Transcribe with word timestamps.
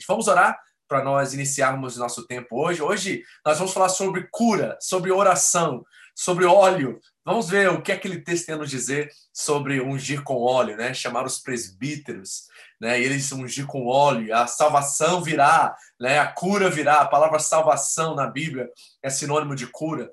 ambiente. 0.00 0.06
Vamos 0.08 0.28
orar 0.28 0.58
para 0.88 1.04
nós 1.04 1.34
iniciarmos 1.34 1.96
nosso 1.96 2.26
tempo 2.26 2.56
hoje. 2.56 2.82
Hoje 2.82 3.22
nós 3.44 3.58
vamos 3.58 3.72
falar 3.72 3.90
sobre 3.90 4.26
cura, 4.30 4.76
sobre 4.80 5.12
oração, 5.12 5.84
sobre 6.14 6.44
óleo. 6.46 7.00
Vamos 7.24 7.48
ver 7.48 7.70
o 7.70 7.82
que 7.82 7.92
aquele 7.92 8.20
texto 8.20 8.46
tem 8.46 8.54
a 8.54 8.58
nos 8.58 8.70
dizer 8.70 9.10
sobre 9.32 9.80
ungir 9.80 10.22
com 10.22 10.42
óleo, 10.42 10.76
né? 10.76 10.92
Chamar 10.92 11.24
os 11.24 11.38
presbíteros, 11.38 12.48
né? 12.80 13.00
E 13.00 13.04
eles 13.04 13.30
ungir 13.30 13.66
com 13.66 13.86
óleo, 13.86 14.34
a 14.34 14.46
salvação 14.46 15.22
virá, 15.22 15.76
né? 16.00 16.18
A 16.18 16.26
cura 16.26 16.68
virá. 16.68 17.00
A 17.00 17.08
palavra 17.08 17.38
salvação 17.38 18.14
na 18.14 18.26
Bíblia 18.26 18.68
é 19.02 19.10
sinônimo 19.10 19.54
de 19.54 19.66
cura. 19.66 20.10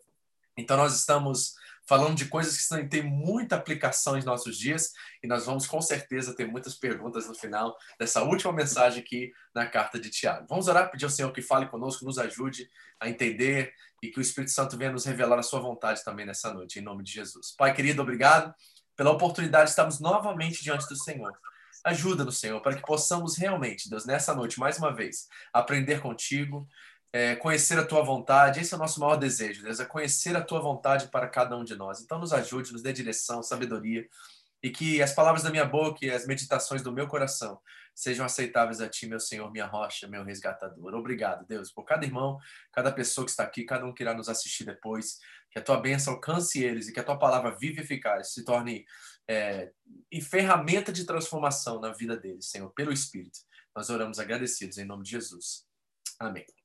Então 0.55 0.77
nós 0.77 0.95
estamos 0.95 1.55
falando 1.87 2.15
de 2.15 2.25
coisas 2.25 2.57
que 2.57 2.87
têm 2.87 3.03
muita 3.03 3.55
aplicação 3.55 4.17
em 4.17 4.23
nossos 4.23 4.57
dias 4.57 4.93
e 5.23 5.27
nós 5.27 5.45
vamos 5.45 5.65
com 5.65 5.81
certeza 5.81 6.35
ter 6.35 6.45
muitas 6.45 6.75
perguntas 6.75 7.27
no 7.27 7.33
final 7.33 7.75
dessa 7.97 8.21
última 8.23 8.51
mensagem 8.51 9.01
aqui 9.01 9.31
na 9.55 9.65
carta 9.65 9.99
de 9.99 10.09
Tiago. 10.09 10.45
Vamos 10.49 10.67
orar, 10.67 10.91
pedir 10.91 11.05
ao 11.05 11.11
Senhor 11.11 11.31
que 11.31 11.41
fale 11.41 11.67
conosco, 11.67 12.05
nos 12.05 12.17
ajude 12.17 12.69
a 12.99 13.09
entender 13.09 13.73
e 14.03 14.09
que 14.09 14.19
o 14.19 14.21
Espírito 14.21 14.51
Santo 14.51 14.77
venha 14.77 14.91
nos 14.91 15.05
revelar 15.05 15.39
a 15.39 15.43
sua 15.43 15.59
vontade 15.59 16.03
também 16.03 16.25
nessa 16.25 16.53
noite, 16.53 16.79
em 16.79 16.81
nome 16.81 17.03
de 17.03 17.11
Jesus. 17.11 17.55
Pai 17.57 17.73
querido, 17.73 18.01
obrigado 18.01 18.53
pela 18.95 19.11
oportunidade 19.11 19.65
de 19.65 19.69
estarmos 19.69 19.99
novamente 19.99 20.63
diante 20.63 20.87
do 20.87 20.95
Senhor. 20.95 21.31
Ajuda-nos, 21.83 22.39
Senhor, 22.39 22.59
para 22.61 22.75
que 22.75 22.81
possamos 22.81 23.37
realmente, 23.37 23.89
Deus, 23.89 24.05
nessa 24.05 24.35
noite, 24.35 24.59
mais 24.59 24.77
uma 24.77 24.93
vez, 24.93 25.27
aprender 25.53 26.01
contigo, 26.01 26.67
é, 27.11 27.35
conhecer 27.35 27.77
a 27.79 27.85
tua 27.85 28.03
vontade. 28.03 28.59
Esse 28.59 28.73
é 28.73 28.77
o 28.77 28.79
nosso 28.79 28.99
maior 28.99 29.15
desejo, 29.15 29.63
Deus, 29.63 29.79
é 29.79 29.85
conhecer 29.85 30.35
a 30.35 30.41
tua 30.41 30.59
vontade 30.59 31.07
para 31.07 31.27
cada 31.27 31.55
um 31.57 31.63
de 31.63 31.75
nós. 31.75 32.01
Então, 32.01 32.19
nos 32.19 32.33
ajude, 32.33 32.71
nos 32.71 32.81
dê 32.81 32.93
direção, 32.93 33.41
sabedoria, 33.41 34.07
e 34.61 34.69
que 34.69 35.01
as 35.01 35.13
palavras 35.13 35.43
da 35.43 35.51
minha 35.51 35.65
boca 35.65 36.05
e 36.05 36.09
as 36.09 36.25
meditações 36.25 36.81
do 36.81 36.91
meu 36.91 37.07
coração 37.07 37.59
sejam 37.93 38.25
aceitáveis 38.25 38.79
a 38.79 38.87
ti, 38.87 39.07
meu 39.07 39.19
Senhor, 39.19 39.51
minha 39.51 39.65
rocha, 39.65 40.07
meu 40.07 40.23
resgatador. 40.23 40.93
Obrigado, 40.93 41.45
Deus, 41.47 41.71
por 41.71 41.83
cada 41.83 42.05
irmão, 42.05 42.37
cada 42.71 42.91
pessoa 42.91 43.25
que 43.25 43.31
está 43.31 43.43
aqui, 43.43 43.63
cada 43.63 43.85
um 43.85 43.93
que 43.93 44.03
irá 44.03 44.13
nos 44.13 44.29
assistir 44.29 44.65
depois. 44.65 45.17
Que 45.49 45.57
a 45.57 45.63
tua 45.63 45.79
bênção 45.79 46.13
alcance 46.13 46.63
eles 46.63 46.87
e 46.87 46.93
que 46.93 46.99
a 46.99 47.03
tua 47.03 47.17
palavra 47.17 47.55
viva 47.57 47.79
e 47.79 47.83
eficaz 47.83 48.33
se 48.33 48.43
torne 48.45 48.85
é, 49.27 49.71
ferramenta 50.29 50.91
de 50.91 51.05
transformação 51.05 51.79
na 51.79 51.91
vida 51.91 52.15
deles, 52.15 52.49
Senhor, 52.49 52.69
pelo 52.71 52.91
Espírito. 52.91 53.39
Nós 53.75 53.89
oramos 53.89 54.19
agradecidos 54.19 54.77
em 54.77 54.85
nome 54.85 55.03
de 55.03 55.11
Jesus. 55.11 55.65
Amém. 56.19 56.56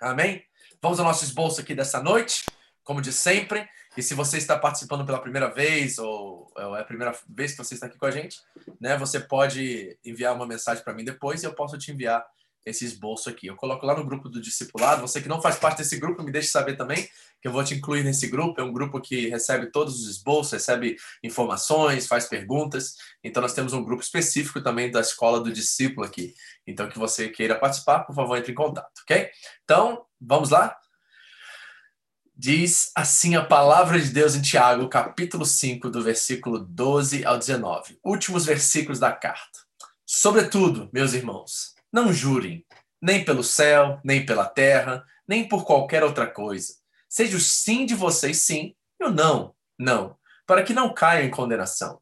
Amém? 0.00 0.42
Vamos 0.80 0.98
ao 0.98 1.04
nosso 1.04 1.24
esboço 1.24 1.60
aqui 1.60 1.74
dessa 1.74 2.02
noite, 2.02 2.46
como 2.82 3.02
de 3.02 3.12
sempre. 3.12 3.68
E 3.96 4.02
se 4.02 4.14
você 4.14 4.38
está 4.38 4.58
participando 4.58 5.04
pela 5.04 5.20
primeira 5.20 5.50
vez 5.50 5.98
ou 5.98 6.50
é 6.56 6.80
a 6.80 6.84
primeira 6.84 7.14
vez 7.28 7.52
que 7.52 7.58
você 7.58 7.74
está 7.74 7.86
aqui 7.86 7.98
com 7.98 8.06
a 8.06 8.10
gente, 8.10 8.40
né, 8.80 8.96
você 8.96 9.20
pode 9.20 9.98
enviar 10.02 10.34
uma 10.34 10.46
mensagem 10.46 10.82
para 10.82 10.94
mim 10.94 11.04
depois 11.04 11.42
e 11.42 11.46
eu 11.46 11.52
posso 11.52 11.76
te 11.76 11.92
enviar 11.92 12.24
esse 12.64 12.84
esboço 12.84 13.28
aqui. 13.28 13.46
Eu 13.46 13.56
coloco 13.56 13.84
lá 13.86 13.96
no 13.96 14.04
grupo 14.04 14.28
do 14.28 14.40
discipulado. 14.40 15.00
Você 15.02 15.20
que 15.20 15.28
não 15.28 15.40
faz 15.40 15.56
parte 15.56 15.78
desse 15.78 15.98
grupo, 15.98 16.22
me 16.22 16.32
deixe 16.32 16.48
saber 16.48 16.76
também, 16.76 17.08
que 17.40 17.48
eu 17.48 17.52
vou 17.52 17.64
te 17.64 17.74
incluir 17.74 18.04
nesse 18.04 18.28
grupo. 18.28 18.60
É 18.60 18.64
um 18.64 18.72
grupo 18.72 19.00
que 19.00 19.28
recebe 19.28 19.70
todos 19.70 20.00
os 20.00 20.08
esboços, 20.08 20.52
recebe 20.52 20.96
informações, 21.22 22.06
faz 22.06 22.26
perguntas. 22.26 22.96
Então, 23.24 23.42
nós 23.42 23.54
temos 23.54 23.72
um 23.72 23.84
grupo 23.84 24.02
específico 24.02 24.62
também 24.62 24.90
da 24.90 25.00
escola 25.00 25.40
do 25.40 25.52
discípulo 25.52 26.06
aqui. 26.06 26.34
Então, 26.66 26.88
que 26.88 26.98
você 26.98 27.28
queira 27.28 27.58
participar, 27.58 28.00
por 28.00 28.14
favor, 28.14 28.36
entre 28.36 28.52
em 28.52 28.54
contato, 28.54 29.00
ok? 29.02 29.28
Então, 29.64 30.04
vamos 30.20 30.50
lá? 30.50 30.76
Diz 32.42 32.90
assim 32.96 33.34
a 33.36 33.44
palavra 33.44 34.00
de 34.00 34.08
Deus 34.08 34.34
em 34.34 34.40
Tiago, 34.40 34.88
capítulo 34.88 35.44
5, 35.44 35.90
do 35.90 36.02
versículo 36.02 36.58
12 36.58 37.22
ao 37.22 37.36
19. 37.36 37.98
Últimos 38.02 38.46
versículos 38.46 38.98
da 38.98 39.12
carta. 39.12 39.60
Sobretudo, 40.06 40.88
meus 40.90 41.12
irmãos, 41.12 41.74
não 41.92 42.12
jurem, 42.12 42.64
nem 43.00 43.24
pelo 43.24 43.42
céu, 43.42 44.00
nem 44.04 44.24
pela 44.24 44.46
terra, 44.46 45.04
nem 45.26 45.46
por 45.48 45.64
qualquer 45.64 46.04
outra 46.04 46.26
coisa. 46.26 46.74
Seja 47.08 47.36
o 47.36 47.40
sim 47.40 47.86
de 47.86 47.94
vocês 47.94 48.38
sim 48.38 48.74
e 49.00 49.04
o 49.04 49.10
não, 49.10 49.54
não, 49.78 50.16
para 50.46 50.62
que 50.62 50.72
não 50.72 50.94
caia 50.94 51.24
em 51.24 51.30
condenação. 51.30 52.00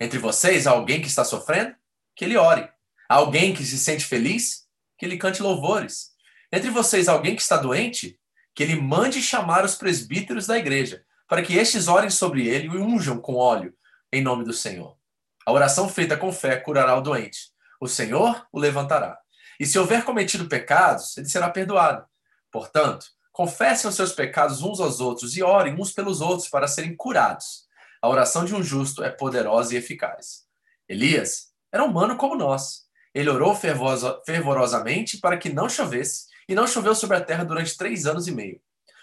Entre 0.00 0.18
vocês 0.18 0.66
há 0.66 0.70
alguém 0.70 1.00
que 1.00 1.08
está 1.08 1.24
sofrendo? 1.24 1.74
Que 2.14 2.24
ele 2.24 2.36
ore. 2.36 2.68
Há 3.08 3.16
alguém 3.16 3.52
que 3.52 3.64
se 3.64 3.78
sente 3.78 4.04
feliz? 4.04 4.66
Que 4.96 5.04
ele 5.04 5.18
cante 5.18 5.42
louvores. 5.42 6.10
Entre 6.52 6.70
vocês 6.70 7.08
há 7.08 7.12
alguém 7.12 7.34
que 7.34 7.42
está 7.42 7.56
doente? 7.56 8.18
Que 8.54 8.62
ele 8.62 8.80
mande 8.80 9.20
chamar 9.20 9.64
os 9.64 9.74
presbíteros 9.74 10.46
da 10.46 10.56
igreja, 10.56 11.04
para 11.26 11.42
que 11.42 11.56
estes 11.56 11.88
orem 11.88 12.10
sobre 12.10 12.46
ele 12.46 12.66
e 12.66 12.78
unjam 12.78 13.20
com 13.20 13.34
óleo, 13.34 13.74
em 14.12 14.22
nome 14.22 14.44
do 14.44 14.52
Senhor. 14.52 14.96
A 15.44 15.52
oração 15.52 15.88
feita 15.88 16.16
com 16.16 16.32
fé 16.32 16.56
curará 16.56 16.96
o 16.96 17.00
doente 17.00 17.52
o 17.80 17.86
Senhor 17.88 18.46
o 18.52 18.58
levantará. 18.58 19.18
E 19.58 19.66
se 19.66 19.78
houver 19.78 20.04
cometido 20.04 20.48
pecados, 20.48 21.16
ele 21.16 21.28
será 21.28 21.50
perdoado. 21.50 22.04
Portanto, 22.50 23.06
confessem 23.32 23.88
os 23.88 23.96
seus 23.96 24.12
pecados 24.12 24.62
uns 24.62 24.80
aos 24.80 25.00
outros 25.00 25.36
e 25.36 25.42
orem 25.42 25.74
uns 25.74 25.92
pelos 25.92 26.20
outros 26.20 26.48
para 26.48 26.68
serem 26.68 26.94
curados. 26.96 27.66
A 28.00 28.08
oração 28.08 28.44
de 28.44 28.54
um 28.54 28.62
justo 28.62 29.02
é 29.02 29.10
poderosa 29.10 29.74
e 29.74 29.76
eficaz. 29.76 30.44
Elias 30.88 31.48
era 31.72 31.84
humano 31.84 32.16
como 32.16 32.36
nós. 32.36 32.86
Ele 33.14 33.28
orou 33.28 33.54
fervorosamente 33.54 35.18
para 35.18 35.36
que 35.36 35.52
não 35.52 35.68
chovesse, 35.68 36.26
e 36.48 36.54
não 36.54 36.66
choveu 36.66 36.94
sobre 36.94 37.16
a 37.16 37.20
terra 37.20 37.44
durante 37.44 37.76
três 37.76 38.06
anos 38.06 38.26
e 38.26 38.30
meio. 38.30 38.60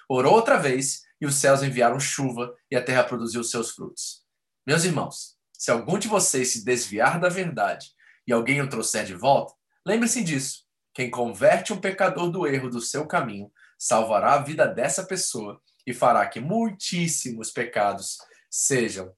Orou 0.09 0.33
outra 0.33 0.57
vez, 0.57 1.03
e 1.19 1.25
os 1.25 1.35
céus 1.35 1.61
enviaram 1.61 1.99
chuva, 1.99 2.55
e 2.71 2.75
a 2.75 2.83
terra 2.83 3.03
produziu 3.03 3.43
seus 3.43 3.71
frutos. 3.71 4.23
Meus 4.65 4.83
irmãos, 4.83 5.35
se 5.53 5.69
algum 5.69 5.99
de 5.99 6.07
vocês 6.07 6.53
se 6.53 6.65
desviar 6.65 7.19
da 7.19 7.29
verdade 7.29 7.91
e 8.27 8.33
alguém 8.33 8.61
o 8.61 8.69
trouxer 8.69 9.05
de 9.05 9.13
volta, 9.13 9.53
lembre-se 9.85 10.23
disso. 10.23 10.65
Quem 10.93 11.09
converte 11.09 11.73
um 11.73 11.79
pecador 11.79 12.29
do 12.29 12.47
erro 12.47 12.69
do 12.69 12.79
seu 12.79 13.05
caminho 13.05 13.51
salvará 13.77 14.33
a 14.33 14.41
vida 14.41 14.65
dessa 14.65 15.03
pessoa 15.03 15.61
e 15.85 15.93
fará 15.93 16.25
que 16.25 16.39
muitíssimos 16.39 17.51
pecados 17.51 18.17
sejam 18.49 19.13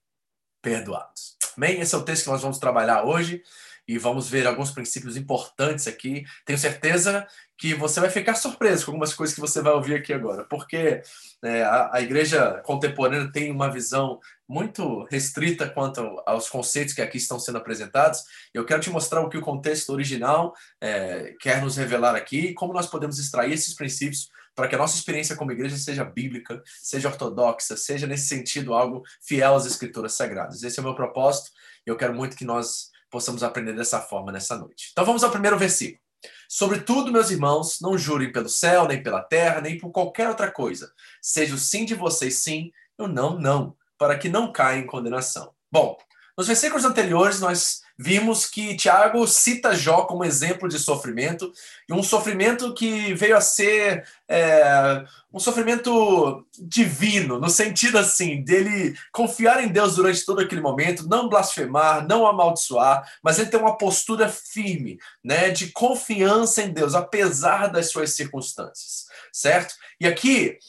perdoados. 0.61 1.37
Amém? 1.55 1.79
Esse 1.79 1.95
é 1.95 1.97
o 1.97 2.03
texto 2.03 2.23
que 2.25 2.29
nós 2.29 2.41
vamos 2.41 2.57
trabalhar 2.57 3.03
hoje 3.03 3.43
e 3.87 3.97
vamos 3.97 4.29
ver 4.29 4.45
alguns 4.45 4.71
princípios 4.71 5.15
importantes 5.15 5.87
aqui. 5.87 6.25
Tenho 6.45 6.59
certeza 6.59 7.25
que 7.57 7.73
você 7.73 7.99
vai 7.99 8.09
ficar 8.09 8.35
surpreso 8.35 8.85
com 8.85 8.91
algumas 8.91 9.13
coisas 9.13 9.33
que 9.33 9.41
você 9.41 9.61
vai 9.61 9.73
ouvir 9.73 9.95
aqui 9.95 10.13
agora, 10.13 10.43
porque 10.43 11.01
é, 11.43 11.63
a, 11.63 11.91
a, 11.93 12.01
igreja 12.01 12.61
contemporânea 12.63 13.31
tem 13.31 13.51
uma 13.51 13.71
visão 13.71 14.19
muito 14.47 15.03
restrita 15.05 15.67
quanto 15.67 16.01
aos 16.25 16.49
conceitos 16.49 16.93
que 16.93 17.01
aqui 17.01 17.17
estão 17.17 17.39
sendo 17.39 17.57
apresentados. 17.57 18.23
Eu 18.53 18.65
quero 18.65 18.81
te 18.81 18.89
mostrar 18.89 19.21
o 19.21 19.29
que 19.29 19.37
o 19.37 19.41
contexto 19.41 19.91
original 19.91 20.53
é, 20.81 21.33
quer 21.39 21.61
nos 21.61 21.77
revelar 21.77 22.15
aqui 22.15 22.47
e 22.47 22.53
como 22.53 22.73
nós 22.73 22.87
podemos 22.87 23.17
extrair 23.17 23.53
esses 23.53 23.73
princípios 23.73 24.29
para 24.53 24.67
que 24.67 24.75
a 24.75 24.77
nossa 24.77 24.97
experiência 24.97 25.35
como 25.35 25.51
igreja 25.51 25.77
seja 25.77 26.03
bíblica, 26.03 26.61
seja 26.81 27.09
ortodoxa, 27.09 27.77
seja 27.77 28.07
nesse 28.07 28.27
sentido 28.27 28.73
algo 28.73 29.03
fiel 29.21 29.55
às 29.55 29.67
escrituras 29.67 30.13
sagradas. 30.13 30.63
Esse 30.63 30.79
é 30.79 30.81
o 30.81 30.85
meu 30.85 30.95
propósito 30.95 31.51
eu 31.87 31.95
quero 31.95 32.13
muito 32.13 32.35
que 32.35 32.45
nós 32.45 32.89
possamos 33.09 33.43
aprender 33.43 33.73
dessa 33.73 34.01
forma 34.01 34.31
nessa 34.31 34.57
noite. 34.57 34.89
Então 34.91 35.05
vamos 35.05 35.23
ao 35.23 35.31
primeiro 35.31 35.57
versículo. 35.57 36.01
Sobretudo, 36.49 37.11
meus 37.11 37.29
irmãos, 37.29 37.79
não 37.81 37.97
jurem 37.97 38.31
pelo 38.31 38.49
céu, 38.49 38.87
nem 38.87 39.03
pela 39.03 39.21
terra, 39.21 39.61
nem 39.61 39.77
por 39.77 39.91
qualquer 39.91 40.29
outra 40.29 40.51
coisa. 40.51 40.91
Seja 41.21 41.55
o 41.55 41.57
sim 41.57 41.85
de 41.85 41.93
vocês 41.93 42.35
sim, 42.41 42.71
e 42.97 43.03
o 43.03 43.07
não, 43.07 43.37
não, 43.39 43.75
para 43.97 44.17
que 44.17 44.29
não 44.29 44.51
caia 44.51 44.79
em 44.79 44.85
condenação. 44.85 45.53
Bom, 45.71 45.97
nos 46.37 46.47
versículos 46.47 46.85
anteriores 46.85 47.39
nós 47.39 47.81
vimos 47.97 48.45
que 48.45 48.75
Tiago 48.75 49.25
cita 49.27 49.75
Jó 49.75 50.03
como 50.03 50.23
exemplo 50.23 50.69
de 50.69 50.77
sofrimento, 50.77 51.51
e 51.89 51.93
um 51.93 52.03
sofrimento 52.03 52.73
que 52.75 53.13
veio 53.15 53.35
a 53.35 53.41
ser 53.41 54.07
é, 54.27 55.03
um 55.33 55.39
sofrimento 55.39 56.45
divino, 56.59 57.39
no 57.39 57.49
sentido 57.49 57.97
assim, 57.97 58.43
dele 58.43 58.95
confiar 59.11 59.63
em 59.63 59.69
Deus 59.69 59.95
durante 59.95 60.23
todo 60.23 60.39
aquele 60.39 60.61
momento, 60.61 61.09
não 61.09 61.27
blasfemar, 61.27 62.05
não 62.07 62.27
amaldiçoar, 62.27 63.03
mas 63.23 63.39
ele 63.39 63.49
tem 63.49 63.59
uma 63.59 63.77
postura 63.77 64.29
firme, 64.29 64.99
né, 65.23 65.49
de 65.49 65.71
confiança 65.71 66.61
em 66.61 66.71
Deus, 66.71 66.93
apesar 66.93 67.67
das 67.67 67.89
suas 67.89 68.11
circunstâncias, 68.11 69.05
certo? 69.33 69.73
E 69.99 70.05
aqui 70.05 70.59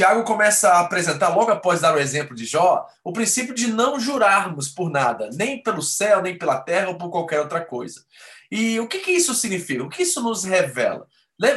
Tiago 0.00 0.24
começa 0.24 0.70
a 0.70 0.80
apresentar, 0.80 1.28
logo 1.28 1.50
após 1.50 1.82
dar 1.82 1.94
o 1.94 1.98
exemplo 1.98 2.34
de 2.34 2.46
Jó, 2.46 2.86
o 3.04 3.12
princípio 3.12 3.54
de 3.54 3.66
não 3.66 4.00
jurarmos 4.00 4.66
por 4.66 4.88
nada, 4.88 5.28
nem 5.34 5.62
pelo 5.62 5.82
céu, 5.82 6.22
nem 6.22 6.38
pela 6.38 6.58
terra 6.58 6.88
ou 6.88 6.96
por 6.96 7.10
qualquer 7.10 7.38
outra 7.38 7.62
coisa. 7.62 8.02
E 8.50 8.80
o 8.80 8.88
que, 8.88 9.00
que 9.00 9.10
isso 9.10 9.34
significa? 9.34 9.84
O 9.84 9.90
que 9.90 10.04
isso 10.04 10.22
nos 10.22 10.42
revela? 10.42 11.06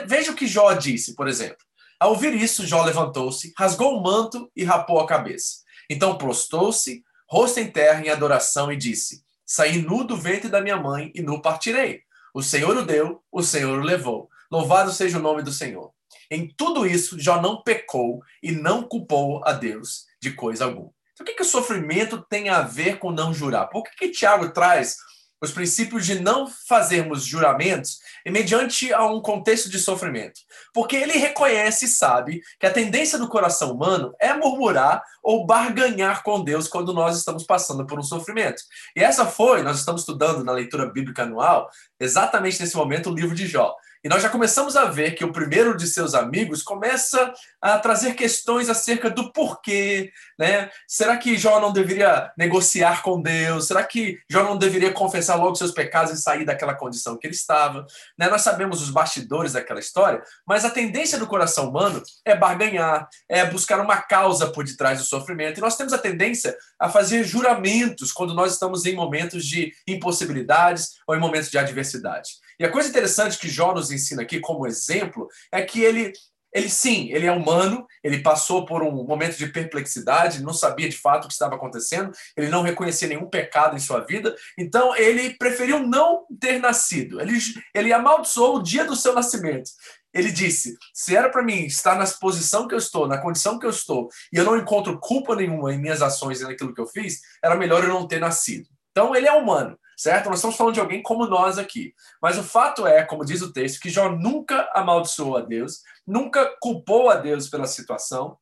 Veja 0.05 0.33
o 0.33 0.35
que 0.35 0.45
Jó 0.45 0.73
disse, 0.73 1.15
por 1.15 1.29
exemplo. 1.29 1.55
Ao 1.97 2.09
ouvir 2.09 2.35
isso, 2.35 2.67
Jó 2.67 2.83
levantou-se, 2.83 3.53
rasgou 3.57 3.97
o 3.97 4.03
manto 4.03 4.51
e 4.53 4.65
rapou 4.65 4.99
a 4.99 5.07
cabeça. 5.07 5.59
Então 5.89 6.17
prostou-se, 6.17 7.01
rosto 7.29 7.61
em 7.61 7.71
terra 7.71 8.05
em 8.05 8.09
adoração 8.09 8.69
e 8.69 8.75
disse: 8.75 9.23
Saí 9.45 9.81
nu 9.81 10.03
do 10.03 10.17
ventre 10.17 10.49
da 10.49 10.59
minha 10.59 10.75
mãe 10.75 11.13
e 11.15 11.21
nu 11.21 11.41
partirei. 11.41 12.01
O 12.33 12.43
Senhor 12.43 12.75
o 12.75 12.83
deu, 12.83 13.23
o 13.31 13.41
Senhor 13.41 13.79
o 13.79 13.83
levou. 13.83 14.29
Louvado 14.51 14.91
seja 14.91 15.17
o 15.17 15.21
nome 15.21 15.43
do 15.43 15.51
Senhor. 15.53 15.93
Em 16.33 16.51
tudo 16.57 16.85
isso, 16.85 17.19
Jó 17.19 17.39
não 17.39 17.61
pecou 17.61 18.21
e 18.41 18.51
não 18.51 18.81
culpou 18.81 19.41
a 19.45 19.53
Deus 19.53 20.05
de 20.19 20.31
coisa 20.31 20.65
alguma. 20.65 20.89
Então, 21.13 21.23
o 21.23 21.25
que, 21.25 21.35
que 21.35 21.43
o 21.43 21.45
sofrimento 21.45 22.25
tem 22.27 22.49
a 22.49 22.61
ver 22.61 22.97
com 22.97 23.11
não 23.11 23.31
jurar? 23.31 23.67
Por 23.67 23.83
que, 23.83 23.91
que 23.95 24.09
Tiago 24.09 24.51
traz 24.51 24.97
os 25.43 25.51
princípios 25.51 26.05
de 26.05 26.21
não 26.21 26.47
fazermos 26.47 27.25
juramentos 27.25 27.99
mediante 28.25 28.93
a 28.93 29.05
um 29.05 29.21
contexto 29.21 29.69
de 29.69 29.77
sofrimento. 29.77 30.39
Porque 30.73 30.95
ele 30.95 31.17
reconhece 31.17 31.83
e 31.83 31.89
sabe 31.89 32.41
que 32.57 32.65
a 32.65 32.71
tendência 32.71 33.19
do 33.19 33.27
coração 33.27 33.73
humano 33.73 34.13
é 34.21 34.33
murmurar 34.33 35.03
ou 35.21 35.45
barganhar 35.45 36.23
com 36.23 36.41
Deus 36.41 36.69
quando 36.69 36.93
nós 36.93 37.17
estamos 37.17 37.43
passando 37.43 37.85
por 37.85 37.99
um 37.99 38.03
sofrimento. 38.03 38.63
E 38.95 39.03
essa 39.03 39.25
foi, 39.25 39.61
nós 39.63 39.79
estamos 39.79 40.03
estudando 40.03 40.45
na 40.45 40.53
leitura 40.53 40.85
bíblica 40.85 41.23
anual, 41.23 41.69
exatamente 41.99 42.61
nesse 42.61 42.77
momento, 42.77 43.09
o 43.09 43.13
livro 43.13 43.35
de 43.35 43.45
Jó. 43.45 43.75
E 44.03 44.09
nós 44.09 44.21
já 44.21 44.29
começamos 44.29 44.75
a 44.75 44.83
ver 44.83 45.11
que 45.11 45.23
o 45.23 45.31
primeiro 45.31 45.77
de 45.77 45.87
seus 45.87 46.13
amigos 46.13 46.61
começa 46.61 47.33
a 47.61 47.79
trazer 47.79 48.15
questões 48.15 48.69
acerca 48.69 49.09
do 49.09 49.31
porquê, 49.31 50.11
né? 50.37 50.69
Será 50.85 51.15
que 51.15 51.37
Jó 51.37 51.61
não 51.61 51.71
deveria 51.71 52.29
negociar 52.37 53.01
com 53.01 53.21
Deus? 53.21 53.67
Será 53.67 53.81
que 53.81 54.19
Jó 54.29 54.43
não 54.43 54.57
deveria 54.57 54.91
confessar 54.91 55.35
logo 55.35 55.55
seus 55.55 55.71
pecados 55.71 56.11
e 56.11 56.21
sair 56.21 56.43
daquela 56.43 56.75
condição 56.75 57.17
que 57.17 57.25
ele 57.25 57.33
estava? 57.33 57.85
Né? 58.19 58.27
Nós 58.27 58.41
sabemos 58.41 58.81
os 58.81 58.89
bastidores 58.89 59.53
daquela 59.53 59.79
história, 59.79 60.21
mas 60.45 60.65
a 60.65 60.69
tendência 60.69 61.17
do 61.17 61.25
coração 61.25 61.69
humano 61.69 62.03
é 62.25 62.35
barganhar, 62.35 63.07
é 63.29 63.45
buscar 63.45 63.79
uma 63.79 64.01
causa 64.01 64.47
por 64.47 64.65
detrás 64.65 64.99
do 64.99 65.05
sofrimento. 65.05 65.59
E 65.59 65.61
nós 65.61 65.77
temos 65.77 65.93
a 65.93 65.97
tendência 65.97 66.53
a 66.77 66.89
fazer 66.89 67.23
juramentos 67.23 68.11
quando 68.11 68.33
nós 68.33 68.51
estamos 68.51 68.85
em 68.85 68.95
momentos 68.95 69.45
de 69.45 69.73
impossibilidades 69.87 70.95
ou 71.07 71.15
em 71.15 71.19
momentos 71.21 71.49
de 71.49 71.57
adversidade. 71.57 72.31
E 72.59 72.65
a 72.65 72.71
coisa 72.71 72.89
interessante 72.89 73.37
que 73.37 73.49
Jó 73.49 73.73
nos 73.73 73.91
ensina 73.91 74.21
aqui 74.21 74.39
como 74.39 74.67
exemplo 74.67 75.27
é 75.51 75.61
que 75.61 75.81
ele 75.81 76.13
ele 76.53 76.69
sim, 76.69 77.09
ele 77.11 77.25
é 77.25 77.31
humano, 77.31 77.85
ele 78.03 78.21
passou 78.21 78.63
por 78.65 78.83
um 78.83 78.91
momento 78.91 79.35
de 79.37 79.47
perplexidade, 79.47 80.43
não 80.43 80.53
sabia 80.53 80.87
de 80.87 80.97
fato 80.97 81.25
o 81.25 81.27
que 81.27 81.33
estava 81.33 81.55
acontecendo, 81.55 82.11
ele 82.37 82.47
não 82.47 82.61
reconhecia 82.61 83.07
nenhum 83.07 83.27
pecado 83.27 83.75
em 83.75 83.79
sua 83.79 84.01
vida, 84.01 84.35
então 84.57 84.95
ele 84.95 85.35
preferiu 85.35 85.79
não 85.79 86.25
ter 86.39 86.59
nascido. 86.59 87.19
Ele, 87.19 87.39
ele 87.73 87.91
amaldiçoou 87.91 88.57
o 88.57 88.63
dia 88.63 88.85
do 88.85 88.95
seu 88.95 89.13
nascimento. 89.13 89.71
Ele 90.13 90.31
disse: 90.31 90.77
se 90.93 91.15
era 91.15 91.27
para 91.27 91.41
mim 91.41 91.65
estar 91.65 91.95
na 91.95 92.05
posição 92.05 92.67
que 92.67 92.75
eu 92.75 92.79
estou, 92.79 93.07
na 93.07 93.17
condição 93.17 93.57
que 93.57 93.65
eu 93.65 93.71
estou, 93.71 94.07
e 94.31 94.37
eu 94.37 94.43
não 94.43 94.55
encontro 94.55 94.99
culpa 94.99 95.35
nenhuma 95.35 95.73
em 95.73 95.81
minhas 95.81 96.03
ações 96.03 96.39
e 96.39 96.43
naquilo 96.43 96.73
que 96.73 96.81
eu 96.81 96.85
fiz, 96.85 97.19
era 97.43 97.55
melhor 97.55 97.83
eu 97.83 97.89
não 97.89 98.07
ter 98.07 98.19
nascido. 98.19 98.67
Então 98.91 99.15
ele 99.15 99.27
é 99.27 99.33
humano 99.33 99.75
certo? 99.97 100.29
Nós 100.29 100.39
estamos 100.39 100.55
falando 100.55 100.73
de 100.73 100.79
alguém 100.79 101.01
como 101.01 101.27
nós 101.27 101.57
aqui. 101.57 101.93
Mas 102.21 102.37
o 102.37 102.43
fato 102.43 102.85
é, 102.85 103.03
como 103.03 103.25
diz 103.25 103.41
o 103.41 103.51
texto, 103.51 103.79
que 103.79 103.89
Jó 103.89 104.09
nunca 104.09 104.69
amaldiçoou 104.73 105.37
a 105.37 105.41
Deus, 105.41 105.81
nunca 106.05 106.55
culpou 106.59 107.09
a 107.09 107.15
Deus 107.15 107.49
pela 107.49 107.67
situação, 107.67 108.37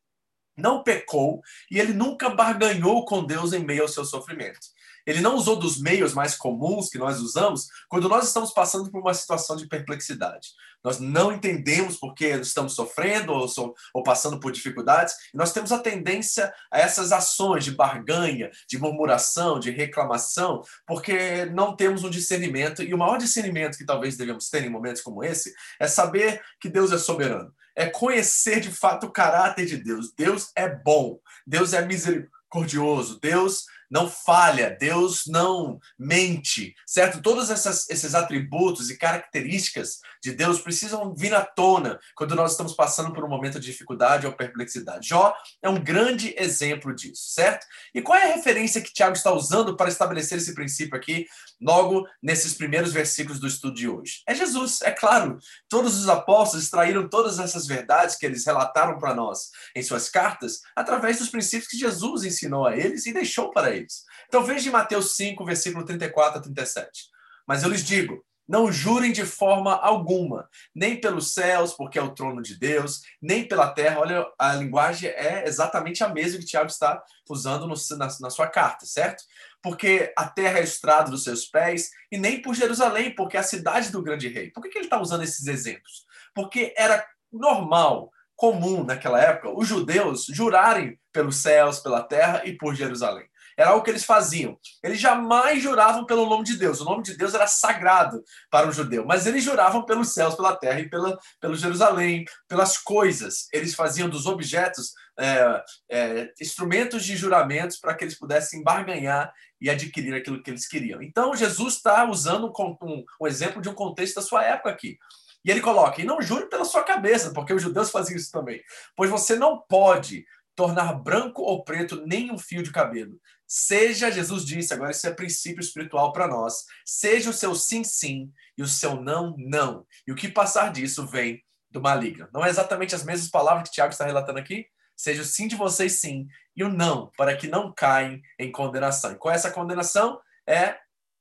não 0.56 0.82
pecou 0.82 1.40
e 1.70 1.78
ele 1.78 1.92
nunca 1.92 2.28
barganhou 2.30 3.04
com 3.04 3.24
Deus 3.24 3.52
em 3.52 3.64
meio 3.64 3.82
ao 3.82 3.88
seu 3.88 4.04
sofrimento. 4.04 4.60
Ele 5.06 5.20
não 5.20 5.34
usou 5.34 5.56
dos 5.56 5.80
meios 5.80 6.14
mais 6.14 6.36
comuns 6.36 6.88
que 6.88 6.98
nós 6.98 7.18
usamos 7.18 7.66
quando 7.88 8.08
nós 8.08 8.26
estamos 8.26 8.52
passando 8.52 8.90
por 8.90 9.00
uma 9.00 9.14
situação 9.14 9.56
de 9.56 9.66
perplexidade. 9.66 10.50
Nós 10.84 10.98
não 10.98 11.32
entendemos 11.32 11.96
por 11.96 12.14
que 12.14 12.26
estamos 12.26 12.74
sofrendo 12.74 13.32
ou, 13.32 13.46
ou 13.94 14.02
passando 14.02 14.40
por 14.40 14.52
dificuldades, 14.52 15.14
e 15.32 15.36
nós 15.36 15.52
temos 15.52 15.72
a 15.72 15.78
tendência 15.78 16.52
a 16.70 16.78
essas 16.78 17.12
ações 17.12 17.64
de 17.64 17.72
barganha, 17.72 18.50
de 18.68 18.78
murmuração, 18.78 19.58
de 19.58 19.70
reclamação, 19.70 20.62
porque 20.86 21.44
não 21.46 21.76
temos 21.76 22.04
um 22.04 22.10
discernimento, 22.10 22.82
e 22.82 22.92
o 22.92 22.98
maior 22.98 23.18
discernimento 23.18 23.76
que 23.76 23.86
talvez 23.86 24.16
devemos 24.16 24.48
ter 24.48 24.64
em 24.64 24.70
momentos 24.70 25.02
como 25.02 25.24
esse 25.24 25.52
é 25.78 25.86
saber 25.86 26.42
que 26.60 26.68
Deus 26.68 26.92
é 26.92 26.98
soberano, 26.98 27.52
é 27.76 27.86
conhecer 27.86 28.60
de 28.60 28.70
fato 28.70 29.06
o 29.06 29.12
caráter 29.12 29.66
de 29.66 29.76
Deus. 29.76 30.12
Deus 30.16 30.50
é 30.56 30.68
bom, 30.68 31.18
Deus 31.46 31.72
é 31.72 31.84
misericordioso, 31.84 33.18
Deus 33.20 33.64
não 33.92 34.08
falha, 34.08 34.74
Deus 34.80 35.24
não 35.26 35.78
mente, 35.98 36.74
certo? 36.86 37.20
Todos 37.20 37.50
essas, 37.50 37.88
esses 37.90 38.14
atributos 38.14 38.88
e 38.88 38.96
características 38.96 40.00
de 40.22 40.32
Deus 40.32 40.60
precisam 40.60 41.14
vir 41.14 41.34
à 41.34 41.44
tona 41.44 42.00
quando 42.14 42.34
nós 42.34 42.52
estamos 42.52 42.72
passando 42.72 43.12
por 43.12 43.22
um 43.22 43.28
momento 43.28 43.60
de 43.60 43.66
dificuldade 43.66 44.26
ou 44.26 44.32
perplexidade. 44.32 45.10
Jó 45.10 45.36
é 45.60 45.68
um 45.68 45.78
grande 45.78 46.34
exemplo 46.38 46.94
disso, 46.94 47.34
certo? 47.34 47.66
E 47.94 48.00
qual 48.00 48.18
é 48.18 48.32
a 48.32 48.34
referência 48.34 48.80
que 48.80 48.94
Tiago 48.94 49.14
está 49.14 49.30
usando 49.30 49.76
para 49.76 49.90
estabelecer 49.90 50.38
esse 50.38 50.54
princípio 50.54 50.96
aqui, 50.96 51.26
logo 51.60 52.08
nesses 52.22 52.54
primeiros 52.54 52.94
versículos 52.94 53.38
do 53.38 53.46
estudo 53.46 53.74
de 53.74 53.90
hoje? 53.90 54.22
É 54.26 54.34
Jesus, 54.34 54.80
é 54.80 54.90
claro. 54.90 55.38
Todos 55.68 55.98
os 55.98 56.08
apóstolos 56.08 56.64
extraíram 56.64 57.10
todas 57.10 57.38
essas 57.38 57.66
verdades 57.66 58.16
que 58.16 58.24
eles 58.24 58.46
relataram 58.46 58.98
para 58.98 59.14
nós 59.14 59.50
em 59.76 59.82
suas 59.82 60.08
cartas 60.08 60.62
através 60.74 61.18
dos 61.18 61.28
princípios 61.28 61.68
que 61.68 61.76
Jesus 61.76 62.24
ensinou 62.24 62.66
a 62.66 62.74
eles 62.74 63.04
e 63.04 63.12
deixou 63.12 63.50
para 63.50 63.70
eles 63.70 63.81
eles. 63.82 64.04
Então 64.26 64.42
veja 64.44 64.68
em 64.68 64.72
Mateus 64.72 65.14
5, 65.16 65.44
versículo 65.44 65.84
34 65.84 66.38
a 66.38 66.42
37. 66.42 67.04
Mas 67.46 67.62
eu 67.62 67.68
lhes 67.68 67.84
digo, 67.84 68.24
não 68.48 68.72
jurem 68.72 69.12
de 69.12 69.24
forma 69.24 69.74
alguma, 69.74 70.48
nem 70.74 71.00
pelos 71.00 71.32
céus, 71.32 71.72
porque 71.72 71.98
é 71.98 72.02
o 72.02 72.14
trono 72.14 72.42
de 72.42 72.58
Deus, 72.58 73.00
nem 73.20 73.46
pela 73.46 73.70
terra. 73.70 74.00
Olha, 74.00 74.26
a 74.38 74.54
linguagem 74.54 75.08
é 75.10 75.44
exatamente 75.46 76.02
a 76.02 76.08
mesma 76.08 76.40
que 76.40 76.46
Tiago 76.46 76.66
está 76.66 77.02
usando 77.30 77.66
no, 77.66 77.74
na, 77.96 78.08
na, 78.20 78.30
sua 78.30 78.48
carta, 78.48 78.84
certo? 78.84 79.22
Porque 79.62 80.12
a 80.16 80.28
terra 80.28 80.58
é 80.58 80.62
o 80.62 80.64
estrado 80.64 81.10
dos 81.10 81.24
seus 81.24 81.46
pés, 81.46 81.90
e 82.10 82.18
nem 82.18 82.42
por 82.42 82.54
Jerusalém, 82.54 83.14
porque 83.14 83.36
é 83.36 83.40
a 83.40 83.44
cidade 83.44 83.90
do 83.90 84.02
grande 84.02 84.28
rei. 84.28 84.50
Por 84.50 84.62
que, 84.62 84.68
que 84.68 84.78
ele 84.78 84.86
está 84.86 85.00
usando 85.00 85.22
esses 85.22 85.46
exemplos? 85.46 86.04
Porque 86.34 86.74
era 86.76 87.04
normal, 87.32 88.10
comum 88.36 88.84
naquela 88.84 89.20
época, 89.20 89.50
os 89.56 89.68
judeus 89.68 90.26
jurarem 90.26 90.98
pelos 91.12 91.36
céus, 91.36 91.78
pela 91.78 92.02
terra 92.02 92.42
e 92.44 92.56
por 92.56 92.74
Jerusalém. 92.74 93.26
Era 93.56 93.70
algo 93.70 93.84
que 93.84 93.90
eles 93.90 94.04
faziam. 94.04 94.58
Eles 94.82 94.98
jamais 94.98 95.62
juravam 95.62 96.04
pelo 96.04 96.26
nome 96.26 96.44
de 96.44 96.56
Deus. 96.56 96.80
O 96.80 96.84
nome 96.84 97.02
de 97.02 97.16
Deus 97.16 97.34
era 97.34 97.46
sagrado 97.46 98.22
para 98.50 98.66
um 98.66 98.72
judeu. 98.72 99.04
Mas 99.06 99.26
eles 99.26 99.44
juravam 99.44 99.84
pelos 99.84 100.14
céus, 100.14 100.34
pela 100.34 100.56
terra 100.56 100.80
e 100.80 100.88
pela, 100.88 101.18
pelo 101.40 101.54
Jerusalém, 101.54 102.24
pelas 102.48 102.78
coisas. 102.78 103.48
Eles 103.52 103.74
faziam 103.74 104.08
dos 104.08 104.26
objetos 104.26 104.92
é, 105.18 105.62
é, 105.90 106.32
instrumentos 106.40 107.04
de 107.04 107.16
juramentos 107.16 107.78
para 107.78 107.94
que 107.94 108.04
eles 108.04 108.18
pudessem 108.18 108.62
barganhar 108.62 109.32
e 109.60 109.70
adquirir 109.70 110.14
aquilo 110.14 110.42
que 110.42 110.50
eles 110.50 110.66
queriam. 110.66 111.02
Então, 111.02 111.36
Jesus 111.36 111.74
está 111.74 112.08
usando 112.08 112.46
um, 112.46 112.76
um, 112.82 113.04
um 113.20 113.26
exemplo 113.26 113.62
de 113.62 113.68
um 113.68 113.74
contexto 113.74 114.16
da 114.16 114.22
sua 114.22 114.44
época 114.44 114.70
aqui. 114.70 114.98
E 115.44 115.50
ele 115.50 115.60
coloca: 115.60 116.00
e 116.00 116.04
não 116.04 116.22
jure 116.22 116.48
pela 116.48 116.64
sua 116.64 116.82
cabeça, 116.82 117.32
porque 117.32 117.52
os 117.52 117.62
judeus 117.62 117.90
faziam 117.90 118.16
isso 118.16 118.30
também. 118.30 118.60
Pois 118.96 119.10
você 119.10 119.36
não 119.36 119.60
pode 119.68 120.24
tornar 120.54 120.92
branco 120.94 121.42
ou 121.42 121.64
preto 121.64 122.04
nem 122.06 122.30
um 122.30 122.38
fio 122.38 122.62
de 122.62 122.70
cabelo. 122.70 123.18
Seja, 123.46 124.10
Jesus 124.10 124.44
disse, 124.44 124.72
agora 124.72 124.90
isso 124.90 125.06
é 125.06 125.12
princípio 125.12 125.60
espiritual 125.60 126.12
para 126.12 126.28
nós, 126.28 126.64
seja 126.86 127.30
o 127.30 127.34
seu 127.34 127.54
sim, 127.54 127.84
sim 127.84 128.30
e 128.56 128.62
o 128.62 128.66
seu 128.66 129.00
não, 129.00 129.34
não. 129.38 129.86
E 130.06 130.12
o 130.12 130.14
que 130.14 130.28
passar 130.28 130.72
disso 130.72 131.06
vem 131.06 131.42
do 131.70 131.80
maligno. 131.80 132.28
Não 132.32 132.44
é 132.44 132.50
exatamente 132.50 132.94
as 132.94 133.04
mesmas 133.04 133.30
palavras 133.30 133.68
que 133.68 133.74
Tiago 133.74 133.92
está 133.92 134.04
relatando 134.04 134.38
aqui? 134.38 134.66
Seja 134.96 135.22
o 135.22 135.24
sim 135.24 135.48
de 135.48 135.56
vocês 135.56 136.00
sim 136.00 136.28
e 136.54 136.62
o 136.62 136.68
não, 136.68 137.10
para 137.16 137.36
que 137.36 137.48
não 137.48 137.72
caem 137.72 138.22
em 138.38 138.52
condenação. 138.52 139.12
E 139.12 139.16
qual 139.16 139.32
é 139.32 139.36
essa 139.36 139.50
condenação? 139.50 140.20
É 140.46 140.76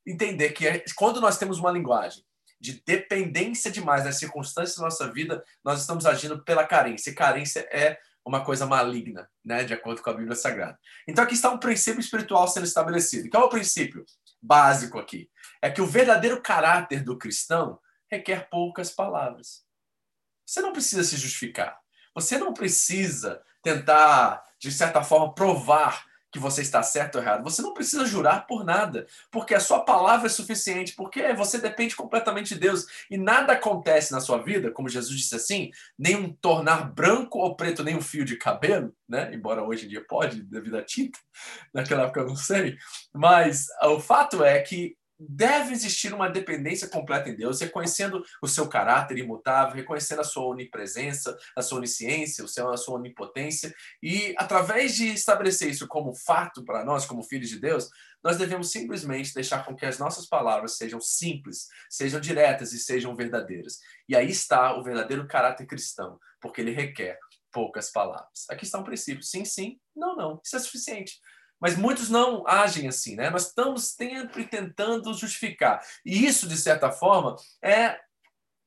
entender 0.06 0.52
que 0.52 0.68
é, 0.68 0.84
quando 0.96 1.22
nós 1.22 1.38
temos 1.38 1.60
uma 1.60 1.72
linguagem 1.72 2.24
de 2.60 2.82
dependência 2.86 3.72
demais 3.72 4.04
das 4.04 4.18
circunstâncias 4.18 4.78
da 4.78 4.84
nossa 4.84 5.12
vida, 5.12 5.44
nós 5.64 5.82
estamos 5.82 6.06
agindo 6.06 6.44
pela 6.44 6.66
carência. 6.66 7.10
E 7.10 7.16
carência 7.16 7.68
é 7.72 7.98
uma 8.26 8.44
coisa 8.44 8.66
maligna, 8.66 9.30
né, 9.44 9.64
de 9.64 9.74
acordo 9.74 10.02
com 10.02 10.10
a 10.10 10.14
Bíblia 10.14 10.36
Sagrada. 10.36 10.80
Então 11.08 11.24
aqui 11.24 11.34
está 11.34 11.50
um 11.50 11.58
princípio 11.58 12.00
espiritual 12.00 12.48
sendo 12.48 12.66
estabelecido. 12.66 13.30
Qual 13.30 13.44
é 13.44 13.46
o 13.46 13.50
princípio 13.50 14.06
básico 14.42 15.00
aqui? 15.00 15.30
É 15.62 15.70
que 15.70 15.82
o 15.82 15.88
verdadeiro 15.88 16.42
caráter 16.42 17.04
do 17.04 17.18
cristão 17.18 17.80
requer 18.10 18.50
poucas 18.50 18.92
palavras. 18.92 19.64
Você 20.46 20.62
não 20.62 20.74
precisa 20.74 21.04
se 21.04 21.18
justificar. 21.18 21.80
Você 22.14 22.38
não 22.38 22.54
precisa 22.54 23.42
tentar, 23.64 24.44
de 24.60 24.72
certa 24.72 25.02
forma, 25.02 25.34
provar 25.34 26.06
que 26.32 26.40
você 26.40 26.62
está 26.62 26.82
certo 26.82 27.16
ou 27.16 27.22
errado. 27.22 27.44
Você 27.44 27.62
não 27.62 27.74
precisa 27.74 28.06
jurar 28.06 28.48
por 28.48 28.64
nada, 28.64 29.06
porque 29.30 29.54
a 29.54 29.60
sua 29.60 29.82
palavra 29.82 30.28
é 30.28 30.30
suficiente, 30.30 30.94
porque 30.96 31.34
você 31.34 31.58
depende 31.58 31.96
completamente 31.96 32.54
de 32.54 32.60
Deus 32.60 32.86
e 33.10 33.18
nada 33.18 33.54
acontece 33.54 34.12
na 34.12 34.22
sua 34.22 34.38
vida, 34.38 34.72
como 34.72 34.90
Jesus 34.90 35.18
disse 35.18 35.36
assim, 35.36 35.72
nem 35.98 36.16
um 36.16 36.34
tornar 36.34 36.92
branco 36.94 37.40
ou 37.40 37.56
preto, 37.56 37.84
nem 37.84 37.96
um 37.96 38.02
fio 38.02 38.24
de 38.24 38.38
cabelo, 38.38 38.96
né? 39.08 39.34
Embora 39.34 39.64
hoje 39.64 39.86
em 39.86 39.90
dia 39.90 40.04
pode, 40.08 40.42
devido 40.44 40.78
à 40.78 40.84
tinta, 40.84 41.20
naquela 41.74 42.04
época 42.04 42.22
eu 42.22 42.28
não 42.28 42.36
sei, 42.36 42.78
mas 43.14 43.68
o 43.84 44.00
fato 44.00 44.44
é 44.44 44.60
que 44.62 44.96
deve 45.30 45.74
existir 45.74 46.14
uma 46.14 46.30
dependência 46.30 46.88
completa 46.88 47.30
em 47.30 47.36
Deus, 47.36 47.62
reconhecendo 47.62 48.24
o 48.42 48.48
seu 48.48 48.68
caráter 48.68 49.18
imutável, 49.18 49.76
reconhecendo 49.76 50.22
a 50.22 50.24
sua 50.24 50.46
onipresença, 50.46 51.38
a 51.56 51.62
sua 51.62 51.78
onisciência, 51.78 52.44
a 52.44 52.78
sua 52.78 52.96
onipotência, 52.96 53.74
e 54.02 54.34
através 54.38 54.96
de 54.96 55.08
estabelecer 55.08 55.70
isso 55.70 55.88
como 55.88 56.16
fato 56.16 56.64
para 56.64 56.84
nós, 56.84 57.06
como 57.06 57.24
filhos 57.24 57.50
de 57.50 57.60
Deus, 57.60 57.90
nós 58.24 58.38
devemos 58.38 58.72
simplesmente 58.72 59.34
deixar 59.34 59.66
com 59.66 59.76
que 59.76 59.86
as 59.86 59.98
nossas 59.98 60.28
palavras 60.28 60.78
sejam 60.78 61.00
simples, 61.00 61.68
sejam 61.90 62.20
diretas 62.20 62.74
e 62.74 62.80
sejam 62.80 63.16
verdadeiras. 63.16 63.80
E 64.08 64.16
aí 64.16 64.30
está 64.30 64.78
o 64.78 64.84
verdadeiro 64.84 65.28
caráter 65.28 65.66
cristão, 65.66 66.20
porque 66.40 66.62
ele 66.62 66.72
requer 66.72 67.18
poucas 67.52 67.92
palavras. 67.92 68.46
Aqui 68.50 68.64
está 68.64 68.80
um 68.80 68.84
princípio: 68.84 69.24
sim, 69.24 69.44
sim, 69.44 69.80
não, 69.96 70.16
não. 70.16 70.42
Isso 70.44 70.56
é 70.56 70.60
suficiente. 70.60 71.20
Mas 71.62 71.78
muitos 71.78 72.10
não 72.10 72.46
agem 72.48 72.88
assim, 72.88 73.16
né? 73.16 73.30
Nós 73.30 73.48
estamos 73.48 73.90
sempre 73.90 74.46
tentando 74.46 75.14
justificar. 75.14 75.80
E 76.04 76.26
isso, 76.26 76.48
de 76.48 76.58
certa 76.58 76.92
forma, 76.92 77.36
é, 77.62 78.00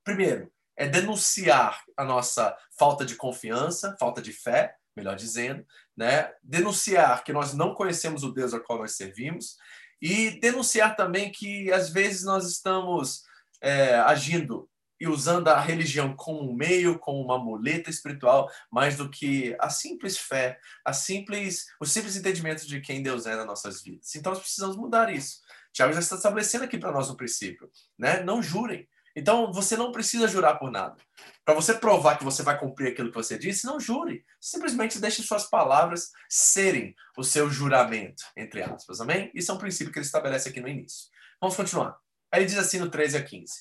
primeiro, 0.04 0.50
é 0.76 0.86
denunciar 0.86 1.82
a 1.96 2.04
nossa 2.04 2.56
falta 2.78 3.04
de 3.04 3.16
confiança, 3.16 3.96
falta 3.98 4.22
de 4.22 4.32
fé, 4.32 4.76
melhor 4.96 5.16
dizendo, 5.16 5.66
né? 5.96 6.32
Denunciar 6.42 7.24
que 7.24 7.32
nós 7.32 7.52
não 7.52 7.74
conhecemos 7.74 8.22
o 8.22 8.32
Deus 8.32 8.54
ao 8.54 8.60
qual 8.60 8.78
nós 8.78 8.92
servimos 8.92 9.56
e 10.00 10.38
denunciar 10.38 10.94
também 10.94 11.32
que 11.32 11.72
às 11.72 11.90
vezes 11.90 12.22
nós 12.22 12.48
estamos 12.48 13.24
é, 13.60 13.96
agindo 13.96 14.68
e 15.00 15.06
usando 15.06 15.48
a 15.48 15.60
religião 15.60 16.14
como 16.14 16.48
um 16.48 16.54
meio, 16.54 16.98
como 16.98 17.20
uma 17.20 17.38
muleta 17.38 17.90
espiritual, 17.90 18.50
mais 18.70 18.96
do 18.96 19.08
que 19.08 19.56
a 19.60 19.68
simples 19.68 20.16
fé, 20.16 20.58
a 20.84 20.92
simples, 20.92 21.66
o 21.80 21.86
simples 21.86 22.16
entendimento 22.16 22.66
de 22.66 22.80
quem 22.80 23.02
Deus 23.02 23.26
é 23.26 23.36
nas 23.36 23.46
nossas 23.46 23.82
vidas. 23.82 24.14
Então 24.14 24.32
nós 24.32 24.40
precisamos 24.40 24.76
mudar 24.76 25.12
isso. 25.12 25.40
Tiago 25.72 25.92
já 25.92 26.00
está 26.00 26.16
estabelecendo 26.16 26.64
aqui 26.64 26.78
para 26.78 26.92
nós 26.92 27.10
um 27.10 27.16
princípio, 27.16 27.70
né? 27.98 28.22
Não 28.22 28.42
jurem. 28.42 28.88
Então 29.16 29.52
você 29.52 29.76
não 29.76 29.92
precisa 29.92 30.26
jurar 30.26 30.58
por 30.58 30.70
nada. 30.70 30.96
Para 31.44 31.54
você 31.54 31.74
provar 31.74 32.16
que 32.16 32.24
você 32.24 32.42
vai 32.42 32.58
cumprir 32.58 32.92
aquilo 32.92 33.10
que 33.10 33.14
você 33.14 33.38
disse, 33.38 33.66
não 33.66 33.78
jure. 33.78 34.24
Simplesmente 34.40 34.98
deixe 34.98 35.22
suas 35.22 35.44
palavras 35.44 36.10
serem 36.28 36.94
o 37.16 37.22
seu 37.22 37.48
juramento, 37.48 38.24
entre 38.36 38.62
aspas. 38.62 39.00
Amém? 39.00 39.30
Isso 39.34 39.52
é 39.52 39.54
um 39.54 39.58
princípio 39.58 39.92
que 39.92 39.98
ele 39.98 40.06
estabelece 40.06 40.48
aqui 40.48 40.60
no 40.60 40.68
início. 40.68 41.08
Vamos 41.40 41.56
continuar. 41.56 41.96
Aí 42.32 42.40
ele 42.40 42.46
diz 42.46 42.58
assim 42.58 42.78
no 42.78 42.90
13 42.90 43.16
a 43.16 43.22
15. 43.22 43.52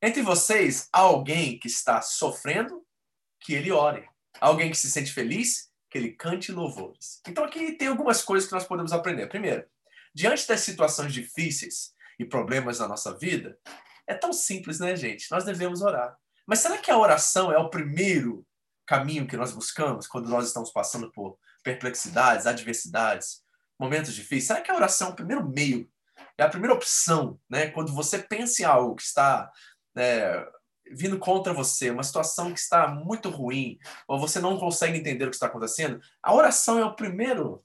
Entre 0.00 0.22
vocês, 0.22 0.88
há 0.92 1.00
alguém 1.00 1.58
que 1.58 1.66
está 1.66 2.00
sofrendo, 2.00 2.86
que 3.40 3.52
ele 3.52 3.72
ore. 3.72 4.08
Há 4.40 4.46
alguém 4.46 4.70
que 4.70 4.76
se 4.76 4.90
sente 4.90 5.12
feliz, 5.12 5.70
que 5.90 5.98
ele 5.98 6.12
cante 6.12 6.52
louvores. 6.52 7.20
Então 7.26 7.44
aqui 7.44 7.72
tem 7.72 7.88
algumas 7.88 8.22
coisas 8.22 8.48
que 8.48 8.54
nós 8.54 8.64
podemos 8.64 8.92
aprender. 8.92 9.26
Primeiro, 9.26 9.66
diante 10.14 10.46
das 10.46 10.60
situações 10.60 11.12
difíceis 11.12 11.92
e 12.18 12.24
problemas 12.24 12.78
na 12.78 12.86
nossa 12.86 13.16
vida, 13.18 13.58
é 14.06 14.14
tão 14.14 14.32
simples, 14.32 14.78
né, 14.78 14.94
gente? 14.94 15.30
Nós 15.30 15.44
devemos 15.44 15.82
orar. 15.82 16.16
Mas 16.46 16.60
será 16.60 16.78
que 16.78 16.90
a 16.90 16.98
oração 16.98 17.52
é 17.52 17.58
o 17.58 17.68
primeiro 17.68 18.46
caminho 18.86 19.26
que 19.26 19.36
nós 19.36 19.52
buscamos 19.52 20.06
quando 20.06 20.28
nós 20.28 20.46
estamos 20.46 20.70
passando 20.70 21.10
por 21.12 21.38
perplexidades, 21.62 22.46
adversidades, 22.46 23.42
momentos 23.78 24.14
difíceis? 24.14 24.46
Será 24.46 24.60
que 24.60 24.70
a 24.70 24.76
oração 24.76 25.08
é 25.08 25.10
o 25.10 25.16
primeiro 25.16 25.46
meio? 25.48 25.90
É 26.36 26.44
a 26.44 26.48
primeira 26.48 26.74
opção, 26.74 27.38
né? 27.50 27.68
Quando 27.68 27.92
você 27.92 28.18
pensa 28.18 28.62
em 28.62 28.64
algo 28.64 28.96
que 28.96 29.02
está 29.02 29.50
né, 29.94 30.46
vindo 30.90 31.18
contra 31.18 31.52
você, 31.52 31.90
uma 31.90 32.02
situação 32.02 32.52
que 32.52 32.60
está 32.60 32.88
muito 32.88 33.28
ruim, 33.28 33.78
ou 34.06 34.18
você 34.18 34.40
não 34.40 34.58
consegue 34.58 34.98
entender 34.98 35.24
o 35.24 35.30
que 35.30 35.36
está 35.36 35.46
acontecendo, 35.46 36.00
a 36.22 36.34
oração 36.34 36.78
é 36.78 36.84
o 36.84 36.94
primeiro 36.94 37.64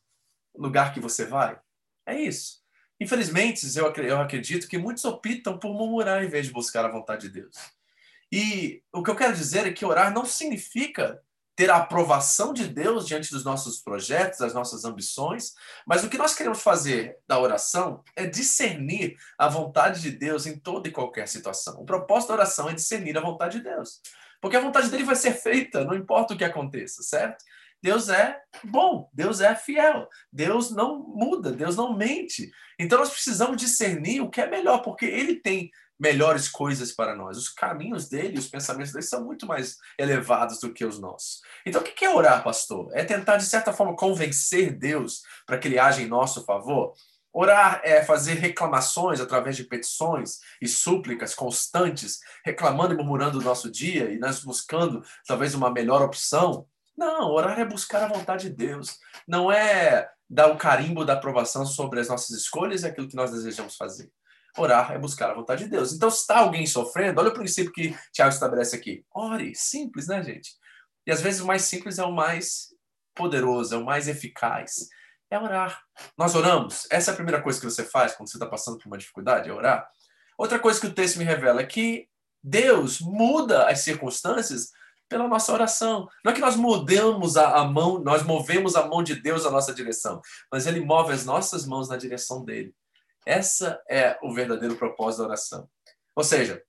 lugar 0.55 0.93
que 0.93 0.99
você 0.99 1.25
vai. 1.25 1.59
É 2.05 2.19
isso. 2.19 2.61
Infelizmente, 2.99 3.65
eu 3.77 4.21
acredito 4.21 4.67
que 4.67 4.77
muitos 4.77 5.03
optam 5.05 5.57
por 5.57 5.73
murmurar 5.73 6.23
em 6.23 6.29
vez 6.29 6.47
de 6.47 6.53
buscar 6.53 6.85
a 6.85 6.91
vontade 6.91 7.27
de 7.27 7.41
Deus. 7.41 7.55
E 8.31 8.81
o 8.91 9.03
que 9.03 9.11
eu 9.11 9.15
quero 9.15 9.35
dizer 9.35 9.67
é 9.67 9.73
que 9.73 9.85
orar 9.85 10.13
não 10.13 10.25
significa 10.25 11.21
ter 11.55 11.69
a 11.69 11.77
aprovação 11.77 12.53
de 12.53 12.67
Deus 12.67 13.07
diante 13.07 13.31
dos 13.31 13.43
nossos 13.43 13.79
projetos, 13.79 14.39
das 14.39 14.53
nossas 14.53 14.85
ambições, 14.85 15.53
mas 15.85 16.03
o 16.03 16.09
que 16.09 16.17
nós 16.17 16.33
queremos 16.33 16.61
fazer 16.61 17.17
da 17.27 17.39
oração 17.39 18.03
é 18.15 18.25
discernir 18.25 19.15
a 19.37 19.47
vontade 19.47 20.01
de 20.01 20.11
Deus 20.11 20.45
em 20.45 20.57
toda 20.57 20.87
e 20.87 20.91
qualquer 20.91 21.27
situação. 21.27 21.79
O 21.79 21.85
propósito 21.85 22.29
da 22.29 22.35
oração 22.35 22.69
é 22.69 22.73
discernir 22.73 23.17
a 23.17 23.21
vontade 23.21 23.57
de 23.57 23.63
Deus. 23.63 24.01
Porque 24.41 24.57
a 24.57 24.61
vontade 24.61 24.89
dele 24.89 25.03
vai 25.03 25.15
ser 25.15 25.33
feita, 25.33 25.85
não 25.85 25.95
importa 25.95 26.33
o 26.33 26.37
que 26.37 26.43
aconteça, 26.43 27.01
certo? 27.03 27.43
Deus 27.81 28.09
é 28.09 28.41
bom, 28.63 29.09
Deus 29.13 29.41
é 29.41 29.53
fiel, 29.55 30.07
Deus 30.31 30.71
não 30.71 30.99
muda, 30.99 31.51
Deus 31.51 31.75
não 31.75 31.95
mente. 31.95 32.49
Então 32.79 32.97
nós 32.97 33.09
precisamos 33.09 33.57
discernir 33.57 34.21
o 34.21 34.29
que 34.29 34.41
é 34.41 34.49
melhor, 34.49 34.79
porque 34.79 35.05
ele 35.05 35.35
tem 35.35 35.69
melhores 36.03 36.49
coisas 36.49 36.91
para 36.91 37.15
nós. 37.15 37.37
Os 37.37 37.47
caminhos 37.47 38.09
dele, 38.09 38.37
os 38.37 38.49
pensamentos 38.49 38.91
dele 38.91 39.05
são 39.05 39.23
muito 39.23 39.47
mais 39.47 39.77
elevados 39.97 40.59
do 40.59 40.73
que 40.73 40.83
os 40.83 40.99
nossos. 40.99 41.39
Então, 41.65 41.79
o 41.79 41.83
que 41.83 42.03
é 42.03 42.13
orar, 42.13 42.43
pastor? 42.43 42.89
É 42.93 43.05
tentar, 43.05 43.37
de 43.37 43.45
certa 43.45 43.71
forma, 43.71 43.95
convencer 43.95 44.77
Deus 44.77 45.21
para 45.45 45.57
que 45.57 45.69
ele 45.69 45.79
age 45.79 46.03
em 46.03 46.07
nosso 46.07 46.43
favor? 46.43 46.93
Orar 47.31 47.79
é 47.85 48.03
fazer 48.03 48.33
reclamações 48.33 49.21
através 49.21 49.55
de 49.55 49.63
petições 49.63 50.39
e 50.61 50.67
súplicas 50.67 51.33
constantes, 51.33 52.19
reclamando 52.43 52.93
e 52.93 52.97
murmurando 52.97 53.39
o 53.39 53.43
nosso 53.43 53.71
dia 53.71 54.11
e 54.11 54.19
nós 54.19 54.43
buscando 54.43 55.01
talvez 55.25 55.55
uma 55.55 55.71
melhor 55.71 56.01
opção. 56.01 56.67
Não, 56.97 57.31
orar 57.31 57.57
é 57.57 57.65
buscar 57.65 58.03
a 58.03 58.07
vontade 58.07 58.49
de 58.49 58.55
Deus. 58.55 58.99
Não 59.25 59.49
é 59.49 60.09
dar 60.29 60.51
o 60.51 60.57
carimbo 60.57 61.05
da 61.05 61.13
aprovação 61.13 61.65
sobre 61.65 62.01
as 62.01 62.09
nossas 62.09 62.31
escolhas 62.37 62.83
e 62.83 62.87
aquilo 62.87 63.07
que 63.07 63.15
nós 63.15 63.31
desejamos 63.31 63.77
fazer. 63.77 64.11
Orar 64.57 64.91
é 64.91 64.99
buscar 64.99 65.31
a 65.31 65.33
vontade 65.33 65.63
de 65.63 65.69
Deus. 65.69 65.93
Então, 65.93 66.09
se 66.09 66.21
está 66.21 66.39
alguém 66.39 66.65
sofrendo, 66.67 67.19
olha 67.19 67.29
o 67.29 67.33
princípio 67.33 67.71
que 67.71 67.97
Tiago 68.11 68.33
estabelece 68.33 68.75
aqui. 68.75 69.03
Ore, 69.13 69.53
simples, 69.55 70.07
né, 70.07 70.21
gente? 70.21 70.51
E 71.05 71.11
às 71.11 71.21
vezes 71.21 71.41
o 71.41 71.47
mais 71.47 71.63
simples 71.63 71.97
é 71.97 72.03
o 72.03 72.11
mais 72.11 72.67
poderoso, 73.15 73.75
é 73.75 73.77
o 73.77 73.85
mais 73.85 74.07
eficaz. 74.07 74.87
É 75.29 75.39
orar. 75.39 75.81
Nós 76.17 76.35
oramos. 76.35 76.87
Essa 76.91 77.11
é 77.11 77.13
a 77.13 77.15
primeira 77.15 77.41
coisa 77.41 77.59
que 77.59 77.65
você 77.65 77.83
faz 77.83 78.13
quando 78.13 78.29
você 78.29 78.37
está 78.37 78.45
passando 78.45 78.77
por 78.77 78.87
uma 78.87 78.97
dificuldade, 78.97 79.49
é 79.49 79.53
orar. 79.53 79.87
Outra 80.37 80.59
coisa 80.59 80.79
que 80.79 80.87
o 80.87 80.93
texto 80.93 81.17
me 81.17 81.23
revela 81.23 81.61
é 81.61 81.65
que 81.65 82.07
Deus 82.43 82.99
muda 82.99 83.67
as 83.67 83.79
circunstâncias 83.79 84.71
pela 85.09 85.27
nossa 85.27 85.53
oração. 85.53 86.07
Não 86.23 86.31
é 86.31 86.35
que 86.35 86.41
nós 86.41 86.55
mudamos 86.55 87.37
a, 87.37 87.57
a, 87.57 87.65
mão, 87.65 87.99
nós 87.99 88.23
movemos 88.23 88.75
a 88.75 88.87
mão 88.87 89.03
de 89.03 89.15
Deus 89.15 89.43
na 89.43 89.51
nossa 89.51 89.73
direção, 89.73 90.21
mas 90.51 90.65
Ele 90.65 90.81
move 90.81 91.13
as 91.13 91.25
nossas 91.25 91.65
mãos 91.65 91.89
na 91.89 91.97
direção 91.97 92.43
dele. 92.43 92.73
Essa 93.25 93.81
é 93.89 94.17
o 94.21 94.33
verdadeiro 94.33 94.75
propósito 94.75 95.19
da 95.19 95.27
oração. 95.27 95.69
Ou 96.15 96.23
seja, 96.23 96.61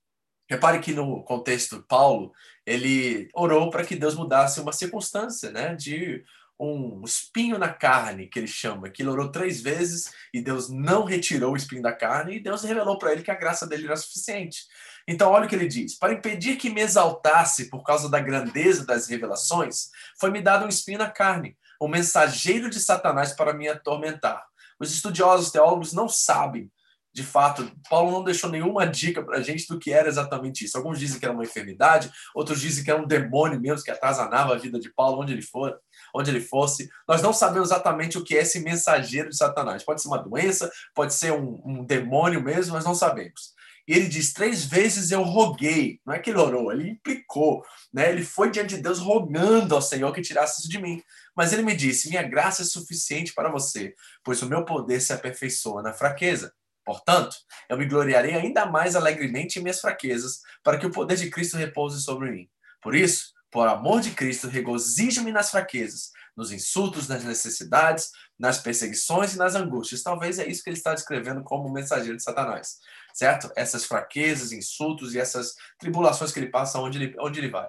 repare 0.49 0.80
que 0.80 0.92
no 0.92 1.23
contexto 1.25 1.82
Paulo, 1.88 2.32
ele 2.66 3.28
orou 3.34 3.70
para 3.70 3.84
que 3.84 3.96
Deus 3.96 4.14
mudasse 4.14 4.61
uma 4.61 4.73
circunstância, 4.73 5.50
né, 5.50 5.75
de 5.75 6.25
um 6.58 7.02
espinho 7.04 7.58
na 7.58 7.68
carne, 7.68 8.28
que 8.28 8.38
ele 8.38 8.46
chama, 8.46 8.88
que 8.88 9.02
ele 9.02 9.08
orou 9.08 9.30
três 9.30 9.61
vezes 9.61 10.12
e 10.32 10.40
Deus 10.40 10.68
não 10.68 11.04
retirou 11.04 11.52
o 11.52 11.56
espinho 11.56 11.82
da 11.82 11.92
carne 11.92 12.37
e 12.37 12.40
Deus 12.40 12.62
revelou 12.62 12.96
para 12.96 13.12
ele 13.12 13.23
que 13.23 13.30
a 13.30 13.37
graça 13.37 13.66
dele 13.66 13.87
era 13.87 13.96
suficiente. 13.96 14.62
Então, 15.06 15.30
olha 15.30 15.46
o 15.46 15.49
que 15.49 15.54
ele 15.54 15.66
diz: 15.66 15.99
Para 15.99 16.12
impedir 16.12 16.56
que 16.56 16.70
me 16.70 16.80
exaltasse 16.80 17.68
por 17.68 17.82
causa 17.82 18.08
da 18.08 18.20
grandeza 18.20 18.87
das 18.87 19.08
revelações, 19.08 19.90
foi-me 20.18 20.40
dado 20.40 20.64
um 20.64 20.68
espinho 20.68 20.99
na 20.99 21.11
carne, 21.11 21.56
um 21.80 21.88
mensageiro 21.88 22.70
de 22.70 22.80
Satanás 22.80 23.32
para 23.32 23.52
me 23.52 23.68
atormentar. 23.68 24.44
Os 24.81 24.93
estudiosos 24.93 25.50
teólogos 25.50 25.93
não 25.93 26.09
sabem, 26.09 26.71
de 27.14 27.23
fato, 27.23 27.71
Paulo 27.88 28.11
não 28.11 28.25
deixou 28.25 28.50
nenhuma 28.50 28.85
dica 28.88 29.23
para 29.23 29.38
a 29.38 29.40
gente 29.40 29.69
do 29.69 29.78
que 29.78 29.93
era 29.93 30.09
exatamente 30.09 30.64
isso. 30.64 30.76
Alguns 30.76 30.99
dizem 30.99 31.21
que 31.21 31.25
era 31.25 31.33
uma 31.33 31.45
enfermidade, 31.45 32.11
outros 32.35 32.61
dizem 32.61 32.83
que 32.83 32.90
era 32.90 33.00
um 33.00 33.07
demônio 33.07 33.61
mesmo 33.61 33.85
que 33.85 33.90
atazanava 33.93 34.52
a 34.52 34.59
vida 34.59 34.81
de 34.81 34.93
Paulo 34.93 35.23
onde 35.23 35.33
ele 35.33 35.40
for, 35.40 35.78
onde 36.12 36.28
ele 36.28 36.40
fosse. 36.40 36.90
Nós 37.07 37.23
não 37.23 37.33
sabemos 37.33 37.69
exatamente 37.69 38.19
o 38.19 38.25
que 38.25 38.37
é 38.37 38.43
esse 38.43 38.59
mensageiro 38.59 39.31
de 39.31 39.37
Satanás. 39.37 39.85
Pode 39.85 40.02
ser 40.02 40.09
uma 40.09 40.19
doença, 40.19 40.69
pode 40.93 41.14
ser 41.14 41.33
um, 41.33 41.62
um 41.64 41.85
demônio 41.85 42.43
mesmo, 42.43 42.75
nós 42.75 42.85
não 42.85 42.97
sabemos. 42.97 43.54
E 43.87 43.93
ele 43.93 44.09
diz: 44.09 44.33
três 44.33 44.64
vezes 44.64 45.11
eu 45.11 45.23
roguei. 45.23 46.00
Não 46.04 46.14
é 46.14 46.19
que 46.19 46.31
ele 46.31 46.38
orou, 46.38 46.73
ele 46.73 46.90
implicou. 46.90 47.62
Né? 47.93 48.11
Ele 48.11 48.25
foi 48.25 48.50
diante 48.50 48.76
de 48.76 48.83
Deus 48.83 48.99
rogando 48.99 49.75
ao 49.75 49.83
Senhor 49.83 50.12
que 50.12 50.23
tirasse 50.23 50.61
isso 50.61 50.71
de 50.71 50.81
mim. 50.81 51.00
Mas 51.37 51.53
ele 51.53 51.62
me 51.62 51.75
disse: 51.75 52.09
Minha 52.09 52.23
graça 52.23 52.62
é 52.62 52.64
suficiente 52.64 53.33
para 53.35 53.50
você, 53.50 53.95
pois 54.23 54.41
o 54.43 54.49
meu 54.49 54.64
poder 54.64 55.00
se 55.00 55.12
aperfeiçoa 55.12 55.83
na 55.83 55.93
fraqueza. 55.93 56.53
Portanto, 56.85 57.37
eu 57.69 57.79
me 57.79 57.87
gloriarei 57.87 58.35
ainda 58.35 58.67
mais 58.67 58.95
alegremente 58.95 59.59
em 59.59 59.62
minhas 59.62 59.81
fraquezas, 59.81 60.41
para 60.62 60.79
que 60.79 60.87
o 60.87 60.91
poder 60.91 61.17
de 61.17 61.31
Cristo 61.31 61.57
repouse 61.57 62.03
sobre 62.03 62.31
mim. 62.31 62.49
Por 62.83 62.95
isso, 62.95 63.33
por 63.50 63.67
amor 63.67 64.00
de 64.00 64.11
Cristo, 64.11 64.49
regozijo-me 64.49 65.33
nas 65.33 65.50
fraquezas, 65.50 66.11
nos 66.37 66.53
insultos, 66.53 67.09
nas 67.09 67.25
necessidades, 67.25 68.11
nas 68.38 68.59
perseguições 68.59 69.35
e 69.35 69.38
nas 69.38 69.55
angústias. 69.55 70.03
Talvez 70.03 70.38
é 70.38 70.47
isso 70.47 70.62
que 70.62 70.69
ele 70.69 70.76
está 70.76 70.93
descrevendo 70.93 71.43
como 71.43 71.73
mensageiro 71.73 72.17
de 72.17 72.23
Satanás, 72.23 72.79
certo? 73.14 73.50
Essas 73.57 73.85
fraquezas, 73.85 74.53
insultos 74.53 75.14
e 75.14 75.21
essas 75.21 75.55
tribulações 75.79 76.33
que 76.33 76.41
ele 76.41 76.50
passa 76.50 76.79
onde 76.79 77.03
ele, 77.03 77.17
onde 77.19 77.41
ele 77.41 77.49
vai. 77.49 77.69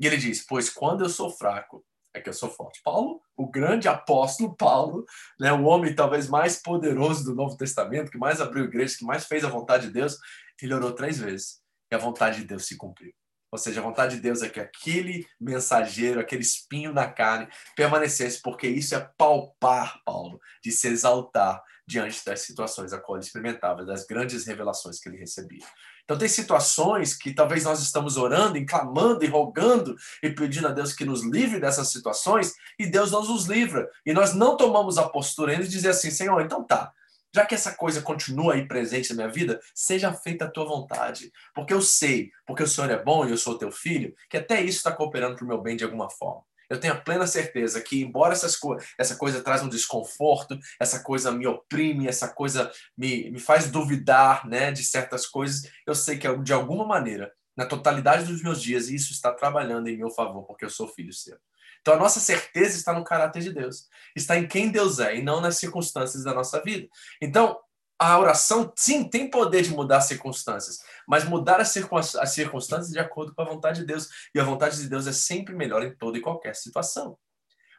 E 0.00 0.06
ele 0.06 0.16
diz: 0.16 0.46
Pois 0.46 0.70
quando 0.70 1.04
eu 1.04 1.08
sou 1.08 1.28
fraco, 1.28 1.84
é 2.18 2.20
que 2.20 2.28
eu 2.28 2.34
sou 2.34 2.50
forte. 2.50 2.80
Paulo, 2.82 3.20
o 3.36 3.50
grande 3.50 3.88
apóstolo 3.88 4.54
Paulo, 4.56 5.04
né, 5.38 5.52
o 5.52 5.64
homem 5.64 5.94
talvez 5.94 6.28
mais 6.28 6.60
poderoso 6.60 7.24
do 7.24 7.34
Novo 7.34 7.56
Testamento, 7.56 8.10
que 8.10 8.18
mais 8.18 8.40
abriu 8.40 8.64
igrejas, 8.64 8.96
que 8.96 9.04
mais 9.04 9.26
fez 9.26 9.44
a 9.44 9.48
vontade 9.48 9.86
de 9.86 9.92
Deus, 9.92 10.18
ele 10.60 10.74
orou 10.74 10.92
três 10.92 11.18
vezes 11.18 11.60
e 11.90 11.94
a 11.94 11.98
vontade 11.98 12.40
de 12.40 12.44
Deus 12.46 12.66
se 12.66 12.76
cumpriu. 12.76 13.12
Ou 13.52 13.58
seja, 13.58 13.80
a 13.80 13.82
vontade 13.82 14.16
de 14.16 14.22
Deus 14.22 14.42
é 14.42 14.48
que 14.48 14.58
aquele 14.58 15.26
mensageiro, 15.40 16.20
aquele 16.20 16.42
espinho 16.42 16.92
na 16.92 17.08
carne, 17.08 17.48
permanecesse, 17.76 18.42
porque 18.42 18.66
isso 18.66 18.94
é 18.94 19.10
palpar, 19.16 20.02
Paulo, 20.04 20.40
de 20.62 20.72
se 20.72 20.88
exaltar 20.88 21.62
diante 21.86 22.24
das 22.24 22.40
situações 22.40 22.92
a 22.92 22.98
qual 22.98 23.16
ele 23.16 23.24
experimentava, 23.24 23.84
das 23.84 24.04
grandes 24.04 24.44
revelações 24.46 24.98
que 24.98 25.08
ele 25.08 25.18
recebia. 25.18 25.64
Então, 26.06 26.16
tem 26.16 26.28
situações 26.28 27.14
que 27.14 27.34
talvez 27.34 27.64
nós 27.64 27.82
estamos 27.82 28.16
orando, 28.16 28.56
e 28.56 28.64
clamando 28.64 29.24
e 29.24 29.28
rogando 29.28 29.96
e 30.22 30.30
pedindo 30.30 30.68
a 30.68 30.70
Deus 30.70 30.92
que 30.92 31.04
nos 31.04 31.24
livre 31.24 31.58
dessas 31.58 31.88
situações, 31.88 32.54
e 32.78 32.86
Deus 32.86 33.10
não 33.10 33.24
nos 33.24 33.46
livra. 33.46 33.90
E 34.06 34.12
nós 34.12 34.32
não 34.32 34.56
tomamos 34.56 34.98
a 34.98 35.08
postura 35.08 35.50
ainda 35.50 35.64
de 35.64 35.70
dizer 35.70 35.88
assim: 35.88 36.12
Senhor, 36.12 36.40
então 36.40 36.62
tá, 36.62 36.92
já 37.34 37.44
que 37.44 37.56
essa 37.56 37.74
coisa 37.74 38.00
continua 38.00 38.54
aí 38.54 38.66
presente 38.66 39.10
na 39.10 39.16
minha 39.16 39.28
vida, 39.28 39.60
seja 39.74 40.12
feita 40.12 40.44
a 40.44 40.50
tua 40.50 40.64
vontade. 40.64 41.32
Porque 41.52 41.74
eu 41.74 41.82
sei, 41.82 42.30
porque 42.46 42.62
o 42.62 42.68
Senhor 42.68 42.88
é 42.88 43.02
bom 43.02 43.26
e 43.26 43.30
eu 43.30 43.36
sou 43.36 43.58
teu 43.58 43.72
filho, 43.72 44.14
que 44.30 44.36
até 44.36 44.62
isso 44.62 44.78
está 44.78 44.92
cooperando 44.92 45.34
para 45.34 45.44
o 45.44 45.48
meu 45.48 45.60
bem 45.60 45.76
de 45.76 45.84
alguma 45.84 46.08
forma. 46.08 46.42
Eu 46.68 46.80
tenho 46.80 46.94
a 46.94 47.00
plena 47.00 47.26
certeza 47.26 47.80
que, 47.80 48.02
embora 48.02 48.32
essas 48.32 48.56
co 48.56 48.76
essa 48.98 49.16
coisa 49.16 49.42
traz 49.42 49.62
um 49.62 49.68
desconforto, 49.68 50.58
essa 50.80 51.02
coisa 51.02 51.30
me 51.30 51.46
oprime, 51.46 52.08
essa 52.08 52.28
coisa 52.28 52.70
me, 52.96 53.30
me 53.30 53.38
faz 53.38 53.70
duvidar 53.70 54.46
né, 54.48 54.72
de 54.72 54.84
certas 54.84 55.26
coisas, 55.26 55.70
eu 55.86 55.94
sei 55.94 56.18
que 56.18 56.36
de 56.38 56.52
alguma 56.52 56.84
maneira, 56.84 57.32
na 57.56 57.64
totalidade 57.64 58.24
dos 58.24 58.42
meus 58.42 58.60
dias, 58.60 58.88
isso 58.88 59.12
está 59.12 59.32
trabalhando 59.32 59.88
em 59.88 59.96
meu 59.96 60.10
favor, 60.10 60.44
porque 60.44 60.64
eu 60.64 60.70
sou 60.70 60.88
filho 60.88 61.12
seu. 61.12 61.38
Então 61.80 61.94
a 61.94 61.98
nossa 61.98 62.18
certeza 62.18 62.76
está 62.76 62.92
no 62.92 63.04
caráter 63.04 63.40
de 63.42 63.52
Deus, 63.52 63.86
está 64.14 64.36
em 64.36 64.46
quem 64.46 64.70
Deus 64.70 64.98
é 64.98 65.16
e 65.16 65.22
não 65.22 65.40
nas 65.40 65.56
circunstâncias 65.56 66.24
da 66.24 66.34
nossa 66.34 66.60
vida. 66.60 66.88
Então, 67.22 67.56
a 67.98 68.18
oração, 68.18 68.72
sim, 68.76 69.08
tem 69.08 69.30
poder 69.30 69.62
de 69.62 69.70
mudar 69.70 69.98
as 69.98 70.06
circunstâncias, 70.06 70.80
mas 71.08 71.24
mudar 71.24 71.60
as, 71.60 71.70
circunstâncias 71.70 72.90
de 72.90 72.98
acordo 72.98 73.34
com 73.34 73.42
a 73.42 73.46
vontade 73.46 73.80
de 73.80 73.86
Deus. 73.86 74.08
E 74.34 74.40
a 74.40 74.44
vontade 74.44 74.76
de 74.76 74.88
Deus 74.88 75.06
é 75.06 75.12
sempre 75.12 75.54
melhor 75.54 75.82
em 75.82 75.94
toda 75.96 76.18
e 76.18 76.20
qualquer 76.20 76.54
situação. 76.54 77.18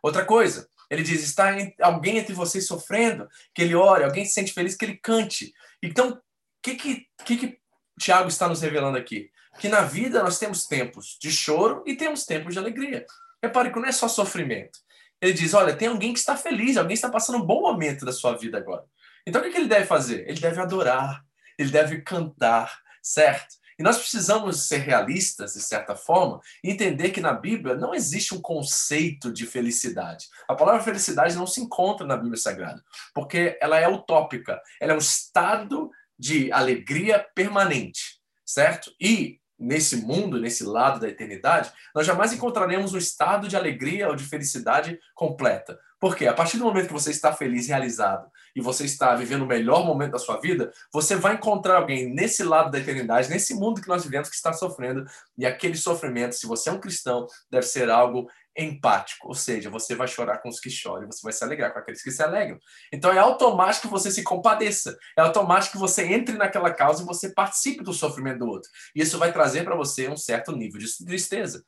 Outra 0.01 0.25
coisa, 0.25 0.67
ele 0.89 1.03
diz: 1.03 1.24
está 1.24 1.55
alguém 1.81 2.17
entre 2.17 2.33
vocês 2.33 2.65
sofrendo, 2.65 3.27
que 3.53 3.62
ele 3.62 3.75
ore, 3.75 4.03
alguém 4.03 4.25
se 4.25 4.33
sente 4.33 4.53
feliz, 4.53 4.75
que 4.75 4.86
ele 4.86 4.97
cante. 4.97 5.53
Então, 5.83 6.09
o 6.12 6.21
que, 6.63 6.75
que, 6.75 7.07
que, 7.24 7.38
que 7.38 7.59
Tiago 8.00 8.27
está 8.27 8.47
nos 8.47 8.62
revelando 8.62 8.97
aqui? 8.97 9.29
Que 9.59 9.69
na 9.69 9.81
vida 9.81 10.24
nós 10.24 10.39
temos 10.39 10.65
tempos 10.65 11.17
de 11.21 11.31
choro 11.31 11.83
e 11.86 11.95
temos 11.95 12.25
tempos 12.25 12.53
de 12.53 12.59
alegria. 12.59 13.05
Repare 13.41 13.71
que 13.71 13.79
não 13.79 13.88
é 13.88 13.91
só 13.91 14.07
sofrimento. 14.07 14.79
Ele 15.21 15.33
diz: 15.33 15.53
olha, 15.53 15.75
tem 15.75 15.88
alguém 15.88 16.13
que 16.13 16.19
está 16.19 16.36
feliz, 16.36 16.77
alguém 16.77 16.93
está 16.93 17.09
passando 17.09 17.38
um 17.39 17.45
bom 17.45 17.62
momento 17.62 18.05
da 18.05 18.12
sua 18.12 18.36
vida 18.36 18.57
agora. 18.57 18.83
Então, 19.27 19.41
o 19.41 19.51
que 19.51 19.57
ele 19.57 19.67
deve 19.67 19.86
fazer? 19.86 20.25
Ele 20.25 20.39
deve 20.39 20.62
adorar, 20.62 21.22
ele 21.60 21.69
deve 21.69 22.01
cantar, 22.01 22.79
certo? 23.03 23.57
E 23.77 23.84
nós 23.84 23.98
precisamos 23.98 24.67
ser 24.67 24.77
realistas, 24.77 25.53
de 25.53 25.62
certa 25.62 25.96
forma, 25.98 26.39
e 26.63 26.72
entender 26.72 27.10
que 27.10 27.19
na 27.19 27.34
Bíblia 27.34 27.75
não 27.75 27.93
existe 27.93 28.34
um 28.34 28.41
conceito 28.41 29.31
de 29.31 29.46
felicidade. 29.46 30.27
A 30.48 30.55
palavra 30.55 30.81
felicidade 30.81 31.36
não 31.36 31.46
se 31.46 31.60
encontra 31.60 32.07
na 32.07 32.15
Bíblia 32.15 32.38
Sagrada, 32.38 32.81
porque 33.13 33.57
ela 33.62 33.77
é 33.77 33.88
utópica, 33.88 34.62
ela 34.79 34.93
é 34.93 34.96
um 34.96 35.00
estado 35.00 35.91
de 36.17 36.50
alegria 36.51 37.24
permanente, 37.36 38.19
certo? 38.46 38.91
E 39.00 39.39
nesse 39.60 39.98
mundo, 39.98 40.39
nesse 40.39 40.63
lado 40.63 41.00
da 41.01 41.10
eternidade, 41.10 41.72
nós 41.93 42.07
jamais 42.07 42.31
encontraremos 42.31 42.93
um 42.93 42.98
estado 42.98 43.48
de 43.48 43.57
alegria 43.57 44.07
ou 44.07 44.15
de 44.15 44.24
felicidade 44.24 44.98
completa. 45.13 45.77
Porque 46.00 46.27
a 46.27 46.34
partir 46.34 46.57
do 46.57 46.63
momento 46.63 46.88
que 46.88 46.93
você 46.93 47.12
está 47.12 47.34
feliz, 47.34 47.67
realizado, 47.67 48.29
e 48.57 48.61
você 48.61 48.85
está 48.85 49.13
vivendo 49.13 49.43
o 49.43 49.47
melhor 49.47 49.85
momento 49.85 50.13
da 50.13 50.17
sua 50.17 50.41
vida, 50.41 50.71
você 50.91 51.15
vai 51.15 51.35
encontrar 51.35 51.77
alguém 51.77 52.11
nesse 52.11 52.43
lado 52.43 52.71
da 52.71 52.79
eternidade, 52.79 53.29
nesse 53.29 53.53
mundo 53.53 53.79
que 53.79 53.87
nós 53.87 54.03
vivemos, 54.03 54.29
que 54.29 54.35
está 54.35 54.51
sofrendo, 54.51 55.05
e 55.37 55.45
aquele 55.45 55.77
sofrimento, 55.77 56.33
se 56.33 56.47
você 56.47 56.71
é 56.71 56.73
um 56.73 56.79
cristão, 56.79 57.27
deve 57.51 57.67
ser 57.67 57.87
algo 57.87 58.27
empático, 58.57 59.27
ou 59.27 59.35
seja, 59.35 59.69
você 59.69 59.93
vai 59.93 60.07
chorar 60.07 60.39
com 60.39 60.49
os 60.49 60.59
que 60.59 60.71
choram, 60.71 61.05
você 61.05 61.21
vai 61.21 61.31
se 61.31 61.43
alegrar 61.43 61.71
com 61.71 61.77
aqueles 61.77 62.01
que 62.01 62.09
se 62.09 62.23
alegram. 62.23 62.57
Então 62.91 63.13
é 63.13 63.19
automático 63.19 63.87
que 63.87 63.93
você 63.93 64.09
se 64.09 64.23
compadeça, 64.23 64.97
é 65.15 65.21
automático 65.21 65.73
que 65.73 65.77
você 65.77 66.07
entre 66.07 66.35
naquela 66.35 66.73
causa 66.73 67.03
e 67.03 67.05
você 67.05 67.29
participe 67.29 67.83
do 67.83 67.93
sofrimento 67.93 68.39
do 68.39 68.47
outro. 68.47 68.71
E 68.95 69.03
isso 69.03 69.19
vai 69.19 69.31
trazer 69.31 69.65
para 69.65 69.75
você 69.75 70.09
um 70.09 70.17
certo 70.17 70.51
nível 70.51 70.79
de 70.79 71.05
tristeza, 71.05 71.63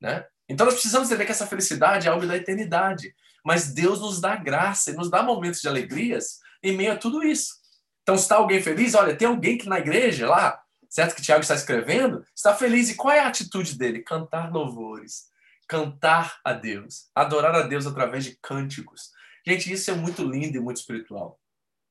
né? 0.00 0.26
Então 0.48 0.66
nós 0.66 0.74
precisamos 0.74 1.08
entender 1.08 1.24
que 1.24 1.30
essa 1.30 1.46
felicidade 1.46 2.08
é 2.08 2.10
algo 2.10 2.26
da 2.26 2.36
eternidade. 2.36 3.14
Mas 3.44 3.72
Deus 3.72 4.00
nos 4.00 4.20
dá 4.20 4.36
graça 4.36 4.90
e 4.90 4.94
nos 4.94 5.10
dá 5.10 5.22
momentos 5.22 5.60
de 5.60 5.68
alegrias 5.68 6.38
em 6.62 6.76
meio 6.76 6.92
a 6.92 6.96
tudo 6.96 7.22
isso. 7.22 7.54
Então, 8.02 8.14
está 8.14 8.36
alguém 8.36 8.62
feliz, 8.62 8.94
olha, 8.94 9.16
tem 9.16 9.28
alguém 9.28 9.56
que 9.56 9.68
na 9.68 9.78
igreja 9.78 10.28
lá, 10.28 10.60
certo 10.88 11.14
que 11.14 11.22
Tiago 11.22 11.42
está 11.42 11.54
escrevendo, 11.54 12.24
está 12.34 12.54
feliz. 12.54 12.90
E 12.90 12.94
qual 12.94 13.14
é 13.14 13.20
a 13.20 13.28
atitude 13.28 13.76
dele? 13.76 14.00
Cantar 14.00 14.52
louvores, 14.52 15.24
cantar 15.68 16.38
a 16.44 16.52
Deus, 16.52 17.08
adorar 17.14 17.54
a 17.54 17.62
Deus 17.62 17.86
através 17.86 18.24
de 18.24 18.36
cânticos. 18.42 19.10
Gente, 19.46 19.72
isso 19.72 19.90
é 19.90 19.94
muito 19.94 20.22
lindo 20.22 20.56
e 20.56 20.60
muito 20.60 20.78
espiritual. 20.78 21.40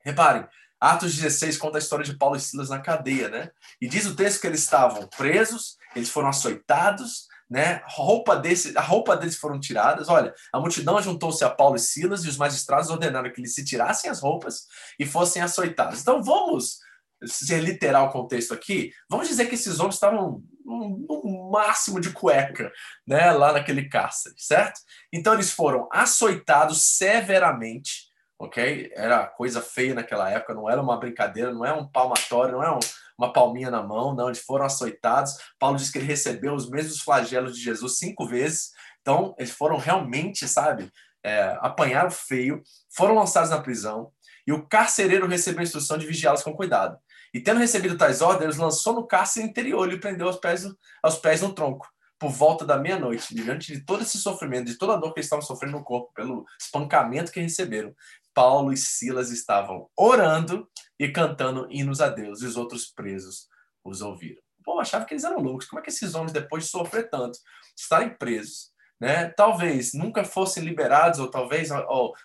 Reparem, 0.03 0.45
Atos 0.79 1.15
16 1.15 1.57
conta 1.57 1.77
a 1.77 1.79
história 1.79 2.03
de 2.03 2.17
Paulo 2.17 2.35
e 2.35 2.39
Silas 2.39 2.69
na 2.69 2.79
cadeia, 2.79 3.29
né? 3.29 3.51
E 3.79 3.87
diz 3.87 4.05
o 4.05 4.15
texto 4.15 4.41
que 4.41 4.47
eles 4.47 4.61
estavam 4.61 5.07
presos, 5.07 5.77
eles 5.95 6.09
foram 6.09 6.29
açoitados, 6.29 7.27
né? 7.51 7.83
Roupa 7.85 8.37
desse, 8.37 8.77
a 8.77 8.81
roupa 8.81 9.17
deles 9.17 9.35
foram 9.35 9.59
tiradas. 9.59 10.07
Olha, 10.07 10.33
a 10.53 10.59
multidão 10.59 11.01
juntou-se 11.01 11.43
a 11.43 11.49
Paulo 11.49 11.75
e 11.75 11.79
Silas 11.79 12.23
e 12.23 12.29
os 12.29 12.37
magistrados 12.37 12.89
ordenaram 12.89 13.29
que 13.29 13.41
eles 13.41 13.53
se 13.53 13.65
tirassem 13.65 14.09
as 14.09 14.21
roupas 14.21 14.67
e 14.97 15.05
fossem 15.05 15.41
açoitados. 15.41 15.99
Então 15.99 16.23
vamos 16.23 16.77
ser 17.25 17.59
literal 17.59 18.07
o 18.07 18.11
contexto 18.11 18.53
aqui. 18.53 18.93
Vamos 19.09 19.27
dizer 19.27 19.47
que 19.47 19.55
esses 19.55 19.81
homens 19.81 19.95
estavam 19.95 20.41
no 20.63 21.51
máximo 21.51 21.99
de 21.99 22.11
cueca, 22.11 22.71
né, 23.05 23.31
lá 23.31 23.51
naquele 23.51 23.89
cárcere, 23.89 24.33
certo? 24.37 24.79
Então 25.11 25.33
eles 25.33 25.51
foram 25.51 25.89
açoitados 25.91 26.81
severamente, 26.81 28.07
ok? 28.39 28.93
Era 28.95 29.27
coisa 29.27 29.61
feia 29.61 29.93
naquela 29.93 30.29
época, 30.29 30.53
não 30.53 30.69
era 30.69 30.81
uma 30.81 30.97
brincadeira, 30.97 31.53
não 31.53 31.65
é 31.65 31.73
um 31.73 31.85
palmatório, 31.85 32.53
não 32.53 32.63
é 32.63 32.71
um, 32.71 32.79
uma 33.21 33.31
palminha 33.31 33.69
na 33.69 33.83
mão, 33.83 34.15
não, 34.15 34.27
eles 34.27 34.39
foram 34.41 34.65
açoitados. 34.65 35.37
Paulo 35.59 35.77
diz 35.77 35.91
que 35.91 35.99
ele 35.99 36.07
recebeu 36.07 36.55
os 36.55 36.67
mesmos 36.69 37.01
flagelos 37.01 37.55
de 37.55 37.63
Jesus 37.63 37.99
cinco 37.99 38.25
vezes. 38.25 38.71
Então, 39.01 39.35
eles 39.37 39.51
foram 39.51 39.77
realmente, 39.77 40.47
sabe, 40.47 40.91
é, 41.23 41.55
apanharam 41.61 42.09
feio, 42.09 42.63
foram 42.89 43.15
lançados 43.15 43.51
na 43.51 43.61
prisão, 43.61 44.11
e 44.45 44.51
o 44.51 44.67
carcereiro 44.67 45.27
recebeu 45.27 45.59
a 45.59 45.63
instrução 45.63 45.97
de 45.97 46.07
vigiá-los 46.07 46.41
com 46.41 46.53
cuidado. 46.53 46.97
E 47.33 47.39
tendo 47.39 47.59
recebido 47.59 47.97
tais 47.97 48.21
ordens, 48.21 48.57
lançou 48.57 48.93
no 48.93 49.05
cárcere 49.05 49.45
interior 49.45 49.91
e 49.93 49.99
prendeu 49.99 50.27
aos 50.27 50.37
pés, 50.37 50.67
aos 51.01 51.17
pés 51.17 51.41
no 51.41 51.53
tronco. 51.53 51.87
Por 52.19 52.29
volta 52.29 52.65
da 52.65 52.77
meia-noite, 52.77 53.33
diante 53.33 53.73
de 53.73 53.85
todo 53.85 54.03
esse 54.03 54.17
sofrimento, 54.17 54.65
de 54.65 54.77
toda 54.77 54.93
a 54.93 54.97
dor 54.97 55.13
que 55.13 55.19
eles 55.19 55.25
estavam 55.25 55.45
sofrendo 55.45 55.77
no 55.77 55.83
corpo, 55.83 56.11
pelo 56.13 56.45
espancamento 56.59 57.31
que 57.31 57.39
receberam, 57.39 57.95
Paulo 58.33 58.71
e 58.71 58.77
Silas 58.77 59.31
estavam 59.31 59.89
orando 59.97 60.67
e 61.03 61.11
cantando 61.11 61.67
hinos 61.71 61.99
a 61.99 62.09
Deus, 62.09 62.43
e 62.43 62.45
os 62.45 62.55
outros 62.55 62.85
presos 62.85 63.47
os 63.83 64.01
ouviram. 64.01 64.39
O 64.59 64.63
povo 64.63 64.79
achava 64.79 65.03
que 65.03 65.15
eles 65.15 65.23
eram 65.23 65.39
loucos. 65.39 65.65
Como 65.65 65.79
é 65.79 65.83
que 65.83 65.89
esses 65.89 66.13
homens, 66.13 66.31
depois 66.31 66.65
de 66.65 66.69
sofrer 66.69 67.09
tanto, 67.09 67.39
estarem 67.75 68.15
presos, 68.15 68.70
né? 69.01 69.33
Talvez 69.35 69.95
nunca 69.95 70.23
fossem 70.23 70.63
liberados, 70.63 71.19
ou 71.19 71.27
talvez 71.27 71.69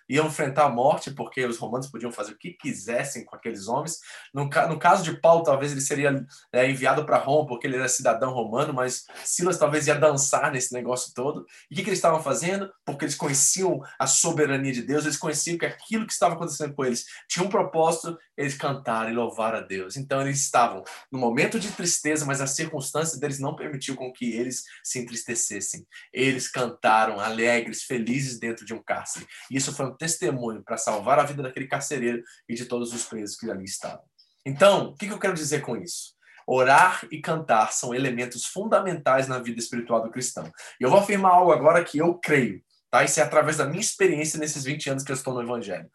iam 0.06 0.26
enfrentar 0.26 0.66
a 0.66 0.68
morte, 0.68 1.10
porque 1.10 1.42
os 1.46 1.56
romanos 1.56 1.86
podiam 1.86 2.12
fazer 2.12 2.32
o 2.32 2.38
que 2.38 2.50
quisessem 2.50 3.24
com 3.24 3.34
aqueles 3.34 3.66
homens. 3.66 3.98
No, 4.32 4.44
no 4.44 4.78
caso 4.78 5.02
de 5.02 5.18
Paulo, 5.18 5.42
talvez 5.42 5.72
ele 5.72 5.80
seria 5.80 6.22
é, 6.52 6.70
enviado 6.70 7.06
para 7.06 7.16
Roma, 7.16 7.46
porque 7.46 7.66
ele 7.66 7.76
era 7.76 7.88
cidadão 7.88 8.30
romano, 8.30 8.74
mas 8.74 9.06
Silas 9.24 9.56
talvez 9.56 9.86
ia 9.86 9.94
dançar 9.94 10.52
nesse 10.52 10.74
negócio 10.74 11.14
todo. 11.14 11.46
E 11.70 11.72
o 11.72 11.76
que, 11.76 11.82
que 11.82 11.88
eles 11.88 11.98
estavam 11.98 12.22
fazendo? 12.22 12.70
Porque 12.84 13.06
eles 13.06 13.14
conheciam 13.14 13.80
a 13.98 14.06
soberania 14.06 14.72
de 14.72 14.82
Deus, 14.82 15.04
eles 15.04 15.16
conheciam 15.16 15.56
que 15.56 15.64
aquilo 15.64 16.06
que 16.06 16.12
estava 16.12 16.34
acontecendo 16.34 16.74
com 16.74 16.84
eles 16.84 17.06
tinha 17.26 17.46
um 17.46 17.48
propósito, 17.48 18.18
eles 18.36 18.54
cantaram 18.54 19.10
e 19.10 19.14
louvaram 19.14 19.58
a 19.58 19.62
Deus. 19.62 19.96
Então 19.96 20.20
eles 20.20 20.40
estavam 20.40 20.84
no 21.10 21.18
momento 21.18 21.58
de 21.58 21.72
tristeza, 21.72 22.26
mas 22.26 22.42
as 22.42 22.50
circunstâncias 22.50 23.18
deles 23.18 23.38
não 23.38 23.56
permitiu 23.56 23.96
com 23.96 24.12
que 24.12 24.34
eles 24.34 24.64
se 24.84 24.98
entristecessem. 24.98 25.86
Eles 26.12 26.48
cantaram 26.48 26.65
cantaram 26.66 27.20
alegres, 27.20 27.82
felizes 27.82 28.38
dentro 28.38 28.64
de 28.64 28.74
um 28.74 28.82
cárcere. 28.82 29.26
E 29.50 29.56
isso 29.56 29.74
foi 29.74 29.86
um 29.86 29.96
testemunho 29.96 30.62
para 30.62 30.76
salvar 30.76 31.18
a 31.18 31.22
vida 31.22 31.42
daquele 31.42 31.68
carcereiro 31.68 32.22
e 32.48 32.54
de 32.54 32.64
todos 32.64 32.92
os 32.92 33.04
presos 33.04 33.36
que 33.36 33.50
ali 33.50 33.64
estavam. 33.64 34.04
Então, 34.44 34.88
o 34.88 34.94
que 34.94 35.06
eu 35.06 35.18
quero 35.18 35.34
dizer 35.34 35.60
com 35.60 35.76
isso? 35.76 36.14
Orar 36.46 37.06
e 37.10 37.20
cantar 37.20 37.72
são 37.72 37.94
elementos 37.94 38.44
fundamentais 38.44 39.26
na 39.26 39.38
vida 39.38 39.58
espiritual 39.58 40.02
do 40.02 40.10
cristão. 40.10 40.50
E 40.80 40.84
eu 40.84 40.90
vou 40.90 41.00
afirmar 41.00 41.32
algo 41.32 41.52
agora 41.52 41.84
que 41.84 41.98
eu 41.98 42.14
creio, 42.14 42.62
tá? 42.90 43.02
Isso 43.02 43.18
é 43.18 43.22
através 43.22 43.56
da 43.56 43.66
minha 43.66 43.80
experiência 43.80 44.38
nesses 44.38 44.62
20 44.62 44.90
anos 44.90 45.02
que 45.02 45.10
eu 45.10 45.16
estou 45.16 45.34
no 45.34 45.42
Evangelho. 45.42 45.90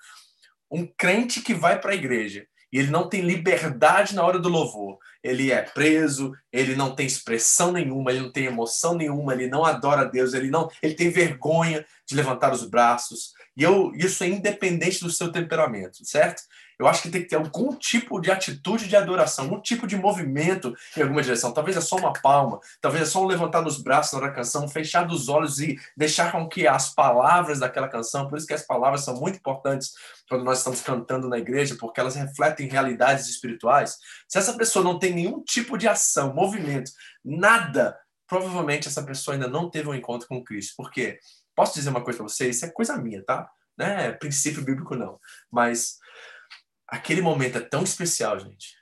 Um 0.70 0.86
crente 0.86 1.42
que 1.42 1.54
vai 1.54 1.80
para 1.80 1.92
a 1.92 1.96
igreja 1.96 2.46
e 2.72 2.80
ele 2.80 2.90
não 2.90 3.10
tem 3.10 3.22
liberdade 3.22 4.16
na 4.16 4.24
hora 4.24 4.40
do 4.40 4.50
louvor, 4.50 4.98
ele 5.24 5.52
é 5.52 5.62
preso, 5.62 6.34
ele 6.52 6.76
não 6.76 6.96
tem 6.96 7.06
expressão 7.06 7.72
nenhuma, 7.72 8.12
ele 8.12 8.22
não 8.22 8.32
tem 8.32 8.46
emoção 8.46 8.96
nenhuma, 8.96 9.34
ele 9.34 9.48
não 9.48 9.64
adora 9.64 10.02
a 10.02 10.06
Deus, 10.06 10.34
ele 10.34 10.50
não, 10.50 10.70
ele 10.82 10.96
tem 10.96 11.10
vergonha 11.10 11.86
de 12.08 12.16
levantar 12.16 12.52
os 12.52 12.64
braços. 12.64 13.34
E 13.56 13.64
eu, 13.64 13.92
isso 13.96 14.24
é 14.24 14.28
independente 14.28 15.02
do 15.02 15.12
seu 15.12 15.32
temperamento, 15.32 16.06
certo? 16.06 16.42
Eu 16.82 16.88
acho 16.88 17.04
que 17.04 17.12
tem 17.12 17.22
que 17.22 17.28
ter 17.28 17.36
algum 17.36 17.76
tipo 17.76 18.20
de 18.20 18.32
atitude 18.32 18.88
de 18.88 18.96
adoração, 18.96 19.46
algum 19.46 19.62
tipo 19.62 19.86
de 19.86 19.96
movimento 19.96 20.76
em 20.98 21.04
alguma 21.04 21.22
direção. 21.22 21.54
Talvez 21.54 21.78
é 21.78 21.82
só 21.82 21.96
uma 21.96 22.12
palma, 22.12 22.60
talvez 22.82 23.04
é 23.04 23.06
só 23.06 23.22
um 23.22 23.28
levantar 23.28 23.66
os 23.68 23.80
braços 23.80 24.20
na 24.20 24.32
canção, 24.32 24.68
fechar 24.68 25.08
os 25.08 25.30
olhos 25.30 25.60
e 25.60 25.78
deixar 25.96 26.32
com 26.32 26.50
que 26.50 26.68
as 26.68 26.92
palavras 26.92 27.60
daquela 27.60 27.88
canção, 27.88 28.28
por 28.28 28.36
isso 28.36 28.48
que 28.48 28.54
as 28.56 28.66
palavras 28.66 29.04
são 29.04 29.16
muito 29.16 29.36
importantes 29.38 29.92
quando 30.28 30.44
nós 30.44 30.58
estamos 30.58 30.82
cantando 30.82 31.30
na 31.30 31.38
igreja, 31.38 31.78
porque 31.80 32.00
elas 32.00 32.16
refletem 32.16 32.68
realidades 32.68 33.30
espirituais. 33.30 33.98
Se 34.28 34.40
essa 34.40 34.54
pessoa 34.58 34.84
não 34.84 34.98
tem 34.98 35.14
nenhum 35.14 35.44
tipo 35.44 35.78
de 35.78 35.88
ação, 35.88 36.34
movimento, 36.34 36.92
nada, 37.24 37.96
provavelmente 38.28 38.88
essa 38.88 39.04
pessoa 39.04 39.36
ainda 39.36 39.48
não 39.48 39.70
teve 39.70 39.88
um 39.88 39.94
encontro 39.94 40.28
com 40.28 40.44
Cristo. 40.44 40.74
Por 40.76 40.90
quê? 40.90 41.20
Posso 41.56 41.76
dizer 41.76 41.92
uma 41.92 42.04
coisa 42.04 42.18
para 42.18 42.28
vocês? 42.28 42.56
Isso 42.56 42.66
é 42.66 42.70
coisa 42.70 42.98
minha, 42.98 43.24
tá? 43.24 43.48
Não 43.78 43.86
é 43.86 44.12
princípio 44.12 44.64
bíblico, 44.64 44.96
não. 44.96 45.20
Mas 45.52 45.98
aquele 46.92 47.22
momento 47.22 47.58
é 47.58 47.62
tão 47.62 47.84
especial, 47.84 48.38
gente. 48.40 48.76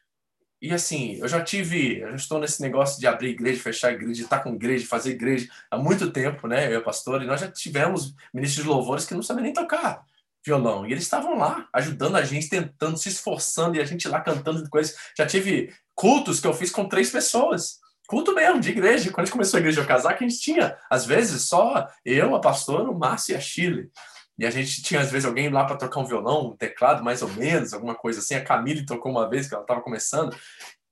E 0.62 0.74
assim, 0.74 1.15
eu 1.15 1.28
já 1.28 1.41
tive, 1.41 2.00
eu 2.00 2.10
já 2.10 2.15
estou 2.15 2.39
nesse 2.39 2.62
negócio 2.62 3.00
de 3.00 3.08
abrir 3.08 3.30
igreja, 3.30 3.62
fechar 3.62 3.93
igreja, 3.93 4.24
estar 4.24 4.39
com 4.39 4.54
igreja, 4.56 4.86
fazer 4.86 5.12
igreja 5.12 5.48
há 5.72 5.78
muito 5.78 6.12
tempo, 6.12 6.48
né? 6.48 6.67
Eu 6.67 6.72
e 6.72 6.76
a 6.76 6.82
pastora, 6.82 7.24
e 7.24 7.28
nós 7.28 7.39
já 7.39 7.50
tivemos 7.50 8.13
ministros 8.34 8.65
de 8.65 8.69
louvores 8.69 9.06
que 9.06 9.13
não 9.13 9.24
sabiam 9.24 9.43
nem 9.43 9.54
tocar 9.54 10.04
violão. 10.45 10.86
E 10.86 10.91
eles 10.91 11.04
estavam 11.04 11.38
lá, 11.38 11.67
ajudando 11.74 12.15
a 12.15 12.24
gente, 12.24 12.50
tentando, 12.50 12.98
se 12.98 13.10
esforçando, 13.10 13.76
e 13.76 13.82
a 13.82 13.86
gente 13.86 14.08
lá 14.08 14.19
cantando 14.19 14.67
coisas. 14.69 14.95
Já 15.17 15.26
tive 15.26 15.74
cultos 15.93 16.39
que 16.39 16.48
eu 16.48 16.54
fiz 16.54 16.72
com 16.72 16.88
três 16.88 17.10
pessoas. 17.10 17.80
Culto 18.08 18.34
mesmo, 18.34 18.60
de 18.60 18.69
igreja. 18.69 19.12
Quando 19.12 19.19
a 19.19 19.26
gente 19.26 19.34
começou 19.34 19.58
a 19.58 19.62
igreja 19.62 19.82
a 19.82 19.86
casar, 19.86 20.17
que 20.17 20.24
a 20.24 20.28
gente 20.28 20.41
tinha, 20.41 20.78
às 20.89 21.06
vezes, 21.06 21.43
só 21.43 21.88
eu, 22.04 22.36
a 22.36 22.41
pastora, 22.41 22.89
o 22.89 22.98
Márcio 22.98 23.34
e 23.34 23.36
a 23.36 23.39
Chile. 23.39 23.91
E 24.39 24.45
a 24.45 24.49
gente 24.49 24.82
tinha, 24.82 25.02
às 25.02 25.12
vezes, 25.12 25.25
alguém 25.25 25.49
lá 25.49 25.65
para 25.65 25.75
tocar 25.75 25.99
um 25.99 26.06
violão, 26.06 26.47
um 26.47 26.56
teclado, 26.56 27.04
mais 27.04 27.21
ou 27.21 27.30
menos, 27.30 27.73
alguma 27.73 27.93
coisa 27.93 28.19
assim. 28.19 28.36
A 28.36 28.43
Camille 28.43 28.86
tocou 28.86 29.12
uma 29.12 29.30
vez, 29.30 29.47
que 29.47 29.54
ela 29.54 29.63
estava 29.63 29.82
começando. 29.82 30.36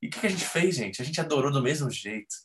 E 0.02 0.08
o 0.08 0.10
que, 0.10 0.20
que 0.20 0.28
a 0.28 0.30
gente 0.30 0.46
fez, 0.46 0.76
gente? 0.76 1.02
A 1.02 1.06
gente 1.06 1.22
adorou 1.22 1.52
do 1.52 1.64
mesmo 1.64 1.90
jeito 1.90 2.36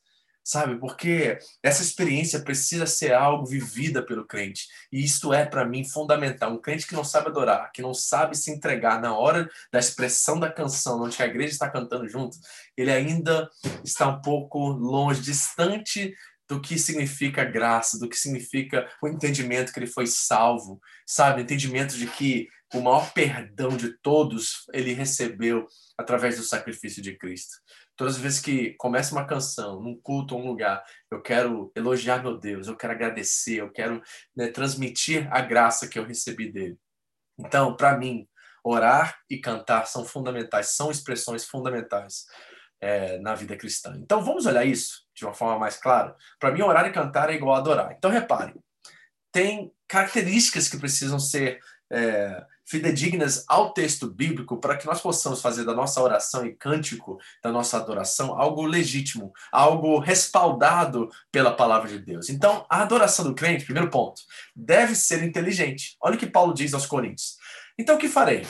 sabe? 0.44 0.76
Porque 0.78 1.38
essa 1.62 1.82
experiência 1.82 2.40
precisa 2.40 2.86
ser 2.86 3.12
algo 3.12 3.46
vivida 3.46 4.04
pelo 4.04 4.26
crente. 4.26 4.66
E 4.90 5.04
isto 5.04 5.32
é, 5.32 5.44
para 5.44 5.64
mim, 5.64 5.84
fundamental. 5.84 6.52
Um 6.52 6.60
crente 6.60 6.86
que 6.86 6.94
não 6.94 7.04
sabe 7.04 7.28
adorar, 7.28 7.70
que 7.72 7.82
não 7.82 7.94
sabe 7.94 8.36
se 8.36 8.50
entregar 8.50 9.00
na 9.00 9.16
hora 9.16 9.48
da 9.70 9.78
expressão 9.78 10.38
da 10.38 10.50
canção, 10.50 11.00
onde 11.02 11.22
a 11.22 11.26
igreja 11.26 11.52
está 11.52 11.70
cantando 11.70 12.08
junto, 12.08 12.36
ele 12.76 12.90
ainda 12.90 13.48
está 13.84 14.08
um 14.08 14.20
pouco 14.20 14.68
longe, 14.68 15.20
distante 15.20 16.14
do 16.52 16.60
que 16.60 16.78
significa 16.78 17.46
graça, 17.46 17.98
do 17.98 18.06
que 18.06 18.16
significa 18.16 18.86
o 19.02 19.08
entendimento 19.08 19.72
que 19.72 19.78
ele 19.78 19.86
foi 19.86 20.06
salvo, 20.06 20.78
sabe? 21.06 21.40
O 21.40 21.44
entendimento 21.44 21.96
de 21.96 22.06
que 22.06 22.46
o 22.74 22.82
maior 22.82 23.10
perdão 23.14 23.74
de 23.74 23.96
todos 24.02 24.66
ele 24.74 24.92
recebeu 24.92 25.66
através 25.96 26.36
do 26.36 26.42
sacrifício 26.42 27.02
de 27.02 27.16
Cristo. 27.16 27.56
Todas 27.96 28.16
as 28.16 28.20
vezes 28.20 28.40
que 28.40 28.74
começa 28.74 29.14
uma 29.14 29.26
canção, 29.26 29.80
num 29.80 29.98
culto 29.98 30.36
um 30.36 30.46
lugar, 30.46 30.84
eu 31.10 31.22
quero 31.22 31.72
elogiar 31.74 32.22
meu 32.22 32.36
Deus, 32.36 32.68
eu 32.68 32.76
quero 32.76 32.92
agradecer, 32.92 33.60
eu 33.60 33.72
quero 33.72 34.02
né, 34.36 34.48
transmitir 34.48 35.26
a 35.32 35.40
graça 35.40 35.88
que 35.88 35.98
eu 35.98 36.04
recebi 36.04 36.52
dele. 36.52 36.76
Então, 37.38 37.74
para 37.74 37.96
mim, 37.96 38.28
orar 38.62 39.18
e 39.28 39.38
cantar 39.38 39.86
são 39.86 40.04
fundamentais, 40.04 40.74
são 40.76 40.90
expressões 40.90 41.46
fundamentais 41.46 42.26
é, 42.78 43.18
na 43.20 43.34
vida 43.34 43.56
cristã. 43.56 43.94
Então, 43.96 44.22
vamos 44.22 44.44
olhar 44.44 44.66
isso 44.66 45.01
de 45.14 45.24
uma 45.24 45.34
forma 45.34 45.58
mais 45.58 45.76
clara. 45.76 46.16
Para 46.38 46.50
mim, 46.52 46.62
orar 46.62 46.86
e 46.86 46.92
cantar 46.92 47.30
é 47.30 47.34
igual 47.34 47.54
a 47.54 47.58
adorar. 47.58 47.94
Então, 47.96 48.10
repare, 48.10 48.54
tem 49.30 49.72
características 49.88 50.68
que 50.68 50.78
precisam 50.78 51.18
ser 51.18 51.60
é, 51.90 52.44
fidedignas 52.64 53.44
ao 53.48 53.74
texto 53.74 54.08
bíblico 54.08 54.58
para 54.58 54.76
que 54.76 54.86
nós 54.86 55.00
possamos 55.00 55.42
fazer 55.42 55.64
da 55.64 55.74
nossa 55.74 56.00
oração 56.00 56.46
e 56.46 56.54
cântico, 56.54 57.18
da 57.42 57.52
nossa 57.52 57.76
adoração, 57.76 58.40
algo 58.40 58.64
legítimo, 58.64 59.32
algo 59.50 59.98
respaldado 59.98 61.10
pela 61.30 61.54
palavra 61.54 61.88
de 61.88 61.98
Deus. 61.98 62.30
Então, 62.30 62.64
a 62.70 62.80
adoração 62.80 63.26
do 63.26 63.34
crente, 63.34 63.64
primeiro 63.64 63.90
ponto, 63.90 64.22
deve 64.56 64.94
ser 64.94 65.22
inteligente. 65.22 65.96
Olha 66.00 66.14
o 66.14 66.18
que 66.18 66.26
Paulo 66.26 66.54
diz 66.54 66.72
aos 66.72 66.86
Coríntios. 66.86 67.36
Então, 67.78 67.96
o 67.96 67.98
que 67.98 68.08
farei? 68.08 68.46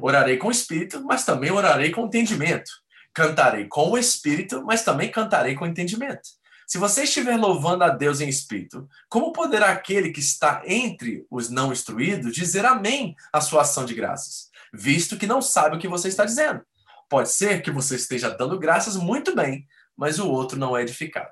Orarei 0.00 0.36
com 0.36 0.50
espírito, 0.50 1.02
mas 1.04 1.24
também 1.24 1.50
orarei 1.50 1.90
com 1.90 2.06
entendimento. 2.06 2.70
Cantarei 3.14 3.66
com 3.66 3.92
o 3.92 3.98
espírito, 3.98 4.62
mas 4.64 4.82
também 4.82 5.10
cantarei 5.10 5.54
com 5.54 5.66
entendimento. 5.66 6.28
Se 6.66 6.78
você 6.78 7.04
estiver 7.04 7.36
louvando 7.36 7.84
a 7.84 7.90
Deus 7.90 8.20
em 8.20 8.28
espírito, 8.28 8.88
como 9.08 9.32
poderá 9.32 9.70
aquele 9.70 10.10
que 10.10 10.20
está 10.20 10.62
entre 10.64 11.26
os 11.30 11.50
não 11.50 11.72
instruídos 11.72 12.34
dizer 12.34 12.64
amém 12.64 13.14
à 13.32 13.40
sua 13.40 13.62
ação 13.62 13.84
de 13.84 13.94
graças, 13.94 14.50
visto 14.72 15.16
que 15.16 15.26
não 15.26 15.42
sabe 15.42 15.76
o 15.76 15.78
que 15.78 15.86
você 15.86 16.08
está 16.08 16.24
dizendo? 16.24 16.62
Pode 17.08 17.30
ser 17.30 17.62
que 17.62 17.70
você 17.70 17.96
esteja 17.96 18.30
dando 18.30 18.58
graças 18.58 18.96
muito 18.96 19.34
bem, 19.34 19.66
mas 19.96 20.18
o 20.18 20.28
outro 20.28 20.58
não 20.58 20.76
é 20.76 20.82
edificado. 20.82 21.30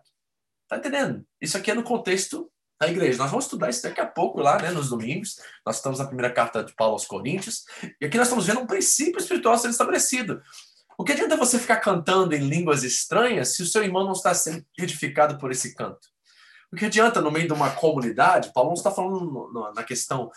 Tá 0.68 0.76
entendendo? 0.76 1.24
Isso 1.40 1.56
aqui 1.56 1.70
é 1.70 1.74
no 1.74 1.82
contexto 1.82 2.50
da 2.80 2.88
igreja. 2.88 3.18
Nós 3.18 3.30
vamos 3.30 3.46
estudar 3.46 3.70
isso 3.70 3.82
daqui 3.82 4.00
a 4.00 4.06
pouco 4.06 4.40
lá, 4.40 4.60
né, 4.60 4.70
nos 4.70 4.90
domingos. 4.90 5.36
Nós 5.64 5.76
estamos 5.76 5.98
na 5.98 6.06
primeira 6.06 6.32
carta 6.32 6.62
de 6.62 6.74
Paulo 6.74 6.94
aos 6.94 7.06
Coríntios, 7.06 7.64
e 8.00 8.06
aqui 8.06 8.18
nós 8.18 8.26
estamos 8.26 8.46
vendo 8.46 8.60
um 8.60 8.66
princípio 8.66 9.18
espiritual 9.18 9.56
sendo 9.58 9.72
estabelecido. 9.72 10.42
O 10.98 11.04
que 11.04 11.12
adianta 11.12 11.36
você 11.36 11.58
ficar 11.58 11.78
cantando 11.78 12.34
em 12.34 12.48
línguas 12.48 12.82
estranhas 12.82 13.54
se 13.54 13.62
o 13.62 13.66
seu 13.66 13.82
irmão 13.82 14.04
não 14.04 14.12
está 14.12 14.34
sendo 14.34 14.64
edificado 14.78 15.38
por 15.38 15.50
esse 15.50 15.74
canto? 15.74 16.12
O 16.72 16.76
que 16.76 16.86
adianta 16.86 17.20
no 17.20 17.30
meio 17.30 17.46
de 17.46 17.52
uma 17.52 17.70
comunidade? 17.70 18.52
Paulo 18.52 18.70
não 18.70 18.76
está 18.76 18.90
falando 18.90 19.72
na 19.74 19.84
questão 19.84 20.30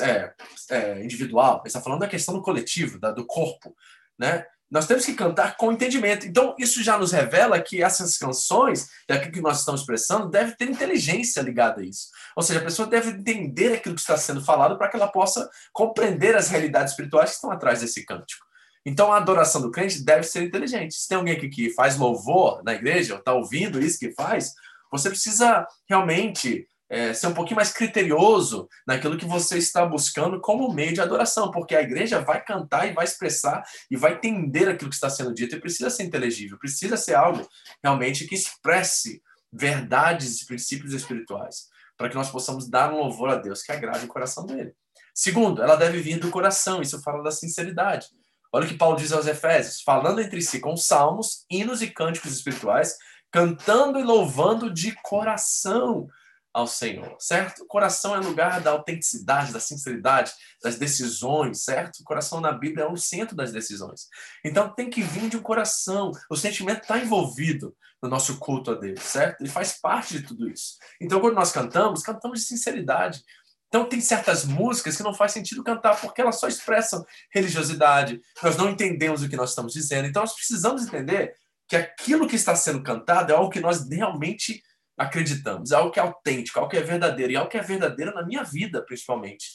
é, 0.00 0.32
é, 0.70 1.04
individual, 1.04 1.58
ele 1.58 1.66
está 1.66 1.80
falando 1.80 2.00
da 2.00 2.08
questão 2.08 2.34
do 2.34 2.42
coletivo, 2.42 2.98
da, 2.98 3.10
do 3.10 3.26
corpo, 3.26 3.76
né? 4.18 4.46
Nós 4.70 4.86
temos 4.86 5.04
que 5.04 5.12
cantar 5.12 5.58
com 5.58 5.70
entendimento. 5.70 6.26
Então, 6.26 6.56
isso 6.58 6.82
já 6.82 6.96
nos 6.96 7.12
revela 7.12 7.60
que 7.60 7.82
essas 7.82 8.16
canções, 8.16 8.88
e 9.06 9.12
aquilo 9.12 9.32
que 9.32 9.40
nós 9.42 9.58
estamos 9.58 9.82
expressando, 9.82 10.30
deve 10.30 10.56
ter 10.56 10.64
inteligência 10.70 11.42
ligada 11.42 11.82
a 11.82 11.84
isso. 11.84 12.08
Ou 12.34 12.42
seja, 12.42 12.58
a 12.60 12.64
pessoa 12.64 12.88
deve 12.88 13.10
entender 13.10 13.74
aquilo 13.74 13.94
que 13.94 14.00
está 14.00 14.16
sendo 14.16 14.42
falado 14.42 14.78
para 14.78 14.88
que 14.88 14.96
ela 14.96 15.08
possa 15.08 15.50
compreender 15.74 16.34
as 16.34 16.48
realidades 16.48 16.92
espirituais 16.92 17.30
que 17.30 17.36
estão 17.36 17.50
atrás 17.50 17.82
desse 17.82 18.02
cântico. 18.06 18.46
Então 18.84 19.12
a 19.12 19.16
adoração 19.16 19.60
do 19.60 19.70
crente 19.70 20.04
deve 20.04 20.24
ser 20.24 20.42
inteligente. 20.42 20.94
Se 20.94 21.08
tem 21.08 21.16
alguém 21.16 21.34
aqui 21.34 21.48
que 21.48 21.70
faz 21.70 21.96
louvor 21.96 22.62
na 22.64 22.74
igreja, 22.74 23.14
ou 23.14 23.18
está 23.18 23.32
ouvindo 23.32 23.80
isso 23.80 23.98
que 23.98 24.12
faz, 24.12 24.52
você 24.90 25.08
precisa 25.08 25.66
realmente 25.88 26.68
é, 26.92 27.14
ser 27.14 27.26
um 27.26 27.32
pouquinho 27.32 27.56
mais 27.56 27.72
criterioso 27.72 28.68
naquilo 28.86 29.16
que 29.16 29.24
você 29.24 29.56
está 29.56 29.86
buscando 29.86 30.38
como 30.42 30.70
meio 30.74 30.92
de 30.92 31.00
adoração, 31.00 31.50
porque 31.50 31.74
a 31.74 31.80
igreja 31.80 32.20
vai 32.20 32.44
cantar 32.44 32.86
e 32.86 32.92
vai 32.92 33.06
expressar 33.06 33.62
e 33.90 33.96
vai 33.96 34.12
entender 34.12 34.68
aquilo 34.68 34.90
que 34.90 34.96
está 34.96 35.08
sendo 35.08 35.32
dito 35.32 35.56
e 35.56 35.60
precisa 35.60 35.88
ser 35.88 36.02
inteligível, 36.02 36.58
precisa 36.58 36.98
ser 36.98 37.14
algo 37.14 37.48
realmente 37.82 38.26
que 38.26 38.34
expresse 38.34 39.22
verdades 39.50 40.42
e 40.42 40.46
princípios 40.46 40.92
espirituais, 40.92 41.68
para 41.96 42.10
que 42.10 42.14
nós 42.14 42.30
possamos 42.30 42.68
dar 42.68 42.92
um 42.92 42.98
louvor 42.98 43.30
a 43.30 43.36
Deus 43.36 43.62
que 43.62 43.72
agrade 43.72 44.04
o 44.04 44.08
coração 44.08 44.44
dele. 44.44 44.74
Segundo, 45.14 45.62
ela 45.62 45.76
deve 45.76 45.98
vir 45.98 46.18
do 46.18 46.30
coração, 46.30 46.82
isso 46.82 47.00
fala 47.02 47.22
da 47.22 47.30
sinceridade. 47.30 48.06
Olha 48.52 48.66
o 48.66 48.68
que 48.68 48.76
Paulo 48.76 48.96
diz 48.96 49.12
aos 49.12 49.26
Efésios: 49.26 49.80
falando 49.80 50.20
entre 50.20 50.42
si 50.42 50.60
com 50.60 50.76
salmos, 50.76 51.44
hinos 51.50 51.80
e 51.80 51.90
cânticos 51.90 52.32
espirituais, 52.32 52.96
cantando 53.30 53.98
e 53.98 54.04
louvando 54.04 54.70
de 54.70 54.94
coração 55.02 56.06
ao 56.52 56.66
Senhor, 56.66 57.16
certo? 57.18 57.62
O 57.62 57.66
coração 57.66 58.14
é 58.14 58.18
lugar 58.18 58.60
da 58.60 58.72
autenticidade, 58.72 59.52
da 59.52 59.60
sinceridade, 59.60 60.32
das 60.62 60.76
decisões, 60.76 61.64
certo? 61.64 62.00
O 62.00 62.04
coração 62.04 62.40
na 62.40 62.52
Bíblia 62.52 62.84
é 62.84 62.88
o 62.88 62.96
centro 62.96 63.34
das 63.34 63.52
decisões. 63.52 64.08
Então 64.44 64.68
tem 64.68 64.90
que 64.90 65.02
vir 65.02 65.30
de 65.30 65.38
um 65.38 65.42
coração. 65.42 66.10
O 66.28 66.36
sentimento 66.36 66.82
está 66.82 66.98
envolvido 66.98 67.74
no 68.02 68.08
nosso 68.08 68.38
culto 68.38 68.72
a 68.72 68.74
Deus, 68.74 69.00
certo? 69.00 69.40
Ele 69.40 69.48
faz 69.48 69.80
parte 69.80 70.18
de 70.18 70.26
tudo 70.26 70.50
isso. 70.50 70.76
Então 71.00 71.20
quando 71.20 71.36
nós 71.36 71.52
cantamos, 71.52 72.02
cantamos 72.02 72.40
de 72.40 72.46
sinceridade, 72.46 73.22
então, 73.72 73.86
tem 73.86 74.02
certas 74.02 74.44
músicas 74.44 74.98
que 74.98 75.02
não 75.02 75.14
faz 75.14 75.32
sentido 75.32 75.64
cantar 75.64 75.98
porque 75.98 76.20
elas 76.20 76.38
só 76.38 76.46
expressam 76.46 77.02
religiosidade, 77.30 78.20
nós 78.42 78.54
não 78.54 78.68
entendemos 78.68 79.22
o 79.22 79.30
que 79.30 79.34
nós 79.34 79.48
estamos 79.48 79.72
dizendo. 79.72 80.06
Então, 80.06 80.20
nós 80.20 80.34
precisamos 80.34 80.82
entender 80.82 81.34
que 81.66 81.74
aquilo 81.74 82.28
que 82.28 82.36
está 82.36 82.54
sendo 82.54 82.82
cantado 82.82 83.32
é 83.32 83.34
algo 83.34 83.48
que 83.48 83.60
nós 83.60 83.88
realmente 83.88 84.62
acreditamos, 84.94 85.72
é 85.72 85.76
algo 85.76 85.90
que 85.90 85.98
é 85.98 86.02
autêntico, 86.02 86.58
é 86.58 86.60
algo 86.60 86.70
que 86.70 86.76
é 86.76 86.82
verdadeiro, 86.82 87.32
e 87.32 87.34
é 87.34 87.38
algo 87.38 87.50
que 87.50 87.56
é 87.56 87.62
verdadeiro 87.62 88.14
na 88.14 88.22
minha 88.22 88.42
vida, 88.42 88.84
principalmente. 88.84 89.52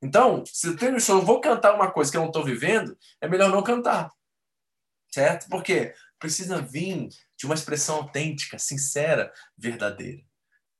Então, 0.00 0.44
se 0.46 0.68
eu, 0.68 0.76
tenho, 0.76 1.00
se 1.00 1.10
eu 1.10 1.20
vou 1.22 1.40
cantar 1.40 1.74
uma 1.74 1.90
coisa 1.90 2.08
que 2.08 2.16
eu 2.16 2.20
não 2.20 2.28
estou 2.28 2.44
vivendo, 2.44 2.96
é 3.20 3.28
melhor 3.28 3.50
não 3.50 3.64
cantar. 3.64 4.12
Certo? 5.12 5.48
Porque 5.48 5.92
precisa 6.20 6.62
vir 6.62 7.08
de 7.36 7.46
uma 7.46 7.54
expressão 7.56 7.96
autêntica, 7.96 8.60
sincera, 8.60 9.32
verdadeira. 9.58 10.22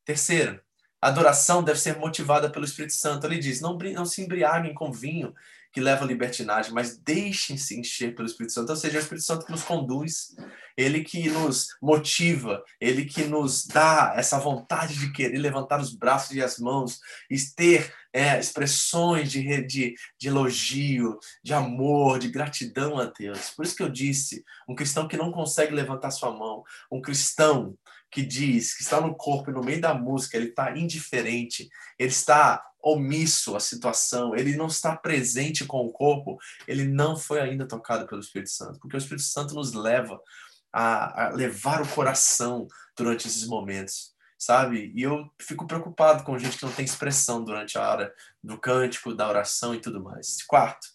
Terceiro, 0.05 0.63
a 1.01 1.09
adoração 1.09 1.63
deve 1.63 1.79
ser 1.79 1.99
motivada 1.99 2.51
pelo 2.51 2.65
Espírito 2.65 2.95
Santo. 2.95 3.27
Ele 3.27 3.39
diz: 3.39 3.61
não, 3.61 3.77
não 3.77 4.07
se 4.07 4.23
embriaguem 4.23 4.75
com 4.75 4.93
vinho, 4.93 5.35
que 5.77 5.81
leva 5.81 6.05
à 6.05 6.09
libertinagem, 6.09 6.73
mas 6.73 6.97
deixem-se 6.97 7.79
encher 7.79 8.15
pelo 8.15 8.27
Espírito 8.27 8.55
Santo. 8.55 8.71
Ou 8.71 8.77
seja, 8.77 8.97
é 8.97 8.99
o 8.99 9.03
Espírito 9.03 9.27
Santo 9.27 9.45
que 9.45 9.53
nos 9.53 9.63
conduz, 9.63 10.35
ele 10.75 11.05
que 11.05 11.29
nos 11.29 11.69
motiva, 11.83 12.65
ele 12.81 13.05
que 13.05 13.25
nos 13.25 13.67
dá 13.67 14.15
essa 14.17 14.39
vontade 14.39 14.99
de 14.99 15.13
querer 15.13 15.37
levantar 15.37 15.79
os 15.79 15.95
braços 15.95 16.35
e 16.35 16.43
as 16.43 16.59
mãos 16.59 16.99
e 17.31 17.37
ter 17.55 17.93
é, 18.11 18.41
expressões 18.41 19.31
de, 19.31 19.43
de, 19.67 19.95
de 20.19 20.29
elogio, 20.29 21.19
de 21.45 21.53
amor, 21.53 22.19
de 22.19 22.29
gratidão 22.29 22.99
a 22.99 23.05
Deus. 23.05 23.51
Por 23.51 23.63
isso 23.63 23.77
que 23.77 23.83
eu 23.83 23.91
disse: 23.91 24.43
um 24.67 24.75
cristão 24.75 25.07
que 25.07 25.19
não 25.19 25.31
consegue 25.31 25.75
levantar 25.75 26.11
sua 26.11 26.31
mão, 26.31 26.65
um 26.91 27.03
cristão 27.03 27.77
que 28.17 28.25
diz 28.25 28.75
que 28.75 28.83
está 28.83 28.99
no 28.99 29.15
corpo 29.15 29.51
e 29.51 29.53
no 29.53 29.63
meio 29.63 29.79
da 29.79 29.93
música, 29.93 30.39
ele 30.39 30.49
está 30.49 30.75
indiferente, 30.75 31.69
ele 31.99 32.09
está 32.09 32.65
omisso 32.83 33.55
à 33.55 33.61
situação, 33.61 34.35
ele 34.35 34.57
não 34.57 34.69
está 34.69 34.97
presente 34.97 35.67
com 35.67 35.85
o 35.85 35.93
corpo, 35.93 36.39
ele 36.67 36.87
não 36.87 37.15
foi 37.15 37.41
ainda 37.41 37.69
tocado 37.69 38.07
pelo 38.07 38.23
Espírito 38.23 38.49
Santo, 38.49 38.79
porque 38.81 38.97
o 38.97 38.99
Espírito 38.99 39.25
Santo 39.25 39.55
nos 39.55 39.75
leva 39.75 40.19
a, 40.73 41.27
a 41.27 41.29
levar 41.29 41.83
o 41.83 41.89
coração 41.89 42.67
durante 42.97 43.29
esses 43.29 43.47
momentos, 43.47 44.15
sabe? 44.39 44.91
E 44.95 45.03
eu 45.03 45.31
fico 45.39 45.67
preocupado 45.67 46.25
com 46.25 46.39
gente 46.39 46.57
que 46.57 46.65
não 46.65 46.73
tem 46.73 46.87
expressão 46.87 47.45
durante 47.45 47.77
a 47.77 47.87
hora 47.87 48.15
do 48.43 48.59
cântico, 48.59 49.15
da 49.15 49.29
oração 49.29 49.75
e 49.75 49.79
tudo 49.79 50.03
mais. 50.03 50.43
Quarto, 50.47 50.87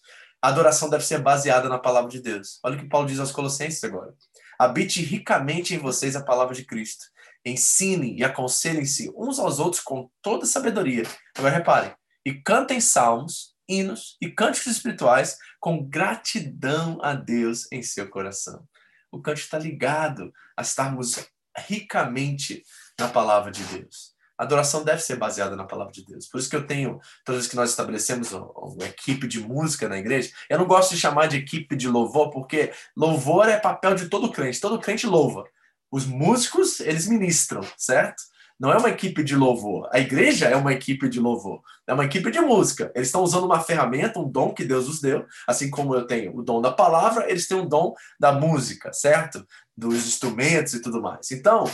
a 0.42 0.48
adoração 0.48 0.90
deve 0.90 1.06
ser 1.06 1.20
baseada 1.20 1.68
na 1.68 1.78
palavra 1.78 2.10
de 2.10 2.20
Deus. 2.20 2.58
Olha 2.64 2.76
o 2.76 2.80
que 2.80 2.88
Paulo 2.88 3.06
diz 3.06 3.20
aos 3.20 3.30
Colossenses 3.30 3.84
agora. 3.84 4.12
Habite 4.58 5.00
ricamente 5.02 5.72
em 5.72 5.78
vocês 5.78 6.16
a 6.16 6.24
palavra 6.24 6.52
de 6.52 6.64
Cristo 6.64 7.11
ensinem 7.44 8.16
e 8.18 8.24
aconselhem-se 8.24 9.12
uns 9.16 9.38
aos 9.38 9.58
outros 9.58 9.82
com 9.82 10.10
toda 10.20 10.46
sabedoria. 10.46 11.04
Agora 11.36 11.54
reparem, 11.54 11.94
e 12.24 12.34
cantem 12.34 12.80
salmos, 12.80 13.54
hinos 13.68 14.16
e 14.20 14.28
cânticos 14.30 14.72
espirituais 14.72 15.38
com 15.60 15.84
gratidão 15.88 16.98
a 17.02 17.14
Deus 17.14 17.70
em 17.72 17.82
seu 17.82 18.08
coração. 18.08 18.66
O 19.10 19.20
cântico 19.20 19.46
está 19.46 19.58
ligado 19.58 20.32
a 20.56 20.62
estarmos 20.62 21.28
ricamente 21.56 22.62
na 22.98 23.08
palavra 23.08 23.50
de 23.50 23.62
Deus. 23.64 24.12
A 24.38 24.44
adoração 24.44 24.82
deve 24.82 25.02
ser 25.02 25.16
baseada 25.16 25.54
na 25.54 25.64
palavra 25.64 25.92
de 25.92 26.04
Deus. 26.04 26.26
Por 26.26 26.38
isso 26.40 26.48
que 26.50 26.56
eu 26.56 26.66
tenho, 26.66 26.98
todas 27.24 27.42
as 27.42 27.46
que 27.46 27.54
nós 27.54 27.70
estabelecemos 27.70 28.32
uma 28.32 28.86
equipe 28.86 29.28
de 29.28 29.40
música 29.40 29.88
na 29.88 29.98
igreja, 29.98 30.32
eu 30.48 30.58
não 30.58 30.66
gosto 30.66 30.94
de 30.94 31.00
chamar 31.00 31.28
de 31.28 31.36
equipe 31.36 31.76
de 31.76 31.88
louvor, 31.88 32.30
porque 32.30 32.72
louvor 32.96 33.48
é 33.48 33.58
papel 33.58 33.94
de 33.94 34.08
todo 34.08 34.32
crente. 34.32 34.60
Todo 34.60 34.80
crente 34.80 35.06
louva. 35.06 35.44
Os 35.92 36.06
músicos, 36.06 36.80
eles 36.80 37.06
ministram, 37.06 37.60
certo? 37.76 38.22
Não 38.58 38.72
é 38.72 38.78
uma 38.78 38.88
equipe 38.88 39.22
de 39.22 39.36
louvor. 39.36 39.90
A 39.92 39.98
igreja 39.98 40.46
é 40.46 40.56
uma 40.56 40.72
equipe 40.72 41.08
de 41.08 41.20
louvor. 41.20 41.60
É 41.86 41.92
uma 41.92 42.04
equipe 42.04 42.30
de 42.30 42.40
música. 42.40 42.90
Eles 42.94 43.08
estão 43.08 43.22
usando 43.22 43.44
uma 43.44 43.60
ferramenta, 43.60 44.18
um 44.18 44.30
dom 44.30 44.54
que 44.54 44.64
Deus 44.64 44.88
os 44.88 45.00
deu. 45.00 45.26
Assim 45.46 45.68
como 45.68 45.94
eu 45.94 46.06
tenho 46.06 46.34
o 46.34 46.42
dom 46.42 46.62
da 46.62 46.70
palavra, 46.70 47.28
eles 47.28 47.46
têm 47.46 47.58
o 47.58 47.68
dom 47.68 47.92
da 48.18 48.32
música, 48.32 48.92
certo? 48.92 49.44
Dos 49.76 50.06
instrumentos 50.06 50.74
e 50.74 50.82
tudo 50.82 51.00
mais. 51.00 51.30
Então, 51.30 51.64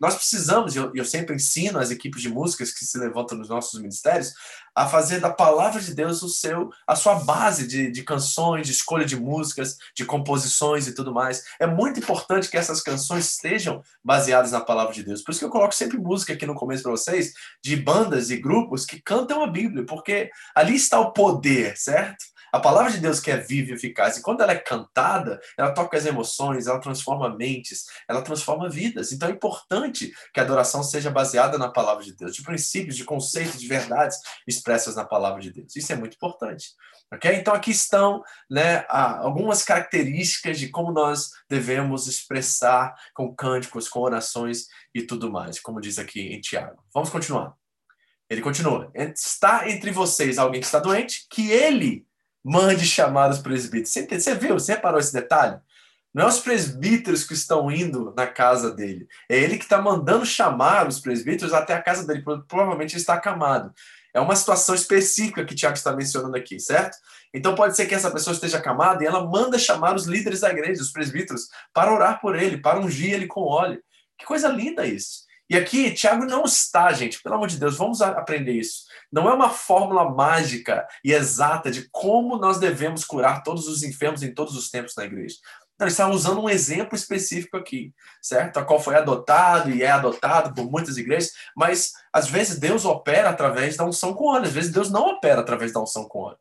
nós 0.00 0.14
precisamos, 0.14 0.74
e 0.74 0.78
eu, 0.78 0.92
eu, 0.94 1.04
sempre 1.04 1.34
ensino 1.34 1.78
as 1.78 1.90
equipes 1.90 2.22
de 2.22 2.28
músicas 2.28 2.72
que 2.72 2.84
se 2.84 2.96
levantam 2.98 3.36
nos 3.36 3.48
nossos 3.48 3.80
ministérios, 3.80 4.32
a 4.74 4.86
fazer 4.86 5.18
da 5.18 5.30
palavra 5.30 5.80
de 5.80 5.92
Deus 5.92 6.22
o 6.22 6.28
seu, 6.28 6.70
a 6.86 6.94
sua 6.94 7.16
base 7.16 7.66
de, 7.66 7.90
de 7.90 8.04
canções, 8.04 8.66
de 8.66 8.72
escolha 8.72 9.04
de 9.04 9.16
músicas, 9.16 9.76
de 9.96 10.04
composições 10.04 10.86
e 10.86 10.94
tudo 10.94 11.12
mais. 11.12 11.42
É 11.60 11.66
muito 11.66 11.98
importante 11.98 12.48
que 12.48 12.56
essas 12.56 12.80
canções 12.80 13.26
estejam 13.26 13.82
baseadas 14.04 14.52
na 14.52 14.60
palavra 14.60 14.94
de 14.94 15.02
Deus. 15.02 15.22
Por 15.22 15.32
isso 15.32 15.40
que 15.40 15.46
eu 15.46 15.50
coloco 15.50 15.74
sempre 15.74 15.98
música 15.98 16.32
aqui 16.32 16.46
no 16.46 16.54
começo 16.54 16.84
para 16.84 16.92
vocês, 16.92 17.32
de 17.62 17.74
bandas 17.76 18.30
e 18.30 18.36
grupos 18.36 18.86
que 18.86 19.02
cantam 19.02 19.42
a 19.42 19.48
Bíblia, 19.48 19.84
porque 19.84 20.30
ali 20.54 20.76
está 20.76 21.00
o 21.00 21.12
poder, 21.12 21.76
certo? 21.76 22.24
A 22.52 22.60
palavra 22.60 22.90
de 22.90 22.98
Deus 22.98 23.20
que 23.20 23.30
é 23.30 23.36
viva 23.36 23.70
e 23.70 23.74
eficaz, 23.74 24.16
e 24.16 24.22
quando 24.22 24.42
ela 24.42 24.52
é 24.52 24.58
cantada, 24.58 25.40
ela 25.56 25.72
toca 25.72 25.96
as 25.96 26.06
emoções, 26.06 26.66
ela 26.66 26.80
transforma 26.80 27.34
mentes, 27.34 27.84
ela 28.08 28.22
transforma 28.22 28.68
vidas. 28.68 29.12
Então 29.12 29.28
é 29.28 29.32
importante 29.32 30.12
que 30.32 30.40
a 30.40 30.42
adoração 30.42 30.82
seja 30.82 31.10
baseada 31.10 31.58
na 31.58 31.68
palavra 31.68 32.04
de 32.04 32.14
Deus, 32.14 32.34
de 32.34 32.42
princípios, 32.42 32.96
de 32.96 33.04
conceitos, 33.04 33.60
de 33.60 33.66
verdades 33.66 34.18
expressas 34.46 34.96
na 34.96 35.04
palavra 35.04 35.40
de 35.40 35.52
Deus. 35.52 35.76
Isso 35.76 35.92
é 35.92 35.96
muito 35.96 36.14
importante. 36.14 36.68
Ok? 37.12 37.30
Então 37.34 37.54
aqui 37.54 37.70
estão 37.70 38.22
né, 38.50 38.84
algumas 38.88 39.62
características 39.62 40.58
de 40.58 40.68
como 40.68 40.92
nós 40.92 41.30
devemos 41.48 42.06
expressar 42.06 42.94
com 43.14 43.34
cânticos, 43.34 43.88
com 43.88 44.00
orações 44.00 44.66
e 44.94 45.02
tudo 45.02 45.30
mais, 45.30 45.58
como 45.58 45.80
diz 45.80 45.98
aqui 45.98 46.20
em 46.20 46.40
Tiago. 46.40 46.82
Vamos 46.92 47.10
continuar. 47.10 47.54
Ele 48.28 48.42
continua: 48.42 48.90
está 48.94 49.68
entre 49.70 49.90
vocês 49.90 50.38
alguém 50.38 50.60
que 50.60 50.66
está 50.66 50.78
doente, 50.78 51.26
que 51.30 51.50
ele 51.50 52.06
mande 52.44 52.86
chamar 52.86 53.30
os 53.30 53.38
presbíteros. 53.38 53.90
Você, 53.90 54.06
você 54.06 54.34
viu? 54.34 54.54
Você 54.54 54.72
reparou 54.72 55.00
esse 55.00 55.12
detalhe? 55.12 55.58
Não 56.14 56.24
é 56.24 56.28
os 56.28 56.40
presbíteros 56.40 57.24
que 57.24 57.34
estão 57.34 57.70
indo 57.70 58.12
na 58.16 58.26
casa 58.26 58.74
dele. 58.74 59.06
É 59.28 59.38
ele 59.38 59.58
que 59.58 59.64
está 59.64 59.80
mandando 59.80 60.24
chamar 60.24 60.88
os 60.88 61.00
presbíteros 61.00 61.52
até 61.52 61.74
a 61.74 61.82
casa 61.82 62.06
dele. 62.06 62.24
Provavelmente 62.48 62.94
ele 62.94 63.00
está 63.00 63.14
acamado. 63.14 63.72
É 64.14 64.20
uma 64.20 64.34
situação 64.34 64.74
específica 64.74 65.44
que 65.44 65.54
Tiago 65.54 65.76
está 65.76 65.94
mencionando 65.94 66.36
aqui, 66.36 66.58
certo? 66.58 66.96
Então 67.32 67.54
pode 67.54 67.76
ser 67.76 67.86
que 67.86 67.94
essa 67.94 68.10
pessoa 68.10 68.34
esteja 68.34 68.56
acamada 68.58 69.04
e 69.04 69.06
ela 69.06 69.24
manda 69.24 69.58
chamar 69.58 69.94
os 69.94 70.06
líderes 70.06 70.40
da 70.40 70.50
igreja, 70.50 70.80
os 70.80 70.90
presbíteros, 70.90 71.48
para 71.74 71.92
orar 71.92 72.20
por 72.20 72.34
ele, 72.34 72.58
para 72.58 72.80
ungir 72.80 73.12
ele 73.12 73.26
com 73.26 73.42
óleo. 73.42 73.80
Que 74.18 74.24
coisa 74.24 74.48
linda 74.48 74.86
isso. 74.86 75.27
E 75.50 75.56
aqui, 75.56 75.92
Tiago 75.92 76.26
não 76.26 76.44
está, 76.44 76.92
gente, 76.92 77.22
pelo 77.22 77.36
amor 77.36 77.48
de 77.48 77.56
Deus, 77.56 77.76
vamos 77.76 78.02
aprender 78.02 78.52
isso. 78.52 78.84
Não 79.10 79.28
é 79.30 79.34
uma 79.34 79.48
fórmula 79.48 80.10
mágica 80.10 80.86
e 81.02 81.12
exata 81.12 81.70
de 81.70 81.88
como 81.90 82.36
nós 82.36 82.58
devemos 82.58 83.04
curar 83.04 83.42
todos 83.42 83.66
os 83.66 83.82
enfermos 83.82 84.22
em 84.22 84.34
todos 84.34 84.54
os 84.54 84.70
tempos 84.70 84.94
na 84.94 85.04
igreja. 85.04 85.36
Não, 85.78 85.86
ele 85.86 85.92
está 85.92 86.08
usando 86.08 86.42
um 86.42 86.50
exemplo 86.50 86.96
específico 86.96 87.56
aqui, 87.56 87.94
certo? 88.20 88.58
A 88.58 88.64
qual 88.64 88.80
foi 88.80 88.96
adotado 88.96 89.70
e 89.70 89.82
é 89.82 89.90
adotado 89.90 90.52
por 90.52 90.68
muitas 90.68 90.96
igrejas, 90.96 91.32
mas 91.56 91.92
às 92.12 92.28
vezes 92.28 92.58
Deus 92.58 92.84
opera 92.84 93.30
através 93.30 93.76
da 93.76 93.84
unção 93.84 94.12
com 94.12 94.26
óleo, 94.26 94.46
às 94.46 94.52
vezes 94.52 94.72
Deus 94.72 94.90
não 94.90 95.08
opera 95.08 95.40
através 95.40 95.72
da 95.72 95.80
unção 95.80 96.06
com 96.08 96.20
óleo. 96.20 96.38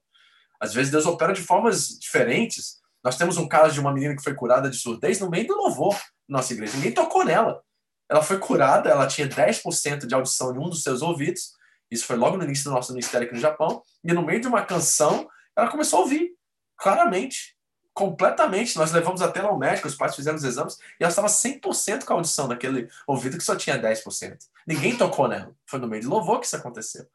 Às 0.59 0.73
vezes 0.73 0.91
Deus 0.91 1.05
opera 1.05 1.33
de 1.33 1.41
formas 1.41 1.87
diferentes. 1.99 2.77
Nós 3.03 3.15
temos 3.15 3.37
um 3.37 3.47
caso 3.47 3.75
de 3.75 3.79
uma 3.79 3.93
menina 3.93 4.15
que 4.15 4.23
foi 4.23 4.33
curada 4.33 4.69
de 4.69 4.75
surdez 4.75 5.19
no 5.19 5.29
meio 5.29 5.45
do 5.45 5.55
louvor 5.55 5.93
na 6.27 6.39
nossa 6.39 6.51
igreja. 6.51 6.75
Ninguém 6.75 6.91
tocou 6.91 7.23
nela. 7.23 7.61
Ela 8.09 8.21
foi 8.21 8.39
curada, 8.39 8.89
ela 8.89 9.07
tinha 9.07 9.27
10% 9.27 10.05
de 10.05 10.15
audição 10.15 10.55
em 10.55 10.59
um 10.59 10.69
dos 10.69 10.83
seus 10.83 11.01
ouvidos. 11.01 11.53
Isso 11.91 12.05
foi 12.05 12.15
logo 12.15 12.37
no 12.37 12.43
início 12.43 12.65
do 12.65 12.71
nosso 12.71 12.93
ministério 12.93 13.25
aqui 13.25 13.35
no 13.35 13.41
Japão. 13.41 13.81
E 14.03 14.13
no 14.13 14.21
meio 14.21 14.41
de 14.41 14.47
uma 14.47 14.63
canção, 14.63 15.27
ela 15.55 15.69
começou 15.69 15.99
a 15.99 16.01
ouvir, 16.03 16.31
claramente, 16.77 17.57
completamente. 17.93 18.77
Nós 18.77 18.91
levamos 18.91 19.21
até 19.21 19.41
lá 19.41 19.49
ao 19.49 19.57
médico, 19.57 19.87
os 19.87 19.95
pais 19.95 20.15
fizeram 20.15 20.37
os 20.37 20.43
exames, 20.43 20.77
e 20.99 21.03
ela 21.03 21.09
estava 21.09 21.27
100% 21.27 22.05
com 22.05 22.13
a 22.13 22.15
audição 22.17 22.47
naquele 22.47 22.87
ouvido 23.07 23.37
que 23.37 23.43
só 23.43 23.55
tinha 23.55 23.81
10%. 23.81 24.37
Ninguém 24.67 24.95
tocou 24.95 25.27
nela. 25.27 25.51
Foi 25.65 25.79
no 25.79 25.87
meio 25.87 26.01
de 26.01 26.07
louvor 26.07 26.39
que 26.39 26.45
isso 26.45 26.55
aconteceu. 26.55 27.07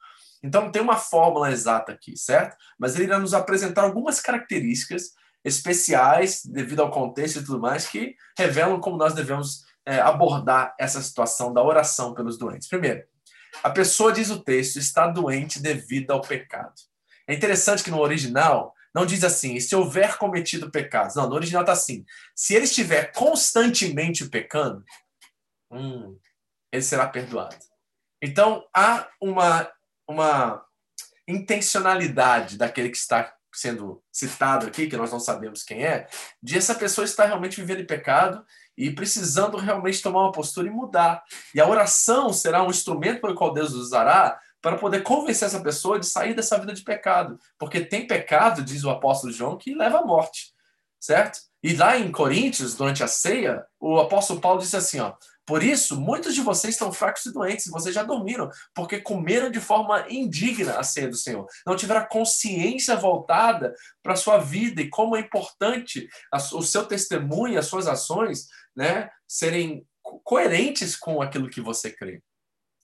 Então, 0.42 0.62
não 0.62 0.72
tem 0.72 0.82
uma 0.82 0.96
fórmula 0.96 1.52
exata 1.52 1.92
aqui, 1.92 2.16
certo? 2.16 2.56
Mas 2.76 2.96
ele 2.96 3.04
irá 3.04 3.18
nos 3.18 3.32
apresentar 3.32 3.82
algumas 3.82 4.20
características 4.20 5.12
especiais, 5.44 6.44
devido 6.44 6.80
ao 6.80 6.90
contexto 6.90 7.38
e 7.38 7.44
tudo 7.44 7.60
mais, 7.60 7.86
que 7.86 8.16
revelam 8.36 8.80
como 8.80 8.96
nós 8.96 9.14
devemos 9.14 9.64
é, 9.86 10.00
abordar 10.00 10.74
essa 10.78 11.02
situação 11.02 11.52
da 11.52 11.62
oração 11.62 12.14
pelos 12.14 12.38
doentes. 12.38 12.68
Primeiro, 12.68 13.04
a 13.62 13.70
pessoa, 13.70 14.12
diz 14.12 14.30
o 14.30 14.42
texto, 14.42 14.76
está 14.76 15.06
doente 15.06 15.60
devido 15.60 16.10
ao 16.12 16.20
pecado. 16.20 16.74
É 17.26 17.34
interessante 17.34 17.82
que 17.82 17.90
no 17.90 18.00
original 18.00 18.74
não 18.94 19.06
diz 19.06 19.24
assim, 19.24 19.58
se 19.58 19.74
houver 19.74 20.18
cometido 20.18 20.70
pecados. 20.70 21.16
Não, 21.16 21.28
no 21.28 21.34
original 21.34 21.62
está 21.62 21.72
assim, 21.72 22.04
se 22.34 22.54
ele 22.54 22.64
estiver 22.64 23.12
constantemente 23.12 24.28
pecando, 24.28 24.84
hum, 25.70 26.18
ele 26.70 26.82
será 26.82 27.06
perdoado. 27.06 27.56
Então, 28.20 28.64
há 28.74 29.08
uma, 29.20 29.70
uma 30.06 30.64
intencionalidade 31.26 32.58
daquele 32.58 32.90
que 32.90 32.96
está 32.96 33.34
sendo 33.54 34.02
citado 34.10 34.66
aqui, 34.66 34.86
que 34.86 34.96
nós 34.96 35.10
não 35.10 35.20
sabemos 35.20 35.62
quem 35.62 35.84
é, 35.84 36.06
de 36.42 36.56
essa 36.56 36.74
pessoa 36.74 37.04
estar 37.04 37.26
realmente 37.26 37.60
vivendo 37.60 37.80
em 37.80 37.86
pecado 37.86 38.44
e 38.76 38.90
precisando 38.90 39.56
realmente 39.56 40.02
tomar 40.02 40.22
uma 40.22 40.32
postura 40.32 40.68
e 40.68 40.70
mudar. 40.70 41.22
E 41.54 41.60
a 41.60 41.68
oração 41.68 42.32
será 42.32 42.62
um 42.62 42.70
instrumento 42.70 43.20
pelo 43.20 43.34
qual 43.34 43.52
Deus 43.52 43.72
usará 43.72 44.38
para 44.60 44.78
poder 44.78 45.02
convencer 45.02 45.48
essa 45.48 45.60
pessoa 45.60 45.98
de 45.98 46.06
sair 46.06 46.34
dessa 46.34 46.58
vida 46.58 46.72
de 46.72 46.82
pecado. 46.82 47.38
Porque 47.58 47.80
tem 47.80 48.06
pecado, 48.06 48.62
diz 48.62 48.84
o 48.84 48.90
apóstolo 48.90 49.32
João, 49.32 49.58
que 49.58 49.74
leva 49.74 49.98
à 49.98 50.04
morte, 50.04 50.52
certo? 51.00 51.40
E 51.62 51.74
lá 51.74 51.98
em 51.98 52.10
Coríntios, 52.10 52.74
durante 52.74 53.02
a 53.02 53.08
ceia, 53.08 53.64
o 53.80 53.98
apóstolo 53.98 54.40
Paulo 54.40 54.60
disse 54.60 54.76
assim, 54.76 55.00
ó, 55.00 55.14
por 55.44 55.62
isso, 55.62 56.00
muitos 56.00 56.36
de 56.36 56.40
vocês 56.40 56.74
estão 56.74 56.92
fracos 56.92 57.26
e 57.26 57.32
doentes, 57.32 57.70
vocês 57.70 57.92
já 57.92 58.04
dormiram, 58.04 58.48
porque 58.72 59.00
comeram 59.00 59.50
de 59.50 59.58
forma 59.58 60.06
indigna 60.08 60.78
a 60.78 60.84
ceia 60.84 61.08
do 61.08 61.16
Senhor. 61.16 61.46
Não 61.66 61.74
tiveram 61.74 62.06
consciência 62.06 62.94
voltada 62.94 63.74
para 64.02 64.12
a 64.12 64.16
sua 64.16 64.38
vida 64.38 64.80
e 64.80 64.88
como 64.88 65.16
é 65.16 65.20
importante 65.20 66.08
o 66.52 66.62
seu 66.62 66.86
testemunho, 66.86 67.58
as 67.58 67.66
suas 67.66 67.88
ações 67.88 68.46
né, 68.76 69.10
serem 69.26 69.86
coerentes 70.24 70.96
com 70.96 71.22
aquilo 71.22 71.48
que 71.48 71.60
você 71.60 71.90
crê. 71.90 72.22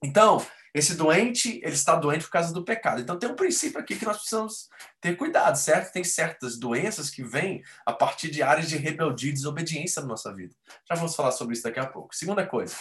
Então, 0.03 0.45
Esse 0.75 0.95
doente, 0.95 1.61
ele 1.63 1.75
está 1.75 1.97
doente 1.97 2.25
por 2.25 2.31
causa 2.31 2.53
do 2.53 2.65
pecado. 2.65 3.01
Então 3.01 3.19
tem 3.19 3.29
um 3.29 3.35
princípio 3.35 3.81
aqui 3.81 3.97
que 3.97 4.05
nós 4.05 4.19
precisamos 4.19 4.69
ter 5.01 5.17
cuidado, 5.17 5.57
certo? 5.57 5.93
Tem 5.93 6.05
certas 6.05 6.59
doenças 6.59 7.11
que 7.11 7.25
vêm 7.25 7.63
a 7.87 7.93
partir 7.93 8.31
de 8.31 8.43
áreas 8.43 8.69
de 8.69 8.77
rebeldia 8.77 9.31
e 9.31 9.35
desobediência 9.35 10.03
na 10.03 10.09
nossa 10.09 10.33
vida. 10.35 10.55
Já 10.89 10.95
vamos 10.95 11.17
falar 11.17 11.33
sobre 11.33 11.55
isso 11.55 11.63
daqui 11.63 11.81
a 11.81 11.87
pouco. 11.87 12.15
Segunda 12.15 12.47
coisa, 12.47 12.77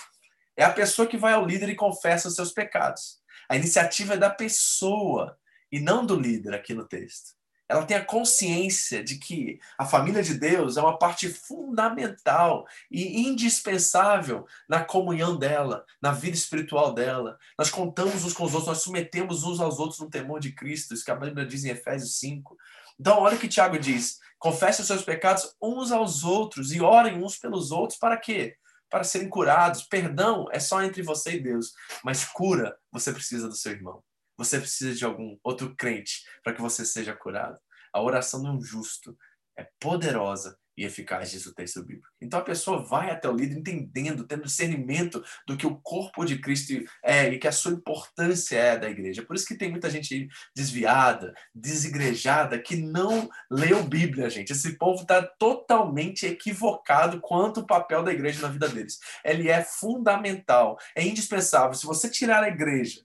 é 0.55 0.63
a 0.63 0.73
pessoa 0.73 1.07
que 1.07 1.17
vai 1.17 1.33
ao 1.33 1.45
líder 1.45 1.69
e 1.69 1.75
confessa 1.75 2.27
os 2.27 2.35
seus 2.35 2.51
pecados. 2.51 3.19
A 3.49 3.55
iniciativa 3.55 4.15
é 4.15 4.17
da 4.17 4.29
pessoa 4.29 5.37
e 5.71 5.79
não 5.79 6.05
do 6.05 6.19
líder 6.19 6.53
aqui 6.53 6.73
no 6.73 6.85
texto 6.85 7.36
ela 7.69 7.85
tem 7.85 7.97
a 7.97 8.05
consciência 8.05 9.03
de 9.03 9.17
que 9.17 9.59
a 9.77 9.85
família 9.85 10.23
de 10.23 10.33
Deus 10.33 10.77
é 10.77 10.81
uma 10.81 10.97
parte 10.97 11.27
fundamental 11.27 12.65
e 12.89 13.27
indispensável 13.27 14.47
na 14.69 14.83
comunhão 14.83 15.37
dela, 15.37 15.85
na 16.01 16.11
vida 16.11 16.35
espiritual 16.35 16.93
dela. 16.93 17.37
Nós 17.57 17.69
contamos 17.69 18.23
uns 18.23 18.33
com 18.33 18.45
os 18.45 18.53
outros, 18.53 18.67
nós 18.67 18.83
submetemos 18.83 19.43
uns 19.43 19.59
aos 19.59 19.79
outros 19.79 19.99
no 19.99 20.09
temor 20.09 20.39
de 20.39 20.53
Cristo, 20.53 20.93
isso 20.93 21.03
que 21.03 21.11
a 21.11 21.15
Bíblia 21.15 21.45
diz 21.45 21.65
em 21.65 21.69
Efésios 21.69 22.17
5. 22.19 22.57
Então, 22.99 23.19
olha 23.19 23.35
o 23.35 23.39
que 23.39 23.47
Tiago 23.47 23.77
diz: 23.77 24.19
confesse 24.39 24.81
os 24.81 24.87
seus 24.87 25.03
pecados 25.03 25.53
uns 25.61 25.91
aos 25.91 26.23
outros 26.23 26.71
e 26.71 26.81
orem 26.81 27.23
uns 27.23 27.37
pelos 27.37 27.71
outros 27.71 27.99
para 27.99 28.17
quê? 28.17 28.55
Para 28.89 29.03
serem 29.03 29.29
curados. 29.29 29.83
Perdão 29.83 30.47
é 30.51 30.59
só 30.59 30.81
entre 30.81 31.01
você 31.01 31.33
e 31.33 31.39
Deus, 31.41 31.73
mas 32.03 32.23
cura 32.23 32.77
você 32.91 33.11
precisa 33.11 33.47
do 33.47 33.55
seu 33.55 33.73
irmão. 33.73 34.01
Você 34.37 34.59
precisa 34.59 34.93
de 34.93 35.03
algum 35.03 35.37
outro 35.43 35.75
crente 35.75 36.23
para 36.43 36.53
que 36.53 36.61
você 36.61 36.85
seja 36.85 37.15
curado. 37.15 37.59
A 37.91 38.01
oração 38.01 38.41
de 38.43 38.49
um 38.49 38.61
justo 38.61 39.17
é 39.57 39.67
poderosa 39.79 40.57
e 40.77 40.85
eficaz, 40.85 41.31
diz 41.31 41.47
o 41.47 41.55
texto 41.55 41.83
bíblico. 41.83 42.07
Então 42.21 42.39
a 42.39 42.43
pessoa 42.43 42.83
vai 42.83 43.09
até 43.09 43.27
o 43.27 43.35
líder 43.35 43.57
entendendo, 43.57 44.27
tendo 44.27 44.43
discernimento 44.43 45.23
do 45.47 45.57
que 45.57 45.65
o 45.65 45.77
corpo 45.81 46.23
de 46.23 46.37
Cristo 46.37 46.73
é 47.03 47.27
e 47.29 47.39
que 47.39 47.47
a 47.47 47.51
sua 47.51 47.71
importância 47.71 48.55
é 48.55 48.77
da 48.77 48.87
igreja. 48.87 49.23
Por 49.23 49.35
isso 49.35 49.47
que 49.47 49.57
tem 49.57 49.71
muita 49.71 49.89
gente 49.89 50.27
desviada, 50.55 51.33
desigrejada, 51.53 52.59
que 52.59 52.75
não 52.75 53.27
leu 53.49 53.83
Bíblia, 53.83 54.29
gente. 54.29 54.51
Esse 54.51 54.77
povo 54.77 55.01
está 55.01 55.23
totalmente 55.23 56.27
equivocado 56.27 57.19
quanto 57.19 57.61
ao 57.61 57.65
papel 57.65 58.03
da 58.03 58.13
igreja 58.13 58.43
na 58.43 58.49
vida 58.49 58.69
deles. 58.69 58.99
Ele 59.25 59.49
é 59.49 59.63
fundamental, 59.63 60.77
é 60.95 61.03
indispensável. 61.03 61.73
Se 61.73 61.87
você 61.87 62.07
tirar 62.07 62.43
a 62.43 62.49
igreja 62.49 63.01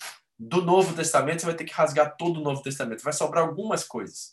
do 0.49 0.63
Novo 0.63 0.95
Testamento, 0.95 1.41
você 1.41 1.47
vai 1.47 1.55
ter 1.55 1.65
que 1.65 1.73
rasgar 1.73 2.17
todo 2.17 2.41
o 2.41 2.43
Novo 2.43 2.63
Testamento. 2.63 3.03
Vai 3.03 3.13
sobrar 3.13 3.45
algumas 3.45 3.85
coisas. 3.85 4.33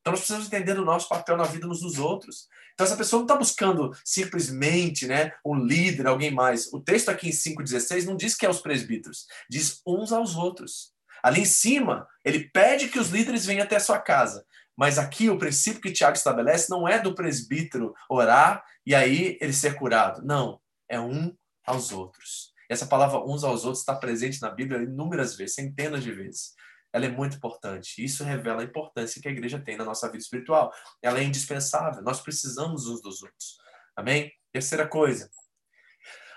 Então 0.00 0.12
nós 0.12 0.20
precisamos 0.20 0.46
entender 0.46 0.78
o 0.78 0.84
nosso 0.84 1.08
papel 1.08 1.36
na 1.36 1.44
vida 1.44 1.66
uns 1.66 1.80
dos 1.80 1.98
outros. 1.98 2.46
Então 2.72 2.86
essa 2.86 2.96
pessoa 2.96 3.18
não 3.18 3.26
está 3.26 3.36
buscando 3.36 3.90
simplesmente 4.04 5.06
né, 5.06 5.32
um 5.44 5.56
líder, 5.56 6.06
alguém 6.06 6.30
mais. 6.30 6.72
O 6.72 6.80
texto 6.80 7.08
aqui 7.08 7.28
em 7.28 7.32
5,16 7.32 8.04
não 8.04 8.16
diz 8.16 8.36
que 8.36 8.46
é 8.46 8.48
os 8.48 8.60
presbíteros, 8.60 9.26
diz 9.50 9.80
uns 9.84 10.12
aos 10.12 10.36
outros. 10.36 10.92
Ali 11.22 11.40
em 11.40 11.44
cima, 11.44 12.06
ele 12.24 12.48
pede 12.50 12.88
que 12.88 12.98
os 12.98 13.08
líderes 13.08 13.44
venham 13.44 13.64
até 13.64 13.76
a 13.76 13.80
sua 13.80 13.98
casa. 13.98 14.46
Mas 14.76 14.96
aqui 14.96 15.28
o 15.28 15.38
princípio 15.38 15.80
que 15.80 15.90
Tiago 15.90 16.16
estabelece 16.16 16.70
não 16.70 16.86
é 16.86 17.00
do 17.00 17.16
presbítero 17.16 17.92
orar 18.08 18.64
e 18.86 18.94
aí 18.94 19.36
ele 19.40 19.52
ser 19.52 19.74
curado. 19.74 20.24
Não, 20.24 20.60
é 20.88 21.00
um 21.00 21.36
aos 21.66 21.90
outros. 21.90 22.47
Essa 22.68 22.86
palavra 22.86 23.20
uns 23.20 23.44
aos 23.44 23.64
outros 23.64 23.80
está 23.80 23.94
presente 23.94 24.42
na 24.42 24.50
Bíblia 24.50 24.82
inúmeras 24.82 25.34
vezes, 25.34 25.54
centenas 25.54 26.02
de 26.02 26.12
vezes. 26.12 26.54
Ela 26.92 27.06
é 27.06 27.08
muito 27.08 27.36
importante. 27.36 28.02
Isso 28.04 28.24
revela 28.24 28.62
a 28.62 28.64
importância 28.64 29.20
que 29.20 29.28
a 29.28 29.30
igreja 29.30 29.58
tem 29.58 29.76
na 29.76 29.84
nossa 29.84 30.06
vida 30.06 30.22
espiritual. 30.22 30.72
Ela 31.02 31.18
é 31.20 31.24
indispensável. 31.24 32.02
Nós 32.02 32.20
precisamos 32.20 32.86
uns 32.86 33.02
dos 33.02 33.22
outros. 33.22 33.58
Amém? 33.96 34.32
Terceira 34.52 34.86
coisa. 34.86 35.30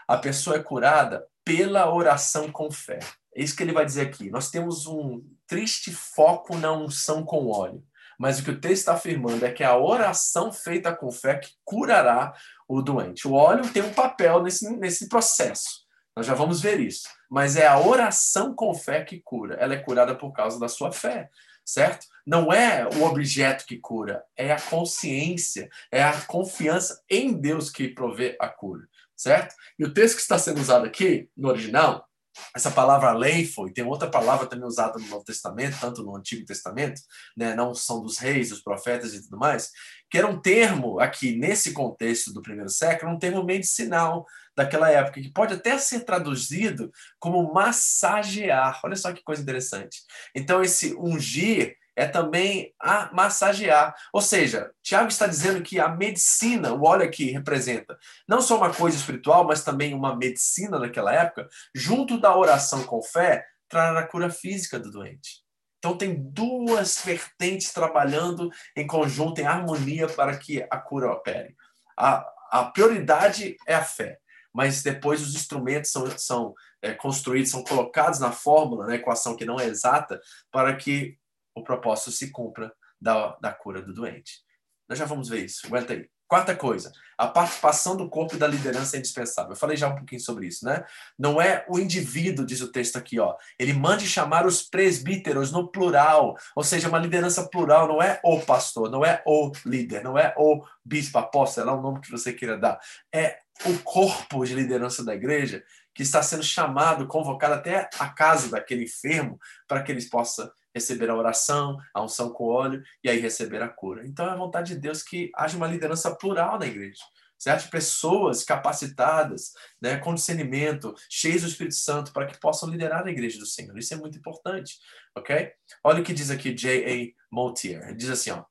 A 0.07 0.17
pessoa 0.17 0.57
é 0.57 0.63
curada 0.63 1.25
pela 1.43 1.93
oração 1.93 2.51
com 2.51 2.69
fé. 2.71 2.99
É 3.35 3.41
isso 3.41 3.55
que 3.55 3.63
ele 3.63 3.71
vai 3.71 3.85
dizer 3.85 4.07
aqui. 4.07 4.29
Nós 4.29 4.49
temos 4.49 4.85
um 4.87 5.23
triste 5.47 5.91
foco 5.91 6.57
na 6.57 6.71
unção 6.71 7.23
com 7.23 7.47
óleo. 7.47 7.83
Mas 8.19 8.39
o 8.39 8.43
que 8.43 8.51
o 8.51 8.59
texto 8.59 8.81
está 8.81 8.93
afirmando 8.93 9.43
é 9.45 9.51
que 9.51 9.63
a 9.63 9.77
oração 9.77 10.51
feita 10.51 10.95
com 10.95 11.11
fé 11.11 11.39
que 11.39 11.49
curará 11.63 12.33
o 12.67 12.81
doente. 12.81 13.27
O 13.27 13.33
óleo 13.33 13.67
tem 13.71 13.81
um 13.81 13.93
papel 13.93 14.43
nesse, 14.43 14.69
nesse 14.77 15.09
processo. 15.09 15.80
Nós 16.15 16.26
já 16.26 16.34
vamos 16.34 16.62
ver 16.62 16.80
isso. 16.80 17.08
Mas 17.30 17.56
é 17.56 17.67
a 17.67 17.80
oração 17.80 18.54
com 18.54 18.74
fé 18.74 19.04
que 19.04 19.21
cura. 19.21 19.56
Ela 19.56 19.76
é 19.76 19.78
curada 19.78 20.15
por 20.15 20.32
causa 20.34 20.60
da 20.60 20.67
sua 20.67 20.91
fé, 20.91 21.30
certo? 21.65 22.06
Não 22.26 22.52
é 22.52 22.88
o 22.88 23.04
objeto 23.04 23.65
que 23.65 23.78
cura, 23.78 24.24
é 24.36 24.52
a 24.52 24.60
consciência, 24.62 25.69
é 25.91 26.04
a 26.04 26.21
confiança 26.21 27.02
em 27.10 27.34
Deus 27.34 27.69
que 27.69 27.88
provê 27.88 28.36
a 28.39 28.47
cura, 28.47 28.88
certo? 29.15 29.56
E 29.80 29.86
o 29.86 29.93
texto 29.93 30.15
que 30.15 30.21
está 30.21 30.38
sendo 30.38 30.60
usado 30.60 30.86
aqui, 30.86 31.30
no 31.36 31.50
original, 31.50 32.08
essa 32.56 32.71
palavra 32.71 33.12
leifo, 33.12 33.67
e 33.67 33.74
tem 33.74 33.84
outra 33.84 34.10
palavra 34.10 34.47
também 34.47 34.65
usada 34.65 34.97
no 34.97 35.08
Novo 35.08 35.24
Testamento, 35.24 35.78
tanto 35.80 36.04
no 36.04 36.15
Antigo 36.15 36.45
Testamento, 36.45 37.02
né, 37.36 37.56
não 37.56 37.74
são 37.74 38.02
dos 38.02 38.17
reis, 38.17 38.50
dos 38.50 38.62
profetas 38.62 39.13
e 39.13 39.21
tudo 39.24 39.38
mais, 39.38 39.71
que 40.10 40.17
era 40.17 40.28
um 40.28 40.39
termo 40.39 41.00
aqui, 41.00 41.36
nesse 41.36 41.74
contexto 41.74 42.34
do 42.34 42.41
primeiro 42.41 42.69
século, 42.69 43.12
um 43.12 43.19
termo 43.19 43.43
medicinal 43.43 44.26
daquela 44.55 44.89
época, 44.89 45.21
que 45.21 45.31
pode 45.31 45.53
até 45.53 45.77
ser 45.77 46.01
traduzido 46.01 46.91
como 47.19 47.53
massagear. 47.53 48.79
Olha 48.83 48.95
só 48.95 49.13
que 49.13 49.23
coisa 49.23 49.41
interessante. 49.41 50.01
Então, 50.35 50.61
esse 50.61 50.93
ungir 50.95 51.75
é 51.95 52.07
também 52.07 52.73
a 52.79 53.13
massagear. 53.13 53.93
Ou 54.13 54.21
seja, 54.21 54.71
Tiago 54.81 55.09
está 55.09 55.27
dizendo 55.27 55.61
que 55.61 55.79
a 55.79 55.89
medicina, 55.89 56.73
o 56.73 56.83
óleo 56.83 57.03
aqui 57.03 57.31
representa 57.31 57.97
não 58.27 58.41
só 58.41 58.57
uma 58.57 58.73
coisa 58.73 58.97
espiritual, 58.97 59.45
mas 59.45 59.63
também 59.63 59.93
uma 59.93 60.15
medicina 60.15 60.79
naquela 60.79 61.13
época, 61.13 61.47
junto 61.75 62.19
da 62.19 62.35
oração 62.35 62.83
com 62.83 63.01
fé, 63.01 63.45
trará 63.67 63.99
a 63.99 64.07
cura 64.07 64.29
física 64.29 64.79
do 64.79 64.91
doente. 64.91 65.41
Então 65.79 65.97
tem 65.97 66.15
duas 66.15 67.01
vertentes 67.03 67.73
trabalhando 67.73 68.51
em 68.75 68.85
conjunto, 68.85 69.41
em 69.41 69.47
harmonia, 69.47 70.07
para 70.07 70.37
que 70.37 70.65
a 70.69 70.77
cura 70.77 71.11
opere. 71.11 71.55
A, 71.97 72.23
a 72.51 72.65
prioridade 72.65 73.57
é 73.65 73.73
a 73.73 73.83
fé, 73.83 74.19
mas 74.53 74.83
depois 74.83 75.21
os 75.21 75.35
instrumentos 75.35 75.91
são, 75.91 76.17
são 76.17 76.53
é, 76.81 76.93
construídos, 76.93 77.51
são 77.51 77.63
colocados 77.63 78.19
na 78.19 78.31
fórmula, 78.31 78.85
na 78.85 78.95
equação 78.95 79.35
que 79.35 79.45
não 79.45 79.59
é 79.59 79.65
exata, 79.65 80.19
para 80.51 80.75
que 80.75 81.17
o 81.55 81.63
propósito 81.63 82.11
se 82.11 82.31
cumpra 82.31 82.73
da, 82.99 83.37
da 83.41 83.51
cura 83.53 83.81
do 83.81 83.93
doente. 83.93 84.41
Nós 84.87 84.99
já 84.99 85.05
vamos 85.05 85.29
ver 85.29 85.45
isso. 85.45 85.65
Aguenta 85.67 85.93
aí. 85.93 86.09
Quarta 86.31 86.55
coisa, 86.55 86.93
a 87.17 87.27
participação 87.27 87.97
do 87.97 88.09
corpo 88.09 88.35
e 88.35 88.39
da 88.39 88.47
liderança 88.47 88.95
é 88.95 88.99
indispensável. 88.99 89.51
Eu 89.51 89.57
falei 89.57 89.75
já 89.75 89.89
um 89.89 89.97
pouquinho 89.97 90.21
sobre 90.21 90.47
isso, 90.47 90.63
né? 90.63 90.85
Não 91.19 91.41
é 91.41 91.65
o 91.67 91.77
indivíduo, 91.77 92.45
diz 92.45 92.61
o 92.61 92.71
texto 92.71 92.95
aqui, 92.95 93.19
ó. 93.19 93.35
Ele 93.59 93.73
mande 93.73 94.07
chamar 94.07 94.45
os 94.45 94.63
presbíteros 94.63 95.51
no 95.51 95.69
plural, 95.69 96.37
ou 96.55 96.63
seja, 96.63 96.87
uma 96.87 96.99
liderança 96.99 97.49
plural, 97.49 97.85
não 97.85 98.01
é 98.01 98.21
o 98.23 98.39
pastor, 98.39 98.89
não 98.89 99.03
é 99.03 99.21
o 99.27 99.51
líder, 99.65 100.05
não 100.05 100.17
é 100.17 100.33
o 100.37 100.63
bispo, 100.85 101.17
apóstolo, 101.17 101.69
é 101.69 101.73
o 101.73 101.81
nome 101.81 101.99
que 101.99 102.09
você 102.09 102.31
queira 102.31 102.57
dar. 102.57 102.79
É 103.13 103.39
o 103.65 103.78
corpo 103.84 104.45
de 104.45 104.56
liderança 104.56 105.04
da 105.04 105.13
igreja 105.13 105.63
que 105.93 106.04
está 106.04 106.24
sendo 106.24 106.43
chamado, 106.43 107.08
convocado 107.08 107.56
até 107.56 107.89
a 108.00 108.10
casa 108.10 108.50
daquele 108.50 108.84
enfermo, 108.86 109.39
para 109.67 109.84
que 109.84 109.91
eles 109.91 110.10
possam 110.10 110.50
receber 110.74 111.10
a 111.10 111.15
oração, 111.15 111.78
a 111.93 112.02
unção 112.02 112.32
com 112.32 112.45
óleo 112.45 112.82
e 113.04 113.10
aí 113.10 113.19
receber 113.19 113.62
a 113.62 113.67
cura. 113.67 114.06
Então 114.08 114.26
é 114.26 114.32
a 114.32 114.36
vontade 114.36 114.74
de 114.74 114.80
Deus 114.80 115.04
que 115.04 115.30
haja 115.36 115.58
uma 115.58 115.67
liderança 115.67 116.15
plural 116.15 116.58
na 116.58 116.65
igreja. 116.65 117.04
Certo? 117.38 117.71
Pessoas 117.71 118.43
capacitadas, 118.43 119.54
né, 119.82 119.97
com 119.97 120.13
discernimento, 120.13 120.93
cheias 121.10 121.41
do 121.41 121.47
Espírito 121.47 121.74
Santo, 121.74 122.13
para 122.13 122.28
que 122.28 122.39
possam 122.39 122.69
liderar 122.69 123.04
a 123.04 123.10
igreja 123.10 123.39
do 123.39 123.47
Senhor. 123.47 123.76
Isso 123.80 123.95
é 123.95 123.97
muito 123.97 124.15
importante, 124.15 124.78
ok? 125.17 125.52
Olha 125.84 126.02
o 126.02 126.04
que 126.04 126.13
diz 126.13 126.30
aqui 126.30 126.54
J.A. 126.54 127.12
Moutier. 127.32 127.82
Ele 127.88 127.95
diz 127.95 128.12
assim, 128.12 128.30
ó, 128.30 128.45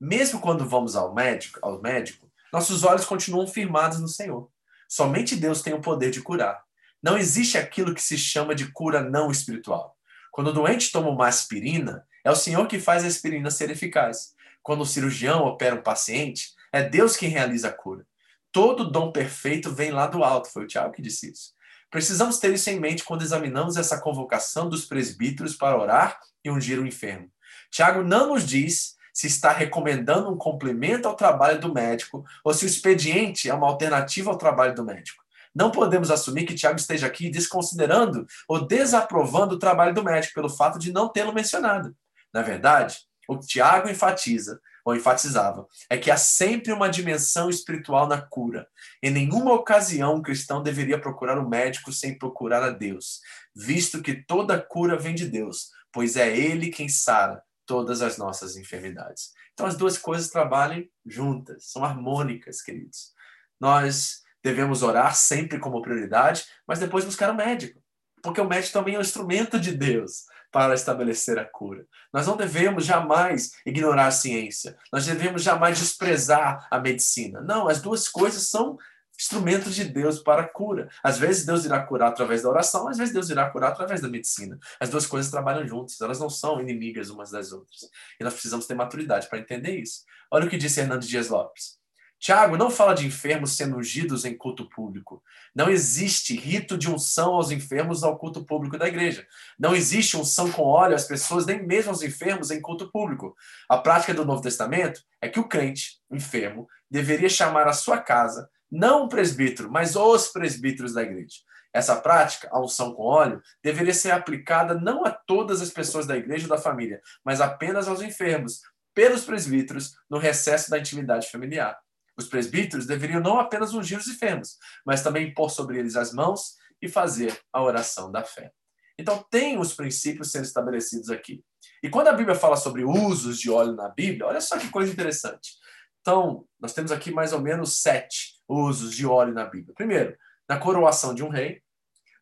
mesmo 0.00 0.40
quando 0.40 0.64
vamos 0.64 0.94
ao 0.94 1.12
médico, 1.12 1.58
ao 1.60 1.82
médico, 1.82 2.29
nossos 2.52 2.84
olhos 2.84 3.04
continuam 3.04 3.46
firmados 3.46 4.00
no 4.00 4.08
Senhor. 4.08 4.50
Somente 4.88 5.36
Deus 5.36 5.62
tem 5.62 5.72
o 5.72 5.80
poder 5.80 6.10
de 6.10 6.20
curar. 6.20 6.62
Não 7.02 7.16
existe 7.16 7.56
aquilo 7.56 7.94
que 7.94 8.02
se 8.02 8.18
chama 8.18 8.54
de 8.54 8.70
cura 8.72 9.00
não 9.02 9.30
espiritual. 9.30 9.96
Quando 10.30 10.48
o 10.48 10.52
doente 10.52 10.92
toma 10.92 11.08
uma 11.08 11.28
aspirina, 11.28 12.04
é 12.24 12.30
o 12.30 12.36
Senhor 12.36 12.66
que 12.66 12.78
faz 12.78 13.04
a 13.04 13.06
aspirina 13.06 13.50
ser 13.50 13.70
eficaz. 13.70 14.34
Quando 14.62 14.82
o 14.82 14.86
cirurgião 14.86 15.44
opera 15.44 15.76
um 15.76 15.82
paciente, 15.82 16.50
é 16.72 16.82
Deus 16.82 17.16
quem 17.16 17.28
realiza 17.28 17.68
a 17.68 17.72
cura. 17.72 18.06
Todo 18.52 18.90
dom 18.90 19.12
perfeito 19.12 19.72
vem 19.72 19.90
lá 19.90 20.06
do 20.06 20.24
alto, 20.24 20.50
foi 20.50 20.64
o 20.64 20.66
Tiago 20.66 20.92
que 20.92 21.02
disse 21.02 21.30
isso. 21.30 21.52
Precisamos 21.90 22.38
ter 22.38 22.52
isso 22.52 22.70
em 22.70 22.78
mente 22.78 23.04
quando 23.04 23.22
examinamos 23.22 23.76
essa 23.76 24.00
convocação 24.00 24.68
dos 24.68 24.84
presbíteros 24.84 25.56
para 25.56 25.78
orar 25.78 26.18
e 26.44 26.50
ungir 26.50 26.78
o 26.80 26.86
enfermo. 26.86 27.30
Tiago 27.70 28.02
não 28.02 28.28
nos 28.28 28.46
diz 28.46 28.96
se 29.12 29.26
está 29.26 29.52
recomendando 29.52 30.30
um 30.30 30.36
complemento 30.36 31.08
ao 31.08 31.16
trabalho 31.16 31.60
do 31.60 31.72
médico 31.72 32.24
ou 32.44 32.54
se 32.54 32.64
o 32.64 32.68
expediente 32.68 33.48
é 33.48 33.54
uma 33.54 33.66
alternativa 33.66 34.30
ao 34.30 34.38
trabalho 34.38 34.74
do 34.74 34.84
médico. 34.84 35.22
Não 35.54 35.70
podemos 35.70 36.10
assumir 36.10 36.46
que 36.46 36.54
Tiago 36.54 36.78
esteja 36.78 37.06
aqui 37.06 37.28
desconsiderando 37.28 38.26
ou 38.48 38.66
desaprovando 38.66 39.56
o 39.56 39.58
trabalho 39.58 39.94
do 39.94 40.04
médico 40.04 40.34
pelo 40.34 40.48
fato 40.48 40.78
de 40.78 40.92
não 40.92 41.08
tê-lo 41.08 41.32
mencionado. 41.32 41.94
Na 42.32 42.42
verdade, 42.42 42.98
o 43.28 43.38
que 43.38 43.46
Tiago 43.46 43.88
enfatiza, 43.88 44.60
ou 44.84 44.94
enfatizava, 44.94 45.66
é 45.88 45.98
que 45.98 46.10
há 46.10 46.16
sempre 46.16 46.72
uma 46.72 46.88
dimensão 46.88 47.50
espiritual 47.50 48.06
na 48.06 48.20
cura. 48.20 48.66
Em 49.02 49.10
nenhuma 49.10 49.52
ocasião 49.52 50.16
um 50.16 50.22
cristão 50.22 50.62
deveria 50.62 51.00
procurar 51.00 51.36
o 51.38 51.42
um 51.42 51.48
médico 51.48 51.92
sem 51.92 52.16
procurar 52.16 52.62
a 52.62 52.70
Deus, 52.70 53.20
visto 53.54 54.00
que 54.00 54.14
toda 54.14 54.60
cura 54.60 54.96
vem 54.96 55.14
de 55.14 55.26
Deus, 55.26 55.70
pois 55.92 56.16
é 56.16 56.36
Ele 56.36 56.70
quem 56.70 56.88
sara 56.88 57.42
todas 57.70 58.02
as 58.02 58.18
nossas 58.18 58.56
enfermidades. 58.56 59.30
Então 59.54 59.64
as 59.64 59.76
duas 59.76 59.96
coisas 59.96 60.28
trabalham 60.28 60.84
juntas, 61.06 61.70
são 61.70 61.84
harmônicas, 61.84 62.60
queridos. 62.60 63.12
Nós 63.60 64.22
devemos 64.42 64.82
orar 64.82 65.14
sempre 65.14 65.56
como 65.60 65.80
prioridade, 65.80 66.46
mas 66.66 66.80
depois 66.80 67.04
buscar 67.04 67.30
o 67.30 67.32
um 67.32 67.36
médico, 67.36 67.80
porque 68.24 68.40
o 68.40 68.48
médico 68.48 68.72
também 68.72 68.96
é 68.96 68.98
um 68.98 69.02
instrumento 69.02 69.56
de 69.60 69.70
Deus 69.70 70.24
para 70.50 70.74
estabelecer 70.74 71.38
a 71.38 71.44
cura. 71.44 71.86
Nós 72.12 72.26
não 72.26 72.36
devemos 72.36 72.84
jamais 72.84 73.52
ignorar 73.64 74.08
a 74.08 74.10
ciência, 74.10 74.76
nós 74.92 75.06
devemos 75.06 75.40
jamais 75.40 75.78
desprezar 75.78 76.66
a 76.72 76.80
medicina. 76.80 77.40
Não, 77.40 77.68
as 77.68 77.80
duas 77.80 78.08
coisas 78.08 78.50
são 78.50 78.76
instrumentos 79.20 79.74
de 79.74 79.84
Deus 79.84 80.18
para 80.18 80.48
cura. 80.48 80.88
Às 81.02 81.18
vezes 81.18 81.44
Deus 81.44 81.64
irá 81.66 81.80
curar 81.84 82.08
através 82.08 82.42
da 82.42 82.48
oração, 82.48 82.88
às 82.88 82.96
vezes 82.96 83.12
Deus 83.12 83.28
irá 83.28 83.48
curar 83.50 83.72
através 83.72 84.00
da 84.00 84.08
medicina. 84.08 84.58
As 84.80 84.88
duas 84.88 85.06
coisas 85.06 85.30
trabalham 85.30 85.66
juntas, 85.68 86.00
elas 86.00 86.18
não 86.18 86.30
são 86.30 86.60
inimigas 86.60 87.10
umas 87.10 87.30
das 87.30 87.52
outras. 87.52 87.82
E 88.18 88.24
nós 88.24 88.32
precisamos 88.32 88.66
ter 88.66 88.74
maturidade 88.74 89.28
para 89.28 89.38
entender 89.38 89.78
isso. 89.78 90.04
Olha 90.30 90.46
o 90.46 90.48
que 90.48 90.56
disse 90.56 90.80
Hernando 90.80 91.06
Dias 91.06 91.28
Lopes. 91.28 91.78
Tiago 92.20 92.54
não 92.58 92.70
fala 92.70 92.94
de 92.94 93.06
enfermos 93.06 93.56
sendo 93.56 93.78
ungidos 93.78 94.26
em 94.26 94.36
culto 94.36 94.68
público. 94.68 95.22
Não 95.54 95.70
existe 95.70 96.36
rito 96.36 96.76
de 96.76 96.90
unção 96.90 97.32
aos 97.32 97.50
enfermos 97.50 98.04
ao 98.04 98.18
culto 98.18 98.44
público 98.44 98.76
da 98.76 98.86
igreja. 98.86 99.26
Não 99.58 99.74
existe 99.74 100.18
unção 100.18 100.52
com 100.52 100.62
óleo 100.62 100.94
às 100.94 101.06
pessoas, 101.06 101.46
nem 101.46 101.66
mesmo 101.66 101.90
aos 101.90 102.02
enfermos 102.02 102.50
em 102.50 102.60
culto 102.60 102.90
público. 102.92 103.34
A 103.66 103.78
prática 103.78 104.12
do 104.12 104.26
Novo 104.26 104.42
Testamento 104.42 105.02
é 105.18 105.30
que 105.30 105.40
o 105.40 105.48
crente, 105.48 105.98
enfermo, 106.10 106.68
deveria 106.90 107.28
chamar 107.28 107.66
a 107.66 107.72
sua 107.72 107.96
casa, 107.96 108.50
não 108.70 109.04
o 109.04 109.08
presbítero, 109.08 109.70
mas 109.70 109.96
os 109.96 110.28
presbíteros 110.28 110.94
da 110.94 111.02
igreja. 111.02 111.36
Essa 111.72 111.96
prática, 111.96 112.48
a 112.50 112.60
unção 112.60 112.92
com 112.94 113.04
óleo, 113.04 113.40
deveria 113.62 113.94
ser 113.94 114.10
aplicada 114.10 114.74
não 114.74 115.04
a 115.04 115.10
todas 115.10 115.62
as 115.62 115.70
pessoas 115.70 116.06
da 116.06 116.16
igreja 116.16 116.44
ou 116.44 116.50
da 116.50 116.60
família, 116.60 117.00
mas 117.24 117.40
apenas 117.40 117.86
aos 117.86 118.02
enfermos, 118.02 118.60
pelos 118.94 119.24
presbíteros, 119.24 119.94
no 120.08 120.18
recesso 120.18 120.70
da 120.70 120.78
intimidade 120.78 121.30
familiar. 121.30 121.78
Os 122.16 122.26
presbíteros 122.26 122.86
deveriam 122.86 123.20
não 123.20 123.38
apenas 123.38 123.72
ungir 123.72 123.98
os 123.98 124.08
enfermos, 124.08 124.56
mas 124.84 125.02
também 125.02 125.32
pôr 125.32 125.48
sobre 125.48 125.78
eles 125.78 125.96
as 125.96 126.12
mãos 126.12 126.56
e 126.82 126.88
fazer 126.88 127.38
a 127.52 127.62
oração 127.62 128.10
da 128.10 128.24
fé. 128.24 128.52
Então, 128.98 129.24
tem 129.30 129.58
os 129.58 129.72
princípios 129.72 130.30
sendo 130.30 130.44
estabelecidos 130.44 131.08
aqui. 131.08 131.42
E 131.82 131.88
quando 131.88 132.08
a 132.08 132.12
Bíblia 132.12 132.34
fala 132.34 132.56
sobre 132.56 132.84
usos 132.84 133.38
de 133.38 133.50
óleo 133.50 133.72
na 133.72 133.88
Bíblia, 133.88 134.26
olha 134.26 134.40
só 134.40 134.58
que 134.58 134.68
coisa 134.68 134.92
interessante. 134.92 135.52
Então, 136.00 136.44
nós 136.58 136.72
temos 136.72 136.92
aqui 136.92 137.10
mais 137.10 137.32
ou 137.32 137.40
menos 137.40 137.82
sete 137.82 138.40
usos 138.48 138.94
de 138.94 139.06
óleo 139.06 139.32
na 139.32 139.44
Bíblia. 139.44 139.74
Primeiro, 139.74 140.16
na 140.48 140.58
coroação 140.58 141.14
de 141.14 141.22
um 141.22 141.28
rei, 141.28 141.62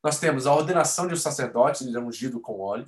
nós 0.02 0.18
temos 0.18 0.46
a 0.46 0.54
ordenação 0.54 1.06
de 1.06 1.14
um 1.14 1.16
sacerdote, 1.16 1.84
ele 1.84 1.96
é 1.96 2.00
ungido 2.00 2.40
com 2.40 2.60
óleo. 2.60 2.86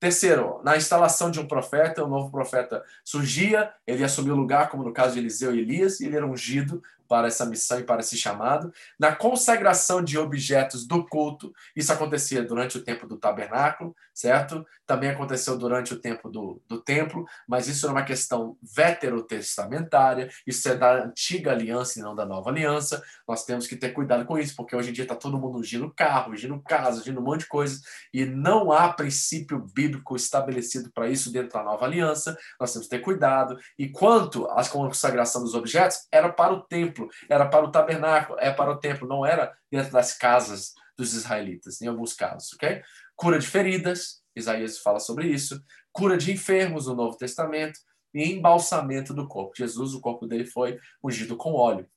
Terceiro, 0.00 0.60
na 0.62 0.76
instalação 0.76 1.30
de 1.30 1.40
um 1.40 1.46
profeta, 1.46 2.04
o 2.04 2.08
novo 2.08 2.30
profeta 2.30 2.84
surgia, 3.04 3.72
ele 3.86 4.04
assumiu 4.04 4.34
o 4.34 4.36
lugar, 4.36 4.68
como 4.68 4.84
no 4.84 4.92
caso 4.92 5.14
de 5.14 5.18
Eliseu 5.18 5.54
e 5.54 5.60
Elias, 5.60 6.00
e 6.00 6.06
ele 6.06 6.16
era 6.16 6.26
ungido 6.26 6.82
para 7.08 7.26
essa 7.26 7.46
missão 7.46 7.80
e 7.80 7.84
para 7.84 8.00
esse 8.00 8.16
chamado. 8.16 8.72
Na 8.98 9.16
consagração 9.16 10.02
de 10.02 10.18
objetos 10.18 10.86
do 10.86 11.06
culto, 11.06 11.52
isso 11.74 11.92
acontecia 11.92 12.42
durante 12.42 12.76
o 12.76 12.84
tempo 12.84 13.06
do 13.06 13.16
tabernáculo, 13.16 13.96
certo? 14.14 14.64
Também 14.86 15.10
aconteceu 15.10 15.56
durante 15.56 15.94
o 15.94 15.98
tempo 15.98 16.28
do, 16.28 16.60
do 16.68 16.80
templo, 16.80 17.26
mas 17.48 17.66
isso 17.66 17.86
era 17.86 17.92
uma 17.92 18.04
questão 18.04 18.56
veterotestamentária, 18.62 20.28
isso 20.46 20.68
é 20.68 20.74
da 20.74 21.04
antiga 21.04 21.52
aliança 21.52 21.98
e 21.98 22.02
não 22.02 22.14
da 22.14 22.26
nova 22.26 22.50
aliança. 22.50 23.02
Nós 23.26 23.44
temos 23.44 23.66
que 23.66 23.76
ter 23.76 23.90
cuidado 23.90 24.24
com 24.24 24.38
isso, 24.38 24.54
porque 24.54 24.76
hoje 24.76 24.90
em 24.90 24.92
dia 24.92 25.04
está 25.04 25.14
todo 25.14 25.38
mundo 25.38 25.58
ungindo 25.58 25.92
carro, 25.94 26.32
ungindo 26.32 26.60
casa, 26.60 27.00
ungindo 27.00 27.20
um 27.20 27.24
monte 27.24 27.40
de 27.40 27.48
coisas, 27.48 27.82
e 28.12 28.24
não 28.24 28.70
há 28.72 28.92
princípio 28.92 29.58
bíblico 29.58 30.16
estabelecido 30.16 30.90
para 30.92 31.08
isso 31.08 31.32
dentro 31.32 31.52
da 31.52 31.62
nova 31.62 31.84
aliança. 31.84 32.36
Nós 32.60 32.72
temos 32.72 32.88
que 32.88 32.96
ter 32.96 33.02
cuidado. 33.02 33.58
E 33.78 33.88
quanto 33.88 34.46
à 34.46 34.66
consagração 34.68 35.42
dos 35.42 35.54
objetos, 35.54 36.06
era 36.10 36.28
para 36.28 36.52
o 36.52 36.60
templo 36.60 36.97
templo, 36.98 37.08
era 37.28 37.46
para 37.46 37.64
o 37.64 37.70
tabernáculo, 37.70 38.38
é 38.40 38.52
para 38.52 38.70
o 38.70 38.78
templo, 38.78 39.06
não 39.06 39.24
era 39.24 39.56
dentro 39.70 39.92
das 39.92 40.16
casas 40.16 40.74
dos 40.96 41.14
israelitas, 41.14 41.80
em 41.80 41.86
alguns 41.86 42.12
casos, 42.12 42.52
ok? 42.54 42.82
Cura 43.14 43.38
de 43.38 43.46
feridas, 43.46 44.22
Isaías 44.34 44.78
fala 44.78 44.98
sobre 44.98 45.28
isso, 45.28 45.62
cura 45.92 46.16
de 46.16 46.32
enfermos 46.32 46.86
no 46.86 46.94
Novo 46.94 47.16
Testamento 47.16 47.78
e 48.14 48.24
embalsamento 48.24 49.14
do 49.14 49.26
corpo. 49.28 49.54
Jesus, 49.56 49.94
o 49.94 50.00
corpo 50.00 50.26
dele 50.26 50.44
foi 50.44 50.78
ungido 51.02 51.36
com 51.36 51.52
óleo, 51.52 51.88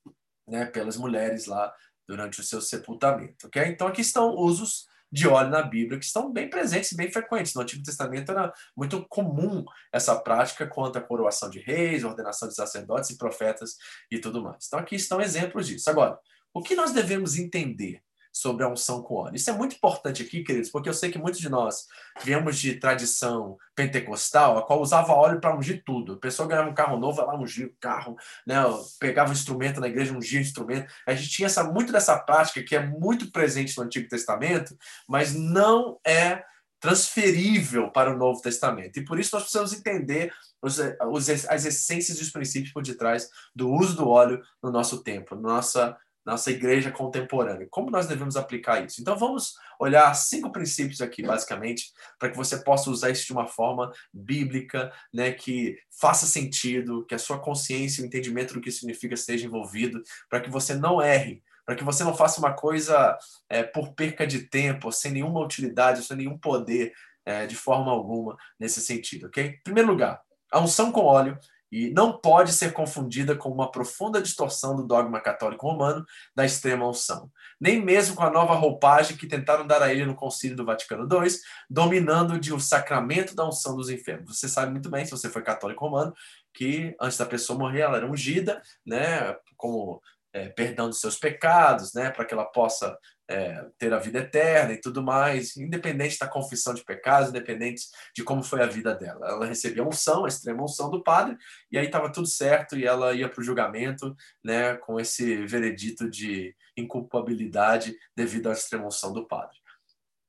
né, 0.48 0.66
pelas 0.66 0.98
mulheres 0.98 1.46
lá 1.46 1.74
durante 2.08 2.42
o 2.42 2.44
seu 2.44 2.62
sepultamento, 2.62 3.48
ok? 3.48 3.64
Então 3.68 3.88
aqui 3.88 4.02
estão 4.02 4.36
usos 4.36 4.86
de 5.12 5.28
óleo 5.28 5.50
na 5.50 5.62
Bíblia, 5.62 6.00
que 6.00 6.06
estão 6.06 6.32
bem 6.32 6.50
presentes 6.50 6.92
e 6.92 6.96
bem 6.96 7.12
frequentes. 7.12 7.54
No 7.54 7.62
Antigo 7.62 7.84
Testamento 7.84 8.32
era 8.32 8.54
muito 8.76 9.06
comum 9.08 9.66
essa 9.92 10.16
prática 10.20 10.66
quanto 10.66 10.98
à 10.98 11.02
coroação 11.02 11.50
de 11.50 11.60
reis, 11.60 12.04
ordenação 12.04 12.48
de 12.48 12.56
sacerdotes 12.56 13.10
e 13.10 13.18
profetas 13.18 13.76
e 14.10 14.20
tudo 14.20 14.42
mais. 14.42 14.66
Então 14.68 14.80
aqui 14.80 14.96
estão 14.96 15.20
exemplos 15.20 15.68
disso. 15.68 15.90
Agora, 15.90 16.18
o 16.54 16.62
que 16.62 16.76
nós 16.76 16.92
devemos 16.92 17.38
entender 17.38 18.02
sobre 18.32 18.64
a 18.64 18.70
unção 18.70 19.02
com 19.02 19.16
óleo. 19.16 19.36
Isso 19.36 19.50
é 19.50 19.54
muito 19.54 19.76
importante 19.76 20.24
aqui, 20.24 20.44
queridos, 20.44 20.70
porque 20.70 20.88
eu 20.88 20.94
sei 20.94 21.12
que 21.12 21.18
muitos 21.18 21.40
de 21.40 21.50
nós 21.50 21.88
viemos 22.24 22.58
de 22.58 22.76
tradição 22.76 23.58
pentecostal, 23.76 24.58
a 24.58 24.66
qual 24.66 24.82
usava 24.82 25.14
óleo 25.14 25.42
para 25.42 25.56
ungir 25.56 25.84
tudo. 25.86 26.14
A 26.14 26.20
pessoa 26.20 26.48
ganhava 26.48 26.70
um 26.70 26.74
carro 26.74 26.98
novo, 26.98 27.22
ela 27.22 27.38
ungia 27.38 27.68
o 27.68 27.76
carro, 27.80 28.16
né? 28.48 28.56
pegava 29.00 29.30
um 29.30 29.34
instrumento 29.34 29.82
na 29.82 29.88
igreja, 29.88 30.14
ungia 30.14 30.40
o 30.40 30.44
instrumento. 30.44 30.92
A 31.06 31.14
gente 31.14 31.30
tinha 31.30 31.46
essa, 31.46 31.64
muito 31.64 31.92
dessa 31.92 32.18
prática 32.18 32.64
que 32.64 32.76
é 32.76 32.86
muito 32.86 33.32
presente 33.32 33.78
no 33.78 33.84
Antigo 33.84 34.08
Testamento, 34.08 34.78
mas 35.08 35.34
não 35.34 36.00
é 36.06 36.44
transferível 36.82 37.92
para 37.92 38.12
o 38.12 38.18
Novo 38.18 38.42
Testamento. 38.42 38.98
E 38.98 39.06
por 39.06 39.20
isso 39.20 39.30
nós 39.34 39.44
precisamos 39.44 39.72
entender 39.72 40.34
os, 40.62 40.80
os, 41.12 41.30
as 41.30 41.66
essências 41.66 42.18
e 42.18 42.24
os 42.24 42.32
princípios 42.32 42.74
por 42.74 42.82
detrás 42.82 43.30
do 43.56 43.72
uso 43.72 43.96
do 43.96 44.10
óleo 44.10 44.42
no 44.64 44.72
nosso 44.72 45.04
tempo, 45.04 45.36
na 45.36 45.42
nossa 45.42 45.96
nossa 46.26 46.52
igreja 46.52 46.92
contemporânea. 46.92 47.68
Como 47.70 47.90
nós 47.90 48.08
devemos 48.08 48.36
aplicar 48.36 48.84
isso? 48.86 49.02
Então 49.02 49.18
vamos 49.18 49.56
olhar 49.80 50.14
cinco 50.14 50.52
princípios 50.52 51.02
aqui, 51.02 51.24
basicamente, 51.24 51.92
para 52.20 52.30
que 52.30 52.38
você 52.38 52.58
possa 52.58 52.90
usar 52.90 53.10
isso 53.10 53.26
de 53.26 53.34
uma 53.34 53.48
forma 53.48 53.92
bíblica, 54.14 54.92
né, 55.14 55.32
que 55.32 55.78
faça 56.00 56.26
sentido, 56.26 57.06
que 57.06 57.16
a 57.16 57.20
sua 57.20 57.40
consciência 57.40 58.02
e 58.02 58.04
o 58.04 58.08
entendimento 58.08 58.54
do 58.54 58.62
que 58.62 58.72
significa 58.72 59.16
esteja 59.16 59.46
envolvido, 59.46 60.02
para 60.30 60.40
que 60.40 60.50
você 60.50 60.76
não 60.76 61.02
erre, 61.02 61.42
para 61.66 61.76
que 61.76 61.84
você 61.84 62.04
não 62.04 62.16
faça 62.16 62.40
uma 62.40 62.54
coisa 62.54 63.18
é, 63.50 63.64
por 63.64 63.94
perca 63.94 64.26
de 64.28 64.44
tempo, 64.48 64.92
sem 64.92 65.12
nenhuma 65.12 65.40
utilidade, 65.40 66.04
sem 66.04 66.18
nenhum 66.18 66.38
poder, 66.38 66.94
é, 67.26 67.46
de 67.46 67.56
forma 67.56 67.92
alguma, 67.92 68.36
nesse 68.60 68.82
sentido, 68.82 69.28
ok? 69.28 69.46
Em 69.46 69.64
primeiro 69.64 69.90
lugar, 69.90 70.22
a 70.52 70.60
unção 70.60 70.92
com 70.92 71.02
óleo 71.02 71.40
e 71.72 71.90
não 71.92 72.20
pode 72.20 72.52
ser 72.52 72.74
confundida 72.74 73.36
com 73.36 73.50
uma 73.50 73.72
profunda 73.72 74.22
distorção 74.22 74.76
do 74.76 74.86
dogma 74.86 75.22
católico 75.22 75.68
romano 75.68 76.06
da 76.36 76.44
extrema 76.44 76.88
unção, 76.88 77.32
nem 77.60 77.82
mesmo 77.82 78.16
com 78.16 78.24
a 78.24 78.30
nova 78.30 78.54
roupagem 78.54 79.16
que 79.16 79.28
tentaram 79.28 79.66
dar 79.66 79.82
a 79.82 79.92
ele 79.92 80.06
no 80.06 80.16
Concílio 80.16 80.58
do 80.58 80.66
Vaticano 80.66 81.08
II, 81.10 81.30
dominando 81.70 82.40
de 82.40 82.52
o 82.52 82.58
um 82.58 82.60
sacramento 82.60 83.34
da 83.34 83.48
unção 83.48 83.76
dos 83.76 83.90
enfermos. 83.90 84.38
Você 84.38 84.50
sabe 84.50 84.72
muito 84.72 84.90
bem, 84.90 85.06
se 85.06 85.12
você 85.12 85.30
foi 85.30 85.42
católico 85.42 85.86
romano, 85.86 86.14
que 86.54 86.96
antes 87.00 87.18
da 87.18 87.26
pessoa 87.26 87.58
morrer 87.58 87.82
ela 87.82 87.98
era 87.98 88.10
ungida, 88.10 88.62
né, 88.86 89.36
como 89.56 90.02
é, 90.34 90.50
perdão 90.50 90.90
dos 90.90 91.00
seus 91.00 91.18
pecados, 91.18 91.94
né, 91.94 92.10
para 92.10 92.26
que 92.26 92.34
ela 92.34 92.46
possa 92.46 92.98
é, 93.32 93.66
ter 93.78 93.94
a 93.94 94.00
vida 94.00 94.20
eterna 94.20 94.74
e 94.74 94.82
tudo 94.82 95.02
mais, 95.02 95.56
independente 95.56 96.20
da 96.20 96.28
confissão 96.28 96.74
de 96.74 96.84
pecados, 96.84 97.30
independente 97.30 97.86
de 98.14 98.24
como 98.24 98.44
foi 98.44 98.62
a 98.62 98.66
vida 98.66 98.94
dela. 98.94 99.26
Ela 99.26 99.46
recebia 99.46 99.82
a 99.82 99.88
unção, 99.88 100.26
a 100.26 100.28
extrema 100.28 100.64
unção 100.64 100.90
do 100.90 101.02
padre, 101.02 101.38
e 101.72 101.78
aí 101.78 101.86
estava 101.86 102.12
tudo 102.12 102.28
certo 102.28 102.78
e 102.78 102.86
ela 102.86 103.14
ia 103.14 103.30
para 103.30 103.40
o 103.40 103.44
julgamento 103.44 104.14
né, 104.44 104.76
com 104.76 105.00
esse 105.00 105.46
veredito 105.46 106.10
de 106.10 106.54
inculpabilidade 106.76 107.96
devido 108.14 108.50
à 108.50 108.54
extrema 108.54 108.88
unção 108.88 109.14
do 109.14 109.26
padre. 109.26 109.58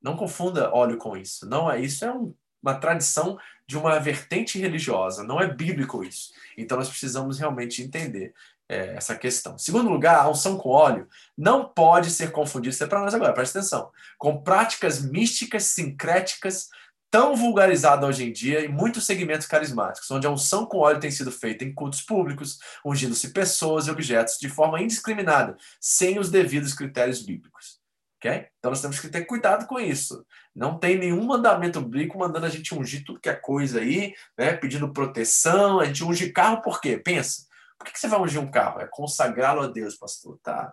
Não 0.00 0.16
confunda 0.16 0.72
óleo 0.72 0.96
com 0.96 1.16
isso. 1.16 1.48
Não 1.48 1.70
é 1.70 1.80
isso, 1.80 2.04
é 2.04 2.12
um, 2.12 2.32
uma 2.62 2.74
tradição 2.74 3.36
de 3.66 3.76
uma 3.76 3.98
vertente 3.98 4.58
religiosa, 4.58 5.24
não 5.24 5.40
é 5.40 5.52
bíblico 5.52 6.04
isso. 6.04 6.32
Então 6.56 6.76
nós 6.76 6.88
precisamos 6.88 7.38
realmente 7.38 7.82
entender 7.82 8.34
é, 8.72 8.94
essa 8.96 9.14
questão. 9.14 9.58
Segundo 9.58 9.90
lugar, 9.90 10.16
a 10.16 10.30
unção 10.30 10.56
com 10.56 10.70
óleo 10.70 11.06
não 11.36 11.68
pode 11.68 12.10
ser 12.10 12.32
confundida, 12.32 12.74
isso 12.74 12.82
é 12.82 12.86
para 12.86 13.00
nós 13.00 13.14
agora, 13.14 13.34
presta 13.34 13.58
atenção, 13.58 13.90
com 14.18 14.42
práticas 14.42 15.02
místicas, 15.02 15.64
sincréticas, 15.64 16.68
tão 17.10 17.36
vulgarizada 17.36 18.06
hoje 18.06 18.24
em 18.24 18.32
dia 18.32 18.64
em 18.64 18.68
muitos 18.68 19.04
segmentos 19.04 19.46
carismáticos, 19.46 20.10
onde 20.10 20.26
a 20.26 20.30
unção 20.30 20.64
com 20.64 20.78
óleo 20.78 20.98
tem 20.98 21.10
sido 21.10 21.30
feita 21.30 21.62
em 21.62 21.74
cultos 21.74 22.00
públicos, 22.00 22.58
ungindo-se 22.82 23.32
pessoas 23.32 23.86
e 23.86 23.90
objetos 23.90 24.38
de 24.38 24.48
forma 24.48 24.80
indiscriminada, 24.80 25.54
sem 25.78 26.18
os 26.18 26.30
devidos 26.30 26.72
critérios 26.72 27.20
bíblicos. 27.22 27.82
Okay? 28.16 28.46
Então 28.58 28.70
nós 28.70 28.80
temos 28.80 28.98
que 28.98 29.08
ter 29.08 29.26
cuidado 29.26 29.66
com 29.66 29.78
isso. 29.78 30.24
Não 30.54 30.78
tem 30.78 30.96
nenhum 30.96 31.24
mandamento 31.24 31.80
bíblico 31.80 32.18
mandando 32.18 32.46
a 32.46 32.48
gente 32.48 32.74
ungir 32.74 33.04
tudo 33.04 33.20
que 33.20 33.28
é 33.28 33.34
coisa 33.34 33.80
aí, 33.80 34.14
né? 34.38 34.54
pedindo 34.54 34.92
proteção. 34.92 35.80
A 35.80 35.84
gente 35.84 36.04
unge 36.04 36.32
carro 36.32 36.62
por 36.62 36.80
quê? 36.80 36.96
Pensa. 36.96 37.51
Por 37.82 37.92
que 37.92 37.98
você 37.98 38.08
vai 38.08 38.20
ungir 38.20 38.40
um 38.40 38.50
carro? 38.50 38.80
É 38.80 38.86
consagrá-lo 38.86 39.62
a 39.62 39.66
Deus, 39.66 39.96
pastor. 39.96 40.38
Tá. 40.42 40.72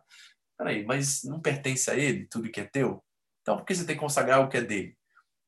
Peraí, 0.57 0.85
mas 0.85 1.23
não 1.23 1.39
pertence 1.39 1.89
a 1.89 1.95
ele 1.95 2.27
tudo 2.27 2.49
que 2.49 2.61
é 2.61 2.65
teu? 2.65 3.03
Então 3.41 3.57
por 3.57 3.65
que 3.65 3.73
você 3.73 3.85
tem 3.85 3.95
que 3.95 4.01
consagrar 4.01 4.41
o 4.41 4.49
que 4.49 4.57
é 4.57 4.61
dele? 4.61 4.95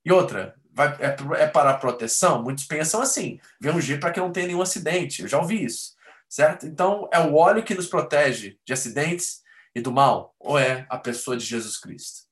E 0.04 0.12
outra, 0.12 0.56
vai, 0.74 0.88
é, 1.00 1.44
é 1.44 1.48
para 1.48 1.78
proteção? 1.78 2.42
Muitos 2.42 2.66
pensam 2.66 3.02
assim: 3.02 3.40
vem 3.60 3.74
ungir 3.74 4.00
para 4.00 4.12
que 4.12 4.20
não 4.20 4.32
tenha 4.32 4.48
nenhum 4.48 4.62
acidente. 4.62 5.22
Eu 5.22 5.28
já 5.28 5.38
ouvi 5.38 5.64
isso. 5.64 5.96
Certo? 6.28 6.66
Então 6.66 7.10
é 7.14 7.20
o 7.20 7.36
óleo 7.36 7.64
que 7.64 7.76
nos 7.76 7.88
protege 7.88 8.58
de 8.66 8.74
acidentes 8.74 9.42
e 9.76 9.82
do 9.82 9.92
mal? 9.92 10.34
Ou 10.40 10.58
é 10.58 10.86
a 10.90 10.98
pessoa 10.98 11.38
de 11.38 11.46
Jesus 11.46 11.78
Cristo? 11.78 12.32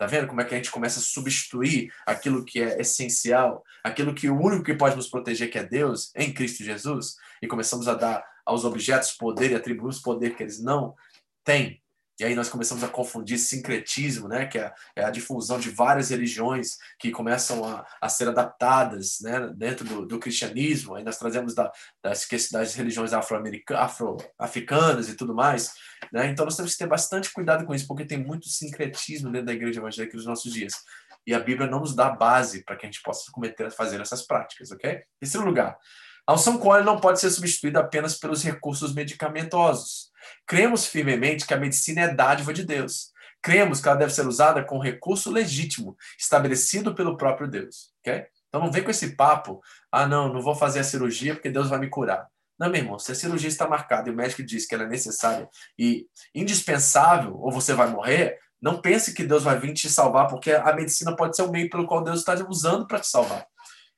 Tá 0.00 0.06
vendo 0.06 0.28
como 0.28 0.40
é 0.40 0.44
que 0.46 0.54
a 0.54 0.56
gente 0.56 0.70
começa 0.70 0.98
a 0.98 1.02
substituir 1.02 1.92
aquilo 2.06 2.42
que 2.42 2.62
é 2.62 2.80
essencial, 2.80 3.62
aquilo 3.84 4.14
que 4.14 4.30
o 4.30 4.40
único 4.40 4.64
que 4.64 4.72
pode 4.72 4.96
nos 4.96 5.08
proteger, 5.08 5.50
que 5.50 5.58
é 5.58 5.62
Deus, 5.62 6.10
em 6.16 6.32
Cristo 6.32 6.64
Jesus, 6.64 7.16
e 7.42 7.46
começamos 7.46 7.86
a 7.86 7.92
dar 7.92 8.24
aos 8.44 8.64
objetos 8.64 9.12
poder 9.12 9.52
e 9.52 9.54
atribuímos 9.54 10.00
poder 10.00 10.36
que 10.36 10.42
eles 10.42 10.62
não 10.62 10.94
têm. 11.44 11.80
E 12.20 12.24
aí 12.24 12.34
nós 12.34 12.50
começamos 12.50 12.84
a 12.84 12.88
confundir 12.88 13.38
sincretismo, 13.38 14.28
né, 14.28 14.44
que 14.44 14.58
é, 14.58 14.70
é 14.94 15.04
a 15.04 15.10
difusão 15.10 15.58
de 15.58 15.70
várias 15.70 16.10
religiões 16.10 16.76
que 16.98 17.10
começam 17.10 17.64
a, 17.64 17.86
a 17.98 18.10
ser 18.10 18.28
adaptadas 18.28 19.20
né, 19.22 19.50
dentro 19.56 19.86
do, 19.86 20.04
do, 20.04 20.18
cristianismo. 20.18 20.94
Aí 20.94 21.02
nós 21.02 21.16
trazemos 21.16 21.54
da, 21.54 21.72
das, 22.02 22.28
das 22.52 22.74
religiões 22.74 23.14
afro-africanas 23.14 25.08
e 25.08 25.16
tudo 25.16 25.34
mais. 25.34 25.72
Né? 26.12 26.26
Então 26.26 26.44
nós 26.44 26.56
temos 26.56 26.72
que 26.72 26.78
ter 26.78 26.86
bastante 26.86 27.32
cuidado 27.32 27.64
com 27.64 27.74
isso, 27.74 27.86
porque 27.86 28.04
tem 28.04 28.18
muito 28.22 28.48
sincretismo 28.50 29.30
dentro 29.30 29.46
da 29.46 29.54
igreja 29.54 29.80
evangélica 29.80 30.14
nos 30.14 30.26
nossos 30.26 30.52
dias. 30.52 30.74
E 31.26 31.32
a 31.32 31.40
Bíblia 31.40 31.70
não 31.70 31.80
nos 31.80 31.94
dá 31.94 32.10
base 32.10 32.62
para 32.64 32.76
que 32.76 32.84
a 32.84 32.90
gente 32.90 33.02
possa 33.02 33.32
cometer, 33.32 33.70
fazer 33.70 33.98
essas 33.98 34.26
práticas, 34.26 34.70
ok? 34.70 35.00
Terceiro 35.18 35.46
lugar, 35.46 35.78
a 36.30 36.34
unção 36.34 36.58
com 36.58 36.68
óleo 36.68 36.84
não 36.84 37.00
pode 37.00 37.18
ser 37.18 37.28
substituída 37.28 37.80
apenas 37.80 38.16
pelos 38.16 38.44
recursos 38.44 38.94
medicamentosos. 38.94 40.12
Cremos 40.46 40.86
firmemente 40.86 41.44
que 41.44 41.52
a 41.52 41.56
medicina 41.56 42.02
é 42.02 42.14
dádiva 42.14 42.54
de 42.54 42.64
Deus. 42.64 43.10
Cremos 43.42 43.80
que 43.80 43.88
ela 43.88 43.98
deve 43.98 44.14
ser 44.14 44.24
usada 44.28 44.62
com 44.62 44.78
recurso 44.78 45.28
legítimo, 45.28 45.96
estabelecido 46.16 46.94
pelo 46.94 47.16
próprio 47.16 47.48
Deus. 47.48 47.92
Okay? 47.98 48.26
Então 48.46 48.60
não 48.60 48.70
vem 48.70 48.84
com 48.84 48.92
esse 48.92 49.16
papo, 49.16 49.60
ah, 49.90 50.06
não, 50.06 50.32
não 50.32 50.40
vou 50.40 50.54
fazer 50.54 50.78
a 50.78 50.84
cirurgia 50.84 51.34
porque 51.34 51.50
Deus 51.50 51.68
vai 51.68 51.80
me 51.80 51.88
curar. 51.88 52.28
Não, 52.56 52.70
meu 52.70 52.80
irmão, 52.80 52.96
se 52.96 53.10
a 53.10 53.14
cirurgia 53.16 53.48
está 53.48 53.66
marcada 53.66 54.08
e 54.08 54.12
o 54.12 54.16
médico 54.16 54.44
diz 54.44 54.66
que 54.66 54.74
ela 54.76 54.84
é 54.84 54.88
necessária 54.88 55.48
e 55.76 56.06
indispensável, 56.32 57.36
ou 57.40 57.50
você 57.50 57.74
vai 57.74 57.88
morrer, 57.88 58.38
não 58.62 58.80
pense 58.80 59.14
que 59.14 59.24
Deus 59.24 59.42
vai 59.42 59.58
vir 59.58 59.72
te 59.72 59.90
salvar, 59.90 60.28
porque 60.28 60.52
a 60.52 60.72
medicina 60.76 61.16
pode 61.16 61.34
ser 61.34 61.42
o 61.42 61.50
meio 61.50 61.68
pelo 61.68 61.88
qual 61.88 62.04
Deus 62.04 62.20
está 62.20 62.34
usando 62.48 62.86
para 62.86 63.00
te 63.00 63.08
salvar. 63.08 63.44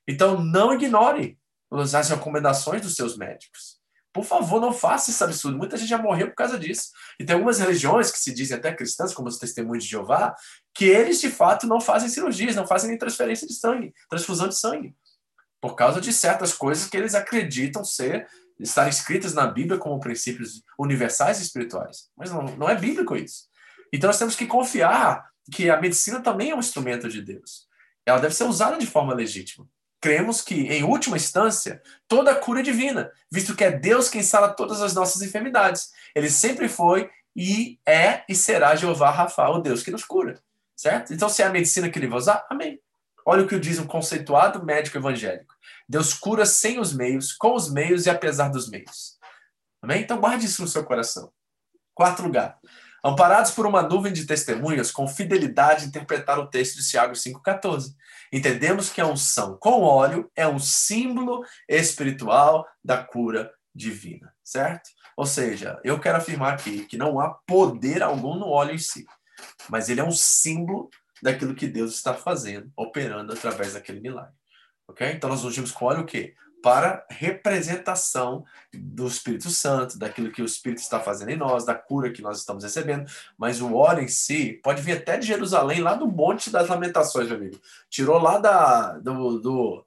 Então, 0.07 0.43
não 0.43 0.73
ignore 0.73 1.37
as 1.81 2.09
recomendações 2.09 2.81
dos 2.81 2.95
seus 2.95 3.17
médicos. 3.17 3.81
Por 4.13 4.23
favor, 4.23 4.61
não 4.61 4.71
faça 4.71 5.09
esse 5.09 5.23
absurdo. 5.23 5.57
Muita 5.57 5.75
gente 5.75 5.89
já 5.89 5.97
morreu 5.97 6.27
por 6.27 6.35
causa 6.35 6.59
disso. 6.59 6.89
E 7.19 7.25
tem 7.25 7.33
algumas 7.33 7.57
religiões 7.57 8.11
que 8.11 8.19
se 8.19 8.31
dizem 8.31 8.55
até 8.55 8.71
cristãs, 8.71 9.11
como 9.11 9.27
os 9.27 9.39
testemunhos 9.39 9.83
de 9.83 9.89
Jeová, 9.89 10.35
que 10.73 10.85
eles 10.85 11.19
de 11.19 11.31
fato 11.31 11.65
não 11.65 11.81
fazem 11.81 12.07
cirurgias, 12.07 12.55
não 12.55 12.67
fazem 12.67 12.91
nem 12.91 12.99
transferência 12.99 13.47
de 13.47 13.55
sangue, 13.55 13.91
transfusão 14.07 14.47
de 14.47 14.55
sangue, 14.55 14.95
por 15.59 15.75
causa 15.75 15.99
de 15.99 16.13
certas 16.13 16.53
coisas 16.53 16.87
que 16.87 16.95
eles 16.95 17.15
acreditam 17.15 17.83
ser 17.83 18.27
estar 18.59 18.87
escritas 18.87 19.33
na 19.33 19.47
Bíblia 19.47 19.79
como 19.79 19.99
princípios 19.99 20.61
universais 20.77 21.39
e 21.39 21.43
espirituais. 21.43 22.09
Mas 22.15 22.29
não, 22.29 22.43
não 22.55 22.69
é 22.69 22.75
bíblico 22.75 23.15
isso. 23.15 23.47
Então 23.91 24.07
nós 24.07 24.19
temos 24.19 24.35
que 24.35 24.45
confiar 24.45 25.27
que 25.51 25.71
a 25.71 25.81
medicina 25.81 26.21
também 26.21 26.51
é 26.51 26.55
um 26.55 26.59
instrumento 26.59 27.09
de 27.09 27.19
Deus. 27.19 27.67
Ela 28.05 28.19
deve 28.19 28.35
ser 28.35 28.43
usada 28.43 28.77
de 28.77 28.85
forma 28.85 29.13
legítima 29.13 29.67
cremos 30.03 30.41
que, 30.41 30.67
em 30.67 30.83
última 30.83 31.15
instância, 31.15 31.81
toda 32.09 32.31
a 32.31 32.35
cura 32.35 32.59
é 32.59 32.63
divina, 32.63 33.09
visto 33.31 33.55
que 33.55 33.63
é 33.63 33.71
Deus 33.71 34.09
quem 34.09 34.21
sara 34.21 34.49
todas 34.49 34.81
as 34.81 34.93
nossas 34.93 35.21
enfermidades. 35.21 35.93
Ele 36.13 36.29
sempre 36.29 36.67
foi 36.67 37.09
e 37.33 37.79
é 37.87 38.25
e 38.27 38.35
será 38.35 38.75
Jeová 38.75 39.09
Rafa, 39.11 39.47
o 39.47 39.59
Deus 39.59 39.81
que 39.81 39.91
nos 39.91 40.03
cura. 40.03 40.43
Certo? 40.75 41.13
Então, 41.13 41.29
se 41.29 41.41
é 41.41 41.45
a 41.45 41.49
medicina 41.49 41.89
que 41.89 41.97
ele 41.97 42.09
vai 42.09 42.17
usar, 42.17 42.45
amém. 42.49 42.81
Olha 43.25 43.43
o 43.43 43.47
que 43.47 43.57
diz 43.57 43.79
um 43.79 43.87
conceituado 43.87 44.65
médico 44.65 44.97
evangélico. 44.97 45.55
Deus 45.87 46.13
cura 46.13 46.45
sem 46.45 46.81
os 46.81 46.91
meios, 46.93 47.31
com 47.31 47.55
os 47.55 47.71
meios 47.71 48.05
e 48.05 48.09
apesar 48.09 48.49
dos 48.49 48.69
meios. 48.69 49.17
Amém? 49.81 50.01
Então, 50.01 50.19
guarde 50.19 50.47
isso 50.47 50.61
no 50.61 50.67
seu 50.67 50.83
coração. 50.83 51.31
Quarto 51.95 52.23
lugar. 52.23 52.59
Amparados 53.05 53.51
por 53.51 53.65
uma 53.65 53.81
nuvem 53.81 54.11
de 54.11 54.25
testemunhas, 54.25 54.91
com 54.91 55.07
fidelidade 55.07 55.85
interpretaram 55.85 56.43
o 56.43 56.47
texto 56.49 56.75
de 56.75 56.89
Tiago 56.89 57.13
5,14. 57.13 57.95
Entendemos 58.33 58.89
que 58.89 58.99
a 58.99 59.05
unção 59.05 59.55
com 59.59 59.83
óleo 59.83 60.27
é 60.35 60.47
um 60.47 60.57
símbolo 60.57 61.45
espiritual 61.69 62.67
da 62.83 62.97
cura 63.03 63.53
divina, 63.73 64.33
certo? 64.43 64.89
Ou 65.15 65.27
seja, 65.27 65.79
eu 65.83 65.99
quero 65.99 66.17
afirmar 66.17 66.53
aqui 66.53 66.83
que 66.85 66.97
não 66.97 67.19
há 67.19 67.29
poder 67.45 68.01
algum 68.01 68.33
no 68.33 68.47
óleo 68.47 68.73
em 68.73 68.79
si, 68.79 69.05
mas 69.69 69.87
ele 69.87 70.01
é 70.01 70.03
um 70.03 70.11
símbolo 70.11 70.89
daquilo 71.21 71.53
que 71.53 71.67
Deus 71.67 71.93
está 71.93 72.15
fazendo, 72.15 72.71
operando 72.75 73.33
através 73.33 73.73
daquele 73.73 73.99
milagre. 73.99 74.33
Ok? 74.87 75.07
Então 75.11 75.29
nós 75.29 75.45
ungimos 75.45 75.71
com 75.71 75.85
óleo 75.85 76.01
o 76.01 76.05
quê? 76.05 76.33
Para 76.63 77.05
representação 77.09 78.45
do 78.73 79.05
Espírito 79.05 79.49
Santo, 79.49 79.99
daquilo 79.99 80.31
que 80.31 80.41
o 80.41 80.45
Espírito 80.45 80.79
está 80.79 80.97
fazendo 80.97 81.29
em 81.29 81.35
nós, 81.35 81.65
da 81.65 81.75
cura 81.75 82.09
que 82.09 82.21
nós 82.21 82.39
estamos 82.39 82.63
recebendo. 82.63 83.05
Mas 83.37 83.59
o 83.59 83.75
óleo 83.75 84.01
em 84.01 84.07
si 84.07 84.61
pode 84.63 84.81
vir 84.81 84.93
até 84.93 85.17
de 85.17 85.27
Jerusalém, 85.27 85.81
lá 85.81 85.93
do 85.93 86.07
Monte 86.07 86.49
das 86.49 86.69
Lamentações, 86.69 87.27
meu 87.27 87.35
amigo. 87.35 87.59
Tirou 87.89 88.17
lá 88.17 88.37
da, 88.37 88.97
do, 88.97 89.39
do 89.39 89.85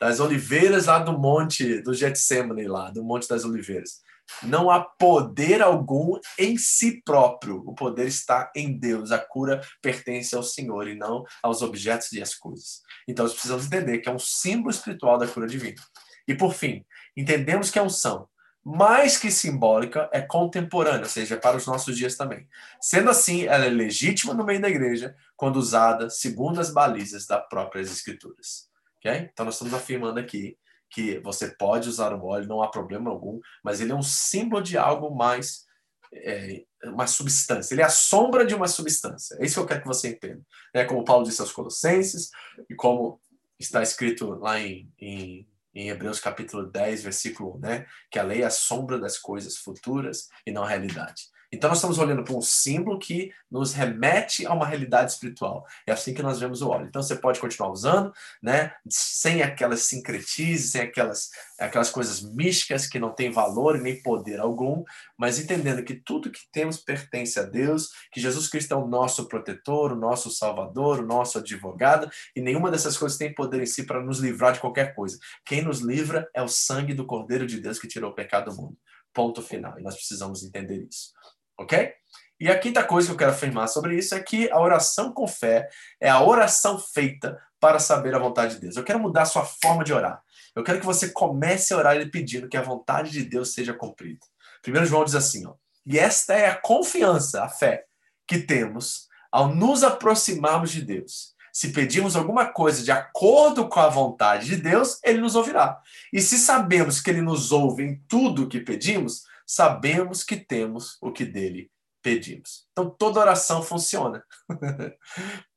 das 0.00 0.18
oliveiras, 0.18 0.86
lá 0.86 0.98
do 0.98 1.12
Monte 1.12 1.82
do 1.82 1.92
Getsemane, 1.92 2.66
lá, 2.66 2.90
do 2.90 3.04
Monte 3.04 3.28
das 3.28 3.44
Oliveiras. 3.44 4.00
Não 4.42 4.70
há 4.70 4.80
poder 4.80 5.62
algum 5.62 6.18
em 6.38 6.56
si 6.56 7.02
próprio. 7.04 7.62
O 7.66 7.74
poder 7.74 8.06
está 8.06 8.50
em 8.54 8.78
Deus. 8.78 9.10
A 9.10 9.18
cura 9.18 9.60
pertence 9.82 10.34
ao 10.34 10.42
Senhor 10.42 10.86
e 10.86 10.94
não 10.94 11.24
aos 11.42 11.62
objetos 11.62 12.12
e 12.12 12.22
às 12.22 12.34
coisas. 12.34 12.82
Então, 13.06 13.24
nós 13.24 13.32
precisamos 13.32 13.66
entender 13.66 13.98
que 13.98 14.08
é 14.08 14.12
um 14.12 14.18
símbolo 14.18 14.70
espiritual 14.70 15.18
da 15.18 15.26
cura 15.26 15.46
divina. 15.46 15.80
E, 16.28 16.34
por 16.34 16.52
fim, 16.52 16.84
entendemos 17.16 17.70
que 17.70 17.78
a 17.78 17.82
unção, 17.82 18.28
mais 18.62 19.16
que 19.16 19.30
simbólica, 19.30 20.10
é 20.12 20.20
contemporânea, 20.20 21.04
ou 21.04 21.08
seja, 21.08 21.36
é 21.36 21.38
para 21.38 21.56
os 21.56 21.66
nossos 21.66 21.96
dias 21.96 22.16
também. 22.16 22.46
Sendo 22.80 23.08
assim, 23.08 23.46
ela 23.46 23.64
é 23.64 23.70
legítima 23.70 24.34
no 24.34 24.44
meio 24.44 24.60
da 24.60 24.68
igreja 24.68 25.16
quando 25.34 25.56
usada 25.56 26.10
segundo 26.10 26.60
as 26.60 26.70
balizas 26.70 27.26
das 27.26 27.48
próprias 27.48 27.90
escrituras. 27.90 28.68
Okay? 28.98 29.30
Então, 29.32 29.46
nós 29.46 29.54
estamos 29.54 29.72
afirmando 29.72 30.20
aqui 30.20 30.58
que 30.90 31.18
você 31.20 31.48
pode 31.48 31.88
usar 31.88 32.12
o 32.12 32.24
óleo, 32.24 32.46
não 32.46 32.62
há 32.62 32.68
problema 32.68 33.10
algum, 33.10 33.40
mas 33.64 33.80
ele 33.80 33.92
é 33.92 33.94
um 33.94 34.02
símbolo 34.02 34.62
de 34.62 34.76
algo 34.76 35.14
mais, 35.14 35.64
é, 36.12 36.62
uma 36.84 37.06
substância. 37.06 37.74
Ele 37.74 37.82
é 37.82 37.86
a 37.86 37.90
sombra 37.90 38.44
de 38.44 38.54
uma 38.54 38.68
substância. 38.68 39.36
É 39.40 39.46
isso 39.46 39.54
que 39.54 39.60
eu 39.60 39.66
quero 39.66 39.80
que 39.80 39.86
você 39.86 40.10
entenda. 40.10 40.42
É 40.74 40.84
como 40.84 41.04
Paulo 41.04 41.24
disse 41.24 41.40
aos 41.40 41.52
Colossenses, 41.52 42.30
e 42.68 42.74
como 42.74 43.18
está 43.58 43.82
escrito 43.82 44.30
lá 44.34 44.58
em, 44.60 44.90
em, 44.98 45.46
em 45.78 45.90
Hebreus 45.90 46.18
capítulo 46.18 46.66
10, 46.66 47.04
versículo 47.04 47.56
1, 47.56 47.58
né? 47.60 47.86
que 48.10 48.18
a 48.18 48.24
lei 48.24 48.42
é 48.42 48.46
a 48.46 48.50
sombra 48.50 48.98
das 48.98 49.16
coisas 49.16 49.56
futuras 49.56 50.28
e 50.44 50.50
não 50.50 50.64
a 50.64 50.68
realidade. 50.68 51.22
Então, 51.50 51.68
nós 51.68 51.78
estamos 51.78 51.98
olhando 51.98 52.22
para 52.22 52.36
um 52.36 52.42
símbolo 52.42 52.98
que 52.98 53.32
nos 53.50 53.72
remete 53.72 54.46
a 54.46 54.52
uma 54.52 54.66
realidade 54.66 55.12
espiritual. 55.12 55.66
É 55.86 55.92
assim 55.92 56.12
que 56.12 56.22
nós 56.22 56.38
vemos 56.38 56.60
o 56.60 56.68
óleo. 56.68 56.86
Então, 56.86 57.02
você 57.02 57.16
pode 57.16 57.40
continuar 57.40 57.70
usando, 57.70 58.12
né? 58.42 58.74
Sem 58.88 59.42
aquelas 59.42 59.82
sincretizes, 59.82 60.72
sem 60.72 60.82
aquelas, 60.82 61.30
aquelas 61.58 61.90
coisas 61.90 62.22
místicas 62.22 62.86
que 62.86 62.98
não 62.98 63.14
têm 63.14 63.30
valor 63.30 63.78
nem 63.78 64.02
poder 64.02 64.40
algum, 64.40 64.84
mas 65.16 65.38
entendendo 65.38 65.82
que 65.82 65.94
tudo 65.94 66.30
que 66.30 66.40
temos 66.52 66.76
pertence 66.76 67.40
a 67.40 67.44
Deus, 67.44 67.88
que 68.12 68.20
Jesus 68.20 68.46
Cristo 68.48 68.74
é 68.74 68.76
o 68.76 68.86
nosso 68.86 69.26
protetor, 69.26 69.92
o 69.92 69.96
nosso 69.96 70.30
salvador, 70.30 71.00
o 71.00 71.06
nosso 71.06 71.38
advogado, 71.38 72.10
e 72.36 72.42
nenhuma 72.42 72.70
dessas 72.70 72.98
coisas 72.98 73.16
tem 73.16 73.34
poder 73.34 73.62
em 73.62 73.66
si 73.66 73.84
para 73.84 74.02
nos 74.02 74.18
livrar 74.18 74.52
de 74.52 74.60
qualquer 74.60 74.94
coisa. 74.94 75.18
Quem 75.46 75.62
nos 75.62 75.80
livra 75.80 76.28
é 76.34 76.42
o 76.42 76.48
sangue 76.48 76.92
do 76.92 77.06
Cordeiro 77.06 77.46
de 77.46 77.58
Deus 77.58 77.78
que 77.78 77.88
tirou 77.88 78.10
o 78.10 78.14
pecado 78.14 78.50
do 78.50 78.56
mundo. 78.56 78.76
Ponto 79.14 79.42
final. 79.42 79.78
E 79.78 79.82
nós 79.82 79.94
precisamos 79.94 80.44
entender 80.44 80.86
isso. 80.88 81.12
Ok? 81.58 81.92
E 82.40 82.48
a 82.48 82.58
quinta 82.58 82.84
coisa 82.84 83.08
que 83.08 83.12
eu 83.12 83.18
quero 83.18 83.32
afirmar 83.32 83.66
sobre 83.66 83.96
isso 83.96 84.14
é 84.14 84.20
que 84.20 84.48
a 84.50 84.60
oração 84.60 85.12
com 85.12 85.26
fé 85.26 85.68
é 86.00 86.08
a 86.08 86.22
oração 86.22 86.78
feita 86.78 87.36
para 87.58 87.80
saber 87.80 88.14
a 88.14 88.18
vontade 88.18 88.54
de 88.54 88.60
Deus. 88.60 88.76
Eu 88.76 88.84
quero 88.84 89.00
mudar 89.00 89.22
a 89.22 89.26
sua 89.26 89.44
forma 89.44 89.82
de 89.82 89.92
orar. 89.92 90.22
Eu 90.54 90.62
quero 90.62 90.78
que 90.78 90.86
você 90.86 91.08
comece 91.10 91.74
a 91.74 91.76
orar 91.76 91.96
ele 91.96 92.10
pedindo 92.10 92.48
que 92.48 92.56
a 92.56 92.62
vontade 92.62 93.10
de 93.10 93.24
Deus 93.24 93.52
seja 93.52 93.74
cumprida. 93.74 94.24
Primeiro 94.62 94.86
João 94.86 95.04
diz 95.04 95.16
assim, 95.16 95.46
ó, 95.46 95.54
e 95.84 95.98
esta 95.98 96.34
é 96.34 96.48
a 96.48 96.54
confiança, 96.54 97.42
a 97.42 97.48
fé 97.48 97.84
que 98.26 98.38
temos 98.38 99.08
ao 99.32 99.54
nos 99.54 99.82
aproximarmos 99.82 100.70
de 100.70 100.82
Deus. 100.82 101.34
Se 101.52 101.72
pedimos 101.72 102.14
alguma 102.14 102.46
coisa 102.46 102.84
de 102.84 102.92
acordo 102.92 103.68
com 103.68 103.80
a 103.80 103.88
vontade 103.88 104.46
de 104.46 104.56
Deus, 104.56 105.00
ele 105.02 105.20
nos 105.20 105.34
ouvirá. 105.34 105.80
E 106.12 106.20
se 106.20 106.38
sabemos 106.38 107.00
que 107.00 107.10
ele 107.10 107.22
nos 107.22 107.50
ouve 107.50 107.82
em 107.82 108.02
tudo 108.06 108.44
o 108.44 108.48
que 108.48 108.60
pedimos, 108.60 109.24
sabemos 109.48 110.22
que 110.22 110.36
temos 110.36 110.98
o 111.00 111.10
que 111.10 111.24
dele 111.24 111.70
pedimos. 112.02 112.66
Então 112.70 112.90
toda 112.90 113.20
oração 113.20 113.62
funciona. 113.62 114.22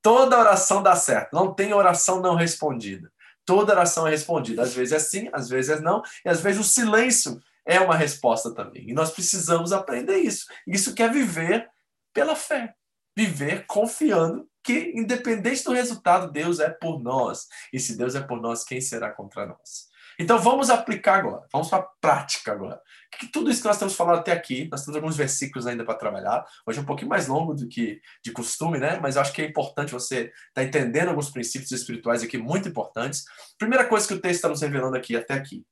toda 0.01 0.39
oração 0.39 0.81
dá 0.81 0.95
certo. 0.95 1.33
Não 1.33 1.53
tem 1.53 1.73
oração 1.73 2.21
não 2.21 2.35
respondida. 2.35 3.11
Toda 3.45 3.73
oração 3.73 4.07
é 4.07 4.11
respondida. 4.11 4.63
Às 4.63 4.73
vezes 4.73 4.93
é 4.93 4.99
sim, 4.99 5.29
às 5.33 5.49
vezes 5.49 5.77
é 5.77 5.81
não, 5.81 6.01
e 6.25 6.29
às 6.29 6.41
vezes 6.41 6.61
o 6.61 6.63
silêncio 6.63 7.39
é 7.65 7.79
uma 7.79 7.95
resposta 7.95 8.53
também. 8.53 8.89
E 8.89 8.93
nós 8.93 9.11
precisamos 9.11 9.73
aprender 9.73 10.17
isso. 10.17 10.45
Isso 10.65 10.95
quer 10.95 11.11
viver 11.11 11.69
pela 12.13 12.35
fé. 12.35 12.73
Viver 13.15 13.65
confiando 13.67 14.47
que, 14.63 14.93
independente 14.95 15.63
do 15.65 15.73
resultado, 15.73 16.31
Deus 16.31 16.59
é 16.59 16.69
por 16.69 17.01
nós. 17.01 17.47
E 17.73 17.79
se 17.79 17.97
Deus 17.97 18.15
é 18.15 18.21
por 18.21 18.39
nós, 18.39 18.63
quem 18.63 18.79
será 18.79 19.11
contra 19.11 19.45
nós? 19.45 19.90
Então 20.19 20.37
vamos 20.39 20.69
aplicar 20.69 21.19
agora, 21.19 21.45
vamos 21.51 21.69
para 21.69 21.79
a 21.79 21.87
prática 21.99 22.51
agora. 22.51 22.79
Que 23.19 23.27
tudo 23.27 23.49
isso 23.49 23.61
que 23.61 23.67
nós 23.67 23.77
temos 23.77 23.95
falado 23.95 24.19
até 24.19 24.31
aqui, 24.31 24.67
nós 24.71 24.83
temos 24.83 24.95
alguns 24.95 25.17
versículos 25.17 25.67
ainda 25.67 25.83
para 25.83 25.95
trabalhar. 25.95 26.45
Hoje 26.65 26.79
é 26.79 26.81
um 26.81 26.85
pouquinho 26.85 27.09
mais 27.09 27.27
longo 27.27 27.53
do 27.53 27.67
que 27.67 28.01
de 28.23 28.31
costume, 28.31 28.79
né? 28.79 28.99
Mas 29.01 29.15
eu 29.15 29.21
acho 29.21 29.33
que 29.33 29.41
é 29.41 29.45
importante 29.45 29.91
você 29.91 30.25
estar 30.25 30.33
tá 30.53 30.63
entendendo 30.63 31.09
alguns 31.09 31.29
princípios 31.29 31.71
espirituais 31.71 32.23
aqui 32.23 32.37
muito 32.37 32.69
importantes. 32.69 33.23
Primeira 33.57 33.85
coisa 33.85 34.07
que 34.07 34.13
o 34.13 34.21
texto 34.21 34.35
está 34.35 34.49
nos 34.49 34.61
revelando 34.61 34.95
aqui 34.95 35.15
até 35.15 35.33
aqui. 35.33 35.65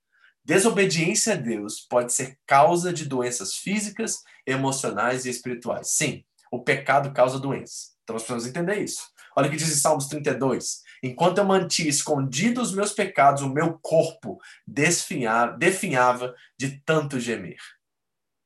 Desobediência 0.44 1.34
a 1.34 1.36
Deus 1.36 1.82
pode 1.82 2.12
ser 2.12 2.38
causa 2.48 2.92
de 2.92 3.06
doenças 3.06 3.56
físicas, 3.56 4.24
emocionais 4.48 5.26
e 5.26 5.30
espirituais. 5.30 5.92
Sim, 5.92 6.24
o 6.52 6.64
pecado 6.64 7.14
causa 7.14 7.40
doença. 7.40 7.90
Então 8.04 8.16
nós 8.16 8.24
precisamos 8.24 8.48
entender 8.48 8.82
isso. 8.82 9.04
Olha 9.38 9.48
o 9.48 9.52
que 9.52 9.58
diz 9.58 9.70
em 9.72 9.76
Salmos 9.76 10.08
32. 10.08 10.82
Enquanto 11.04 11.38
eu 11.38 11.46
mantinha 11.46 11.90
escondidos 11.90 12.70
os 12.70 12.76
meus 12.76 12.94
pecados, 12.94 13.42
o 13.42 13.50
meu 13.50 13.78
corpo 13.80 14.40
desfinhava, 14.66 15.58
definhava 15.58 16.36
de 16.58 16.80
tanto 16.82 17.20
gemer. 17.20 17.60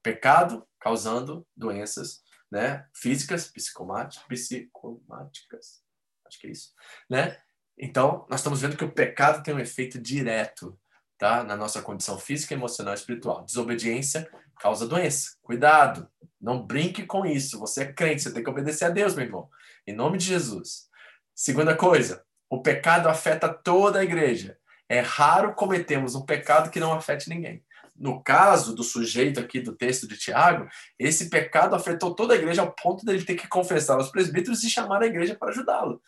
Pecado 0.02 0.68
causando 0.80 1.48
doenças 1.56 2.22
né, 2.52 2.86
físicas, 2.94 3.48
psicomáticas, 3.48 4.26
psicomáticas, 4.28 5.82
acho 6.28 6.40
que 6.40 6.48
é 6.48 6.52
isso, 6.52 6.74
né? 7.10 7.38
Então, 7.78 8.26
nós 8.30 8.40
estamos 8.40 8.62
vendo 8.62 8.78
que 8.78 8.86
o 8.86 8.92
pecado 8.92 9.42
tem 9.42 9.54
um 9.54 9.60
efeito 9.60 10.00
direto 10.00 10.80
tá? 11.18 11.44
na 11.44 11.56
nossa 11.56 11.82
condição 11.82 12.20
física, 12.20 12.54
emocional 12.54 12.94
e 12.94 12.98
espiritual. 12.98 13.44
Desobediência 13.44 14.30
causa 14.60 14.88
doença. 14.88 15.36
Cuidado, 15.42 16.08
não 16.40 16.66
brinque 16.66 17.06
com 17.06 17.26
isso. 17.26 17.60
Você 17.60 17.84
é 17.84 17.94
crente, 17.94 18.22
você 18.22 18.34
tem 18.34 18.44
que 18.44 18.50
obedecer 18.50 18.86
a 18.86 18.90
Deus, 18.90 19.16
meu 19.16 19.26
irmão. 19.26 19.50
Em 19.88 19.96
nome 19.96 20.18
de 20.18 20.26
Jesus. 20.26 20.88
Segunda 21.34 21.76
coisa, 21.76 22.24
o 22.54 22.62
pecado 22.62 23.10
afeta 23.10 23.50
toda 23.50 23.98
a 23.98 24.04
igreja. 24.04 24.56
É 24.88 25.00
raro 25.00 25.56
cometermos 25.56 26.14
um 26.14 26.24
pecado 26.24 26.70
que 26.70 26.80
não 26.80 26.94
afete 26.94 27.28
ninguém. 27.28 27.64
No 27.96 28.22
caso 28.22 28.76
do 28.76 28.84
sujeito 28.84 29.40
aqui 29.40 29.60
do 29.60 29.76
texto 29.76 30.08
de 30.08 30.16
Tiago, 30.16 30.68
esse 31.00 31.32
pecado 31.32 31.76
afetou 31.76 32.14
toda 32.14 32.36
a 32.36 32.38
igreja 32.38 32.62
ao 32.62 32.72
ponto 32.72 33.04
dele 33.04 33.26
ter 33.26 33.34
que 33.34 33.48
confessar 33.48 33.96
aos 33.96 34.12
presbíteros 34.12 34.64
e 34.64 34.70
chamar 34.70 35.02
a 35.02 35.08
igreja 35.08 35.34
para 35.34 35.50
ajudá-lo. 35.50 36.00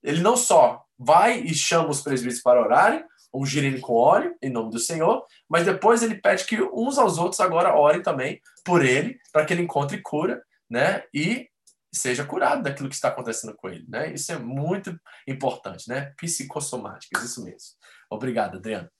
Ele 0.00 0.20
não 0.20 0.36
só 0.36 0.84
vai 0.96 1.40
e 1.40 1.52
chama 1.52 1.88
os 1.88 2.00
presbíteros 2.00 2.42
para 2.42 2.62
orarem, 2.62 3.04
ungirem 3.34 3.80
com 3.80 3.94
óleo, 3.94 4.36
em 4.40 4.50
nome 4.50 4.70
do 4.70 4.78
Senhor, 4.78 5.24
mas 5.48 5.64
depois 5.64 6.00
ele 6.00 6.14
pede 6.14 6.44
que 6.44 6.62
uns 6.62 6.96
aos 6.96 7.18
outros 7.18 7.40
agora 7.40 7.74
orem 7.74 8.02
também 8.02 8.40
por 8.64 8.84
ele, 8.84 9.18
para 9.32 9.44
que 9.44 9.52
ele 9.52 9.62
encontre 9.62 10.00
cura, 10.00 10.40
né? 10.70 11.02
E 11.12 11.48
seja 11.92 12.24
curado 12.24 12.62
daquilo 12.62 12.88
que 12.88 12.94
está 12.94 13.08
acontecendo 13.08 13.54
com 13.56 13.68
ele, 13.68 13.86
né? 13.88 14.12
Isso 14.12 14.30
é 14.32 14.38
muito 14.38 14.98
importante, 15.26 15.88
né? 15.88 16.12
Psicossomáticas, 16.16 17.22
isso 17.22 17.42
mesmo. 17.44 17.76
Obrigado, 18.10 18.58
Adriano. 18.58 18.90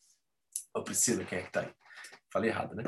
Ou 0.74 0.82
Priscila, 0.82 1.24
quem 1.24 1.38
é 1.38 1.42
que 1.42 1.48
está 1.48 1.60
aí? 1.60 1.72
Falei 2.32 2.50
errado, 2.50 2.74
né? 2.74 2.84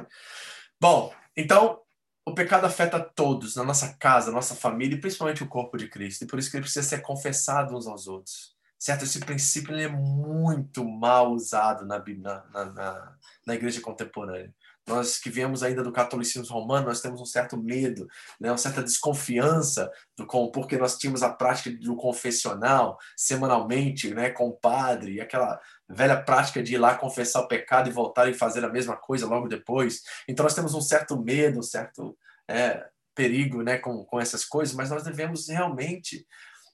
Bom, 0.80 1.14
então, 1.36 1.80
o 2.26 2.34
pecado 2.34 2.66
afeta 2.66 3.01
todos, 3.01 3.57
na 3.57 3.64
nossa 3.64 3.96
casa, 3.98 4.28
na 4.28 4.36
nossa 4.36 4.55
família 4.55 4.96
e 4.96 5.01
principalmente 5.01 5.42
o 5.42 5.48
corpo 5.48 5.76
de 5.76 5.88
Cristo. 5.88 6.24
E 6.24 6.26
por 6.26 6.38
isso 6.38 6.51
que 6.51 6.57
ele 6.57 6.64
precisa 6.64 6.86
ser 6.86 7.01
confessado 7.01 7.76
uns 7.76 7.86
aos 7.86 8.07
outros. 8.07 8.55
Certo? 8.78 9.05
Esse 9.05 9.20
princípio 9.20 9.76
é 9.76 9.88
muito 9.88 10.84
mal 10.84 11.32
usado 11.32 11.84
na, 11.84 11.98
na, 11.98 12.72
na, 12.72 13.16
na 13.46 13.55
igreja 13.55 13.80
contemporânea. 13.80 14.55
Nós 14.91 15.18
que 15.18 15.30
viemos 15.30 15.62
ainda 15.62 15.84
do 15.84 15.93
catolicismo 15.93 16.45
romano, 16.53 16.88
nós 16.88 17.01
temos 17.01 17.20
um 17.20 17.24
certo 17.24 17.57
medo, 17.57 18.09
né, 18.41 18.51
uma 18.51 18.59
certa 18.59 18.82
desconfiança 18.82 19.91
do 20.16 20.26
com, 20.26 20.51
porque 20.51 20.76
nós 20.76 20.99
tínhamos 20.99 21.22
a 21.22 21.30
prática 21.30 21.70
do 21.70 21.95
confessional 21.95 22.99
semanalmente, 23.16 24.12
né, 24.12 24.30
com 24.30 24.49
o 24.49 24.53
padre, 24.53 25.20
aquela 25.20 25.61
velha 25.88 26.20
prática 26.20 26.61
de 26.61 26.74
ir 26.74 26.78
lá 26.78 26.97
confessar 26.97 27.41
o 27.41 27.49
pecado 27.49 27.88
e 27.88 27.93
voltar 27.93 28.28
e 28.28 28.34
fazer 28.34 28.64
a 28.64 28.68
mesma 28.68 28.97
coisa 28.97 29.26
logo 29.26 29.47
depois. 29.47 30.03
Então 30.28 30.43
nós 30.43 30.55
temos 30.55 30.74
um 30.74 30.80
certo 30.80 31.16
medo, 31.16 31.61
um 31.61 31.62
certo 31.62 32.18
é, 32.49 32.84
perigo, 33.14 33.62
né, 33.62 33.78
com, 33.78 34.05
com 34.05 34.20
essas 34.20 34.45
coisas, 34.45 34.74
mas 34.74 34.91
nós 34.91 35.05
devemos 35.05 35.49
realmente 35.49 36.26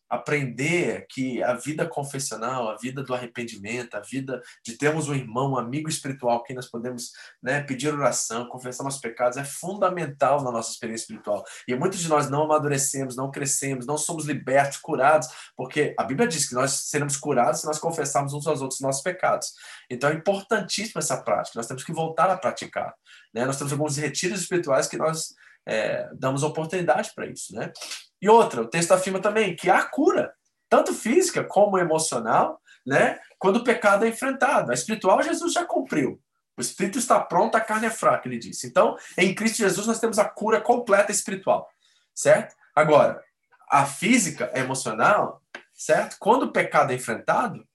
aprender 0.08 1.06
que 1.10 1.42
a 1.42 1.54
vida 1.54 1.86
confessional, 1.86 2.68
a 2.68 2.76
vida 2.76 3.02
do 3.02 3.14
arrependimento, 3.14 3.94
a 3.94 4.00
vida 4.00 4.40
de 4.64 4.76
termos 4.76 5.08
um 5.08 5.14
irmão, 5.14 5.52
um 5.52 5.58
amigo 5.58 5.88
espiritual, 5.88 6.42
que 6.42 6.54
nós 6.54 6.66
podemos 6.66 7.12
né, 7.42 7.62
pedir 7.62 7.92
oração, 7.92 8.48
confessar 8.48 8.84
nossos 8.84 9.00
pecados, 9.00 9.36
é 9.36 9.44
fundamental 9.44 10.42
na 10.42 10.50
nossa 10.50 10.70
experiência 10.70 11.04
espiritual. 11.04 11.44
E 11.66 11.74
muitos 11.74 12.00
de 12.00 12.08
nós 12.08 12.30
não 12.30 12.44
amadurecemos, 12.44 13.16
não 13.16 13.30
crescemos, 13.30 13.86
não 13.86 13.98
somos 13.98 14.26
libertos, 14.26 14.78
curados, 14.78 15.28
porque 15.56 15.94
a 15.98 16.04
Bíblia 16.04 16.28
diz 16.28 16.48
que 16.48 16.54
nós 16.54 16.72
seremos 16.72 17.16
curados 17.16 17.60
se 17.60 17.66
nós 17.66 17.78
confessarmos 17.78 18.32
uns 18.32 18.46
aos 18.46 18.62
outros 18.62 18.80
nossos 18.80 19.02
pecados. 19.02 19.52
Então 19.90 20.10
é 20.10 20.14
importantíssima 20.14 21.00
essa 21.00 21.16
prática, 21.22 21.58
nós 21.58 21.66
temos 21.66 21.84
que 21.84 21.92
voltar 21.92 22.30
a 22.30 22.36
praticar. 22.36 22.94
Né? 23.34 23.44
Nós 23.44 23.56
temos 23.58 23.72
alguns 23.72 23.96
retiros 23.96 24.40
espirituais 24.40 24.86
que 24.86 24.96
nós 24.96 25.34
é, 25.66 26.08
damos 26.14 26.42
oportunidade 26.42 27.10
para 27.14 27.26
isso, 27.26 27.54
né? 27.54 27.72
E 28.20 28.28
outra, 28.28 28.62
o 28.62 28.68
texto 28.68 28.92
afirma 28.92 29.20
também 29.20 29.54
que 29.54 29.68
há 29.68 29.82
cura, 29.84 30.32
tanto 30.68 30.94
física 30.94 31.44
como 31.44 31.78
emocional, 31.78 32.60
né? 32.86 33.18
Quando 33.38 33.56
o 33.56 33.64
pecado 33.64 34.04
é 34.04 34.08
enfrentado. 34.08 34.70
A 34.70 34.74
espiritual, 34.74 35.22
Jesus 35.22 35.52
já 35.52 35.64
cumpriu. 35.64 36.20
O 36.56 36.60
espírito 36.60 36.98
está 36.98 37.20
pronto, 37.20 37.54
a 37.56 37.60
carne 37.60 37.86
é 37.86 37.90
fraca, 37.90 38.26
ele 38.26 38.38
disse. 38.38 38.66
Então, 38.66 38.96
em 39.18 39.34
Cristo 39.34 39.58
Jesus, 39.58 39.86
nós 39.86 40.00
temos 40.00 40.18
a 40.18 40.24
cura 40.24 40.60
completa 40.60 41.12
espiritual, 41.12 41.68
certo? 42.14 42.54
Agora, 42.74 43.22
a 43.70 43.84
física, 43.84 44.50
a 44.54 44.58
emocional, 44.58 45.42
certo? 45.74 46.16
Quando 46.18 46.44
o 46.44 46.52
pecado 46.52 46.92
é 46.92 46.94
enfrentado, 46.94 47.66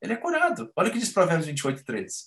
ele 0.00 0.14
é 0.14 0.16
curado. 0.16 0.72
Olha 0.74 0.88
o 0.88 0.92
que 0.92 0.98
diz 0.98 1.12
Provérbios 1.12 1.46
28, 1.46 1.84
13. 1.84 2.24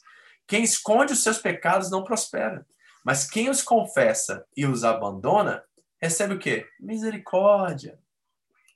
Quem 0.48 0.64
esconde 0.64 1.14
os 1.14 1.24
seus 1.24 1.40
pecados 1.40 1.90
não 1.90 2.04
prospera, 2.04 2.66
mas 3.04 3.28
quem 3.28 3.50
os 3.50 3.64
confessa 3.64 4.46
e 4.56 4.66
os 4.66 4.84
abandona 4.84 5.64
recebe 6.04 6.34
o 6.34 6.40
quê? 6.40 6.68
Misericórdia. 6.80 7.98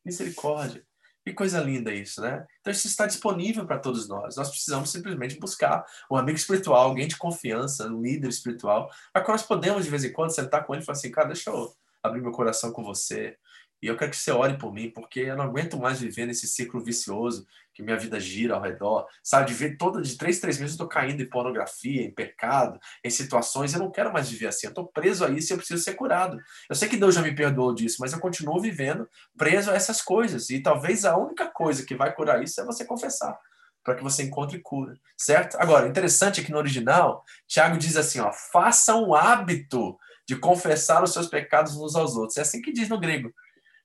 Misericórdia. 0.03 0.85
Que 1.25 1.33
coisa 1.33 1.59
linda 1.59 1.93
isso, 1.93 2.21
né? 2.21 2.47
Então 2.61 2.71
isso 2.71 2.87
está 2.87 3.05
disponível 3.05 3.65
para 3.65 3.79
todos 3.79 4.07
nós. 4.07 4.37
Nós 4.37 4.49
precisamos 4.49 4.89
simplesmente 4.89 5.37
buscar 5.37 5.85
um 6.09 6.15
amigo 6.15 6.37
espiritual, 6.37 6.87
alguém 6.87 7.05
de 7.05 7.17
confiança, 7.17 7.87
um 7.87 8.01
líder 8.01 8.29
espiritual, 8.29 8.89
para 9.11 9.21
que 9.21 9.29
nós 9.29 9.43
podemos 9.43 9.83
de 9.83 9.91
vez 9.91 10.05
em 10.05 10.13
quando 10.13 10.33
sentar 10.33 10.65
com 10.65 10.73
ele 10.73 10.83
e 10.83 10.85
falar 10.85 10.97
assim, 10.97 11.11
cara, 11.11 11.27
deixa 11.27 11.49
eu 11.49 11.75
abrir 12.01 12.21
meu 12.21 12.31
coração 12.31 12.71
com 12.71 12.81
você. 12.81 13.37
E 13.81 13.87
eu 13.87 13.95
quero 13.95 14.11
que 14.11 14.17
você 14.17 14.31
ore 14.31 14.57
por 14.57 14.73
mim, 14.73 14.89
porque 14.89 15.19
eu 15.19 15.35
não 15.35 15.43
aguento 15.43 15.77
mais 15.77 15.99
viver 15.99 16.25
nesse 16.25 16.47
ciclo 16.47 16.83
vicioso 16.83 17.45
que 17.73 17.83
minha 17.83 17.97
vida 17.97 18.19
gira 18.19 18.55
ao 18.55 18.61
redor. 18.61 19.05
Sabe, 19.23 19.47
de 19.47 19.53
ver 19.53 19.77
toda 19.77 20.01
de 20.01 20.17
três, 20.17 20.39
três 20.39 20.57
meses 20.57 20.73
eu 20.73 20.85
tô 20.85 20.87
caindo 20.87 21.21
em 21.21 21.29
pornografia, 21.29 22.01
em 22.01 22.11
pecado, 22.11 22.79
em 23.03 23.09
situações. 23.09 23.73
Eu 23.73 23.79
não 23.79 23.91
quero 23.91 24.11
mais 24.11 24.29
viver 24.29 24.47
assim. 24.47 24.65
Eu 24.65 24.73
tô 24.73 24.87
preso 24.87 25.23
a 25.23 25.29
isso 25.29 25.51
e 25.51 25.53
eu 25.53 25.57
preciso 25.57 25.83
ser 25.83 25.93
curado. 25.93 26.39
Eu 26.67 26.75
sei 26.75 26.89
que 26.89 26.97
Deus 26.97 27.13
já 27.13 27.21
me 27.21 27.35
perdoou 27.35 27.73
disso, 27.73 27.97
mas 27.99 28.13
eu 28.13 28.19
continuo 28.19 28.59
vivendo 28.59 29.07
preso 29.37 29.69
a 29.69 29.75
essas 29.75 30.01
coisas. 30.01 30.49
E 30.49 30.59
talvez 30.59 31.05
a 31.05 31.15
única 31.15 31.45
coisa 31.45 31.85
que 31.85 31.95
vai 31.95 32.11
curar 32.13 32.41
isso 32.41 32.59
é 32.59 32.65
você 32.65 32.83
confessar 32.83 33.37
para 33.83 33.95
que 33.95 34.03
você 34.03 34.23
encontre 34.23 34.59
cura, 34.59 34.99
certo? 35.15 35.55
Agora, 35.61 35.87
interessante 35.87 36.41
é 36.41 36.43
que 36.43 36.51
no 36.51 36.57
original, 36.57 37.23
Tiago 37.47 37.77
diz 37.77 37.95
assim, 37.95 38.19
ó, 38.19 38.33
faça 38.33 38.93
um 38.93 39.15
hábito 39.15 39.97
de 40.27 40.35
confessar 40.35 41.01
os 41.01 41.13
seus 41.13 41.27
pecados 41.27 41.77
uns 41.77 41.95
aos 41.95 42.17
outros. 42.17 42.37
É 42.37 42.41
assim 42.41 42.61
que 42.61 42.73
diz 42.73 42.89
no 42.89 42.99
grego. 42.99 43.33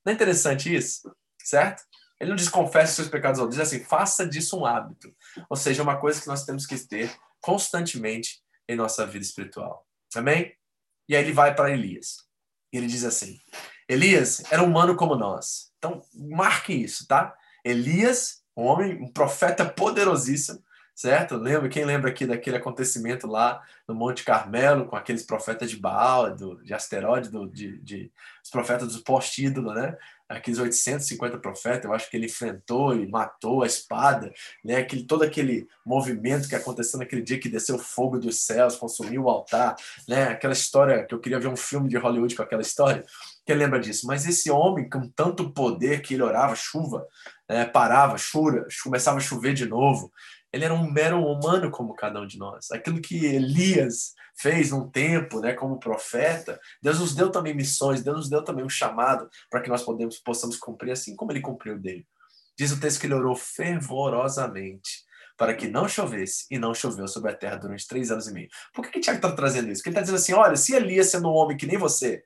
Não 0.05 0.13
é 0.13 0.15
interessante 0.15 0.75
isso? 0.75 1.15
Certo? 1.43 1.83
Ele 2.21 2.31
não 2.31 2.37
diz 2.37 2.49
confesse 2.49 2.95
seus 2.95 3.09
pecados 3.09 3.41
ao 3.41 3.49
diz 3.49 3.59
assim, 3.59 3.83
faça 3.85 4.27
disso 4.27 4.59
um 4.59 4.65
hábito. 4.65 5.15
Ou 5.51 5.57
seja, 5.57 5.83
uma 5.83 5.99
coisa 5.99 6.21
que 6.21 6.29
nós 6.29 6.45
temos 6.45 6.67
que 6.67 6.79
ter 6.79 7.13
constantemente 7.41 8.41
em 8.69 8.77
nossa 8.77 9.05
vida 9.07 9.25
espiritual. 9.25 9.87
Amém? 10.15 10.55
E 11.09 11.17
aí 11.17 11.23
ele 11.25 11.33
vai 11.33 11.55
para 11.55 11.73
Elias. 11.73 12.19
E 12.73 12.79
ele 12.79 12.87
diz 12.87 13.05
assim: 13.05 13.39
Elias 13.89 14.43
era 14.51 14.63
humano 14.63 14.97
como 14.97 15.17
nós. 15.17 15.73
Então, 15.79 16.01
marque 16.15 16.73
isso, 16.73 17.07
tá? 17.07 17.35
Elias, 17.65 18.43
um 18.57 18.65
homem, 18.65 19.03
um 19.03 19.13
profeta 19.13 19.69
poderosíssimo, 19.69 20.63
certo? 21.03 21.37
Lembra, 21.37 21.69
quem 21.69 21.85
lembra 21.85 22.11
aqui 22.11 22.25
daquele 22.25 22.57
acontecimento 22.57 23.27
lá 23.27 23.61
no 23.89 23.95
Monte 23.95 24.23
Carmelo 24.23 24.87
com 24.87 24.95
aqueles 24.95 25.25
profetas 25.25 25.69
de 25.69 25.77
Baal, 25.77 26.33
do, 26.33 26.63
de 26.63 26.73
asteroide, 26.73 27.29
do, 27.29 27.49
de, 27.49 27.77
de, 27.81 28.13
os 28.43 28.49
profetas 28.49 28.95
do 28.95 29.03
post-ídolo, 29.03 29.75
né? 29.75 29.97
Aqueles 30.29 30.61
850 30.61 31.39
profetas, 31.39 31.85
eu 31.85 31.93
acho 31.93 32.09
que 32.09 32.17
ele 32.17 32.27
enfrentou 32.27 32.95
e 32.95 33.07
matou 33.07 33.65
a 33.65 33.67
espada, 33.67 34.33
né? 34.65 34.77
Aquele, 34.77 35.03
todo 35.03 35.25
aquele 35.25 35.67
movimento 35.85 36.49
que 36.49 36.55
aconteceu 36.55 37.01
naquele 37.01 37.21
dia 37.21 37.39
que 37.41 37.49
desceu 37.49 37.79
fogo 37.81 38.17
dos 38.17 38.39
céus, 38.39 38.77
consumiu 38.77 39.25
o 39.25 39.29
altar, 39.29 39.75
né? 40.07 40.29
Aquela 40.29 40.53
história 40.53 41.05
que 41.05 41.13
eu 41.13 41.19
queria 41.19 41.41
ver 41.41 41.49
um 41.49 41.57
filme 41.57 41.89
de 41.89 41.97
Hollywood 41.97 42.37
com 42.37 42.45
aquela 42.45 42.63
história. 42.63 43.05
Quem 43.45 43.57
lembra 43.57 43.81
disso? 43.81 44.07
Mas 44.07 44.25
esse 44.25 44.49
homem, 44.53 44.89
com 44.89 45.09
tanto 45.09 45.51
poder 45.51 46.01
que 46.01 46.15
ele 46.15 46.23
orava, 46.23 46.55
chuva, 46.55 47.05
é, 47.49 47.65
parava, 47.65 48.17
chura, 48.17 48.67
começava 48.85 49.19
a 49.19 49.21
chover 49.21 49.53
de 49.53 49.67
novo. 49.67 50.13
Ele 50.53 50.65
era 50.65 50.75
um 50.75 50.91
mero 50.91 51.25
humano 51.25 51.71
como 51.71 51.95
cada 51.95 52.21
um 52.21 52.27
de 52.27 52.39
nós. 52.39 52.71
Aquilo 52.71 53.01
que 53.01 53.25
Elias 53.25 54.13
fez 54.37 54.71
num 54.71 54.89
tempo, 54.89 55.41
né, 55.41 55.55
como 55.55 55.79
profeta, 55.79 56.61
Deus 56.83 57.01
nos 57.01 57.15
deu 57.15 57.31
também 57.31 57.55
missões, 57.55 58.03
Deus 58.03 58.17
nos 58.17 58.29
deu 58.29 58.45
também 58.45 58.65
um 58.65 58.69
chamado 58.69 59.29
para 59.51 59.61
que 59.61 59.71
nós 59.71 59.83
podemos, 59.83 60.19
possamos 60.19 60.57
cumprir 60.57 60.93
assim 60.93 61.17
como 61.17 61.33
ele 61.33 61.41
cumpriu 61.41 61.79
dele. 61.79 62.07
Diz 62.59 62.71
o 62.71 62.81
texto 62.81 63.01
que 63.01 63.07
ele 63.07 63.15
orou 63.15 63.35
fervorosamente 63.35 65.05
para 65.37 65.55
que 65.55 65.67
não 65.67 65.89
chovesse, 65.89 66.47
e 66.51 66.59
não 66.59 66.75
choveu 66.75 67.09
sobre 67.09 67.31
a 67.31 67.35
terra 67.35 67.57
durante 67.57 67.89
três 67.89 68.11
anos 68.11 68.29
e 68.29 68.33
meio. 68.33 68.49
Por 68.73 68.85
que, 68.85 68.93
que 68.93 69.01
Tiago 69.01 69.19
está 69.19 69.33
trazendo 69.33 69.73
isso? 69.73 69.81
Porque 69.81 69.89
ele 69.89 69.95
está 69.95 70.03
dizendo 70.03 70.17
assim: 70.17 70.33
olha, 70.35 70.57
se 70.57 70.75
Elias, 70.75 71.11
sendo 71.11 71.29
um 71.29 71.35
homem 71.35 71.57
que 71.57 71.67
nem 71.67 71.77
você, 71.77 72.23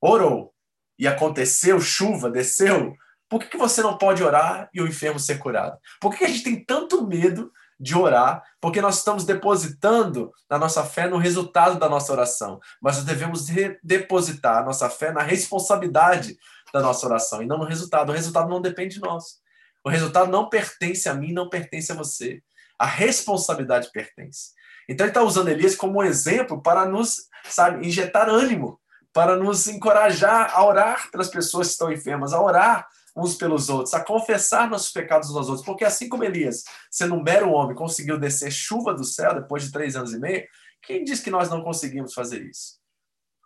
orou 0.00 0.52
e 0.98 1.06
aconteceu, 1.06 1.80
chuva, 1.80 2.30
desceu, 2.30 2.94
por 3.32 3.40
que, 3.40 3.46
que 3.46 3.56
você 3.56 3.80
não 3.80 3.96
pode 3.96 4.22
orar 4.22 4.68
e 4.74 4.82
o 4.82 4.86
enfermo 4.86 5.18
ser 5.18 5.38
curado? 5.38 5.78
Por 5.98 6.10
que, 6.10 6.18
que 6.18 6.24
a 6.24 6.28
gente 6.28 6.42
tem 6.42 6.62
tanto 6.62 7.06
medo 7.06 7.50
de 7.80 7.96
orar? 7.96 8.42
Porque 8.60 8.78
nós 8.78 8.98
estamos 8.98 9.24
depositando 9.24 10.30
a 10.50 10.58
nossa 10.58 10.84
fé 10.84 11.08
no 11.08 11.16
resultado 11.16 11.78
da 11.78 11.88
nossa 11.88 12.12
oração. 12.12 12.60
Mas 12.78 12.96
nós 12.96 13.06
devemos 13.06 13.46
depositar 13.82 14.58
a 14.58 14.62
nossa 14.62 14.90
fé 14.90 15.12
na 15.12 15.22
responsabilidade 15.22 16.36
da 16.74 16.82
nossa 16.82 17.06
oração 17.06 17.42
e 17.42 17.46
não 17.46 17.56
no 17.56 17.64
resultado. 17.64 18.10
O 18.10 18.14
resultado 18.14 18.50
não 18.50 18.60
depende 18.60 18.96
de 18.96 19.00
nós. 19.00 19.38
O 19.82 19.88
resultado 19.88 20.30
não 20.30 20.50
pertence 20.50 21.08
a 21.08 21.14
mim, 21.14 21.32
não 21.32 21.48
pertence 21.48 21.90
a 21.90 21.94
você. 21.94 22.42
A 22.78 22.84
responsabilidade 22.84 23.90
pertence. 23.92 24.50
Então 24.86 25.06
ele 25.06 25.10
está 25.10 25.22
usando 25.22 25.48
Elias 25.48 25.74
como 25.74 26.00
um 26.00 26.04
exemplo 26.04 26.60
para 26.60 26.84
nos, 26.84 27.28
sabe, 27.44 27.86
injetar 27.86 28.28
ânimo 28.28 28.78
para 29.10 29.36
nos 29.36 29.66
encorajar 29.68 30.52
a 30.54 30.64
orar 30.64 31.10
pelas 31.10 31.28
pessoas 31.28 31.68
que 31.68 31.72
estão 31.72 31.92
enfermas, 31.92 32.32
a 32.34 32.40
orar 32.42 32.86
uns 33.16 33.34
pelos 33.34 33.68
outros, 33.68 33.94
a 33.94 34.04
confessar 34.04 34.68
nossos 34.68 34.90
pecados 34.90 35.30
uns 35.30 35.36
aos 35.36 35.48
outros. 35.48 35.66
Porque 35.66 35.84
assim 35.84 36.08
como 36.08 36.24
Elias, 36.24 36.64
sendo 36.90 37.14
um 37.14 37.22
mero 37.22 37.50
homem, 37.50 37.76
conseguiu 37.76 38.18
descer 38.18 38.50
chuva 38.50 38.94
do 38.94 39.04
céu 39.04 39.34
depois 39.34 39.64
de 39.64 39.72
três 39.72 39.96
anos 39.96 40.12
e 40.12 40.18
meio, 40.18 40.46
quem 40.82 41.04
diz 41.04 41.20
que 41.20 41.30
nós 41.30 41.50
não 41.50 41.62
conseguimos 41.62 42.14
fazer 42.14 42.42
isso? 42.42 42.78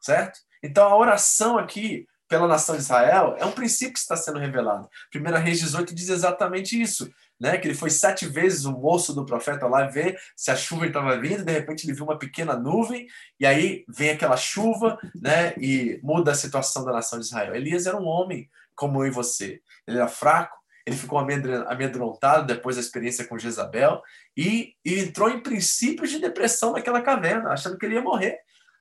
Certo? 0.01 0.39
Então 0.63 0.87
a 0.87 0.97
oração 0.97 1.59
aqui 1.59 2.07
pela 2.29 2.49
nação 2.49 2.77
de 2.77 2.83
Israel 2.83 3.37
é 3.39 3.45
um 3.45 3.53
princípio 3.53 3.95
que 3.95 4.01
está 4.01 4.17
sendo 4.17 4.39
revelado. 4.39 4.89
1 5.15 5.23
Reis 5.39 5.61
18 5.61 5.95
diz 5.95 6.09
exatamente 6.09 6.81
isso 6.81 7.09
né? 7.39 7.59
Que 7.59 7.69
ele 7.69 7.75
foi 7.75 7.91
sete 7.91 8.27
vezes 8.27 8.65
o 8.65 8.73
moço 8.73 9.15
do 9.15 9.25
profeta 9.25 9.67
lá 9.67 9.87
ver 9.87 10.19
se 10.35 10.51
a 10.51 10.57
chuva 10.57 10.87
estava 10.87 11.19
vindo, 11.19 11.45
de 11.45 11.53
repente 11.53 11.85
ele 11.85 11.93
viu 11.93 12.05
uma 12.05 12.19
pequena 12.19 12.57
nuvem, 12.57 13.07
e 13.39 13.47
aí 13.47 13.85
vem 13.89 14.11
aquela 14.11 14.37
chuva, 14.37 14.99
né? 15.15 15.55
E 15.59 16.01
muda 16.03 16.33
a 16.33 16.35
situação 16.35 16.85
da 16.85 16.93
nação 16.93 17.19
de 17.19 17.27
Israel. 17.27 17.55
Elias 17.55 17.87
era 17.87 17.97
um 17.97 18.07
homem 18.07 18.49
como 18.77 19.03
eu 19.03 19.09
e 19.09 19.11
você. 19.11 19.61
Ele 19.87 19.97
era 19.97 20.09
fraco, 20.09 20.57
ele 20.87 20.97
ficou 20.97 21.19
amedrontado 21.19 22.47
depois 22.47 22.77
da 22.77 22.83
experiência 22.83 23.27
com 23.27 23.39
Jezabel 23.39 24.01
e, 24.37 24.75
e 24.85 25.01
entrou 25.01 25.29
em 25.29 25.43
princípios 25.43 26.11
de 26.11 26.21
depressão 26.21 26.73
naquela 26.73 27.03
caverna, 27.03 27.51
achando 27.51 27.77
que 27.77 27.85
ele 27.85 27.97
ia 27.97 28.03
morrer. 28.03 28.39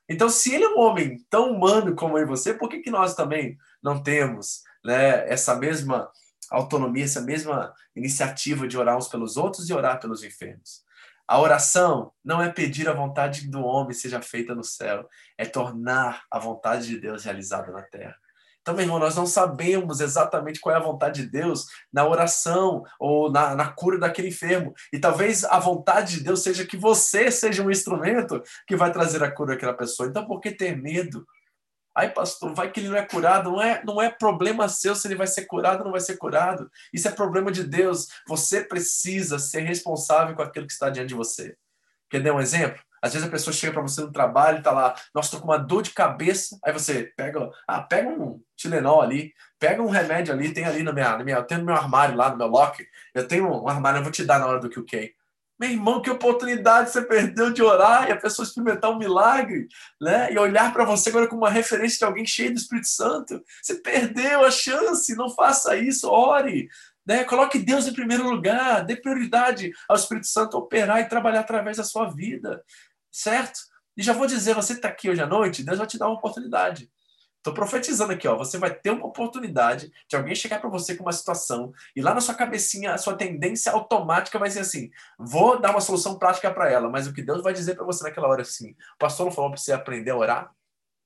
Então, 0.07 0.29
se 0.29 0.53
ele 0.53 0.65
é 0.65 0.69
um 0.69 0.79
homem 0.79 1.17
tão 1.29 1.51
humano 1.51 1.95
como 1.95 2.17
eu 2.17 2.23
e 2.23 2.27
você, 2.27 2.53
por 2.53 2.69
que, 2.69 2.79
que 2.79 2.91
nós 2.91 3.15
também 3.15 3.57
não 3.81 4.03
temos 4.03 4.61
né, 4.83 5.27
essa 5.27 5.55
mesma 5.55 6.07
autonomia, 6.51 7.03
essa 7.03 7.21
mesma 7.21 7.73
iniciativa 7.95 8.67
de 8.67 8.77
orar 8.77 8.95
uns 8.95 9.07
pelos 9.07 9.35
outros 9.35 9.67
e 9.67 9.73
orar 9.73 9.99
pelos 9.99 10.23
enfermos. 10.23 10.83
A 11.27 11.39
oração 11.39 12.11
não 12.23 12.39
é 12.39 12.51
pedir 12.51 12.87
a 12.87 12.93
vontade 12.93 13.49
do 13.49 13.63
homem 13.63 13.93
seja 13.93 14.21
feita 14.21 14.53
no 14.53 14.63
céu, 14.63 15.09
é 15.37 15.45
tornar 15.45 16.23
a 16.29 16.37
vontade 16.37 16.85
de 16.85 16.99
Deus 16.99 17.23
realizada 17.23 17.71
na 17.71 17.81
terra. 17.81 18.15
Então, 18.65 18.73
meu 18.73 18.83
irmão, 18.83 18.97
nós 18.97 19.15
não 19.15 19.27
sabemos 19.27 19.99
exatamente 19.99 20.59
qual 20.59 20.73
é 20.73 20.79
a 20.79 20.81
vontade 20.81 21.21
de 21.21 21.29
Deus 21.29 21.67
na 21.93 22.03
oração 22.03 22.83
ou 22.99 23.31
na, 23.31 23.53
na 23.53 23.71
cura 23.71 23.99
daquele 23.99 24.29
enfermo. 24.29 24.73
E 24.91 24.97
talvez 24.97 25.43
a 25.43 25.59
vontade 25.59 26.17
de 26.17 26.23
Deus 26.23 26.41
seja 26.41 26.65
que 26.65 26.75
você 26.75 27.29
seja 27.29 27.61
um 27.61 27.69
instrumento 27.69 28.41
que 28.65 28.75
vai 28.75 28.91
trazer 28.91 29.23
a 29.23 29.29
cura 29.29 29.53
daquela 29.53 29.75
pessoa. 29.75 30.09
Então, 30.09 30.25
por 30.25 30.41
que 30.41 30.49
ter 30.49 30.75
medo? 30.75 31.23
Ai, 31.95 32.11
pastor, 32.11 32.55
vai 32.55 32.71
que 32.71 32.79
ele 32.79 32.89
não 32.89 32.97
é 32.97 33.05
curado. 33.05 33.51
Não 33.51 33.61
é, 33.61 33.83
não 33.85 34.01
é 34.01 34.09
problema 34.09 34.67
seu 34.67 34.95
se 34.95 35.07
ele 35.07 35.13
vai 35.13 35.27
ser 35.27 35.45
curado 35.45 35.81
ou 35.81 35.85
não 35.85 35.91
vai 35.91 36.01
ser 36.01 36.17
curado. 36.17 36.67
Isso 36.91 37.07
é 37.07 37.11
problema 37.11 37.51
de 37.51 37.63
Deus. 37.63 38.07
Você 38.27 38.63
precisa 38.63 39.37
ser 39.37 39.61
responsável 39.61 40.35
com 40.35 40.41
aquilo 40.41 40.65
que 40.65 40.73
está 40.73 40.89
diante 40.89 41.09
de 41.09 41.13
você. 41.13 41.55
Quer 42.09 42.23
dar 42.23 42.33
um 42.33 42.41
exemplo? 42.41 42.81
Às 43.05 43.13
vezes 43.13 43.27
a 43.27 43.31
pessoa 43.31 43.53
chega 43.53 43.71
para 43.71 43.83
você 43.83 44.01
no 44.01 44.11
trabalho 44.11 44.55
e 44.55 44.59
está 44.59 44.71
lá, 44.71 44.95
nossa, 45.13 45.27
estou 45.27 45.39
com 45.39 45.45
uma 45.45 45.59
dor 45.59 45.83
de 45.83 45.91
cabeça. 45.91 46.57
Aí 46.65 46.73
você 46.73 47.13
pega, 47.15 47.51
ah, 47.67 47.79
pega 47.79 48.09
um 48.09 48.41
Tilenol 48.55 48.99
ali, 48.99 49.31
pega 49.59 49.79
um 49.79 49.91
remédio 49.91 50.33
ali, 50.33 50.51
tem 50.51 50.65
ali 50.65 50.81
na 50.81 50.91
minha, 50.91 51.15
na 51.15 51.23
minha, 51.23 51.37
eu 51.37 51.43
tenho 51.43 51.59
no 51.59 51.67
meu 51.67 51.75
armário 51.75 52.15
lá, 52.15 52.31
no 52.31 52.37
meu 52.37 52.47
locker. 52.47 52.87
Eu 53.13 53.27
tenho 53.27 53.47
um 53.47 53.67
armário, 53.67 53.99
eu 53.99 54.03
vou 54.03 54.11
te 54.11 54.25
dar 54.25 54.39
na 54.39 54.47
hora 54.47 54.59
do 54.59 54.71
QK. 54.71 55.13
Meu 55.59 55.69
irmão, 55.69 56.01
que 56.01 56.09
oportunidade 56.09 56.89
você 56.89 57.03
perdeu 57.03 57.53
de 57.53 57.61
orar 57.61 58.09
e 58.09 58.11
a 58.11 58.17
pessoa 58.17 58.43
experimentar 58.43 58.89
um 58.89 58.97
milagre, 58.97 59.67
né? 60.01 60.33
E 60.33 60.39
olhar 60.39 60.73
para 60.73 60.83
você 60.83 61.09
agora 61.09 61.27
como 61.27 61.43
uma 61.43 61.49
referência 61.51 61.99
de 61.99 62.05
alguém 62.05 62.25
cheio 62.25 62.51
do 62.51 62.57
Espírito 62.57 62.87
Santo. 62.87 63.39
Você 63.61 63.75
perdeu 63.75 64.43
a 64.43 64.49
chance, 64.49 65.15
não 65.15 65.29
faça 65.29 65.77
isso, 65.77 66.09
ore. 66.09 66.69
Né? 67.05 67.23
Coloque 67.23 67.59
Deus 67.59 67.87
em 67.87 67.93
primeiro 67.93 68.27
lugar, 68.27 68.83
dê 68.83 68.95
prioridade 68.95 69.71
ao 69.87 69.95
Espírito 69.95 70.27
Santo 70.27 70.57
operar 70.57 71.01
e 71.01 71.07
trabalhar 71.07 71.41
através 71.41 71.77
da 71.77 71.83
sua 71.83 72.09
vida, 72.09 72.63
certo? 73.15 73.61
E 73.95 74.03
já 74.03 74.11
vou 74.11 74.27
dizer, 74.27 74.53
você 74.53 74.73
está 74.73 74.89
aqui 74.89 75.09
hoje 75.09 75.21
à 75.21 75.25
noite, 75.25 75.63
Deus 75.63 75.77
vai 75.77 75.87
te 75.87 75.97
dar 75.97 76.07
uma 76.07 76.15
oportunidade. 76.15 76.91
Estou 77.37 77.53
profetizando 77.53 78.11
aqui, 78.11 78.27
ó. 78.27 78.35
Você 78.35 78.57
vai 78.57 78.73
ter 78.73 78.89
uma 78.89 79.05
oportunidade 79.05 79.91
de 80.09 80.15
alguém 80.15 80.35
chegar 80.35 80.59
para 80.59 80.69
você 80.69 80.95
com 80.95 81.03
uma 81.03 81.13
situação 81.13 81.71
e 81.95 82.01
lá 82.01 82.13
na 82.13 82.19
sua 82.19 82.33
cabecinha 82.33 82.93
a 82.93 82.97
sua 82.97 83.15
tendência 83.15 83.71
automática 83.71 84.39
vai 84.39 84.49
ser 84.49 84.61
assim: 84.61 84.89
vou 85.17 85.61
dar 85.61 85.69
uma 85.69 85.79
solução 85.79 86.17
prática 86.17 86.51
para 86.51 86.71
ela, 86.71 86.89
mas 86.89 87.05
o 87.05 87.13
que 87.13 87.21
Deus 87.21 87.43
vai 87.43 87.53
dizer 87.53 87.75
para 87.75 87.85
você 87.85 88.03
naquela 88.03 88.27
hora 88.27 88.41
é 88.41 88.43
assim: 88.43 88.71
o 88.71 88.97
pastor 88.97 89.27
não 89.27 89.31
falou 89.31 89.51
para 89.51 89.59
você 89.59 89.71
aprender 89.71 90.09
a 90.09 90.17
orar? 90.17 90.51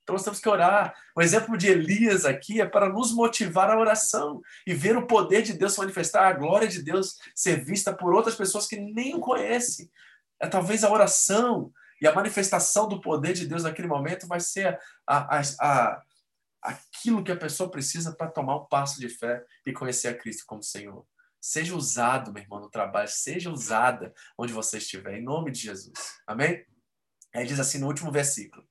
Então 0.03 0.13
nós 0.15 0.23
temos 0.23 0.39
que 0.39 0.47
orar. 0.47 0.95
O 1.13 1.21
exemplo 1.21 1.57
de 1.57 1.67
Elias 1.67 2.25
aqui 2.25 2.61
é 2.61 2.65
para 2.65 2.87
nos 2.87 3.13
motivar 3.13 3.69
a 3.69 3.77
oração 3.77 4.41
e 4.65 4.73
ver 4.73 4.97
o 4.97 5.05
poder 5.05 5.41
de 5.41 5.53
Deus 5.53 5.73
se 5.73 5.79
manifestar, 5.79 6.25
a 6.27 6.33
glória 6.33 6.69
de 6.69 6.81
Deus 6.81 7.17
ser 7.35 7.63
vista 7.63 7.93
por 7.93 8.13
outras 8.13 8.35
pessoas 8.35 8.65
que 8.65 8.77
nem 8.77 9.13
o 9.13 9.19
conhecem. 9.19 9.91
É 10.41 10.47
talvez 10.47 10.85
a 10.85 10.89
oração 10.89 11.71
e 12.01 12.07
a 12.07 12.13
manifestação 12.13 12.87
do 12.87 13.01
poder 13.01 13.33
de 13.33 13.45
Deus 13.45 13.63
naquele 13.63 13.87
momento 13.87 14.27
vai 14.27 14.39
ser 14.39 14.79
a, 15.05 15.37
a, 15.37 15.41
a 15.59 16.03
aquilo 16.61 17.23
que 17.23 17.31
a 17.31 17.37
pessoa 17.37 17.71
precisa 17.71 18.13
para 18.13 18.29
tomar 18.29 18.57
um 18.57 18.65
passo 18.65 18.99
de 18.99 19.09
fé 19.09 19.43
e 19.65 19.71
conhecer 19.71 20.09
a 20.09 20.17
Cristo 20.17 20.43
como 20.45 20.61
Senhor. 20.61 21.05
Seja 21.39 21.75
usado, 21.75 22.33
meu 22.33 22.43
irmão, 22.43 22.59
no 22.59 22.69
trabalho, 22.69 23.07
seja 23.07 23.49
usada 23.49 24.13
onde 24.37 24.51
você 24.51 24.77
estiver, 24.77 25.17
em 25.17 25.23
nome 25.23 25.51
de 25.51 25.59
Jesus. 25.59 25.93
Amém? 26.27 26.65
Aí 27.33 27.45
diz 27.45 27.59
assim 27.59 27.77
no 27.77 27.87
último 27.87 28.11
versículo: 28.11 28.67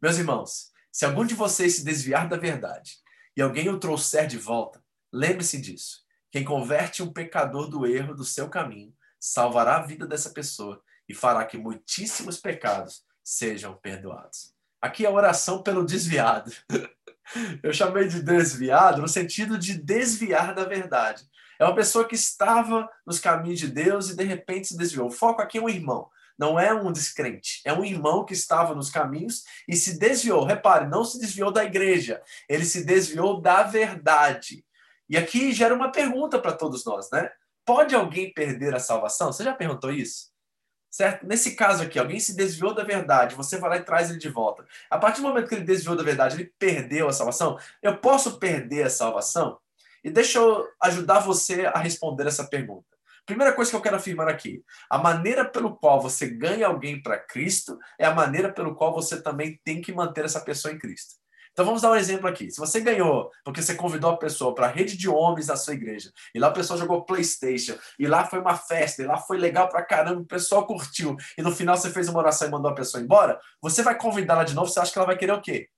Meus 0.00 0.18
irmãos, 0.18 0.70
se 0.90 1.04
algum 1.04 1.24
de 1.24 1.34
vocês 1.34 1.76
se 1.76 1.84
desviar 1.84 2.28
da 2.28 2.36
verdade 2.36 2.98
e 3.36 3.42
alguém 3.42 3.68
o 3.68 3.80
trouxer 3.80 4.26
de 4.26 4.38
volta, 4.38 4.82
lembre-se 5.12 5.60
disso. 5.60 6.02
Quem 6.30 6.44
converte 6.44 7.02
um 7.02 7.12
pecador 7.12 7.68
do 7.68 7.86
erro 7.86 8.14
do 8.14 8.24
seu 8.24 8.48
caminho 8.48 8.94
salvará 9.18 9.76
a 9.76 9.86
vida 9.86 10.06
dessa 10.06 10.30
pessoa 10.30 10.82
e 11.08 11.14
fará 11.14 11.44
que 11.44 11.58
muitíssimos 11.58 12.38
pecados 12.38 13.04
sejam 13.22 13.74
perdoados. 13.74 14.52
Aqui 14.80 15.04
é 15.04 15.08
a 15.08 15.12
oração 15.12 15.62
pelo 15.62 15.84
desviado. 15.84 16.50
Eu 17.62 17.72
chamei 17.72 18.08
de 18.08 18.20
desviado 18.20 19.00
no 19.00 19.08
sentido 19.08 19.56
de 19.56 19.78
desviar 19.78 20.54
da 20.54 20.64
verdade. 20.64 21.24
É 21.58 21.64
uma 21.64 21.74
pessoa 21.74 22.04
que 22.04 22.16
estava 22.16 22.90
nos 23.06 23.20
caminhos 23.20 23.60
de 23.60 23.68
Deus 23.68 24.10
e 24.10 24.16
de 24.16 24.24
repente 24.24 24.68
se 24.68 24.76
desviou. 24.76 25.06
O 25.06 25.12
foco 25.12 25.40
aqui 25.40 25.58
é 25.58 25.62
um 25.62 25.68
irmão, 25.68 26.08
não 26.36 26.58
é 26.58 26.74
um 26.74 26.90
descrente. 26.90 27.60
É 27.64 27.72
um 27.72 27.84
irmão 27.84 28.24
que 28.24 28.32
estava 28.32 28.74
nos 28.74 28.90
caminhos 28.90 29.44
e 29.68 29.76
se 29.76 29.96
desviou. 29.96 30.44
Repare, 30.44 30.88
não 30.88 31.04
se 31.04 31.20
desviou 31.20 31.52
da 31.52 31.64
igreja, 31.64 32.20
ele 32.48 32.64
se 32.64 32.84
desviou 32.84 33.40
da 33.40 33.62
verdade. 33.62 34.64
E 35.08 35.16
aqui 35.16 35.52
gera 35.52 35.74
uma 35.74 35.92
pergunta 35.92 36.40
para 36.40 36.52
todos 36.52 36.84
nós, 36.84 37.08
né? 37.12 37.30
Pode 37.64 37.94
alguém 37.94 38.32
perder 38.32 38.74
a 38.74 38.80
salvação? 38.80 39.32
Você 39.32 39.44
já 39.44 39.54
perguntou 39.54 39.92
isso? 39.92 40.31
Certo? 40.92 41.26
Nesse 41.26 41.56
caso 41.56 41.82
aqui, 41.82 41.98
alguém 41.98 42.20
se 42.20 42.36
desviou 42.36 42.74
da 42.74 42.84
verdade, 42.84 43.34
você 43.34 43.56
vai 43.56 43.70
lá 43.70 43.76
e 43.78 43.82
traz 43.82 44.10
ele 44.10 44.18
de 44.18 44.28
volta. 44.28 44.62
A 44.90 44.98
partir 44.98 45.22
do 45.22 45.28
momento 45.28 45.48
que 45.48 45.54
ele 45.54 45.64
desviou 45.64 45.96
da 45.96 46.02
verdade, 46.02 46.36
ele 46.36 46.52
perdeu 46.58 47.08
a 47.08 47.12
salvação. 47.12 47.58
Eu 47.80 47.96
posso 47.96 48.38
perder 48.38 48.82
a 48.82 48.90
salvação? 48.90 49.58
E 50.04 50.10
deixa 50.10 50.38
eu 50.38 50.68
ajudar 50.82 51.20
você 51.20 51.64
a 51.64 51.78
responder 51.78 52.26
essa 52.26 52.46
pergunta. 52.46 52.84
Primeira 53.24 53.54
coisa 53.54 53.70
que 53.70 53.76
eu 53.76 53.80
quero 53.80 53.96
afirmar 53.96 54.28
aqui: 54.28 54.62
a 54.90 54.98
maneira 54.98 55.46
pelo 55.46 55.76
qual 55.76 55.98
você 55.98 56.28
ganha 56.28 56.66
alguém 56.66 57.00
para 57.00 57.18
Cristo 57.18 57.78
é 57.98 58.04
a 58.04 58.14
maneira 58.14 58.52
pelo 58.52 58.74
qual 58.74 58.92
você 58.92 59.22
também 59.22 59.58
tem 59.64 59.80
que 59.80 59.94
manter 59.94 60.26
essa 60.26 60.40
pessoa 60.40 60.74
em 60.74 60.78
Cristo. 60.78 61.21
Então 61.52 61.66
vamos 61.66 61.82
dar 61.82 61.90
um 61.90 61.96
exemplo 61.96 62.26
aqui. 62.26 62.50
Se 62.50 62.58
você 62.58 62.80
ganhou 62.80 63.30
porque 63.44 63.60
você 63.60 63.74
convidou 63.74 64.10
a 64.10 64.16
pessoa 64.16 64.54
para 64.54 64.66
a 64.66 64.70
rede 64.70 64.96
de 64.96 65.08
homens 65.08 65.46
da 65.46 65.56
sua 65.56 65.74
igreja, 65.74 66.10
e 66.34 66.38
lá 66.38 66.48
a 66.48 66.52
pessoa 66.52 66.78
jogou 66.78 67.04
PlayStation, 67.04 67.74
e 67.98 68.06
lá 68.06 68.24
foi 68.24 68.40
uma 68.40 68.56
festa, 68.56 69.02
e 69.02 69.06
lá 69.06 69.18
foi 69.18 69.36
legal 69.36 69.68
pra 69.68 69.84
caramba, 69.84 70.22
o 70.22 70.26
pessoal 70.26 70.66
curtiu, 70.66 71.16
e 71.36 71.42
no 71.42 71.54
final 71.54 71.76
você 71.76 71.90
fez 71.90 72.08
uma 72.08 72.20
oração 72.20 72.48
e 72.48 72.50
mandou 72.50 72.70
a 72.70 72.74
pessoa 72.74 73.02
embora, 73.02 73.38
você 73.60 73.82
vai 73.82 73.96
convidá-la 73.96 74.44
de 74.44 74.54
novo, 74.54 74.70
você 74.70 74.80
acha 74.80 74.92
que 74.92 74.98
ela 74.98 75.06
vai 75.06 75.16
querer 75.16 75.32
o 75.32 75.42
quê? 75.42 75.68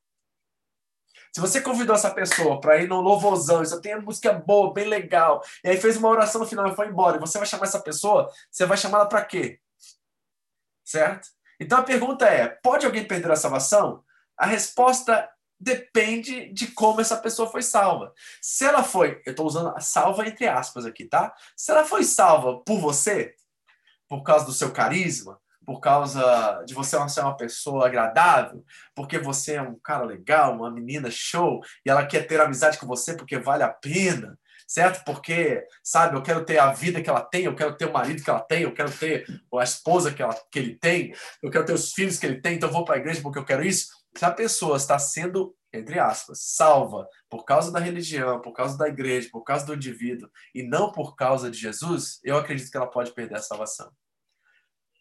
Se 1.35 1.41
você 1.41 1.61
convidou 1.61 1.97
essa 1.97 2.13
pessoa 2.13 2.61
para 2.61 2.81
ir 2.81 2.89
no 2.89 3.01
louvorzão, 3.01 3.61
e 3.61 3.67
só 3.67 3.81
tem 3.81 4.01
música 4.01 4.33
boa, 4.33 4.73
bem 4.73 4.87
legal, 4.87 5.43
e 5.65 5.69
aí 5.69 5.77
fez 5.77 5.97
uma 5.97 6.09
oração 6.09 6.41
no 6.41 6.47
final 6.47 6.69
e 6.69 6.77
foi 6.77 6.87
embora, 6.87 7.17
e 7.17 7.21
você 7.21 7.39
vai 7.39 7.47
chamar 7.47 7.65
essa 7.65 7.81
pessoa, 7.81 8.31
você 8.49 8.65
vai 8.65 8.77
chamar 8.77 8.99
ela 8.99 9.09
para 9.09 9.25
quê? 9.25 9.59
Certo? 10.85 11.29
Então 11.59 11.79
a 11.79 11.83
pergunta 11.83 12.27
é: 12.27 12.47
pode 12.47 12.87
alguém 12.87 13.05
perder 13.05 13.33
a 13.33 13.37
salvação? 13.37 14.05
A 14.37 14.47
resposta 14.47 15.29
depende 15.65 16.53
de 16.53 16.69
como 16.69 17.01
essa 17.01 17.17
pessoa 17.17 17.51
foi 17.51 17.63
salva. 17.63 18.13
Se 18.41 18.65
ela 18.65 18.85
foi, 18.85 19.23
eu 19.25 19.31
estou 19.31 19.47
usando 19.47 19.71
a 19.71 19.81
salva 19.81 20.27
entre 20.27 20.47
aspas 20.47 20.85
aqui, 20.85 21.07
tá? 21.07 21.35
Se 21.57 21.73
ela 21.73 21.85
foi 21.85 22.05
salva 22.05 22.61
por 22.61 22.79
você, 22.79 23.35
por 24.09 24.23
causa 24.23 24.45
do 24.45 24.53
seu 24.53 24.71
carisma, 24.71 25.41
por 25.65 25.81
causa 25.81 26.63
de 26.67 26.75
você 26.75 26.97
ser 27.09 27.21
uma 27.21 27.37
pessoa 27.37 27.87
agradável, 27.87 28.63
porque 28.95 29.19
você 29.19 29.55
é 29.55 29.63
um 29.63 29.79
cara 29.83 30.05
legal, 30.05 30.55
uma 30.55 30.71
menina 30.71 31.11
show, 31.11 31.63
e 31.85 31.89
ela 31.89 32.07
quer 32.07 32.27
ter 32.27 32.39
amizade 32.39 32.77
com 32.77 32.87
você 32.87 33.17
porque 33.17 33.39
vale 33.39 33.63
a 33.63 33.71
pena, 33.71 34.39
certo? 34.69 35.03
Porque, 35.05 35.67
sabe, 35.83 36.17
eu 36.17 36.23
quero 36.23 36.45
ter 36.45 36.59
a 36.59 36.71
vida 36.73 37.01
que 37.01 37.09
ela 37.09 37.23
tem, 37.23 37.45
eu 37.45 37.55
quero 37.55 37.75
ter 37.75 37.87
o 37.87 37.93
marido 37.93 38.23
que 38.23 38.29
ela 38.29 38.41
tem, 38.41 38.63
eu 38.63 38.75
quero 38.75 38.93
ter 38.93 39.25
a 39.55 39.65
esposa 39.65 40.13
que, 40.13 40.23
ela, 40.23 40.35
que 40.51 40.59
ele 40.59 40.77
tem, 40.77 41.15
eu 41.43 41.51
quero 41.51 41.65
ter 41.65 41.73
os 41.73 41.93
filhos 41.95 42.19
que 42.19 42.27
ele 42.27 42.43
tem, 42.43 42.57
então 42.57 42.69
eu 42.69 42.73
vou 42.73 42.85
para 42.85 42.97
a 42.97 42.99
igreja 42.99 43.23
porque 43.23 43.39
eu 43.39 43.45
quero 43.45 43.65
isso. 43.65 44.04
Se 44.17 44.25
a 44.25 44.31
pessoa 44.31 44.77
está 44.77 44.99
sendo, 44.99 45.57
entre 45.73 45.99
aspas, 45.99 46.41
salva 46.43 47.09
por 47.29 47.45
causa 47.45 47.73
da 47.73 47.81
religião, 47.81 48.41
por 48.41 48.53
causa 48.53 48.79
da 48.79 48.89
igreja, 48.89 49.29
por 49.33 49.43
causa 49.43 49.67
do 49.67 49.75
indivíduo, 49.75 50.31
e 50.55 50.63
não 50.63 50.93
por 50.93 51.17
causa 51.17 51.51
de 51.51 51.59
Jesus, 51.59 52.21
eu 52.23 52.37
acredito 52.37 52.71
que 52.71 52.77
ela 52.77 52.91
pode 52.91 53.13
perder 53.13 53.37
a 53.37 53.43
salvação. 53.43 53.93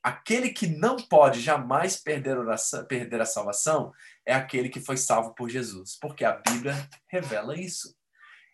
Aquele 0.01 0.49
que 0.49 0.67
não 0.67 0.97
pode 0.97 1.39
jamais 1.39 1.95
perder, 1.95 2.37
oração, 2.37 2.85
perder 2.85 3.21
a 3.21 3.25
salvação 3.25 3.93
é 4.25 4.33
aquele 4.33 4.67
que 4.67 4.81
foi 4.81 4.97
salvo 4.97 5.33
por 5.33 5.47
Jesus, 5.47 5.97
porque 6.01 6.25
a 6.25 6.33
Bíblia 6.33 6.75
revela 7.07 7.57
isso. 7.57 7.95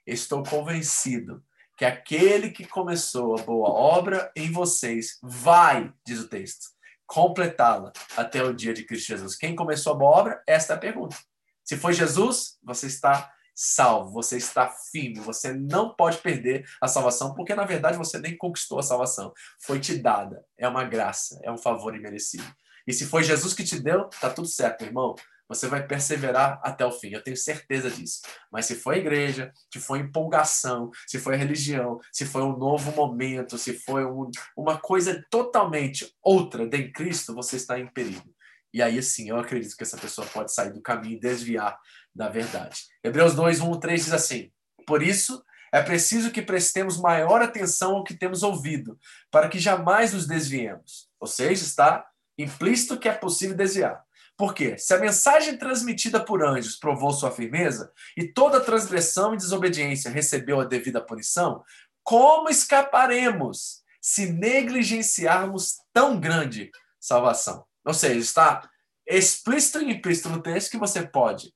Estou 0.05 0.43
convencido 0.43 1.43
que 1.75 1.85
aquele 1.85 2.51
que 2.51 2.67
começou 2.67 3.39
a 3.39 3.41
boa 3.41 3.69
obra 3.69 4.31
em 4.35 4.51
vocês 4.51 5.17
vai, 5.23 5.91
diz 6.05 6.19
o 6.19 6.27
texto, 6.27 6.67
completá-la 7.09 7.91
até 8.15 8.43
o 8.43 8.53
dia 8.53 8.71
de 8.71 8.83
Cristo 8.83 9.07
Jesus. 9.07 9.35
Quem 9.35 9.55
começou 9.55 9.93
a 9.93 9.95
boa 9.95 10.11
obra? 10.11 10.43
Esta 10.47 10.73
é 10.73 10.75
a 10.75 10.79
pergunta. 10.79 11.17
Se 11.65 11.75
foi 11.75 11.91
Jesus, 11.91 12.59
você 12.63 12.85
está 12.85 13.33
salvo, 13.55 14.11
você 14.11 14.37
está 14.37 14.69
firme, 14.69 15.19
você 15.19 15.51
não 15.51 15.93
pode 15.93 16.19
perder 16.19 16.65
a 16.79 16.87
salvação, 16.87 17.33
porque 17.33 17.55
na 17.55 17.65
verdade 17.65 17.97
você 17.97 18.19
nem 18.19 18.37
conquistou 18.37 18.79
a 18.79 18.83
salvação, 18.83 19.33
foi 19.59 19.79
te 19.79 19.97
dada, 19.97 20.45
é 20.57 20.67
uma 20.67 20.85
graça, 20.85 21.39
é 21.43 21.51
um 21.51 21.57
favor 21.57 21.95
imerecido. 21.95 22.45
E 22.87 22.93
se 22.93 23.05
foi 23.05 23.23
Jesus 23.23 23.53
que 23.53 23.63
te 23.63 23.79
deu, 23.79 24.05
tá 24.21 24.29
tudo 24.29 24.47
certo, 24.47 24.85
irmão. 24.85 25.15
Você 25.49 25.67
vai 25.67 25.85
perseverar 25.85 26.61
até 26.63 26.85
o 26.85 26.91
fim, 26.91 27.09
eu 27.09 27.23
tenho 27.23 27.35
certeza 27.35 27.89
disso. 27.89 28.21
Mas 28.51 28.67
se 28.67 28.75
foi 28.75 28.95
a 28.95 28.97
igreja, 28.99 29.51
se 29.73 29.79
foi 29.79 29.99
empolgação, 29.99 30.91
se 31.07 31.17
foi 31.17 31.33
a 31.33 31.37
religião, 31.37 31.99
se 32.13 32.23
foi 32.23 32.43
um 32.43 32.55
novo 32.55 32.91
momento, 32.91 33.57
se 33.57 33.73
foi 33.73 34.05
um, 34.05 34.29
uma 34.55 34.77
coisa 34.77 35.25
totalmente 35.29 36.15
outra 36.21 36.67
de 36.67 36.91
Cristo, 36.91 37.33
você 37.33 37.55
está 37.55 37.79
em 37.79 37.87
perigo. 37.87 38.31
E 38.71 38.81
aí, 38.81 39.01
sim, 39.01 39.29
eu 39.29 39.39
acredito 39.39 39.75
que 39.75 39.81
essa 39.81 39.97
pessoa 39.97 40.27
pode 40.27 40.53
sair 40.53 40.71
do 40.71 40.81
caminho 40.81 41.17
e 41.17 41.19
desviar 41.19 41.79
da 42.13 42.29
verdade. 42.29 42.83
Hebreus 43.03 43.33
2, 43.33 43.61
1, 43.61 43.79
3 43.79 44.03
diz 44.03 44.13
assim: 44.13 44.51
Por 44.85 45.01
isso, 45.01 45.43
é 45.71 45.81
preciso 45.81 46.31
que 46.31 46.41
prestemos 46.41 46.97
maior 46.97 47.41
atenção 47.41 47.95
ao 47.95 48.03
que 48.03 48.13
temos 48.13 48.43
ouvido, 48.43 48.99
para 49.31 49.49
que 49.49 49.57
jamais 49.57 50.13
nos 50.13 50.27
desviemos. 50.27 51.09
Ou 51.19 51.27
seja, 51.27 51.63
está 51.63 52.05
implícito 52.37 52.99
que 52.99 53.09
é 53.09 53.13
possível 53.13 53.55
desviar. 53.55 54.03
Por 54.39 54.53
quê? 54.53 54.77
Se 54.77 54.93
a 54.93 54.97
mensagem 54.97 55.57
transmitida 55.57 56.23
por 56.23 56.41
anjos 56.41 56.77
provou 56.77 57.11
sua 57.11 57.29
firmeza 57.29 57.91
e 58.15 58.25
toda 58.25 58.61
transgressão 58.61 59.33
e 59.33 59.37
desobediência 59.37 60.09
recebeu 60.09 60.61
a 60.61 60.63
devida 60.63 61.05
punição, 61.05 61.61
como 62.01 62.49
escaparemos 62.49 63.83
se 64.01 64.31
negligenciarmos 64.31 65.79
tão 65.91 66.17
grande 66.17 66.71
salvação? 67.01 67.65
Ou 67.83 67.93
seja, 67.93 68.17
está 68.17 68.69
explícito 69.05 69.81
e 69.81 69.91
implícito 69.91 70.29
no 70.29 70.41
texto 70.41 70.71
que 70.71 70.77
você 70.77 71.05
pode 71.05 71.53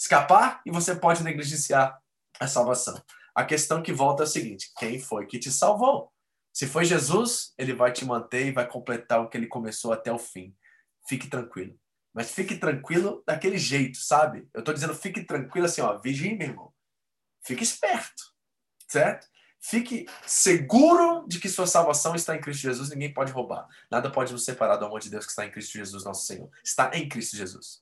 escapar 0.00 0.62
e 0.64 0.70
você 0.70 0.96
pode 0.96 1.22
negligenciar 1.22 2.00
a 2.40 2.48
salvação. 2.48 2.98
A 3.34 3.44
questão 3.44 3.82
que 3.82 3.92
volta 3.92 4.22
é 4.22 4.24
a 4.24 4.26
seguinte: 4.26 4.72
quem 4.78 4.98
foi 4.98 5.26
que 5.26 5.38
te 5.38 5.52
salvou? 5.52 6.10
Se 6.50 6.66
foi 6.66 6.86
Jesus, 6.86 7.52
ele 7.58 7.74
vai 7.74 7.92
te 7.92 8.06
manter 8.06 8.46
e 8.46 8.52
vai 8.52 8.66
completar 8.66 9.20
o 9.20 9.28
que 9.28 9.36
ele 9.36 9.48
começou 9.48 9.92
até 9.92 10.10
o 10.10 10.18
fim. 10.18 10.56
Fique 11.06 11.28
tranquilo. 11.28 11.78
Mas 12.12 12.30
fique 12.30 12.56
tranquilo 12.56 13.22
daquele 13.26 13.58
jeito, 13.58 13.98
sabe? 13.98 14.48
Eu 14.52 14.60
estou 14.60 14.74
dizendo 14.74 14.94
fique 14.94 15.24
tranquilo 15.24 15.66
assim, 15.66 15.80
ó, 15.80 15.98
vigie, 15.98 16.36
meu 16.36 16.48
irmão. 16.48 16.74
Fique 17.42 17.62
esperto, 17.62 18.22
certo? 18.86 19.26
Fique 19.64 20.06
seguro 20.26 21.24
de 21.28 21.38
que 21.38 21.48
sua 21.48 21.68
salvação 21.68 22.16
está 22.16 22.34
em 22.34 22.40
Cristo 22.40 22.62
Jesus, 22.62 22.90
ninguém 22.90 23.14
pode 23.14 23.30
roubar. 23.32 23.68
Nada 23.88 24.10
pode 24.10 24.32
nos 24.32 24.44
separar 24.44 24.76
do 24.76 24.84
amor 24.84 25.00
de 25.00 25.08
Deus 25.08 25.24
que 25.24 25.30
está 25.30 25.46
em 25.46 25.52
Cristo 25.52 25.72
Jesus, 25.78 26.04
nosso 26.04 26.26
Senhor. 26.26 26.50
Está 26.64 26.90
em 26.96 27.08
Cristo 27.08 27.36
Jesus. 27.36 27.80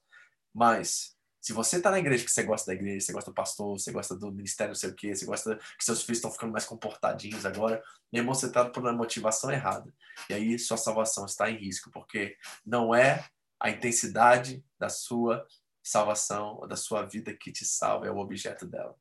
Mas, 0.52 1.16
se 1.40 1.54
você 1.54 1.78
está 1.78 1.90
na 1.90 1.98
igreja 1.98 2.22
que 2.22 2.30
você 2.30 2.42
gosta 2.42 2.66
da 2.70 2.74
igreja, 2.74 3.06
você 3.06 3.12
gosta 3.14 3.30
do 3.30 3.34
pastor, 3.34 3.78
você 3.78 3.90
gosta 3.90 4.14
do 4.14 4.30
ministério, 4.30 4.72
não 4.72 4.74
sei 4.74 4.90
o 4.90 4.94
quê, 4.94 5.14
você 5.14 5.24
gosta 5.24 5.56
que 5.78 5.84
seus 5.84 6.02
filhos 6.02 6.18
estão 6.18 6.30
ficando 6.30 6.52
mais 6.52 6.66
comportadinhos 6.66 7.46
agora, 7.46 7.82
meu 8.12 8.20
irmão, 8.20 8.34
você 8.34 8.46
está 8.46 8.68
por 8.68 8.82
uma 8.82 8.92
motivação 8.92 9.50
errada. 9.50 9.90
E 10.28 10.34
aí 10.34 10.58
sua 10.58 10.76
salvação 10.76 11.24
está 11.24 11.50
em 11.50 11.56
risco, 11.56 11.90
porque 11.90 12.36
não 12.64 12.94
é 12.94 13.24
a 13.60 13.70
intensidade 13.70 14.64
da 14.78 14.88
sua 14.88 15.46
salvação 15.82 16.66
da 16.68 16.76
sua 16.76 17.02
vida 17.02 17.34
que 17.34 17.52
te 17.52 17.64
salva, 17.64 18.06
é 18.06 18.10
o 18.10 18.18
objeto 18.18 18.66
dela. 18.66 18.94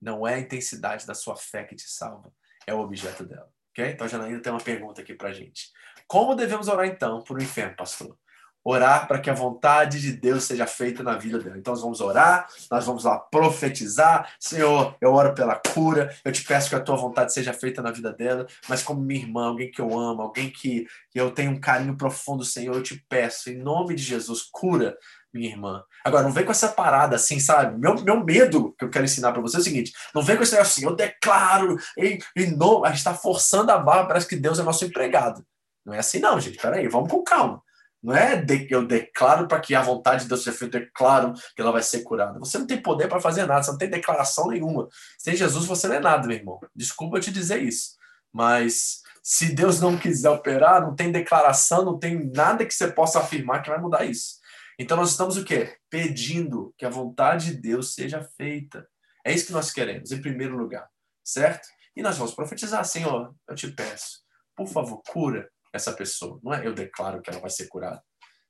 Não 0.00 0.26
é 0.26 0.34
a 0.34 0.38
intensidade 0.38 1.06
da 1.06 1.14
sua 1.14 1.36
fé 1.36 1.64
que 1.64 1.74
te 1.74 1.88
salva, 1.88 2.32
é 2.66 2.74
o 2.74 2.80
objeto 2.80 3.24
dela. 3.24 3.50
Ok? 3.70 3.84
Então, 3.90 4.06
Janaína 4.06 4.40
tem 4.40 4.52
uma 4.52 4.62
pergunta 4.62 5.00
aqui 5.00 5.14
para 5.14 5.32
gente. 5.32 5.70
Como 6.06 6.34
devemos 6.34 6.68
orar 6.68 6.86
então 6.86 7.22
por 7.22 7.38
um 7.38 7.42
inferno, 7.42 7.74
pastor? 7.76 8.16
Orar 8.64 9.06
para 9.06 9.18
que 9.18 9.28
a 9.28 9.34
vontade 9.34 10.00
de 10.00 10.12
Deus 10.12 10.44
seja 10.44 10.66
feita 10.66 11.02
na 11.02 11.16
vida 11.16 11.38
dela. 11.38 11.58
Então, 11.58 11.74
nós 11.74 11.82
vamos 11.82 12.00
orar, 12.00 12.48
nós 12.70 12.86
vamos 12.86 13.04
lá 13.04 13.18
profetizar. 13.18 14.32
Senhor, 14.40 14.96
eu 15.00 15.12
oro 15.12 15.34
pela 15.34 15.54
cura, 15.56 16.14
eu 16.24 16.32
te 16.32 16.42
peço 16.44 16.70
que 16.70 16.74
a 16.74 16.80
tua 16.80 16.96
vontade 16.96 17.32
seja 17.32 17.52
feita 17.52 17.82
na 17.82 17.90
vida 17.90 18.12
dela, 18.12 18.46
mas 18.68 18.82
como 18.82 19.02
minha 19.02 19.20
irmã, 19.20 19.48
alguém 19.48 19.70
que 19.70 19.80
eu 19.80 19.98
amo, 19.98 20.22
alguém 20.22 20.50
que 20.50 20.86
eu 21.14 21.30
tenho 21.30 21.52
um 21.52 21.60
carinho 21.60 21.96
profundo, 21.96 22.44
Senhor, 22.44 22.74
eu 22.74 22.82
te 22.82 23.04
peço, 23.08 23.50
em 23.50 23.58
nome 23.58 23.94
de 23.94 24.02
Jesus, 24.02 24.42
cura 24.50 24.96
minha 25.34 25.50
irmã. 25.50 25.82
Agora, 26.04 26.22
não 26.22 26.30
vem 26.30 26.44
com 26.44 26.52
essa 26.52 26.68
parada 26.68 27.16
assim, 27.16 27.40
sabe? 27.40 27.78
Meu, 27.78 28.00
meu 28.02 28.24
medo 28.24 28.74
que 28.78 28.84
eu 28.84 28.90
quero 28.90 29.04
ensinar 29.04 29.32
para 29.32 29.42
você 29.42 29.56
é 29.56 29.60
o 29.60 29.62
seguinte: 29.62 29.92
não 30.14 30.22
vem 30.22 30.36
com 30.36 30.42
esse 30.42 30.56
assim, 30.56 30.84
eu 30.84 30.94
declaro, 30.94 31.76
em, 31.98 32.18
em 32.36 32.56
nome, 32.56 32.86
a 32.86 32.90
gente 32.90 32.98
está 32.98 33.14
forçando 33.14 33.72
a 33.72 33.78
barra, 33.78 34.06
parece 34.06 34.28
que 34.28 34.36
Deus 34.36 34.58
é 34.58 34.62
nosso 34.62 34.84
empregado. 34.84 35.44
Não 35.84 35.92
é 35.92 35.98
assim, 35.98 36.18
não, 36.18 36.40
gente. 36.40 36.58
Peraí, 36.58 36.88
vamos 36.88 37.10
com 37.10 37.22
calma. 37.22 37.62
Não 38.04 38.14
é 38.14 38.36
de, 38.36 38.66
eu 38.70 38.86
declaro 38.86 39.48
para 39.48 39.58
que 39.58 39.74
a 39.74 39.80
vontade 39.80 40.24
de 40.24 40.28
Deus 40.28 40.44
seja 40.44 40.54
feita, 40.54 40.78
declaro 40.78 41.32
que 41.56 41.62
ela 41.62 41.72
vai 41.72 41.82
ser 41.82 42.02
curada. 42.02 42.38
Você 42.38 42.58
não 42.58 42.66
tem 42.66 42.82
poder 42.82 43.08
para 43.08 43.18
fazer 43.18 43.46
nada, 43.46 43.62
você 43.62 43.70
não 43.70 43.78
tem 43.78 43.88
declaração 43.88 44.48
nenhuma. 44.48 44.86
Sem 45.18 45.34
Jesus 45.34 45.64
você 45.64 45.88
não 45.88 45.94
é 45.94 46.00
nada, 46.00 46.28
meu 46.28 46.36
irmão. 46.36 46.60
Desculpa 46.76 47.16
eu 47.16 47.22
te 47.22 47.32
dizer 47.32 47.62
isso. 47.62 47.96
Mas 48.30 49.00
se 49.22 49.54
Deus 49.54 49.80
não 49.80 49.96
quiser 49.96 50.28
operar, 50.28 50.82
não 50.82 50.94
tem 50.94 51.10
declaração, 51.10 51.82
não 51.82 51.98
tem 51.98 52.30
nada 52.30 52.66
que 52.66 52.74
você 52.74 52.88
possa 52.92 53.20
afirmar 53.20 53.62
que 53.62 53.70
vai 53.70 53.80
mudar 53.80 54.04
isso. 54.04 54.34
Então 54.78 54.98
nós 54.98 55.12
estamos 55.12 55.38
o 55.38 55.44
quê? 55.44 55.74
Pedindo 55.88 56.74
que 56.76 56.84
a 56.84 56.90
vontade 56.90 57.52
de 57.52 57.56
Deus 57.56 57.94
seja 57.94 58.22
feita. 58.36 58.86
É 59.24 59.32
isso 59.32 59.46
que 59.46 59.52
nós 59.52 59.70
queremos, 59.70 60.12
em 60.12 60.20
primeiro 60.20 60.58
lugar, 60.58 60.86
certo? 61.24 61.66
E 61.96 62.02
nós 62.02 62.18
vamos 62.18 62.34
profetizar, 62.34 62.84
Senhor, 62.84 63.34
eu 63.48 63.54
te 63.54 63.70
peço, 63.70 64.18
por 64.54 64.66
favor, 64.66 65.00
cura 65.08 65.48
essa 65.74 65.92
pessoa. 65.92 66.40
Não 66.42 66.54
é 66.54 66.66
eu 66.66 66.72
declaro 66.72 67.20
que 67.20 67.30
ela 67.30 67.40
vai 67.40 67.50
ser 67.50 67.66
curada. 67.68 68.02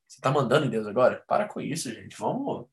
Você 0.06 0.18
está 0.18 0.30
mandando 0.30 0.66
em 0.66 0.70
Deus 0.70 0.86
agora? 0.86 1.22
Para 1.26 1.48
com 1.48 1.60
isso, 1.60 1.92
gente. 1.92 2.16
Vamos 2.18 2.66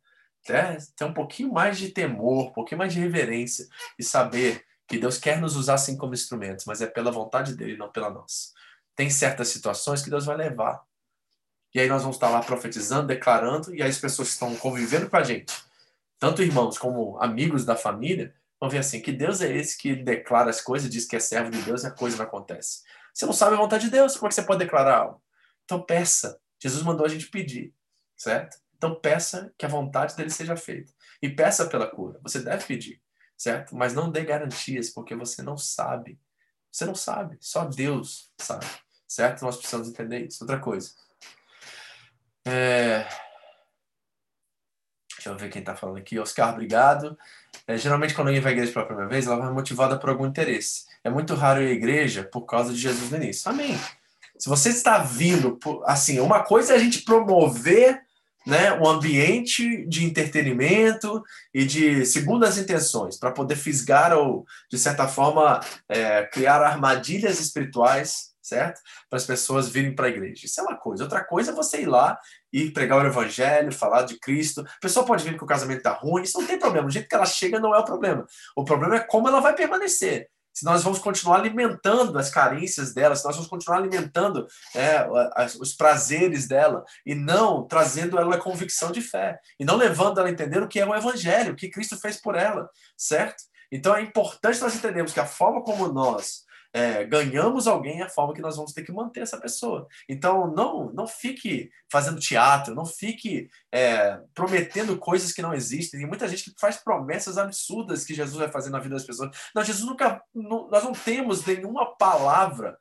ter, 0.43 0.77
ter 0.95 1.05
um 1.05 1.13
pouquinho 1.13 1.51
mais 1.51 1.77
de 1.77 1.89
temor, 1.89 2.49
um 2.49 2.53
pouquinho 2.53 2.79
mais 2.79 2.93
de 2.93 2.99
reverência 2.99 3.67
e 3.97 4.03
saber 4.03 4.63
que 4.87 4.97
Deus 4.97 5.17
quer 5.17 5.39
nos 5.39 5.55
usar 5.55 5.75
assim 5.75 5.97
como 5.97 6.13
instrumentos, 6.13 6.65
mas 6.65 6.81
é 6.81 6.87
pela 6.87 7.11
vontade 7.11 7.55
dele, 7.55 7.77
não 7.77 7.91
pela 7.91 8.09
nossa. 8.09 8.51
Tem 8.95 9.09
certas 9.09 9.47
situações 9.47 10.01
que 10.01 10.09
Deus 10.09 10.25
vai 10.25 10.35
levar 10.35 10.83
e 11.73 11.79
aí 11.79 11.87
nós 11.87 12.01
vamos 12.01 12.17
estar 12.17 12.29
lá 12.29 12.41
profetizando, 12.41 13.07
declarando, 13.07 13.73
e 13.73 13.81
aí 13.81 13.89
as 13.89 13.97
pessoas 13.97 14.27
que 14.27 14.33
estão 14.33 14.53
convivendo 14.55 15.09
com 15.09 15.15
a 15.15 15.23
gente, 15.23 15.53
tanto 16.19 16.43
irmãos 16.43 16.77
como 16.77 17.17
amigos 17.21 17.63
da 17.63 17.75
família, 17.75 18.33
vão 18.59 18.69
ver 18.69 18.79
assim, 18.79 19.01
que 19.01 19.11
Deus 19.11 19.41
é 19.41 19.55
esse 19.55 19.77
que 19.77 19.95
declara 19.95 20.49
as 20.49 20.59
coisas, 20.59 20.89
diz 20.89 21.05
que 21.05 21.15
é 21.15 21.19
servo 21.19 21.49
de 21.49 21.61
Deus 21.61 21.83
e 21.83 21.87
a 21.87 21.91
coisa 21.91 22.17
não 22.17 22.25
acontece. 22.25 22.81
Você 23.13 23.25
não 23.25 23.33
sabe 23.33 23.55
a 23.55 23.59
vontade 23.59 23.85
de 23.85 23.91
Deus, 23.91 24.15
como 24.15 24.27
é 24.27 24.29
que 24.29 24.35
você 24.35 24.43
pode 24.43 24.59
declarar 24.59 24.97
algo? 24.97 25.23
Então 25.65 25.81
peça. 25.81 26.39
Jesus 26.59 26.83
mandou 26.83 27.05
a 27.05 27.09
gente 27.09 27.27
pedir, 27.27 27.73
certo? 28.15 28.57
Então 28.75 28.99
peça 28.99 29.53
que 29.57 29.65
a 29.65 29.69
vontade 29.69 30.15
dele 30.15 30.29
seja 30.29 30.55
feita. 30.55 30.91
E 31.21 31.29
peça 31.29 31.67
pela 31.67 31.87
cura. 31.87 32.19
Você 32.23 32.39
deve 32.39 32.65
pedir, 32.65 33.01
certo? 33.37 33.75
Mas 33.75 33.93
não 33.93 34.11
dê 34.11 34.23
garantias, 34.23 34.89
porque 34.89 35.15
você 35.15 35.41
não 35.41 35.57
sabe. 35.57 36.19
Você 36.71 36.85
não 36.85 36.95
sabe. 36.95 37.37
Só 37.39 37.65
Deus 37.65 38.31
sabe, 38.39 38.65
certo? 39.07 39.43
Nós 39.43 39.57
precisamos 39.57 39.89
entender 39.89 40.25
isso. 40.25 40.43
Outra 40.43 40.59
coisa. 40.59 40.91
É... 42.45 43.07
Deixa 45.15 45.29
eu 45.29 45.37
ver 45.37 45.49
quem 45.49 45.59
está 45.61 45.75
falando 45.75 45.97
aqui. 45.97 46.17
Oscar, 46.17 46.51
obrigado. 46.51 47.15
É, 47.67 47.77
geralmente, 47.77 48.13
quando 48.13 48.27
alguém 48.27 48.41
vai 48.41 48.53
à 48.53 48.55
igreja 48.55 48.73
pela 48.73 48.85
primeira 48.85 49.09
vez, 49.09 49.27
ela 49.27 49.37
vai 49.37 49.51
motivada 49.51 49.97
por 49.97 50.09
algum 50.09 50.25
interesse. 50.25 50.85
É 51.03 51.09
muito 51.09 51.35
raro 51.35 51.61
ir 51.61 51.67
à 51.67 51.71
igreja 51.71 52.23
por 52.23 52.41
causa 52.41 52.73
de 52.73 52.79
Jesus 52.79 53.09
no 53.09 53.17
início. 53.17 53.49
Amém. 53.49 53.79
Se 54.37 54.49
você 54.49 54.69
está 54.69 54.97
vindo, 54.97 55.57
por, 55.57 55.83
assim, 55.85 56.19
uma 56.19 56.43
coisa 56.43 56.73
é 56.73 56.75
a 56.75 56.79
gente 56.79 57.03
promover 57.03 58.01
né, 58.45 58.73
um 58.73 58.87
ambiente 58.87 59.85
de 59.85 60.03
entretenimento 60.03 61.23
e 61.53 61.63
de 61.63 62.05
segundas 62.05 62.57
intenções, 62.57 63.17
para 63.17 63.31
poder 63.31 63.55
fisgar 63.55 64.13
ou, 64.13 64.45
de 64.69 64.79
certa 64.79 65.07
forma, 65.07 65.59
é, 65.87 66.23
criar 66.23 66.61
armadilhas 66.61 67.39
espirituais, 67.39 68.30
certo? 68.41 68.81
Para 69.09 69.17
as 69.17 69.25
pessoas 69.25 69.69
virem 69.69 69.95
para 69.95 70.07
a 70.07 70.09
igreja. 70.09 70.45
Isso 70.45 70.59
é 70.59 70.63
uma 70.63 70.75
coisa. 70.75 71.03
Outra 71.03 71.23
coisa 71.23 71.51
é 71.51 71.55
você 71.55 71.81
ir 71.81 71.87
lá 71.87 72.17
e 72.51 72.71
pregar 72.71 73.03
o 73.03 73.07
evangelho, 73.07 73.71
falar 73.71 74.03
de 74.03 74.19
Cristo. 74.19 74.61
A 74.61 74.79
pessoa 74.81 75.05
pode 75.05 75.23
vir 75.23 75.37
que 75.37 75.43
o 75.43 75.47
casamento 75.47 75.79
está 75.79 75.91
ruim, 75.91 76.23
isso 76.23 76.39
não 76.39 76.47
tem 76.47 76.59
problema. 76.59 76.87
O 76.87 76.91
jeito 76.91 77.07
que 77.07 77.15
ela 77.15 77.25
chega 77.25 77.59
não 77.59 77.75
é 77.75 77.77
o 77.77 77.85
problema. 77.85 78.25
O 78.55 78.63
problema 78.63 78.95
é 78.95 78.99
como 78.99 79.27
ela 79.27 79.39
vai 79.39 79.53
permanecer 79.53 80.29
se 80.53 80.65
nós 80.65 80.83
vamos 80.83 80.99
continuar 80.99 81.37
alimentando 81.37 82.17
as 82.17 82.29
carências 82.29 82.93
dela, 82.93 83.15
se 83.15 83.23
nós 83.23 83.35
vamos 83.35 83.49
continuar 83.49 83.77
alimentando 83.77 84.45
é, 84.75 85.07
os 85.59 85.73
prazeres 85.73 86.47
dela 86.47 86.83
e 87.05 87.15
não 87.15 87.65
trazendo 87.65 88.19
ela 88.19 88.35
a 88.35 88.39
convicção 88.39 88.91
de 88.91 89.01
fé 89.01 89.39
e 89.59 89.65
não 89.65 89.77
levando 89.77 90.19
ela 90.19 90.27
a 90.27 90.31
entender 90.31 90.61
o 90.61 90.67
que 90.67 90.79
é 90.79 90.85
o 90.85 90.95
evangelho, 90.95 91.53
o 91.53 91.55
que 91.55 91.69
Cristo 91.69 91.97
fez 91.97 92.19
por 92.19 92.35
ela, 92.35 92.69
certo? 92.97 93.43
Então 93.71 93.95
é 93.95 94.01
importante 94.01 94.59
nós 94.59 94.75
entendermos 94.75 95.13
que 95.13 95.19
a 95.19 95.25
forma 95.25 95.63
como 95.63 95.87
nós 95.87 96.43
é, 96.73 97.03
ganhamos 97.03 97.67
alguém, 97.67 97.99
é 97.99 98.03
a 98.03 98.09
forma 98.09 98.33
que 98.33 98.41
nós 98.41 98.55
vamos 98.55 98.71
ter 98.71 98.83
que 98.83 98.91
manter 98.91 99.21
essa 99.21 99.39
pessoa. 99.39 99.87
Então, 100.07 100.53
não, 100.53 100.91
não 100.93 101.05
fique 101.05 101.69
fazendo 101.91 102.19
teatro, 102.19 102.73
não 102.73 102.85
fique 102.85 103.49
é, 103.71 104.19
prometendo 104.33 104.97
coisas 104.97 105.33
que 105.33 105.41
não 105.41 105.53
existem. 105.53 105.99
Tem 105.99 106.07
muita 106.07 106.27
gente 106.27 106.45
que 106.45 106.59
faz 106.59 106.77
promessas 106.77 107.37
absurdas 107.37 108.05
que 108.05 108.13
Jesus 108.13 108.37
vai 108.37 108.49
fazer 108.49 108.69
na 108.69 108.79
vida 108.79 108.95
das 108.95 109.03
pessoas. 109.03 109.29
Não, 109.53 109.63
Jesus 109.63 109.85
nunca. 109.85 110.21
Não, 110.33 110.69
nós 110.69 110.83
não 110.83 110.93
temos 110.93 111.45
nenhuma 111.45 111.95
palavra 111.97 112.77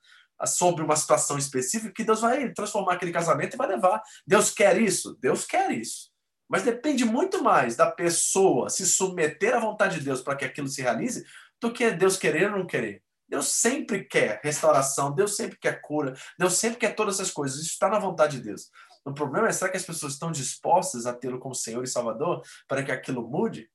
sobre 0.47 0.83
uma 0.85 0.97
situação 0.97 1.37
específica 1.37 1.93
que 1.93 2.05
Deus 2.05 2.21
vai 2.21 2.51
transformar 2.53 2.95
aquele 2.95 3.13
casamento 3.13 3.55
e 3.55 3.59
vai 3.59 3.69
levar. 3.69 4.03
Deus 4.27 4.51
quer 4.51 4.81
isso? 4.81 5.19
Deus 5.21 5.45
quer 5.45 5.71
isso. 5.71 6.11
Mas 6.49 6.63
depende 6.63 7.05
muito 7.05 7.43
mais 7.43 7.77
da 7.77 7.91
pessoa 7.91 8.71
se 8.71 8.87
submeter 8.87 9.55
à 9.55 9.61
vontade 9.61 9.99
de 9.99 10.05
Deus 10.05 10.21
para 10.21 10.37
que 10.37 10.45
aquilo 10.45 10.69
se 10.69 10.83
realize 10.83 11.25
do 11.61 11.73
que 11.73 11.91
Deus 11.91 12.17
querer 12.17 12.51
ou 12.51 12.59
não 12.59 12.67
querer. 12.67 13.03
Deus 13.31 13.47
sempre 13.47 14.05
quer 14.05 14.41
restauração, 14.43 15.15
Deus 15.15 15.37
sempre 15.37 15.57
quer 15.57 15.81
cura, 15.81 16.15
Deus 16.37 16.55
sempre 16.55 16.79
quer 16.79 16.97
todas 16.97 17.15
essas 17.15 17.31
coisas. 17.31 17.61
Isso 17.61 17.71
está 17.71 17.89
na 17.89 17.99
vontade 17.99 18.39
de 18.39 18.43
Deus. 18.43 18.69
O 19.05 19.15
problema 19.15 19.49
é, 19.49 19.53
será 19.53 19.71
que 19.71 19.77
as 19.77 19.85
pessoas 19.85 20.15
estão 20.15 20.33
dispostas 20.33 21.07
a 21.07 21.13
tê-lo 21.13 21.39
como 21.39 21.55
Senhor 21.55 21.83
e 21.85 21.87
Salvador 21.87 22.43
para 22.67 22.83
que 22.83 22.91
aquilo 22.91 23.27
mude? 23.29 23.71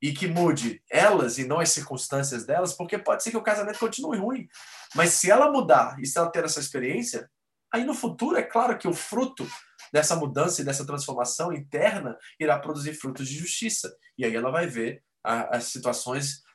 E 0.00 0.12
que 0.12 0.26
mude 0.26 0.82
elas 0.90 1.38
e 1.38 1.46
não 1.46 1.60
as 1.60 1.70
circunstâncias 1.70 2.44
delas, 2.44 2.72
porque 2.72 2.98
pode 2.98 3.22
ser 3.22 3.30
que 3.30 3.36
o 3.36 3.42
casamento 3.42 3.78
continue 3.78 4.18
ruim. 4.18 4.48
Mas 4.94 5.10
se 5.10 5.30
ela 5.30 5.50
mudar 5.50 5.98
e 6.00 6.06
se 6.06 6.18
ela 6.18 6.30
ter 6.30 6.44
essa 6.44 6.60
experiência, 6.60 7.30
aí 7.72 7.84
no 7.84 7.94
futuro 7.94 8.36
é 8.36 8.42
claro 8.42 8.78
que 8.78 8.88
o 8.88 8.94
fruto 8.94 9.46
dessa 9.92 10.16
mudança 10.16 10.60
e 10.60 10.64
dessa 10.64 10.86
transformação 10.86 11.52
interna 11.52 12.16
irá 12.40 12.58
produzir 12.58 12.94
frutos 12.94 13.28
de 13.28 13.38
justiça. 13.38 13.94
E 14.18 14.24
aí 14.24 14.34
ela 14.34 14.50
vai 14.50 14.66
ver 14.66 15.02
as 15.22 15.64
situações 15.64 16.45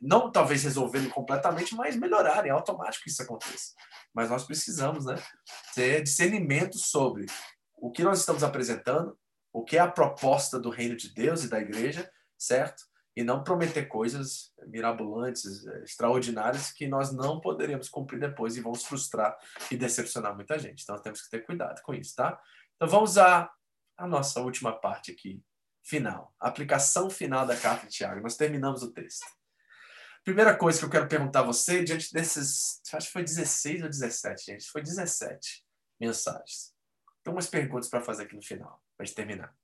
não 0.00 0.30
talvez 0.30 0.62
resolvendo 0.64 1.10
completamente, 1.10 1.74
mas 1.74 1.96
melhorar, 1.96 2.46
é 2.46 2.50
automático 2.50 3.04
que 3.04 3.10
isso 3.10 3.22
aconteça. 3.22 3.72
Mas 4.14 4.30
nós 4.30 4.44
precisamos 4.44 5.04
né, 5.04 5.16
ter 5.74 6.02
discernimento 6.02 6.78
sobre 6.78 7.26
o 7.76 7.90
que 7.90 8.02
nós 8.02 8.20
estamos 8.20 8.42
apresentando, 8.42 9.18
o 9.52 9.64
que 9.64 9.76
é 9.76 9.80
a 9.80 9.90
proposta 9.90 10.58
do 10.58 10.70
reino 10.70 10.96
de 10.96 11.12
Deus 11.12 11.44
e 11.44 11.48
da 11.48 11.60
igreja, 11.60 12.10
certo? 12.38 12.82
E 13.14 13.24
não 13.24 13.42
prometer 13.42 13.86
coisas 13.86 14.52
mirabolantes, 14.66 15.64
extraordinárias, 15.82 16.70
que 16.70 16.86
nós 16.86 17.12
não 17.12 17.40
poderemos 17.40 17.88
cumprir 17.88 18.20
depois 18.20 18.56
e 18.56 18.60
vamos 18.60 18.84
frustrar 18.84 19.36
e 19.70 19.76
decepcionar 19.76 20.34
muita 20.34 20.58
gente. 20.58 20.82
Então 20.82 21.00
temos 21.00 21.22
que 21.22 21.30
ter 21.30 21.40
cuidado 21.40 21.80
com 21.82 21.94
isso, 21.94 22.14
tá? 22.14 22.38
Então 22.76 22.88
vamos 22.88 23.16
à 23.16 23.50
a 23.96 24.06
nossa 24.06 24.40
última 24.40 24.78
parte 24.78 25.10
aqui, 25.10 25.42
final. 25.82 26.34
Aplicação 26.38 27.08
final 27.08 27.46
da 27.46 27.56
carta 27.56 27.86
de 27.86 27.92
Tiago. 27.92 28.20
Nós 28.20 28.36
terminamos 28.36 28.82
o 28.82 28.92
texto. 28.92 29.24
Primeira 30.26 30.56
coisa 30.56 30.80
que 30.80 30.84
eu 30.84 30.90
quero 30.90 31.06
perguntar 31.06 31.38
a 31.38 31.44
você, 31.44 31.84
diante 31.84 32.12
desses, 32.12 32.80
acho 32.92 33.06
que 33.06 33.12
foi 33.12 33.22
16 33.22 33.84
ou 33.84 33.88
17, 33.88 34.44
gente, 34.44 34.68
foi 34.72 34.82
17 34.82 35.64
mensagens. 36.00 36.74
Tem 37.22 37.32
umas 37.32 37.46
perguntas 37.46 37.88
para 37.88 38.00
fazer 38.00 38.24
aqui 38.24 38.34
no 38.34 38.42
final, 38.42 38.82
para 38.96 39.06
terminar. 39.06 39.54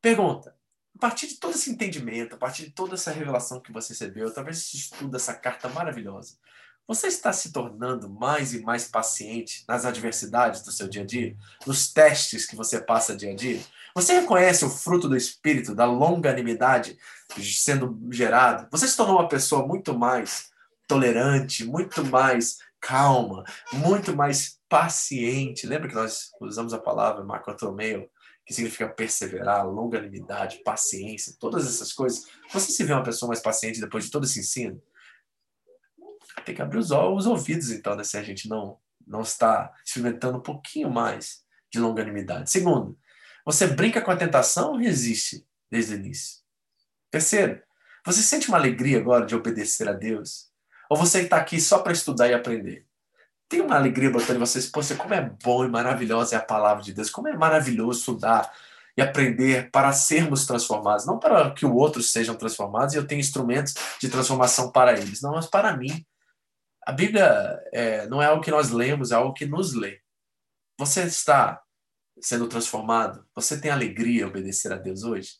Pergunta: 0.00 0.56
a 0.96 0.98
partir 0.98 1.26
de 1.26 1.34
todo 1.36 1.54
esse 1.54 1.70
entendimento, 1.70 2.34
a 2.34 2.38
partir 2.38 2.64
de 2.64 2.70
toda 2.70 2.94
essa 2.94 3.10
revelação 3.10 3.60
que 3.60 3.70
você 3.70 3.92
recebeu, 3.92 4.28
através 4.28 4.56
desse 4.56 4.78
estudo 4.78 5.10
dessa 5.10 5.34
carta 5.34 5.68
maravilhosa, 5.68 6.38
você 6.86 7.08
está 7.08 7.30
se 7.30 7.52
tornando 7.52 8.08
mais 8.08 8.54
e 8.54 8.62
mais 8.62 8.88
paciente 8.88 9.66
nas 9.68 9.84
adversidades 9.84 10.62
do 10.62 10.72
seu 10.72 10.88
dia 10.88 11.02
a 11.02 11.06
dia, 11.06 11.36
nos 11.66 11.92
testes 11.92 12.46
que 12.46 12.56
você 12.56 12.80
passa 12.80 13.14
dia 13.14 13.32
a 13.32 13.36
dia? 13.36 13.60
Você 13.98 14.20
reconhece 14.20 14.64
o 14.64 14.70
fruto 14.70 15.08
do 15.08 15.16
espírito, 15.16 15.74
da 15.74 15.84
longanimidade 15.84 16.96
sendo 17.36 17.98
gerado? 18.12 18.68
Você 18.70 18.86
se 18.86 18.96
tornou 18.96 19.16
uma 19.16 19.28
pessoa 19.28 19.66
muito 19.66 19.92
mais 19.92 20.52
tolerante, 20.86 21.64
muito 21.64 22.04
mais 22.04 22.58
calma, 22.80 23.42
muito 23.72 24.14
mais 24.14 24.60
paciente. 24.68 25.66
Lembra 25.66 25.88
que 25.88 25.96
nós 25.96 26.30
usamos 26.40 26.72
a 26.72 26.78
palavra 26.78 27.24
macrotomeu, 27.24 28.08
que 28.46 28.54
significa 28.54 28.88
perseverar, 28.88 29.66
longanimidade, 29.66 30.62
paciência, 30.62 31.34
todas 31.36 31.66
essas 31.66 31.92
coisas. 31.92 32.24
Você 32.52 32.70
se 32.70 32.84
vê 32.84 32.92
uma 32.92 33.02
pessoa 33.02 33.26
mais 33.26 33.40
paciente 33.40 33.80
depois 33.80 34.04
de 34.04 34.12
todo 34.12 34.26
esse 34.26 34.38
ensino? 34.38 34.80
Tem 36.44 36.54
que 36.54 36.62
abrir 36.62 36.78
os, 36.78 36.92
os 36.92 37.26
ouvidos, 37.26 37.72
então, 37.72 37.96
né, 37.96 38.04
se 38.04 38.16
a 38.16 38.22
gente 38.22 38.48
não, 38.48 38.78
não 39.04 39.22
está 39.22 39.74
experimentando 39.84 40.38
um 40.38 40.42
pouquinho 40.42 40.88
mais 40.88 41.42
de 41.68 41.80
longanimidade. 41.80 42.48
Segundo, 42.48 42.96
você 43.48 43.66
brinca 43.66 44.02
com 44.02 44.10
a 44.10 44.16
tentação 44.16 44.72
ou 44.72 44.76
resiste 44.76 45.42
desde 45.70 45.94
o 45.94 45.96
início? 45.96 46.40
Terceiro, 47.10 47.62
você 48.04 48.20
sente 48.20 48.48
uma 48.48 48.58
alegria 48.58 48.98
agora 48.98 49.24
de 49.24 49.34
obedecer 49.34 49.88
a 49.88 49.94
Deus? 49.94 50.50
Ou 50.90 50.98
você 50.98 51.22
está 51.22 51.38
aqui 51.38 51.58
só 51.58 51.78
para 51.78 51.94
estudar 51.94 52.28
e 52.28 52.34
aprender? 52.34 52.84
Tem 53.48 53.62
uma 53.62 53.76
alegria 53.76 54.10
botando 54.10 54.36
em 54.36 54.40
vocês, 54.40 54.66
poxa, 54.66 54.94
como 54.96 55.14
é 55.14 55.22
bom 55.42 55.64
e 55.64 55.68
maravilhosa 55.70 56.34
é 56.36 56.38
a 56.38 56.42
palavra 56.42 56.84
de 56.84 56.92
Deus, 56.92 57.08
como 57.08 57.26
é 57.26 57.38
maravilhoso 57.38 58.00
estudar 58.00 58.52
e 58.94 59.00
aprender 59.00 59.70
para 59.70 59.94
sermos 59.94 60.44
transformados, 60.44 61.06
não 61.06 61.18
para 61.18 61.50
que 61.54 61.64
os 61.64 61.72
outros 61.72 62.12
sejam 62.12 62.34
transformados 62.34 62.92
e 62.92 62.98
eu 62.98 63.06
tenho 63.06 63.18
instrumentos 63.18 63.72
de 63.98 64.10
transformação 64.10 64.70
para 64.70 64.92
eles, 64.92 65.22
não, 65.22 65.32
mas 65.32 65.46
para 65.46 65.74
mim. 65.74 66.04
A 66.86 66.92
Bíblia 66.92 67.58
é, 67.72 68.06
não 68.08 68.20
é 68.20 68.26
algo 68.26 68.42
que 68.42 68.50
nós 68.50 68.68
lemos, 68.68 69.10
é 69.10 69.14
algo 69.14 69.32
que 69.32 69.46
nos 69.46 69.72
lê. 69.72 70.02
Você 70.78 71.04
está 71.04 71.62
sendo 72.20 72.48
transformado? 72.48 73.24
Você 73.34 73.60
tem 73.60 73.70
alegria 73.70 74.22
em 74.22 74.26
obedecer 74.26 74.72
a 74.72 74.76
Deus 74.76 75.02
hoje? 75.02 75.32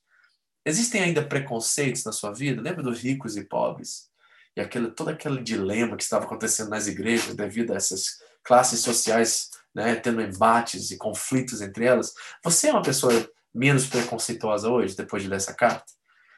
Existem 0.64 1.02
ainda 1.02 1.24
preconceitos 1.24 2.04
na 2.04 2.12
sua 2.12 2.32
vida? 2.32 2.60
Lembra 2.60 2.82
dos 2.82 3.00
ricos 3.00 3.36
e 3.36 3.44
pobres? 3.44 4.08
E 4.56 4.60
aquele, 4.60 4.90
todo 4.90 5.10
aquele 5.10 5.42
dilema 5.42 5.96
que 5.96 6.02
estava 6.02 6.24
acontecendo 6.24 6.70
nas 6.70 6.86
igrejas 6.86 7.34
devido 7.34 7.72
a 7.72 7.76
essas 7.76 8.18
classes 8.42 8.80
sociais 8.80 9.50
né, 9.74 9.94
tendo 9.94 10.20
embates 10.20 10.90
e 10.90 10.96
conflitos 10.96 11.60
entre 11.60 11.84
elas. 11.84 12.12
Você 12.42 12.68
é 12.68 12.72
uma 12.72 12.82
pessoa 12.82 13.12
menos 13.54 13.86
preconceituosa 13.86 14.68
hoje, 14.68 14.96
depois 14.96 15.22
de 15.22 15.28
ler 15.28 15.36
essa 15.36 15.54
carta? 15.54 15.84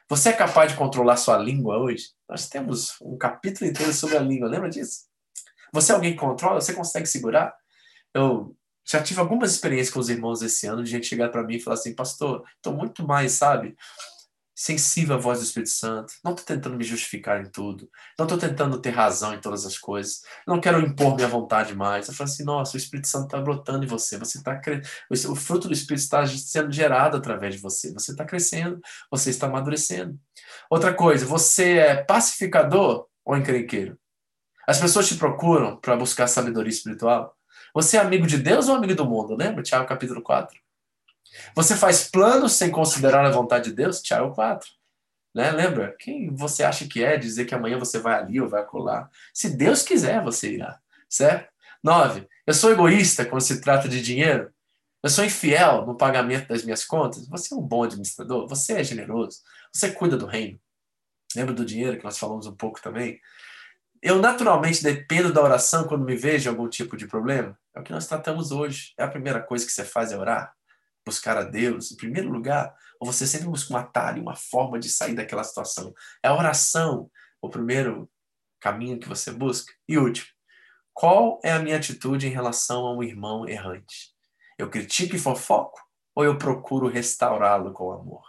Você 0.07 0.29
é 0.29 0.33
capaz 0.33 0.71
de 0.71 0.77
controlar 0.77 1.17
sua 1.17 1.37
língua 1.37 1.77
hoje? 1.77 2.09
Nós 2.29 2.49
temos 2.49 2.95
um 3.01 3.17
capítulo 3.17 3.69
inteiro 3.69 3.93
sobre 3.93 4.17
a 4.17 4.21
língua, 4.21 4.47
lembra 4.47 4.69
disso? 4.69 5.05
Você 5.73 5.91
é 5.91 5.95
alguém 5.95 6.11
que 6.11 6.19
controla? 6.19 6.59
Você 6.59 6.73
consegue 6.73 7.05
segurar? 7.05 7.55
Eu 8.13 8.55
já 8.91 9.01
tive 9.01 9.19
algumas 9.19 9.51
experiências 9.51 9.93
com 9.93 9.99
os 9.99 10.09
irmãos 10.09 10.41
esse 10.41 10.67
ano, 10.67 10.83
de 10.83 10.91
gente 10.91 11.07
chegar 11.07 11.29
para 11.29 11.43
mim 11.43 11.55
e 11.55 11.59
falar 11.59 11.75
assim, 11.75 11.95
pastor, 11.95 12.43
estou 12.57 12.73
muito 12.73 13.07
mais, 13.07 13.31
sabe, 13.31 13.75
sensível 14.53 15.15
à 15.15 15.17
voz 15.17 15.39
do 15.39 15.45
Espírito 15.45 15.71
Santo. 15.71 16.13
Não 16.23 16.33
estou 16.33 16.45
tentando 16.45 16.75
me 16.75 16.83
justificar 16.83 17.41
em 17.41 17.49
tudo. 17.49 17.89
Não 18.19 18.25
estou 18.25 18.37
tentando 18.37 18.79
ter 18.79 18.91
razão 18.91 19.33
em 19.33 19.39
todas 19.39 19.65
as 19.65 19.77
coisas. 19.77 20.21
Não 20.45 20.59
quero 20.61 20.79
impor 20.81 21.15
minha 21.15 21.27
vontade 21.27 21.73
mais. 21.73 22.07
Eu 22.07 22.13
falo 22.13 22.29
assim, 22.29 22.43
nossa, 22.43 22.75
o 22.75 22.77
Espírito 22.77 23.07
Santo 23.07 23.25
está 23.25 23.39
brotando 23.39 23.83
em 23.83 23.87
você. 23.87 24.17
Você 24.19 24.37
está 24.37 24.55
cre... 24.59 24.81
O 25.09 25.35
fruto 25.35 25.67
do 25.67 25.73
Espírito 25.73 26.03
está 26.03 26.27
sendo 26.27 26.71
gerado 26.71 27.17
através 27.17 27.55
de 27.55 27.61
você. 27.61 27.91
Você 27.93 28.11
está 28.11 28.23
crescendo. 28.23 28.79
Você 29.09 29.31
está 29.31 29.47
amadurecendo. 29.47 30.19
Outra 30.69 30.93
coisa, 30.93 31.25
você 31.25 31.77
é 31.77 32.03
pacificador 32.03 33.07
ou 33.25 33.37
encrenqueiro? 33.37 33.97
As 34.67 34.79
pessoas 34.79 35.07
te 35.07 35.15
procuram 35.15 35.77
para 35.77 35.95
buscar 35.95 36.27
sabedoria 36.27 36.69
espiritual? 36.69 37.35
Você 37.73 37.97
é 37.97 37.99
amigo 37.99 38.27
de 38.27 38.37
Deus 38.37 38.67
ou 38.67 38.75
amigo 38.75 38.95
do 38.95 39.05
mundo? 39.05 39.35
Lembra? 39.35 39.63
Tiago 39.63 39.87
capítulo 39.87 40.21
4. 40.21 40.59
Você 41.55 41.75
faz 41.75 42.09
planos 42.09 42.53
sem 42.53 42.69
considerar 42.69 43.25
a 43.25 43.31
vontade 43.31 43.69
de 43.69 43.75
Deus? 43.75 44.01
Tiago 44.01 44.33
4. 44.33 44.69
Né? 45.33 45.51
Lembra? 45.51 45.95
Quem 45.97 46.33
você 46.35 46.63
acha 46.63 46.87
que 46.87 47.03
é 47.03 47.17
dizer 47.17 47.45
que 47.45 47.55
amanhã 47.55 47.77
você 47.77 47.99
vai 47.99 48.15
ali 48.15 48.41
ou 48.41 48.49
vai 48.49 48.65
colar? 48.65 49.09
Se 49.33 49.55
Deus 49.55 49.83
quiser, 49.83 50.21
você 50.23 50.53
irá. 50.53 50.79
Certo? 51.09 51.49
9. 51.83 52.27
Eu 52.45 52.53
sou 52.53 52.71
egoísta 52.71 53.25
quando 53.25 53.41
se 53.41 53.61
trata 53.61 53.87
de 53.87 54.01
dinheiro? 54.01 54.51
Eu 55.01 55.09
sou 55.09 55.25
infiel 55.25 55.85
no 55.85 55.97
pagamento 55.97 56.47
das 56.47 56.63
minhas 56.63 56.85
contas? 56.85 57.27
Você 57.27 57.53
é 57.53 57.57
um 57.57 57.61
bom 57.61 57.83
administrador? 57.83 58.47
Você 58.47 58.73
é 58.73 58.83
generoso? 58.83 59.39
Você 59.73 59.91
cuida 59.91 60.15
do 60.15 60.27
reino? 60.27 60.59
Lembra 61.35 61.53
do 61.53 61.65
dinheiro 61.65 61.97
que 61.97 62.03
nós 62.03 62.19
falamos 62.19 62.45
um 62.45 62.55
pouco 62.55 62.81
também? 62.81 63.19
Eu 64.01 64.19
naturalmente 64.19 64.83
dependo 64.83 65.31
da 65.31 65.41
oração 65.41 65.87
quando 65.87 66.05
me 66.05 66.15
vejo 66.15 66.49
algum 66.49 66.67
tipo 66.67 66.97
de 66.97 67.07
problema? 67.07 67.57
É 67.75 67.79
o 67.79 67.83
que 67.83 67.91
nós 67.91 68.07
tratamos 68.07 68.51
hoje. 68.51 68.93
É 68.97 69.03
a 69.03 69.07
primeira 69.07 69.41
coisa 69.41 69.65
que 69.65 69.71
você 69.71 69.85
faz 69.85 70.11
é 70.11 70.17
orar? 70.17 70.53
Buscar 71.05 71.37
a 71.37 71.43
Deus 71.43 71.91
em 71.91 71.95
primeiro 71.95 72.29
lugar? 72.29 72.75
Ou 72.99 73.11
você 73.11 73.25
sempre 73.25 73.47
busca 73.47 73.73
um 73.73 73.77
atalho, 73.77 74.21
uma 74.21 74.35
forma 74.35 74.79
de 74.79 74.89
sair 74.89 75.15
daquela 75.15 75.43
situação? 75.43 75.93
É 76.23 76.27
a 76.27 76.35
oração 76.35 77.09
o 77.41 77.49
primeiro 77.49 78.09
caminho 78.59 78.99
que 78.99 79.09
você 79.09 79.31
busca? 79.31 79.73
E 79.87 79.97
último, 79.97 80.27
qual 80.93 81.39
é 81.43 81.51
a 81.51 81.59
minha 81.59 81.77
atitude 81.77 82.27
em 82.27 82.31
relação 82.31 82.85
a 82.85 82.95
um 82.95 83.01
irmão 83.01 83.47
errante? 83.47 84.13
Eu 84.57 84.69
critico 84.69 85.15
e 85.15 85.19
fofoco 85.19 85.81
ou 86.13 86.23
eu 86.23 86.37
procuro 86.37 86.87
restaurá-lo 86.87 87.73
com 87.73 87.91
amor? 87.91 88.23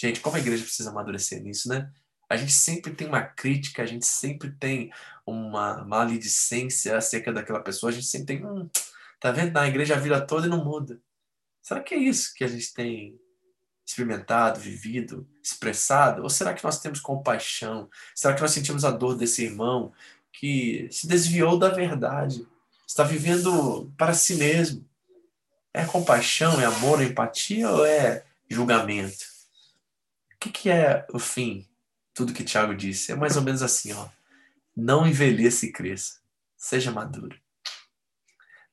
Gente, 0.00 0.20
como 0.20 0.36
a 0.36 0.40
igreja 0.40 0.64
precisa 0.64 0.90
amadurecer 0.90 1.42
nisso, 1.42 1.68
né? 1.68 1.92
A 2.28 2.36
gente 2.36 2.52
sempre 2.52 2.94
tem 2.94 3.06
uma 3.06 3.20
crítica, 3.20 3.82
a 3.82 3.86
gente 3.86 4.06
sempre 4.06 4.50
tem 4.52 4.90
uma 5.26 5.84
maledicência 5.84 6.96
acerca 6.96 7.32
daquela 7.32 7.60
pessoa, 7.60 7.90
a 7.90 7.94
gente 7.94 8.06
sempre 8.06 8.38
tem, 8.38 8.46
hum, 8.46 8.68
tá 9.20 9.30
vendo? 9.30 9.52
Na 9.52 9.66
igreja 9.66 9.94
a 9.94 9.98
vida 9.98 10.20
toda 10.20 10.46
e 10.46 10.50
não 10.50 10.64
muda. 10.64 11.00
Será 11.62 11.80
que 11.80 11.94
é 11.94 11.98
isso 11.98 12.34
que 12.34 12.42
a 12.42 12.48
gente 12.48 12.72
tem 12.74 13.20
experimentado, 13.86 14.60
vivido, 14.60 15.28
expressado? 15.42 16.22
Ou 16.22 16.30
será 16.30 16.52
que 16.52 16.64
nós 16.64 16.80
temos 16.80 17.00
compaixão? 17.00 17.88
Será 18.14 18.34
que 18.34 18.40
nós 18.40 18.50
sentimos 18.50 18.84
a 18.84 18.90
dor 18.90 19.16
desse 19.16 19.44
irmão 19.44 19.92
que 20.32 20.88
se 20.90 21.06
desviou 21.06 21.58
da 21.58 21.68
verdade, 21.68 22.46
está 22.86 23.04
vivendo 23.04 23.92
para 23.96 24.14
si 24.14 24.36
mesmo? 24.36 24.88
É 25.72 25.84
compaixão, 25.84 26.60
é 26.60 26.64
amor, 26.64 27.00
é 27.00 27.04
empatia 27.04 27.70
ou 27.70 27.86
é 27.86 28.24
julgamento? 28.48 29.24
O 30.34 30.38
que, 30.40 30.50
que 30.50 30.70
é 30.70 31.06
o 31.12 31.18
fim? 31.18 31.68
Tudo 32.12 32.32
que 32.32 32.44
Tiago 32.44 32.74
disse 32.74 33.12
é 33.12 33.14
mais 33.14 33.36
ou 33.36 33.42
menos 33.42 33.62
assim, 33.62 33.92
ó. 33.92 34.08
Não 34.76 35.06
envelheça 35.06 35.66
e 35.66 35.72
cresça. 35.72 36.20
Seja 36.56 36.90
maduro. 36.90 37.38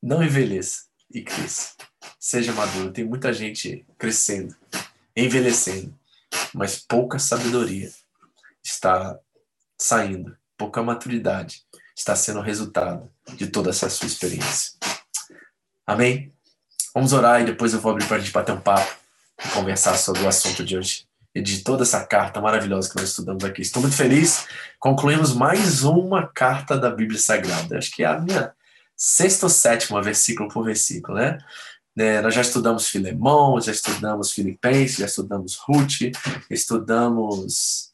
Não 0.01 0.23
envelheça 0.23 0.85
e 1.11 1.21
cresça. 1.21 1.75
Seja 2.17 2.53
maduro. 2.53 2.93
Tem 2.93 3.03
muita 3.03 3.33
gente 3.33 3.85
crescendo, 3.97 4.55
envelhecendo, 5.15 5.97
mas 6.53 6.79
pouca 6.79 7.19
sabedoria 7.19 7.91
está 8.63 9.19
saindo, 9.77 10.37
pouca 10.57 10.81
maturidade 10.81 11.65
está 11.95 12.15
sendo 12.15 12.39
o 12.39 12.43
resultado 12.43 13.11
de 13.35 13.47
toda 13.47 13.71
essa 13.71 13.89
sua 13.89 14.07
experiência. 14.07 14.73
Amém? 15.85 16.33
Vamos 16.93 17.11
orar 17.11 17.41
e 17.41 17.45
depois 17.45 17.73
eu 17.73 17.81
vou 17.81 17.91
abrir 17.91 18.07
para 18.07 18.17
a 18.17 18.19
gente 18.19 18.31
bater 18.31 18.53
um 18.53 18.61
papo 18.61 18.95
e 19.43 19.49
conversar 19.49 19.97
sobre 19.97 20.21
o 20.21 20.27
assunto 20.27 20.63
de 20.63 20.77
hoje 20.77 21.08
de 21.41 21.63
toda 21.63 21.83
essa 21.83 22.05
carta 22.05 22.41
maravilhosa 22.41 22.89
que 22.89 22.95
nós 22.95 23.09
estudamos 23.09 23.43
aqui. 23.43 23.61
Estou 23.61 23.81
muito 23.81 23.95
feliz. 23.95 24.45
Concluímos 24.79 25.33
mais 25.33 25.83
uma 25.83 26.27
carta 26.27 26.77
da 26.77 26.89
Bíblia 26.89 27.19
Sagrada. 27.19 27.77
Acho 27.77 27.91
que 27.91 28.03
é 28.03 28.07
a 28.07 28.19
minha 28.19 28.53
sexta 28.95 29.45
ou 29.45 29.49
sétima, 29.49 30.01
versículo 30.01 30.49
por 30.49 30.65
versículo, 30.65 31.17
né? 31.17 31.37
É, 31.97 32.21
nós 32.21 32.33
já 32.33 32.41
estudamos 32.41 32.87
Filemão, 32.87 33.59
já 33.59 33.71
estudamos 33.71 34.31
Filipenses, 34.31 34.97
já 34.97 35.05
estudamos 35.05 35.57
Ruth, 35.57 36.11
estudamos 36.49 37.91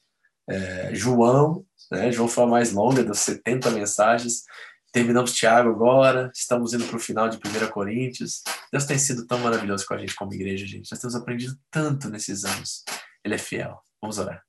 é, 0.47 0.93
João, 0.93 1.65
né? 1.91 2.11
João 2.11 2.27
foi 2.27 2.43
a 2.43 2.47
mais 2.47 2.71
longa 2.71 3.03
das 3.03 3.19
70 3.19 3.71
mensagens. 3.71 4.43
Terminamos 4.91 5.33
Tiago 5.33 5.69
agora, 5.69 6.31
estamos 6.33 6.73
indo 6.73 6.85
para 6.85 6.95
o 6.95 6.99
final 6.99 7.27
de 7.27 7.37
1 7.37 7.67
Coríntios. 7.71 8.43
Deus 8.71 8.85
tem 8.85 8.97
sido 8.97 9.27
tão 9.27 9.39
maravilhoso 9.39 9.85
com 9.85 9.93
a 9.93 9.97
gente 9.97 10.15
como 10.15 10.33
igreja, 10.33 10.65
gente. 10.65 10.89
Nós 10.89 10.99
temos 10.99 11.15
aprendido 11.15 11.57
tanto 11.69 12.09
nesses 12.09 12.45
anos. 12.45 12.83
Ele 13.25 13.33
é 13.33 13.39
fiel. 13.39 13.81
Vamos 13.99 14.19
orar. 14.19 14.43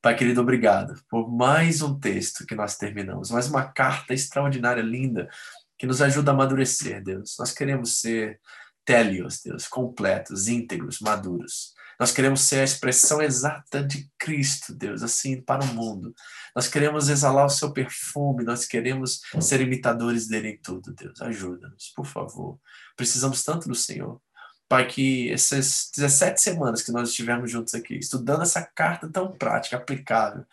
Pai 0.00 0.14
querido, 0.14 0.40
obrigado 0.40 0.94
por 1.10 1.28
mais 1.28 1.82
um 1.82 1.98
texto 1.98 2.46
que 2.46 2.54
nós 2.54 2.76
terminamos, 2.76 3.30
mais 3.30 3.48
uma 3.48 3.64
carta 3.64 4.14
extraordinária, 4.14 4.82
linda, 4.82 5.28
que 5.76 5.84
nos 5.84 6.00
ajuda 6.00 6.30
a 6.30 6.34
amadurecer, 6.34 7.02
Deus. 7.02 7.34
Nós 7.40 7.50
queremos 7.50 8.00
ser 8.00 8.38
télios, 8.84 9.40
Deus, 9.42 9.66
completos, 9.66 10.46
íntegros, 10.46 11.00
maduros. 11.00 11.74
Nós 11.98 12.12
queremos 12.12 12.42
ser 12.42 12.60
a 12.60 12.64
expressão 12.64 13.20
exata 13.20 13.82
de 13.82 14.08
Cristo, 14.16 14.72
Deus, 14.72 15.02
assim, 15.02 15.40
para 15.40 15.64
o 15.64 15.74
mundo. 15.74 16.14
Nós 16.54 16.68
queremos 16.68 17.08
exalar 17.08 17.46
o 17.46 17.50
seu 17.50 17.72
perfume, 17.72 18.44
nós 18.44 18.64
queremos 18.64 19.22
ser 19.40 19.60
imitadores 19.60 20.28
dele 20.28 20.50
em 20.50 20.58
tudo, 20.60 20.92
Deus. 20.94 21.20
Ajuda-nos, 21.20 21.92
por 21.96 22.06
favor. 22.06 22.60
Precisamos 22.96 23.42
tanto 23.42 23.68
do 23.68 23.74
Senhor. 23.74 24.20
Pai, 24.68 24.86
que 24.86 25.30
essas 25.30 25.90
17 25.94 26.40
semanas 26.40 26.82
que 26.82 26.92
nós 26.92 27.10
estivemos 27.10 27.50
juntos 27.50 27.74
aqui, 27.74 27.96
estudando 27.96 28.42
essa 28.42 28.62
carta 28.62 29.08
tão 29.08 29.32
prática, 29.32 29.76
aplicável, 29.76 30.44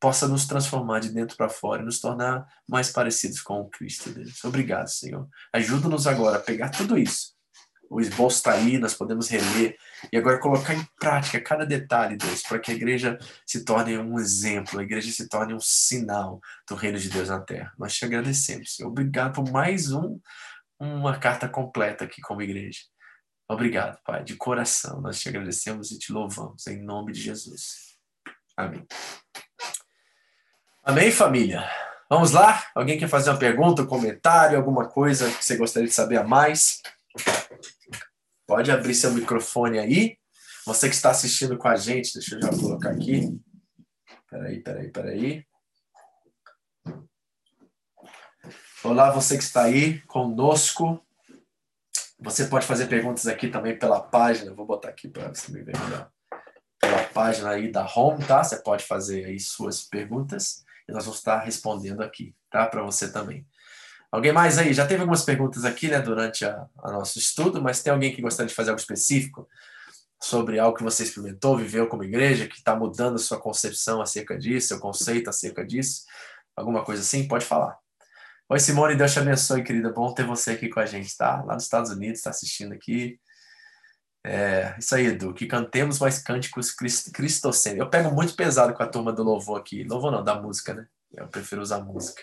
possa 0.00 0.28
nos 0.28 0.46
transformar 0.46 1.00
de 1.00 1.10
dentro 1.10 1.36
para 1.36 1.48
fora 1.48 1.82
e 1.82 1.84
nos 1.84 2.00
tornar 2.00 2.46
mais 2.68 2.90
parecidos 2.90 3.40
com 3.40 3.60
o 3.60 3.68
Cristo, 3.68 4.10
Deus. 4.10 4.44
Obrigado, 4.44 4.88
Senhor. 4.88 5.28
Ajuda-nos 5.52 6.06
agora 6.06 6.36
a 6.36 6.40
pegar 6.40 6.68
tudo 6.68 6.96
isso 6.96 7.38
o 7.90 8.00
esboço 8.00 8.36
está 8.36 8.52
aí, 8.52 8.78
nós 8.78 8.94
podemos 8.94 9.28
reler 9.28 9.76
e 10.12 10.16
agora 10.16 10.38
colocar 10.38 10.74
em 10.74 10.86
prática 11.00 11.40
cada 11.40 11.64
detalhe, 11.64 12.16
Deus, 12.16 12.42
para 12.42 12.58
que 12.58 12.70
a 12.70 12.74
igreja 12.74 13.18
se 13.46 13.64
torne 13.64 13.96
um 13.96 14.18
exemplo, 14.18 14.78
a 14.78 14.82
igreja 14.82 15.10
se 15.10 15.28
torne 15.28 15.54
um 15.54 15.60
sinal 15.60 16.40
do 16.68 16.74
reino 16.74 16.98
de 16.98 17.08
Deus 17.08 17.28
na 17.28 17.40
terra. 17.40 17.72
Nós 17.78 17.94
te 17.94 18.04
agradecemos, 18.04 18.76
Senhor. 18.76 18.90
Obrigado 18.90 19.34
por 19.34 19.50
mais 19.50 19.90
um, 19.90 20.20
uma 20.78 21.18
carta 21.18 21.48
completa 21.48 22.04
aqui 22.04 22.20
como 22.20 22.42
igreja. 22.42 22.80
Obrigado, 23.50 23.98
Pai, 24.04 24.22
de 24.22 24.36
coração. 24.36 25.00
Nós 25.00 25.18
te 25.18 25.30
agradecemos 25.30 25.90
e 25.90 25.98
te 25.98 26.12
louvamos, 26.12 26.66
em 26.66 26.82
nome 26.82 27.12
de 27.12 27.20
Jesus. 27.22 27.96
Amém. 28.54 28.86
Amém, 30.84 31.10
família? 31.10 31.66
Vamos 32.10 32.32
lá? 32.32 32.62
Alguém 32.74 32.98
quer 32.98 33.08
fazer 33.08 33.30
uma 33.30 33.38
pergunta, 33.38 33.82
um 33.82 33.86
comentário, 33.86 34.58
alguma 34.58 34.86
coisa 34.86 35.30
que 35.30 35.42
você 35.42 35.56
gostaria 35.56 35.88
de 35.88 35.94
saber 35.94 36.18
a 36.18 36.24
mais? 36.24 36.82
Pode 38.46 38.70
abrir 38.70 38.94
seu 38.94 39.12
microfone 39.12 39.78
aí. 39.78 40.18
Você 40.66 40.88
que 40.88 40.94
está 40.94 41.10
assistindo 41.10 41.56
com 41.56 41.68
a 41.68 41.76
gente, 41.76 42.12
deixa 42.12 42.34
eu 42.34 42.42
já 42.42 42.50
colocar 42.50 42.90
aqui. 42.90 43.34
Peraí, 44.28 44.62
peraí, 44.62 44.90
peraí. 44.90 45.46
Olá, 48.84 49.10
você 49.10 49.38
que 49.38 49.44
está 49.44 49.62
aí 49.62 50.00
conosco. 50.02 51.02
Você 52.20 52.46
pode 52.46 52.66
fazer 52.66 52.86
perguntas 52.86 53.26
aqui 53.26 53.48
também 53.48 53.78
pela 53.78 54.00
página. 54.00 54.52
Vou 54.52 54.66
botar 54.66 54.88
aqui 54.88 55.08
para 55.08 55.28
você 55.28 55.52
me 55.52 55.62
ver 55.62 55.78
melhor. 55.78 56.10
Pela 56.80 57.04
página 57.04 57.50
aí 57.50 57.70
da 57.70 57.86
Home, 57.94 58.24
tá? 58.24 58.42
Você 58.42 58.56
pode 58.56 58.84
fazer 58.84 59.24
aí 59.24 59.38
suas 59.38 59.82
perguntas 59.82 60.64
e 60.88 60.92
nós 60.92 61.04
vamos 61.04 61.18
estar 61.18 61.38
respondendo 61.38 62.02
aqui, 62.02 62.34
tá? 62.50 62.66
Para 62.66 62.82
você 62.82 63.12
também. 63.12 63.46
Alguém 64.10 64.32
mais 64.32 64.58
aí? 64.58 64.72
Já 64.72 64.86
teve 64.86 65.02
algumas 65.02 65.22
perguntas 65.22 65.64
aqui, 65.64 65.88
né, 65.88 66.00
durante 66.00 66.44
a 66.44 66.66
nosso 66.84 67.18
estudo, 67.18 67.60
mas 67.60 67.82
tem 67.82 67.92
alguém 67.92 68.14
que 68.14 68.22
gostaria 68.22 68.48
de 68.48 68.54
fazer 68.54 68.70
algo 68.70 68.80
específico 68.80 69.46
sobre 70.20 70.58
algo 70.58 70.76
que 70.76 70.82
você 70.82 71.02
experimentou, 71.04 71.56
viveu 71.56 71.86
como 71.86 72.02
igreja, 72.02 72.48
que 72.48 72.56
está 72.56 72.74
mudando 72.74 73.18
sua 73.18 73.38
concepção 73.38 74.00
acerca 74.00 74.36
disso, 74.36 74.68
seu 74.68 74.80
conceito 74.80 75.28
acerca 75.28 75.64
disso? 75.64 76.04
Alguma 76.56 76.82
coisa 76.82 77.02
assim? 77.02 77.28
Pode 77.28 77.44
falar. 77.44 77.78
Oi, 78.50 78.58
Simone, 78.58 78.96
Deus 78.96 79.12
te 79.12 79.18
abençoe, 79.18 79.62
querida. 79.62 79.92
Bom 79.92 80.10
ter 80.14 80.24
você 80.24 80.52
aqui 80.52 80.70
com 80.70 80.80
a 80.80 80.86
gente, 80.86 81.14
tá? 81.14 81.42
Lá 81.44 81.52
nos 81.52 81.64
Estados 81.64 81.90
Unidos, 81.90 82.16
está 82.18 82.30
assistindo 82.30 82.72
aqui. 82.72 83.20
É, 84.24 84.74
isso 84.78 84.94
aí, 84.94 85.08
Edu, 85.08 85.34
que 85.34 85.46
cantemos 85.46 85.98
mais 85.98 86.18
cânticos 86.18 86.70
cristocêntricos. 86.70 87.84
Eu 87.84 87.90
pego 87.90 88.10
muito 88.10 88.34
pesado 88.34 88.72
com 88.72 88.82
a 88.82 88.86
turma 88.86 89.12
do 89.12 89.22
louvor 89.22 89.60
aqui. 89.60 89.84
Louvor 89.84 90.10
não, 90.10 90.24
da 90.24 90.40
música, 90.40 90.72
né? 90.72 90.86
Eu 91.14 91.28
prefiro 91.28 91.60
usar 91.60 91.80
música. 91.80 92.22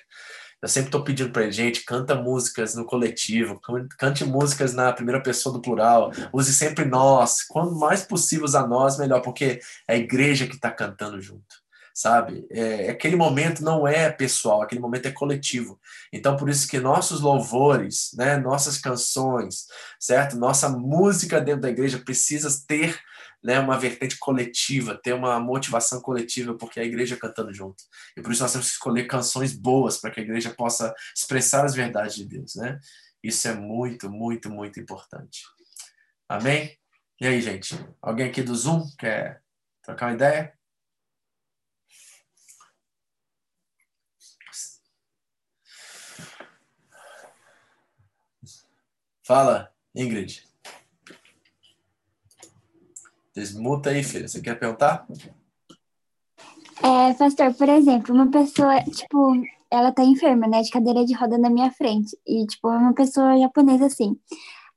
Eu 0.60 0.68
sempre 0.68 0.88
estou 0.88 1.04
pedindo 1.04 1.32
para 1.32 1.52
gente, 1.52 1.86
canta 1.86 2.16
músicas 2.16 2.74
no 2.74 2.86
coletivo, 2.86 3.62
cante 3.96 4.26
músicas 4.26 4.74
na 4.74 4.92
primeira 4.92 5.22
pessoa 5.22 5.54
do 5.54 5.62
plural, 5.62 6.12
use 6.34 6.52
sempre 6.56 6.86
nós. 6.86 7.44
Quanto 7.44 7.76
mais 7.76 8.02
possível 8.02 8.46
usar 8.46 8.66
nós, 8.68 8.98
melhor, 8.98 9.22
porque 9.22 9.60
é 9.88 9.94
a 9.94 9.98
igreja 9.98 10.48
que 10.48 10.56
está 10.56 10.72
cantando 10.72 11.22
junto, 11.22 11.64
sabe? 11.96 12.46
É, 12.52 12.90
aquele 12.90 13.16
momento 13.16 13.64
não 13.64 13.88
é 13.88 14.12
pessoal, 14.12 14.62
aquele 14.62 14.82
momento 14.82 15.08
é 15.08 15.12
coletivo. 15.12 15.80
Então, 16.12 16.36
por 16.36 16.50
isso 16.50 16.68
que 16.68 16.78
nossos 16.78 17.22
louvores, 17.22 18.12
né, 18.18 18.36
nossas 18.36 18.78
canções, 18.78 19.68
certo? 19.98 20.36
Nossa 20.36 20.68
música 20.68 21.40
dentro 21.40 21.62
da 21.62 21.70
igreja 21.70 21.98
precisa 21.98 22.50
ter 22.68 23.00
né, 23.42 23.58
uma 23.60 23.80
vertente 23.80 24.18
coletiva, 24.20 25.00
ter 25.02 25.14
uma 25.14 25.40
motivação 25.40 26.02
coletiva, 26.02 26.54
porque 26.54 26.82
é 26.82 26.84
a 26.84 26.86
igreja 26.86 27.16
cantando 27.16 27.54
junto. 27.54 27.82
E 28.18 28.22
por 28.22 28.34
isso 28.34 28.42
nós 28.42 28.52
temos 28.52 28.68
que 28.68 28.74
escolher 28.74 29.06
canções 29.06 29.54
boas 29.54 29.98
para 29.98 30.12
que 30.12 30.20
a 30.20 30.24
igreja 30.24 30.54
possa 30.54 30.94
expressar 31.16 31.64
as 31.64 31.74
verdades 31.74 32.16
de 32.16 32.26
Deus, 32.26 32.56
né? 32.56 32.78
Isso 33.24 33.48
é 33.48 33.54
muito, 33.54 34.10
muito, 34.10 34.50
muito 34.50 34.82
importante. 34.82 35.44
Amém? 36.28 36.78
E 37.22 37.26
aí, 37.26 37.40
gente? 37.40 37.74
Alguém 38.02 38.28
aqui 38.28 38.44
do 38.44 38.54
Zoom 38.54 38.84
quer 39.00 39.42
trocar 39.82 40.08
uma 40.08 40.14
ideia? 40.14 40.55
Fala, 49.26 49.72
Ingrid. 49.96 50.48
Desmuta 53.34 53.90
aí, 53.90 54.04
filha. 54.04 54.28
Você 54.28 54.40
quer 54.40 54.60
perguntar? 54.60 55.08
É, 56.84 57.12
pastor, 57.16 57.52
por 57.56 57.68
exemplo, 57.68 58.14
uma 58.14 58.30
pessoa, 58.30 58.84
tipo, 58.84 59.34
ela 59.72 59.92
tá 59.92 60.04
enferma, 60.04 60.48
né, 60.48 60.62
de 60.62 60.70
cadeira 60.70 61.04
de 61.04 61.16
roda 61.16 61.40
na 61.40 61.50
minha 61.50 61.72
frente. 61.72 62.16
E, 62.26 62.46
tipo, 62.46 62.70
é 62.70 62.78
uma 62.78 62.94
pessoa 62.94 63.40
japonesa 63.40 63.88
assim. 63.88 64.16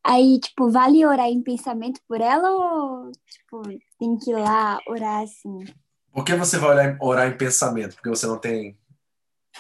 Aí, 0.02 0.40
tipo, 0.40 0.70
vale 0.70 1.04
orar 1.04 1.26
em 1.26 1.42
pensamento 1.42 2.00
por 2.08 2.22
ela 2.22 2.50
ou, 2.50 3.12
tipo, 3.12 3.62
tem 3.98 4.16
que 4.16 4.30
ir 4.30 4.36
lá 4.36 4.80
orar 4.88 5.24
assim? 5.24 5.66
Por 6.10 6.24
que 6.24 6.34
você 6.34 6.56
vai 6.56 6.70
orar, 6.70 6.98
orar 7.02 7.28
em 7.28 7.36
pensamento? 7.36 7.96
Porque 7.96 8.08
você 8.08 8.26
não 8.26 8.38
tem. 8.38 8.78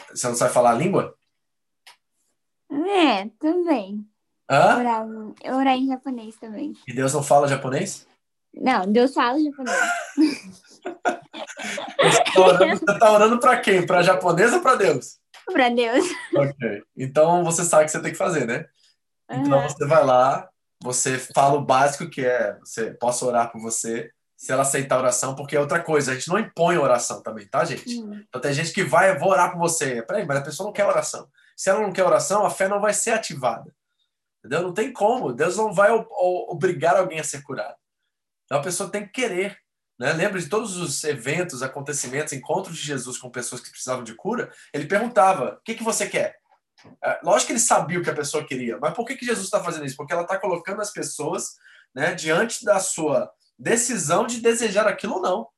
Você 0.08 0.26
não 0.26 0.34
sabe 0.34 0.54
falar 0.54 0.70
a 0.70 0.78
língua? 0.78 1.14
É, 2.70 3.26
também. 3.38 4.08
Hã? 4.50 4.78
Orar, 4.78 5.06
orar 5.54 5.74
em 5.74 5.86
japonês 5.86 6.36
também. 6.36 6.72
E 6.86 6.92
Deus 6.92 7.12
não 7.12 7.22
fala 7.22 7.48
japonês? 7.48 8.06
Não, 8.54 8.90
Deus 8.90 9.12
fala 9.12 9.38
japonês. 9.38 9.78
Você 12.02 12.22
tá 12.32 12.40
orando, 12.40 12.78
você 12.78 12.98
tá 12.98 13.12
orando 13.12 13.40
pra 13.40 13.58
quem? 13.58 13.84
Pra 13.84 14.02
japonês 14.02 14.52
ou 14.52 14.60
pra 14.60 14.76
Deus? 14.76 15.18
pra 15.52 15.68
Deus. 15.68 16.04
Ok. 16.34 16.82
Então 16.96 17.44
você 17.44 17.64
sabe 17.64 17.82
o 17.82 17.86
que 17.86 17.92
você 17.92 18.00
tem 18.00 18.12
que 18.12 18.18
fazer, 18.18 18.46
né? 18.46 18.66
Então 19.30 19.58
Aham. 19.58 19.68
você 19.68 19.86
vai 19.86 20.04
lá, 20.04 20.48
você 20.82 21.18
fala 21.18 21.58
o 21.58 21.64
básico 21.64 22.08
que 22.08 22.24
é, 22.24 22.56
você 22.60 22.92
posso 22.92 23.26
orar 23.26 23.50
por 23.50 23.60
você, 23.60 24.10
se 24.36 24.52
ela 24.52 24.62
aceitar 24.62 24.96
a 24.96 25.00
oração, 25.00 25.34
porque 25.34 25.56
é 25.56 25.60
outra 25.60 25.80
coisa, 25.82 26.12
a 26.12 26.14
gente 26.14 26.28
não 26.28 26.38
impõe 26.38 26.78
oração 26.78 27.22
também, 27.22 27.46
tá, 27.46 27.64
gente? 27.64 27.98
Hum, 27.98 28.22
Então 28.28 28.40
tem 28.40 28.52
gente 28.52 28.72
que 28.72 28.84
vai, 28.84 29.18
vou 29.18 29.30
orar 29.30 29.50
por 29.50 29.58
você. 29.58 30.00
Peraí, 30.02 30.24
mas 30.24 30.38
a 30.38 30.42
pessoa 30.42 30.66
não 30.66 30.72
quer 30.72 30.86
oração. 30.86 31.28
Se 31.56 31.68
ela 31.68 31.80
não 31.80 31.92
quer 31.92 32.04
oração, 32.04 32.46
a 32.46 32.50
fé 32.50 32.68
não 32.68 32.80
vai 32.80 32.94
ser 32.94 33.10
ativada. 33.10 33.74
Entendeu? 34.38 34.62
Não 34.62 34.72
tem 34.72 34.92
como. 34.92 35.32
Deus 35.32 35.56
não 35.56 35.72
vai 35.72 35.90
obrigar 35.90 36.96
alguém 36.96 37.20
a 37.20 37.24
ser 37.24 37.42
curado. 37.42 37.76
Então 38.44 38.58
a 38.58 38.62
pessoa 38.62 38.90
tem 38.90 39.04
que 39.04 39.12
querer. 39.12 39.58
Né? 39.98 40.12
Lembra 40.12 40.40
de 40.40 40.48
todos 40.48 40.76
os 40.76 41.02
eventos, 41.04 41.62
acontecimentos, 41.62 42.32
encontros 42.32 42.76
de 42.76 42.84
Jesus 42.84 43.18
com 43.18 43.30
pessoas 43.30 43.60
que 43.60 43.70
precisavam 43.70 44.04
de 44.04 44.14
cura? 44.14 44.52
Ele 44.72 44.86
perguntava: 44.86 45.56
o 45.56 45.62
que, 45.62 45.74
que 45.74 45.82
você 45.82 46.08
quer? 46.08 46.36
É, 47.04 47.20
Lógico 47.24 47.48
que 47.48 47.52
ele 47.54 47.60
sabia 47.60 47.98
o 47.98 48.02
que 48.02 48.10
a 48.10 48.14
pessoa 48.14 48.46
queria, 48.46 48.78
mas 48.78 48.94
por 48.94 49.04
que, 49.04 49.16
que 49.16 49.26
Jesus 49.26 49.46
está 49.46 49.62
fazendo 49.62 49.84
isso? 49.84 49.96
Porque 49.96 50.12
ela 50.12 50.22
está 50.22 50.38
colocando 50.38 50.80
as 50.80 50.92
pessoas 50.92 51.56
né, 51.94 52.14
diante 52.14 52.64
da 52.64 52.78
sua 52.78 53.30
decisão 53.58 54.26
de 54.26 54.40
desejar 54.40 54.86
aquilo 54.86 55.14
ou 55.14 55.22
não. 55.22 55.48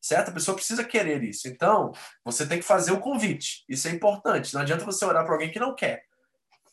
Certo? 0.00 0.30
A 0.30 0.32
pessoa 0.32 0.54
precisa 0.54 0.84
querer 0.84 1.22
isso. 1.22 1.48
Então, 1.48 1.92
você 2.24 2.46
tem 2.46 2.58
que 2.58 2.64
fazer 2.64 2.92
o 2.92 3.00
convite. 3.00 3.64
Isso 3.68 3.88
é 3.88 3.90
importante. 3.90 4.54
Não 4.54 4.62
adianta 4.62 4.84
você 4.84 5.04
orar 5.04 5.24
para 5.24 5.34
alguém 5.34 5.50
que 5.50 5.58
não 5.58 5.74
quer. 5.74 6.07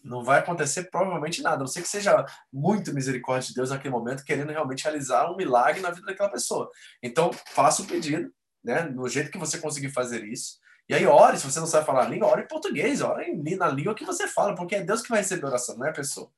Não 0.05 0.23
vai 0.23 0.39
acontecer 0.39 0.83
provavelmente 0.91 1.41
nada. 1.41 1.57
A 1.57 1.59
não 1.59 1.67
ser 1.67 1.81
que 1.81 1.87
seja 1.87 2.25
muito 2.53 2.93
misericórdia 2.93 3.49
de 3.49 3.55
Deus 3.55 3.71
naquele 3.71 3.93
momento, 3.93 4.23
querendo 4.23 4.51
realmente 4.51 4.83
realizar 4.83 5.31
um 5.31 5.35
milagre 5.35 5.81
na 5.81 5.89
vida 5.89 6.05
daquela 6.05 6.29
pessoa. 6.29 6.69
Então, 7.01 7.31
faça 7.47 7.81
o 7.81 7.87
pedido, 7.87 8.31
né? 8.63 8.83
No 8.83 9.09
jeito 9.09 9.31
que 9.31 9.37
você 9.37 9.57
conseguir 9.57 9.89
fazer 9.89 10.23
isso. 10.23 10.59
E 10.87 10.93
aí, 10.93 11.07
ore, 11.07 11.37
se 11.37 11.49
você 11.49 11.59
não 11.59 11.65
sabe 11.65 11.85
falar 11.85 12.05
a 12.05 12.09
língua, 12.09 12.27
ore 12.27 12.43
em 12.43 12.47
português, 12.47 13.01
ore 13.01 13.35
na 13.57 13.67
língua 13.67 13.95
que 13.95 14.05
você 14.05 14.27
fala, 14.27 14.53
porque 14.53 14.75
é 14.75 14.83
Deus 14.83 15.01
que 15.01 15.09
vai 15.09 15.19
receber 15.19 15.45
a 15.45 15.49
oração, 15.49 15.75
não 15.77 15.87
é 15.87 15.89
a 15.89 15.93
pessoa. 15.93 16.31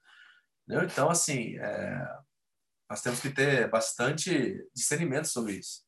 Entendeu? 0.65 0.85
Então, 0.85 1.09
assim, 1.09 1.57
é, 1.57 2.07
nós 2.89 3.01
temos 3.01 3.19
que 3.19 3.29
ter 3.29 3.69
bastante 3.69 4.65
discernimento 4.73 5.27
sobre 5.27 5.53
isso. 5.53 5.81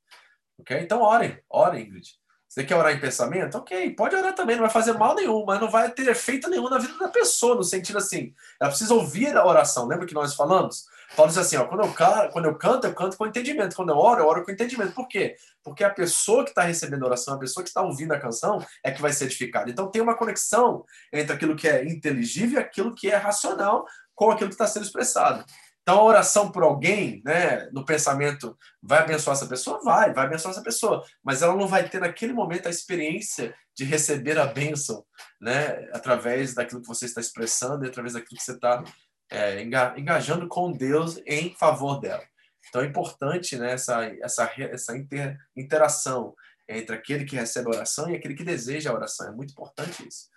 Ok? 0.60 0.78
Então, 0.78 1.02
ore, 1.02 1.42
ore, 1.50 1.82
Ingrid. 1.82 2.10
Você 2.50 2.64
quer 2.64 2.76
orar 2.76 2.92
em 2.92 3.00
pensamento? 3.00 3.60
Ok, 3.60 3.92
pode 3.92 4.16
orar 4.16 4.34
também, 4.34 4.56
não 4.56 4.64
vai 4.64 4.72
fazer 4.72 4.94
mal 4.94 5.14
nenhum, 5.14 5.46
mas 5.46 5.62
não 5.62 5.70
vai 5.70 5.92
ter 5.92 6.08
efeito 6.08 6.50
nenhum 6.50 6.68
na 6.68 6.80
vida 6.80 6.98
da 6.98 7.08
pessoa, 7.08 7.54
no 7.54 7.64
sentido 7.64 8.00
assim, 8.00 8.34
ela 8.60 8.72
precisa 8.72 8.92
ouvir 8.96 9.38
a 9.38 9.46
oração. 9.46 9.86
Lembra 9.88 10.08
que 10.08 10.16
nós 10.16 10.34
falamos? 10.34 10.86
Paulo 11.16 11.30
diz 11.30 11.38
assim, 11.38 11.58
ó, 11.58 11.66
quando 11.66 11.84
eu, 11.84 11.94
ca- 11.94 12.30
quando 12.30 12.46
eu 12.46 12.56
canto, 12.56 12.86
eu 12.88 12.94
canto 12.94 13.18
com 13.18 13.26
entendimento. 13.28 13.76
Quando 13.76 13.90
eu 13.90 13.98
oro, 13.98 14.22
eu 14.22 14.28
oro 14.28 14.44
com 14.44 14.52
entendimento. 14.52 14.94
Por 14.94 15.08
quê? 15.08 15.36
Porque 15.64 15.84
a 15.84 15.90
pessoa 15.90 16.44
que 16.44 16.50
está 16.50 16.64
recebendo 16.64 17.04
a 17.04 17.08
oração, 17.08 17.36
a 17.36 17.40
pessoa 17.40 17.64
que 17.64 17.70
está 17.70 17.82
ouvindo 17.82 18.14
a 18.14 18.20
canção, 18.20 18.64
é 18.84 18.92
que 18.92 19.02
vai 19.02 19.12
ser 19.14 19.26
edificada. 19.26 19.70
Então 19.70 19.90
tem 19.90 20.02
uma 20.02 20.16
conexão 20.16 20.84
entre 21.14 21.36
aquilo 21.36 21.56
que 21.56 21.68
é 21.68 21.84
inteligível 21.86 22.60
e 22.60 22.64
aquilo 22.64 22.94
que 22.96 23.10
é 23.10 23.16
racional 23.16 23.86
com 24.16 24.30
aquilo 24.32 24.50
que 24.50 24.56
está 24.56 24.68
sendo 24.68 24.86
expressado. 24.86 25.44
Então 25.90 26.02
a 26.02 26.04
oração 26.04 26.52
por 26.52 26.62
alguém, 26.62 27.20
né, 27.26 27.68
no 27.72 27.84
pensamento, 27.84 28.56
vai 28.80 29.00
abençoar 29.00 29.36
essa 29.36 29.48
pessoa? 29.48 29.82
Vai, 29.84 30.14
vai 30.14 30.28
abençoar 30.28 30.54
essa 30.54 30.62
pessoa. 30.62 31.04
Mas 31.24 31.42
ela 31.42 31.56
não 31.56 31.68
vai 31.68 31.90
ter 31.90 32.00
naquele 32.00 32.32
momento 32.32 32.68
a 32.68 32.70
experiência 32.70 33.56
de 33.76 33.86
receber 33.86 34.38
a 34.38 34.46
bênção, 34.46 35.04
né, 35.42 35.90
através 35.92 36.54
daquilo 36.54 36.80
que 36.80 36.88
você 36.88 37.06
está 37.06 37.20
expressando 37.20 37.84
e 37.84 37.88
através 37.88 38.14
daquilo 38.14 38.38
que 38.38 38.46
você 38.46 38.52
está 38.52 38.84
é, 39.32 39.64
enga- 39.64 39.96
engajando 39.98 40.48
com 40.48 40.72
Deus 40.72 41.20
em 41.26 41.56
favor 41.56 42.00
dela. 42.00 42.22
Então 42.68 42.84
é 42.84 42.86
importante 42.86 43.58
né, 43.58 43.72
essa, 43.72 44.06
essa, 44.22 44.52
essa 44.60 44.96
inter- 44.96 45.40
interação 45.58 46.36
entre 46.68 46.96
aquele 46.96 47.26
que 47.26 47.36
recebe 47.36 47.66
a 47.66 47.78
oração 47.78 48.12
e 48.12 48.16
aquele 48.16 48.36
que 48.36 48.44
deseja 48.44 48.92
a 48.92 48.94
oração. 48.94 49.28
É 49.28 49.32
muito 49.32 49.54
importante 49.54 50.08
isso. 50.08 50.28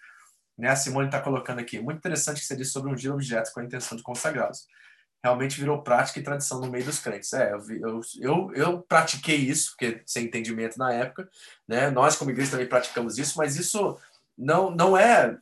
Né, 0.56 0.70
a 0.70 0.76
Simone 0.76 1.08
está 1.08 1.20
colocando 1.20 1.58
aqui, 1.58 1.78
muito 1.78 1.98
interessante 1.98 2.40
que 2.40 2.46
você 2.46 2.56
disse 2.56 2.70
sobre 2.70 2.90
ungir 2.90 3.12
objetos 3.12 3.52
com 3.52 3.60
a 3.60 3.64
intenção 3.64 3.98
de 3.98 4.02
consagrá-los. 4.02 4.66
Realmente 5.22 5.58
virou 5.58 5.82
prática 5.82 6.18
e 6.18 6.22
tradição 6.22 6.60
no 6.60 6.70
meio 6.70 6.84
dos 6.84 6.98
crentes. 6.98 7.32
É, 7.32 7.52
eu, 7.52 8.00
eu, 8.20 8.52
eu 8.54 8.82
pratiquei 8.82 9.36
isso, 9.36 9.70
porque 9.70 10.02
sem 10.04 10.24
entendimento 10.24 10.78
na 10.78 10.92
época, 10.92 11.28
né? 11.66 11.90
Nós, 11.90 12.16
como 12.16 12.30
igreja, 12.30 12.52
também 12.52 12.66
praticamos 12.66 13.18
isso, 13.18 13.38
mas 13.38 13.56
isso 13.56 13.98
não, 14.36 14.70
não 14.70 14.96
é. 14.96 15.36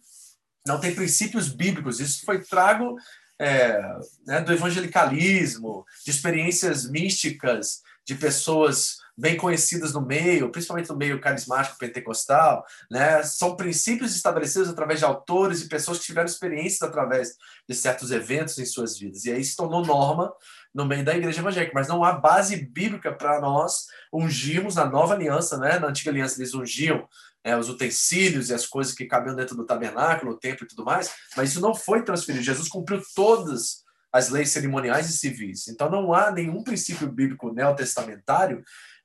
Não 0.66 0.78
tem 0.78 0.94
princípios 0.94 1.48
bíblicos. 1.48 2.00
Isso 2.00 2.24
foi 2.26 2.40
trago 2.42 2.98
é, 3.38 3.80
né, 4.26 4.42
do 4.42 4.52
evangelicalismo, 4.52 5.86
de 6.04 6.10
experiências 6.10 6.88
místicas, 6.88 7.82
de 8.06 8.14
pessoas 8.14 8.96
bem 9.16 9.36
conhecidas 9.36 9.92
no 9.92 10.00
meio, 10.00 10.50
principalmente 10.50 10.88
no 10.88 10.96
meio 10.96 11.20
carismático 11.20 11.78
pentecostal, 11.78 12.64
né? 12.90 13.22
São 13.22 13.54
princípios 13.54 14.16
estabelecidos 14.16 14.70
através 14.70 14.98
de 14.98 15.04
autores 15.04 15.60
e 15.60 15.68
pessoas 15.68 15.98
que 15.98 16.06
tiveram 16.06 16.26
experiências 16.26 16.82
através 16.82 17.36
de 17.68 17.74
certos 17.74 18.10
eventos 18.10 18.58
em 18.58 18.64
suas 18.64 18.98
vidas. 18.98 19.24
E 19.26 19.32
aí 19.32 19.44
se 19.44 19.54
tornou 19.54 19.84
norma 19.84 20.32
no 20.74 20.86
meio 20.86 21.04
da 21.04 21.14
igreja 21.14 21.40
evangélica, 21.40 21.72
mas 21.74 21.88
não 21.88 22.02
há 22.02 22.12
base 22.12 22.56
bíblica 22.56 23.12
para 23.12 23.40
nós 23.40 23.86
ungirmos 24.12 24.76
na 24.76 24.86
nova 24.86 25.14
aliança, 25.14 25.58
né? 25.58 25.78
Na 25.78 25.88
antiga 25.88 26.10
aliança 26.10 26.38
eles 26.38 26.54
ungiam 26.54 27.06
é, 27.44 27.56
os 27.56 27.68
utensílios 27.68 28.48
e 28.48 28.54
as 28.54 28.66
coisas 28.66 28.94
que 28.94 29.06
cabiam 29.06 29.36
dentro 29.36 29.56
do 29.56 29.66
tabernáculo, 29.66 30.32
o 30.32 30.38
templo 30.38 30.64
e 30.64 30.68
tudo 30.68 30.84
mais, 30.84 31.12
mas 31.36 31.50
isso 31.50 31.60
não 31.60 31.74
foi 31.74 32.02
transferido. 32.02 32.44
Jesus 32.44 32.68
cumpriu 32.68 33.02
todas 33.14 33.82
as 34.12 34.28
leis 34.28 34.50
cerimoniais 34.50 35.08
e 35.08 35.16
civis. 35.16 35.68
Então 35.68 35.90
não 35.90 36.12
há 36.12 36.30
nenhum 36.30 36.62
princípio 36.62 37.10
bíblico 37.10 37.52
neotestamentário 37.52 38.62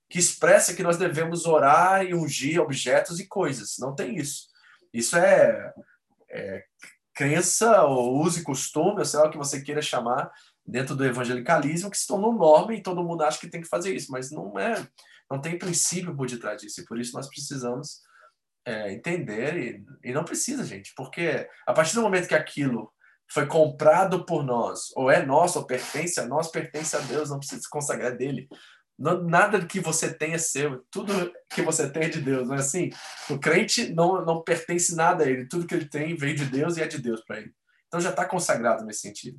que 0.10 0.20
expressa 0.20 0.74
que 0.74 0.84
nós 0.84 0.98
devemos 0.98 1.46
orar 1.46 2.04
e 2.04 2.14
ungir 2.14 2.60
objetos 2.60 3.20
e 3.20 3.28
coisas. 3.28 3.78
Não 3.80 3.94
tem 3.94 4.16
isso. 4.18 4.48
Isso 4.94 5.18
é, 5.18 5.74
é 6.30 6.64
crença 7.14 7.84
ou 7.84 8.22
uso 8.22 8.40
e 8.40 8.44
costume, 8.44 9.00
ou 9.00 9.06
sei 9.06 9.20
lá 9.20 9.28
o 9.28 9.32
que 9.32 9.38
você 9.38 9.62
queira 9.62 9.82
chamar, 9.82 10.32
dentro 10.66 10.96
do 10.96 11.06
evangelicalismo, 11.06 11.90
que 11.92 11.98
se 11.98 12.08
tornou 12.08 12.34
norma 12.34 12.74
e 12.74 12.82
todo 12.82 13.04
mundo 13.04 13.24
acha 13.24 13.40
que 13.40 13.50
tem 13.50 13.62
que 13.62 13.68
fazer 13.68 13.96
isso, 13.96 14.12
mas 14.12 14.32
não 14.32 14.58
é, 14.60 14.76
não 15.30 15.40
tem 15.40 15.58
princípio 15.58 16.16
por 16.16 16.28
detrás 16.28 16.62
disso. 16.62 16.82
E 16.82 16.86
por 16.86 17.00
isso 17.00 17.14
nós 17.14 17.28
precisamos 17.28 18.02
é, 18.66 18.92
entender 18.92 19.58
e, 19.58 20.10
e 20.10 20.14
não 20.14 20.26
precisa, 20.26 20.64
gente, 20.66 20.94
porque 20.96 21.48
a 21.68 21.74
partir 21.74 21.96
do 21.96 22.02
momento 22.02 22.28
que 22.28 22.36
aquilo 22.36 22.92
foi 23.30 23.46
comprado 23.48 24.26
por 24.26 24.44
nós, 24.44 24.92
ou 24.96 25.10
é 25.10 25.26
nosso, 25.26 25.60
ou 25.60 25.66
pertence 25.66 26.20
a 26.20 26.28
nós, 26.28 26.50
pertence 26.50 26.96
a 26.96 27.00
Deus, 27.00 27.30
não 27.30 27.40
precisa 27.40 27.62
se 27.62 27.70
consagrar 27.70 28.16
dele. 28.16 28.48
Nada 28.98 29.66
que 29.66 29.80
você 29.80 30.14
tem 30.14 30.34
é 30.34 30.38
seu, 30.38 30.86
tudo 30.90 31.34
que 31.50 31.62
você 31.62 31.90
tem 31.90 32.04
é 32.04 32.10
de 32.10 32.22
Deus, 32.22 32.48
não 32.48 32.56
é 32.56 32.60
assim? 32.60 32.90
O 33.30 33.38
crente 33.38 33.94
não, 33.94 34.24
não 34.24 34.42
pertence 34.42 34.96
nada 34.96 35.26
a 35.26 35.30
ele, 35.30 35.48
tudo 35.48 35.68
que 35.68 35.76
ele 35.76 35.90
tem 35.90 36.16
veio 36.16 36.36
de 36.36 36.46
Deus 36.46 36.78
e 36.78 36.82
é 36.82 36.88
de 36.88 37.00
Deus 37.00 37.22
para 37.26 37.40
ele. 37.40 37.54
Então 37.88 38.00
já 38.00 38.12
está 38.12 38.26
consagrado 38.26 38.86
nesse 38.86 39.02
sentido. 39.02 39.38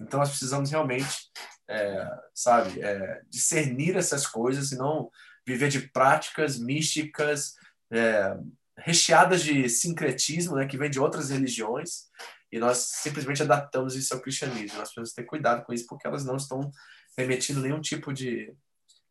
Então 0.00 0.18
nós 0.18 0.30
precisamos 0.30 0.70
realmente, 0.70 1.30
é, 1.68 2.10
sabe, 2.34 2.80
é, 2.80 3.20
discernir 3.28 3.96
essas 3.96 4.26
coisas 4.26 4.72
e 4.72 4.78
não 4.78 5.10
viver 5.46 5.68
de 5.68 5.88
práticas 5.90 6.58
místicas, 6.58 7.54
é, 7.90 8.36
recheadas 8.78 9.42
de 9.42 9.68
sincretismo, 9.68 10.56
né, 10.56 10.66
que 10.66 10.78
vem 10.78 10.90
de 10.90 10.98
outras 10.98 11.30
religiões, 11.30 12.08
e 12.54 12.58
nós 12.60 12.78
simplesmente 12.78 13.42
adaptamos 13.42 13.96
isso 13.96 14.14
ao 14.14 14.20
cristianismo. 14.20 14.78
Nós 14.78 14.90
precisamos 14.90 15.12
ter 15.12 15.24
cuidado 15.24 15.64
com 15.64 15.72
isso, 15.72 15.88
porque 15.88 16.06
elas 16.06 16.24
não 16.24 16.36
estão 16.36 16.70
remetindo 17.18 17.60
nenhum 17.60 17.80
tipo 17.80 18.12
de, 18.12 18.54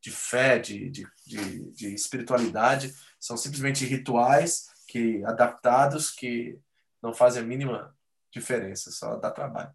de 0.01 0.11
fé, 0.11 0.57
de, 0.57 0.89
de, 0.89 1.05
de, 1.27 1.71
de 1.73 1.93
espiritualidade, 1.93 2.95
são 3.19 3.35
simplesmente 3.35 3.83
rituais 3.83 4.67
que 4.87 5.21
adaptados 5.25 6.09
que 6.09 6.57
não 7.01 7.13
fazem 7.13 7.43
a 7.43 7.45
mínima 7.45 7.93
diferença, 8.31 8.91
só 8.91 9.17
dá 9.17 9.29
trabalho. 9.29 9.73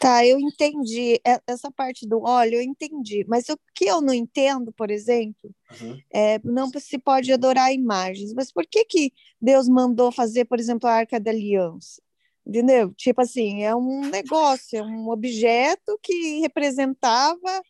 Tá, 0.00 0.26
eu 0.26 0.38
entendi. 0.38 1.14
E- 1.24 1.40
Essa 1.46 1.70
parte 1.70 2.06
do 2.06 2.22
óleo 2.22 2.56
eu 2.56 2.62
entendi. 2.62 3.24
Mas 3.28 3.48
o 3.48 3.58
que 3.74 3.84
eu 3.84 4.00
não 4.00 4.12
entendo, 4.12 4.72
por 4.72 4.90
exemplo, 4.90 5.54
Uhum. 5.80 5.98
é 6.12 6.38
não 6.44 6.68
se 6.70 6.98
pode 6.98 7.32
adorar 7.32 7.72
imagens. 7.72 8.32
Mas 8.34 8.52
por 8.52 8.66
que 8.66 8.84
que 8.84 9.12
Deus 9.40 9.68
mandou 9.68 10.10
fazer, 10.12 10.44
por 10.44 10.58
exemplo, 10.58 10.88
a 10.88 10.92
Arca 10.94 11.20
da 11.20 11.30
Aliança? 11.30 12.02
Entendeu? 12.44 12.92
Tipo 12.94 13.20
assim, 13.22 13.62
é 13.62 13.74
um 13.74 14.00
negócio, 14.10 14.76
é 14.76 14.82
um 14.82 15.08
objeto 15.08 15.96
que 16.02 16.40
representava 16.40 17.62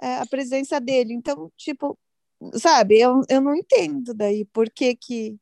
é, 0.00 0.16
a 0.16 0.26
presença 0.26 0.80
dele. 0.80 1.12
Então, 1.12 1.52
tipo, 1.56 1.98
sabe, 2.54 2.98
eu, 2.98 3.20
eu 3.28 3.40
não 3.40 3.54
entendo 3.54 4.14
daí 4.14 4.44
por 4.46 4.70
que 4.70 4.96
que 4.96 5.36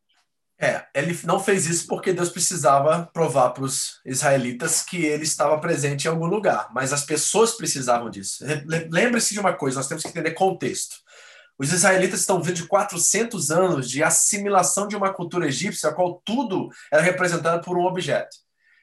é, 0.63 0.87
ele 0.95 1.19
não 1.25 1.41
fez 1.41 1.67
isso 1.67 1.89
porque 1.89 2.13
Deus 2.13 2.29
precisava 2.29 3.11
provar 3.13 3.51
para 3.51 3.65
os 3.65 4.01
israelitas 4.07 4.81
que 4.83 5.05
ele 5.05 5.25
estava 5.25 5.59
presente 5.59 6.05
em 6.05 6.09
algum 6.09 6.27
lugar, 6.27 6.69
mas 6.73 6.93
as 6.93 7.05
pessoas 7.05 7.57
precisavam 7.57 8.09
disso. 8.09 8.45
Lembre-se 8.89 9.35
de 9.35 9.41
uma 9.41 9.53
coisa, 9.53 9.79
nós 9.79 9.89
temos 9.89 10.05
que 10.05 10.11
entender 10.11 10.31
contexto. 10.31 10.95
Os 11.59 11.73
israelitas 11.73 12.21
estão 12.21 12.41
vindo 12.41 12.55
de 12.55 12.67
400 12.69 13.51
anos 13.51 13.91
de 13.91 14.05
assimilação 14.05 14.87
de 14.87 14.95
uma 14.95 15.13
cultura 15.13 15.49
egípcia, 15.49 15.91
a 15.91 15.93
qual 15.93 16.23
tudo 16.25 16.69
era 16.93 17.03
representado 17.03 17.65
por 17.65 17.77
um 17.77 17.85
objeto. 17.85 18.37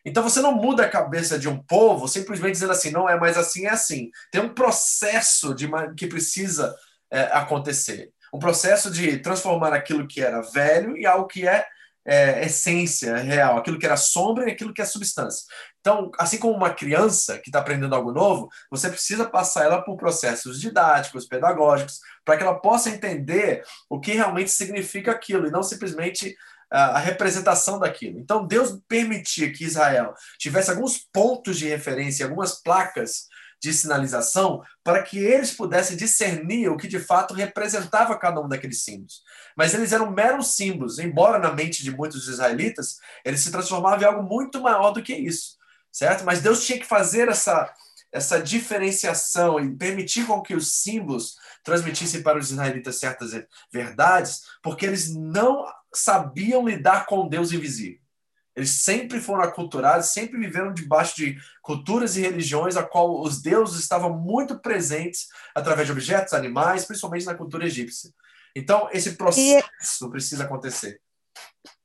Então 0.03 0.21
você 0.21 0.41
não 0.41 0.51
muda 0.51 0.83
a 0.83 0.89
cabeça 0.89 1.39
de 1.39 1.47
um 1.47 1.63
povo 1.63 2.09
simplesmente 2.09 2.53
dizendo 2.53 2.73
assim, 2.73 2.91
não 2.91 3.07
é 3.07 3.17
mais 3.17 3.37
assim, 3.37 3.65
é 3.65 3.69
assim. 3.69 4.09
Tem 4.31 4.41
um 4.41 4.53
processo 4.53 5.55
de 5.55 5.69
que 5.95 6.07
precisa 6.07 6.75
é, 7.09 7.21
acontecer 7.31 8.11
um 8.33 8.39
processo 8.39 8.91
de 8.91 9.17
transformar 9.19 9.73
aquilo 9.73 10.07
que 10.07 10.21
era 10.21 10.41
velho 10.41 10.97
em 10.97 11.05
algo 11.05 11.27
que 11.27 11.47
é, 11.47 11.65
é 12.05 12.45
essência 12.45 13.17
real, 13.17 13.57
aquilo 13.57 13.79
que 13.79 13.85
era 13.85 13.97
sombra 13.97 14.47
e 14.47 14.51
aquilo 14.51 14.73
que 14.73 14.81
é 14.81 14.85
substância. 14.85 15.45
Então, 15.79 16.11
assim 16.17 16.37
como 16.37 16.55
uma 16.55 16.73
criança 16.73 17.37
que 17.37 17.49
está 17.49 17.59
aprendendo 17.59 17.95
algo 17.95 18.11
novo, 18.11 18.49
você 18.69 18.89
precisa 18.89 19.29
passar 19.29 19.65
ela 19.65 19.81
por 19.81 19.97
processos 19.97 20.59
didáticos, 20.59 21.25
pedagógicos, 21.25 21.99
para 22.25 22.37
que 22.37 22.43
ela 22.43 22.59
possa 22.59 22.89
entender 22.89 23.63
o 23.89 23.99
que 23.99 24.13
realmente 24.13 24.51
significa 24.51 25.11
aquilo 25.11 25.47
e 25.47 25.51
não 25.51 25.63
simplesmente 25.63 26.35
a 26.71 26.99
representação 26.99 27.79
daquilo. 27.79 28.19
Então, 28.19 28.45
Deus 28.45 28.79
permitia 28.87 29.51
que 29.51 29.63
Israel 29.63 30.13
tivesse 30.37 30.69
alguns 30.69 30.99
pontos 31.11 31.57
de 31.57 31.67
referência, 31.67 32.25
algumas 32.25 32.61
placas 32.61 33.27
de 33.61 33.73
sinalização 33.73 34.63
para 34.83 35.03
que 35.03 35.17
eles 35.17 35.51
pudessem 35.51 35.97
discernir 35.97 36.69
o 36.69 36.77
que 36.77 36.87
de 36.87 36.99
fato 36.99 37.33
representava 37.33 38.17
cada 38.17 38.41
um 38.41 38.47
daqueles 38.47 38.83
símbolos. 38.83 39.21
Mas 39.55 39.73
eles 39.73 39.91
eram 39.91 40.11
meros 40.11 40.55
símbolos, 40.55 40.99
embora 40.99 41.39
na 41.39 41.51
mente 41.51 41.83
de 41.83 41.91
muitos 41.91 42.27
israelitas 42.27 42.97
eles 43.25 43.41
se 43.41 43.51
transformavam 43.51 44.01
em 44.01 44.05
algo 44.05 44.23
muito 44.23 44.61
maior 44.61 44.91
do 44.91 45.03
que 45.03 45.13
isso, 45.13 45.57
certo? 45.91 46.23
Mas 46.23 46.41
Deus 46.41 46.65
tinha 46.65 46.79
que 46.79 46.85
fazer 46.85 47.27
essa 47.27 47.71
essa 48.11 48.41
diferenciação 48.41 49.59
e 49.59 49.75
permitir 49.75 50.25
com 50.25 50.41
que 50.41 50.55
os 50.55 50.81
símbolos 50.81 51.35
transmitissem 51.63 52.23
para 52.23 52.39
os 52.39 52.49
israelitas 52.49 52.95
certas 52.95 53.31
verdades, 53.71 54.41
porque 54.63 54.85
eles 54.85 55.13
não 55.13 55.63
sabiam 55.93 56.67
lidar 56.67 57.05
com 57.05 57.27
Deus 57.27 57.51
invisível. 57.51 57.99
Eles 58.59 58.81
sempre 58.81 59.21
foram 59.21 59.41
aculturados, 59.41 60.07
sempre 60.07 60.37
viveram 60.37 60.73
debaixo 60.73 61.15
de 61.15 61.37
culturas 61.61 62.17
e 62.17 62.21
religiões 62.21 62.75
a 62.75 62.83
qual 62.83 63.21
os 63.21 63.41
deuses 63.41 63.79
estavam 63.79 64.13
muito 64.13 64.59
presentes 64.59 65.27
através 65.55 65.87
de 65.87 65.93
objetos, 65.93 66.33
animais, 66.33 66.83
principalmente 66.83 67.25
na 67.25 67.35
cultura 67.35 67.65
egípcia. 67.65 68.11
Então, 68.53 68.89
esse 68.91 69.15
processo 69.15 70.05
e, 70.05 70.09
precisa 70.11 70.43
acontecer. 70.43 70.99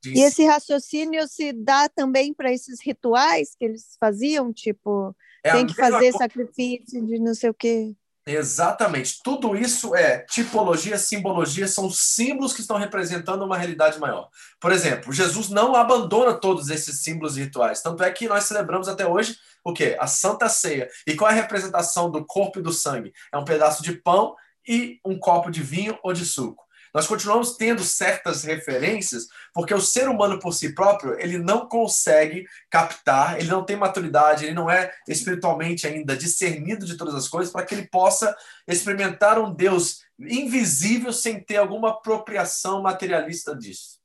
E 0.05 0.21
esse 0.21 0.45
raciocínio 0.45 1.29
se 1.29 1.53
dá 1.53 1.89
também 1.89 2.35
para 2.35 2.53
esses 2.53 2.83
rituais 2.83 3.55
que 3.57 3.65
eles 3.65 3.97
faziam, 4.01 4.53
tipo, 4.53 5.15
é 5.45 5.53
tem 5.53 5.67
que 5.69 5.75
fazer 5.75 6.11
sacrifício 6.11 7.07
de 7.07 7.21
não 7.21 7.35
sei 7.37 7.51
o 7.51 7.55
quê. 7.55 7.95
Exatamente. 8.27 9.21
Tudo 9.23 9.55
isso 9.55 9.95
é 9.95 10.21
tipologia, 10.21 10.97
simbologia, 10.97 11.69
são 11.69 11.91
símbolos 11.91 12.55
que 12.55 12.63
estão 12.63 12.79
representando 12.79 13.45
uma 13.45 13.59
realidade 13.59 13.99
maior. 13.99 14.31
Por 14.59 14.73
exemplo, 14.73 15.13
Jesus 15.13 15.51
não 15.51 15.75
abandona 15.75 16.33
todos 16.33 16.71
esses 16.71 17.01
símbolos 17.01 17.37
rituais. 17.37 17.83
Tanto 17.83 18.03
é 18.03 18.11
que 18.11 18.27
nós 18.27 18.45
celebramos 18.45 18.89
até 18.89 19.07
hoje 19.07 19.37
o 19.63 19.75
quê? 19.75 19.97
A 20.01 20.07
Santa 20.07 20.49
Ceia. 20.49 20.89
E 21.07 21.15
qual 21.15 21.31
é 21.31 21.35
a 21.35 21.37
representação 21.37 22.11
do 22.11 22.25
corpo 22.25 22.61
e 22.61 22.63
do 22.63 22.73
sangue? 22.73 23.13
É 23.31 23.37
um 23.37 23.45
pedaço 23.45 23.83
de 23.83 23.93
pão 23.93 24.35
e 24.67 24.99
um 25.05 25.19
copo 25.19 25.51
de 25.51 25.63
vinho 25.63 25.99
ou 26.03 26.15
de 26.15 26.25
suco. 26.25 26.64
Nós 26.95 27.09
continuamos 27.09 27.57
tendo 27.57 27.83
certas 27.83 28.45
referências, 28.45 29.27
porque 29.53 29.75
o 29.75 29.81
ser 29.81 30.09
humano 30.09 30.39
por 30.39 30.53
si 30.53 30.73
próprio, 30.75 31.19
ele 31.19 31.39
não 31.39 31.69
consegue 31.69 32.47
captar, 32.71 33.37
ele 33.37 33.49
não 33.49 33.65
tem 33.65 33.75
maturidade, 33.75 34.45
ele 34.45 34.55
não 34.55 34.71
é 34.71 34.95
espiritualmente 35.09 35.89
ainda 35.89 36.17
discernido 36.17 36.87
de 36.87 36.97
todas 36.97 37.17
as 37.17 37.27
coisas 37.27 37.53
para 37.53 37.67
que 37.67 37.75
ele 37.75 37.89
possa 37.89 38.37
experimentar 38.69 39.41
um 39.41 39.53
Deus 39.53 40.05
invisível 40.21 41.13
sem 41.13 41.43
ter 41.43 41.57
alguma 41.57 41.91
apropriação 41.91 42.81
materialista 42.81 43.57
disso. 43.57 43.99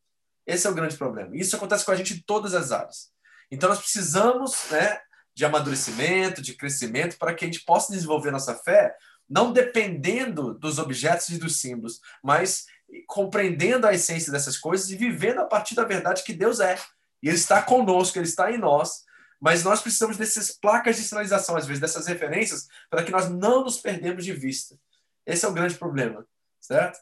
Esse 0.48 0.66
é 0.66 0.70
o 0.72 0.74
grande 0.74 0.98
problema. 0.98 1.30
Isso 1.38 1.56
acontece 1.56 1.86
com 1.86 1.91
a 1.91 1.95
gente 1.95 2.16
em 2.16 2.24
todas 2.26 2.56
as 2.56 2.72
áreas. 2.72 3.11
Então 3.52 3.70
nós 3.70 3.80
precisamos, 3.80 4.56
né, 4.72 4.99
de 5.36 5.45
amadurecimento, 5.45 6.41
de 6.41 6.56
crescimento, 6.56 7.20
para 7.20 7.36
que 7.36 7.45
a 7.45 7.48
gente 7.48 7.64
possa 7.64 7.94
desenvolver 7.94 8.32
nossa 8.32 8.56
fé, 8.56 8.95
não 9.30 9.53
dependendo 9.53 10.56
dos 10.56 10.80
objetos 10.80 11.30
e 11.30 11.38
dos 11.38 11.61
símbolos, 11.61 12.02
mas 12.24 12.66
compreendendo 13.07 13.88
a 13.88 13.94
essência 13.94 14.32
dessas 14.32 14.57
coisas 14.57 14.90
e 14.90 14.95
vivendo 14.95 15.40
a 15.40 15.45
partir 15.45 15.76
da 15.76 15.84
verdade 15.84 16.24
que 16.24 16.34
Deus 16.34 16.60
é. 16.60 16.78
E 17.22 17.28
Ele 17.28 17.38
está 17.38 17.61
conosco, 17.61 18.18
Ele 18.18 18.28
está 18.28 18.52
em 18.52 18.57
nós, 18.57 19.03
mas 19.40 19.64
nós 19.64 19.82
precisamos 19.82 20.18
dessas 20.18 20.52
placas 20.52 20.98
de 20.98 21.03
sinalização, 21.03 21.56
às 21.56 21.66
vezes, 21.66 21.80
dessas 21.80 22.07
referências, 22.07 22.68
para 22.90 23.03
que 23.03 23.11
nós 23.11 23.30
não 23.30 23.64
nos 23.64 23.78
perdemos 23.78 24.26
de 24.26 24.34
vista. 24.34 24.78
Esse 25.26 25.45
é 25.45 25.48
o 25.48 25.53
grande 25.53 25.76
problema, 25.76 26.26
certo? 26.60 26.99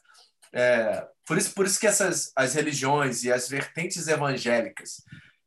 É, 0.52 1.06
por, 1.26 1.36
isso, 1.36 1.52
por 1.52 1.66
isso 1.66 1.78
que 1.78 1.86
essas, 1.86 2.32
as 2.34 2.54
religiões 2.54 3.24
e 3.24 3.32
as 3.32 3.48
vertentes 3.48 4.06
evangélicas, 4.06 5.02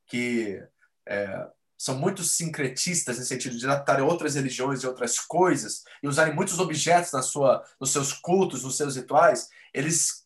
que 0.06 0.62
é, 1.08 1.48
são 1.78 1.98
muito 1.98 2.24
sincretistas, 2.24 3.18
no 3.18 3.26
sentido 3.26 3.58
de 3.58 3.66
adaptarem 3.66 4.04
outras 4.04 4.36
religiões 4.36 4.84
e 4.84 4.88
outras 4.88 5.20
coisas, 5.20 5.84
e 6.04 6.08
usarem 6.08 6.36
muitos 6.36 6.60
objetos 6.60 7.12
na 7.12 7.22
sua, 7.22 7.64
nos 7.80 7.92
seus 7.92 8.14
cultos, 8.14 8.64
nos 8.64 8.78
seus 8.78 8.96
rituais, 8.96 9.50
eles 9.74 10.21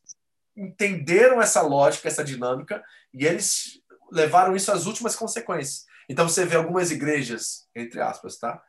entenderam 0.56 1.42
essa 1.42 1.62
lógica, 1.62 2.08
essa 2.08 2.24
dinâmica, 2.24 2.84
e 3.14 3.26
eles 3.26 3.82
levaram 4.12 4.56
isso 4.56 4.72
às 4.72 4.86
últimas 4.86 5.16
consequências. 5.16 5.86
Então 6.08 6.28
você 6.28 6.46
vê 6.46 6.56
algumas 6.56 6.92
igrejas, 6.92 7.68
entre 7.76 8.00
aspas, 8.00 8.38
tá? 8.38 8.62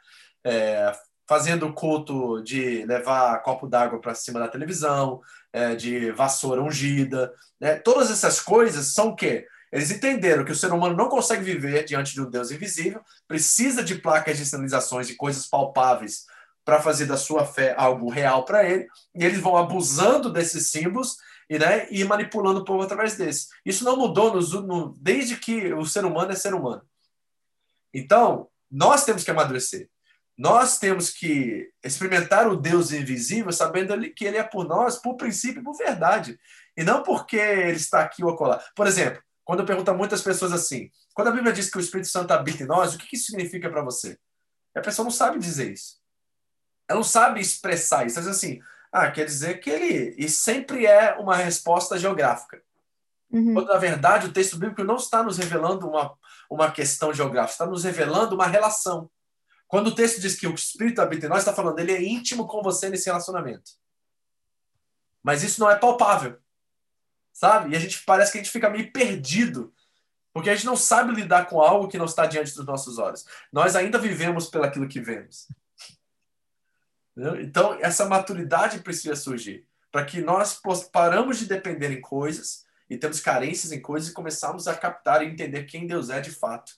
É, 0.44 0.92
fazendo 1.28 1.66
o 1.66 1.72
culto 1.72 2.42
de 2.42 2.84
levar 2.86 3.42
copo 3.42 3.66
d'água 3.66 4.00
para 4.00 4.14
cima 4.14 4.40
da 4.40 4.48
televisão, 4.48 5.20
é, 5.52 5.74
de 5.74 6.12
vassoura 6.12 6.62
ungida. 6.62 7.32
Né? 7.60 7.76
Todas 7.76 8.10
essas 8.10 8.40
coisas 8.40 8.94
são 8.94 9.08
o 9.08 9.16
quê? 9.16 9.46
Eles 9.72 9.90
entenderam 9.90 10.44
que 10.44 10.52
o 10.52 10.56
ser 10.56 10.72
humano 10.72 10.96
não 10.96 11.08
consegue 11.08 11.42
viver 11.42 11.84
diante 11.84 12.14
de 12.14 12.20
um 12.20 12.30
Deus 12.30 12.50
invisível, 12.50 13.02
precisa 13.26 13.82
de 13.82 13.96
placas 13.96 14.38
de 14.38 14.46
sinalizações, 14.46 15.08
de 15.08 15.16
coisas 15.16 15.46
palpáveis 15.46 16.24
para 16.64 16.80
fazer 16.80 17.06
da 17.06 17.16
sua 17.16 17.44
fé 17.44 17.74
algo 17.76 18.08
real 18.08 18.44
para 18.44 18.64
ele, 18.68 18.88
e 19.14 19.24
eles 19.24 19.40
vão 19.40 19.56
abusando 19.56 20.32
desses 20.32 20.70
símbolos 20.70 21.16
e, 21.48 21.59
né, 21.59 21.86
e 21.90 22.05
manipulando 22.05 22.60
o 22.60 22.64
povo 22.64 22.82
através 22.82 23.16
desse. 23.16 23.48
Isso 23.64 23.85
não 23.85 23.97
mudou 23.97 24.40
no, 24.62 24.94
desde 24.98 25.36
que 25.36 25.73
o 25.73 25.85
ser 25.85 26.05
humano 26.05 26.32
é 26.32 26.35
ser 26.35 26.55
humano. 26.55 26.82
Então, 27.93 28.48
nós 28.70 29.05
temos 29.05 29.24
que 29.24 29.31
amadurecer. 29.31 29.89
Nós 30.36 30.78
temos 30.78 31.10
que 31.10 31.70
experimentar 31.82 32.47
o 32.47 32.56
Deus 32.56 32.93
invisível, 32.93 33.51
sabendo 33.52 33.98
que 34.12 34.24
Ele 34.24 34.36
é 34.36 34.43
por 34.43 34.66
nós, 34.66 34.97
por 34.97 35.16
princípio 35.16 35.60
e 35.60 35.64
por 35.64 35.74
verdade. 35.77 36.39
E 36.77 36.85
não 36.85 37.02
porque 37.02 37.36
Ele 37.36 37.77
está 37.77 38.01
aqui 38.01 38.23
ou 38.23 38.31
acolá. 38.31 38.62
Por 38.74 38.86
exemplo, 38.86 39.23
quando 39.44 39.60
eu 39.60 39.66
pergunto 39.66 39.90
a 39.90 39.94
muitas 39.94 40.20
pessoas 40.20 40.52
assim, 40.52 40.90
quando 41.14 41.28
a 41.28 41.31
Bíblia 41.31 41.52
diz 41.52 41.70
que 41.70 41.78
o 41.78 41.81
Espírito 41.81 42.09
Santo 42.09 42.32
habita 42.32 42.64
em 42.64 42.66
nós, 42.66 42.94
o 42.94 42.98
que 42.98 43.16
isso 43.16 43.27
significa 43.27 43.70
para 43.70 43.82
você? 43.82 44.18
A 44.74 44.81
pessoa 44.81 45.05
não 45.05 45.10
sabe 45.10 45.39
dizer 45.39 45.73
isso. 45.73 45.97
Ela 46.86 46.98
não 46.98 47.05
sabe 47.05 47.40
expressar 47.40 48.06
isso. 48.06 48.18
Ela 48.18 48.28
diz 48.28 48.36
assim, 48.36 48.60
ah, 48.97 49.10
quer 49.10 49.27
dizer 49.27 49.60
que 49.60 49.68
ele. 49.68 50.14
E 50.16 50.27
sempre 50.27 50.86
é 50.86 51.14
uma 51.16 51.36
resposta 51.36 51.98
geográfica. 51.98 52.62
Uhum. 53.31 53.52
Quando, 53.52 53.68
na 53.68 53.77
verdade, 53.77 54.27
o 54.27 54.32
texto 54.32 54.56
bíblico 54.56 54.82
não 54.82 54.97
está 54.97 55.23
nos 55.23 55.36
revelando 55.36 55.86
uma, 55.86 56.16
uma 56.51 56.70
questão 56.70 57.12
geográfica, 57.12 57.52
está 57.52 57.66
nos 57.66 57.85
revelando 57.85 58.35
uma 58.35 58.47
relação. 58.47 59.10
Quando 59.68 59.89
o 59.89 59.94
texto 59.94 60.18
diz 60.18 60.35
que 60.35 60.47
o 60.47 60.55
Espírito 60.55 61.02
habita 61.02 61.27
em 61.27 61.28
nós, 61.28 61.40
está 61.40 61.52
falando, 61.52 61.78
ele 61.78 61.93
é 61.93 62.02
íntimo 62.02 62.47
com 62.47 62.62
você 62.62 62.89
nesse 62.89 63.05
relacionamento. 63.05 63.73
Mas 65.23 65.43
isso 65.43 65.60
não 65.60 65.70
é 65.70 65.77
palpável. 65.77 66.39
Sabe? 67.35 67.74
E 67.74 67.77
a 67.77 67.78
gente 67.78 68.02
parece 68.06 68.32
que 68.32 68.39
a 68.39 68.43
gente 68.43 68.52
fica 68.52 68.70
meio 68.70 68.90
perdido. 68.93 69.74
Porque 70.32 70.48
a 70.48 70.55
gente 70.55 70.64
não 70.64 70.77
sabe 70.77 71.12
lidar 71.12 71.47
com 71.51 71.60
algo 71.60 71.89
que 71.89 71.98
não 71.98 72.06
está 72.06 72.24
diante 72.24 72.55
dos 72.55 72.64
nossos 72.64 72.97
olhos. 72.97 73.27
Nós 73.52 73.77
ainda 73.77 73.98
vivemos 73.98 74.48
pelaquilo 74.48 74.89
que 74.89 75.01
vemos. 75.01 75.48
Então, 77.40 77.78
essa 77.80 78.05
maturidade 78.05 78.80
precisa 78.80 79.16
surgir 79.16 79.66
para 79.90 80.05
que 80.05 80.20
nós 80.20 80.60
paramos 80.93 81.38
de 81.38 81.47
depender 81.47 81.90
em 81.90 82.01
coisas 82.01 82.66
e 82.88 82.98
temos 82.98 83.20
carências 83.20 83.72
em 83.72 83.80
coisas 83.80 84.10
e 84.10 84.14
começarmos 84.14 84.68
a 84.68 84.74
captar 84.74 85.22
e 85.22 85.26
entender 85.26 85.64
quem 85.64 85.86
Deus 85.86 86.10
é 86.10 86.20
de 86.20 86.30
fato, 86.30 86.72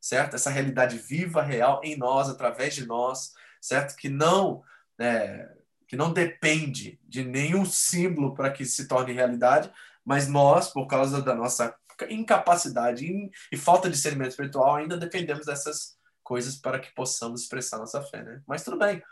certo? 0.00 0.36
Essa 0.36 0.50
realidade 0.50 0.98
viva, 0.98 1.42
real 1.42 1.80
em 1.82 1.96
nós, 1.96 2.28
através 2.28 2.74
de 2.74 2.86
nós, 2.86 3.32
certo? 3.60 3.96
Que 3.96 4.08
não 4.08 4.62
é, 4.98 5.48
que 5.86 5.96
não 5.96 6.12
depende 6.12 7.00
de 7.04 7.24
nenhum 7.24 7.64
símbolo 7.64 8.34
para 8.34 8.50
que 8.50 8.64
se 8.66 8.86
torne 8.86 9.12
realidade, 9.12 9.72
mas 10.04 10.28
nós, 10.28 10.68
por 10.68 10.86
causa 10.86 11.22
da 11.22 11.34
nossa 11.34 11.74
incapacidade 12.10 13.06
e 13.50 13.56
falta 13.56 13.88
de 13.88 13.94
discernimento 13.94 14.30
espiritual, 14.30 14.76
ainda 14.76 14.96
dependemos 14.96 15.46
dessas 15.46 15.96
coisas 16.22 16.56
para 16.56 16.78
que 16.78 16.94
possamos 16.94 17.42
expressar 17.42 17.78
nossa 17.78 18.02
fé, 18.02 18.22
né? 18.22 18.42
Mas 18.46 18.62
tudo 18.62 18.78
bem. 18.78 19.02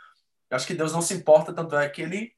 Eu 0.51 0.57
acho 0.57 0.67
que 0.67 0.75
Deus 0.75 0.93
não 0.93 1.03
se 1.03 1.15
importa, 1.15 1.53
tanto 1.53 1.77
é 1.77 1.89
que 1.89 2.03
ele 2.03 2.33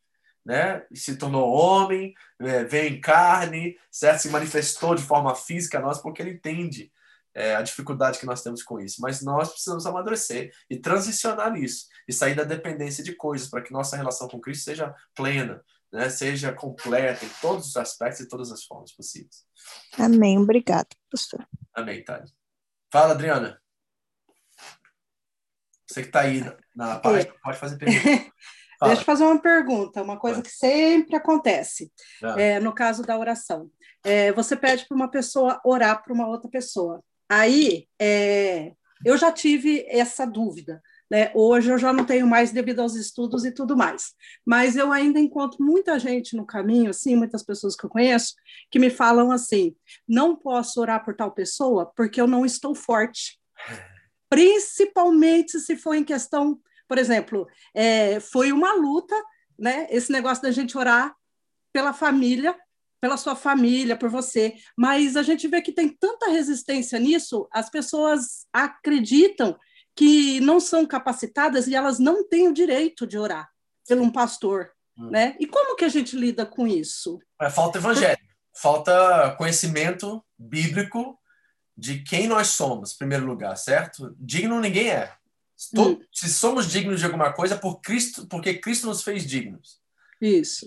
né, 0.44 0.86
se 0.94 1.16
tornou 1.16 1.52
homem, 1.52 2.14
é, 2.40 2.64
veio 2.64 2.94
em 2.94 3.00
carne, 3.00 3.76
certo? 3.90 4.20
se 4.20 4.30
manifestou 4.30 4.94
de 4.94 5.02
forma 5.02 5.34
física 5.34 5.78
a 5.78 5.82
nós, 5.82 6.00
porque 6.00 6.22
ele 6.22 6.32
entende 6.32 6.90
é, 7.34 7.54
a 7.54 7.62
dificuldade 7.62 8.18
que 8.18 8.26
nós 8.26 8.42
temos 8.42 8.62
com 8.62 8.80
isso. 8.80 9.00
Mas 9.00 9.22
nós 9.22 9.50
precisamos 9.50 9.84
amadurecer 9.84 10.50
e 10.70 10.78
transicionar 10.78 11.54
isso 11.56 11.86
e 12.08 12.12
sair 12.12 12.34
da 12.34 12.44
dependência 12.44 13.04
de 13.04 13.14
coisas 13.14 13.48
para 13.48 13.62
que 13.62 13.72
nossa 13.72 13.96
relação 13.96 14.26
com 14.26 14.40
Cristo 14.40 14.64
seja 14.64 14.94
plena, 15.14 15.62
né, 15.92 16.08
seja 16.08 16.52
completa 16.52 17.24
em 17.24 17.30
todos 17.40 17.68
os 17.68 17.76
aspectos 17.76 18.20
e 18.20 18.28
todas 18.28 18.50
as 18.50 18.64
formas 18.64 18.92
possíveis. 18.92 19.44
Amém. 19.98 20.38
Obrigada, 20.38 20.88
pastor. 21.10 21.46
Amém, 21.74 22.02
Tade. 22.02 22.32
Fala, 22.90 23.12
Adriana. 23.12 23.60
Você 25.88 26.02
que 26.02 26.08
está 26.08 26.20
aí 26.20 26.44
na 26.76 26.98
página, 26.98 27.32
é. 27.32 27.38
pode 27.42 27.58
fazer 27.58 27.76
pergunta. 27.76 28.32
Fala. 28.78 28.90
Deixa 28.92 29.02
eu 29.02 29.06
fazer 29.06 29.24
uma 29.24 29.40
pergunta, 29.40 30.02
uma 30.02 30.18
coisa 30.18 30.42
que 30.42 30.50
sempre 30.50 31.16
acontece, 31.16 31.90
é, 32.36 32.60
no 32.60 32.72
caso 32.72 33.02
da 33.02 33.18
oração. 33.18 33.70
É, 34.04 34.32
você 34.32 34.54
pede 34.54 34.86
para 34.86 34.94
uma 34.94 35.10
pessoa 35.10 35.60
orar 35.64 36.02
para 36.02 36.12
uma 36.12 36.28
outra 36.28 36.48
pessoa. 36.48 37.02
Aí, 37.28 37.86
é, 38.00 38.72
eu 39.04 39.16
já 39.16 39.32
tive 39.32 39.84
essa 39.88 40.26
dúvida. 40.26 40.80
Né? 41.10 41.32
Hoje 41.34 41.70
eu 41.70 41.78
já 41.78 41.90
não 41.90 42.04
tenho 42.04 42.26
mais 42.26 42.52
devido 42.52 42.80
aos 42.80 42.94
estudos 42.94 43.44
e 43.44 43.50
tudo 43.50 43.76
mais. 43.76 44.12
Mas 44.44 44.76
eu 44.76 44.92
ainda 44.92 45.18
encontro 45.18 45.64
muita 45.64 45.98
gente 45.98 46.36
no 46.36 46.44
caminho, 46.44 46.90
assim, 46.90 47.16
muitas 47.16 47.42
pessoas 47.42 47.74
que 47.74 47.84
eu 47.84 47.90
conheço, 47.90 48.34
que 48.70 48.78
me 48.78 48.90
falam 48.90 49.30
assim: 49.30 49.74
não 50.06 50.36
posso 50.36 50.80
orar 50.80 51.02
por 51.04 51.16
tal 51.16 51.32
pessoa 51.32 51.90
porque 51.96 52.20
eu 52.20 52.26
não 52.26 52.44
estou 52.44 52.74
forte. 52.74 53.40
Principalmente 54.28 55.58
se 55.58 55.76
for 55.76 55.94
em 55.94 56.04
questão, 56.04 56.60
por 56.86 56.98
exemplo, 56.98 57.46
é, 57.74 58.20
foi 58.20 58.52
uma 58.52 58.74
luta, 58.74 59.14
né? 59.58 59.86
Esse 59.90 60.12
negócio 60.12 60.42
da 60.42 60.50
gente 60.50 60.76
orar 60.76 61.14
pela 61.72 61.92
família, 61.92 62.56
pela 63.00 63.16
sua 63.16 63.36
família, 63.36 63.96
por 63.96 64.10
você. 64.10 64.54
Mas 64.76 65.16
a 65.16 65.22
gente 65.22 65.46
vê 65.48 65.62
que 65.62 65.72
tem 65.72 65.88
tanta 65.88 66.30
resistência 66.30 66.98
nisso, 66.98 67.48
as 67.52 67.70
pessoas 67.70 68.46
acreditam 68.52 69.56
que 69.96 70.40
não 70.40 70.60
são 70.60 70.86
capacitadas 70.86 71.66
e 71.66 71.74
elas 71.74 71.98
não 71.98 72.26
têm 72.26 72.48
o 72.48 72.54
direito 72.54 73.06
de 73.06 73.18
orar 73.18 73.48
pelo 73.86 74.02
um 74.02 74.12
pastor, 74.12 74.70
hum. 74.96 75.10
né? 75.10 75.36
E 75.40 75.46
como 75.46 75.74
que 75.74 75.84
a 75.84 75.88
gente 75.88 76.14
lida 76.14 76.46
com 76.46 76.66
isso? 76.66 77.18
É, 77.40 77.50
falta 77.50 77.78
evangelho, 77.78 78.18
falta 78.54 79.34
conhecimento 79.36 80.22
bíblico 80.38 81.18
de 81.78 82.00
quem 82.00 82.26
nós 82.26 82.48
somos, 82.48 82.92
em 82.92 82.98
primeiro 82.98 83.24
lugar, 83.24 83.56
certo? 83.56 84.12
Digno 84.18 84.60
ninguém 84.60 84.90
é. 84.90 85.12
hum. 85.76 86.00
Se 86.12 86.28
somos 86.28 86.68
dignos 86.68 86.98
de 86.98 87.06
alguma 87.06 87.32
coisa, 87.32 87.56
por 87.56 87.80
Cristo, 87.80 88.26
porque 88.26 88.54
Cristo 88.54 88.88
nos 88.88 89.04
fez 89.04 89.24
dignos. 89.24 89.78
Isso. 90.20 90.66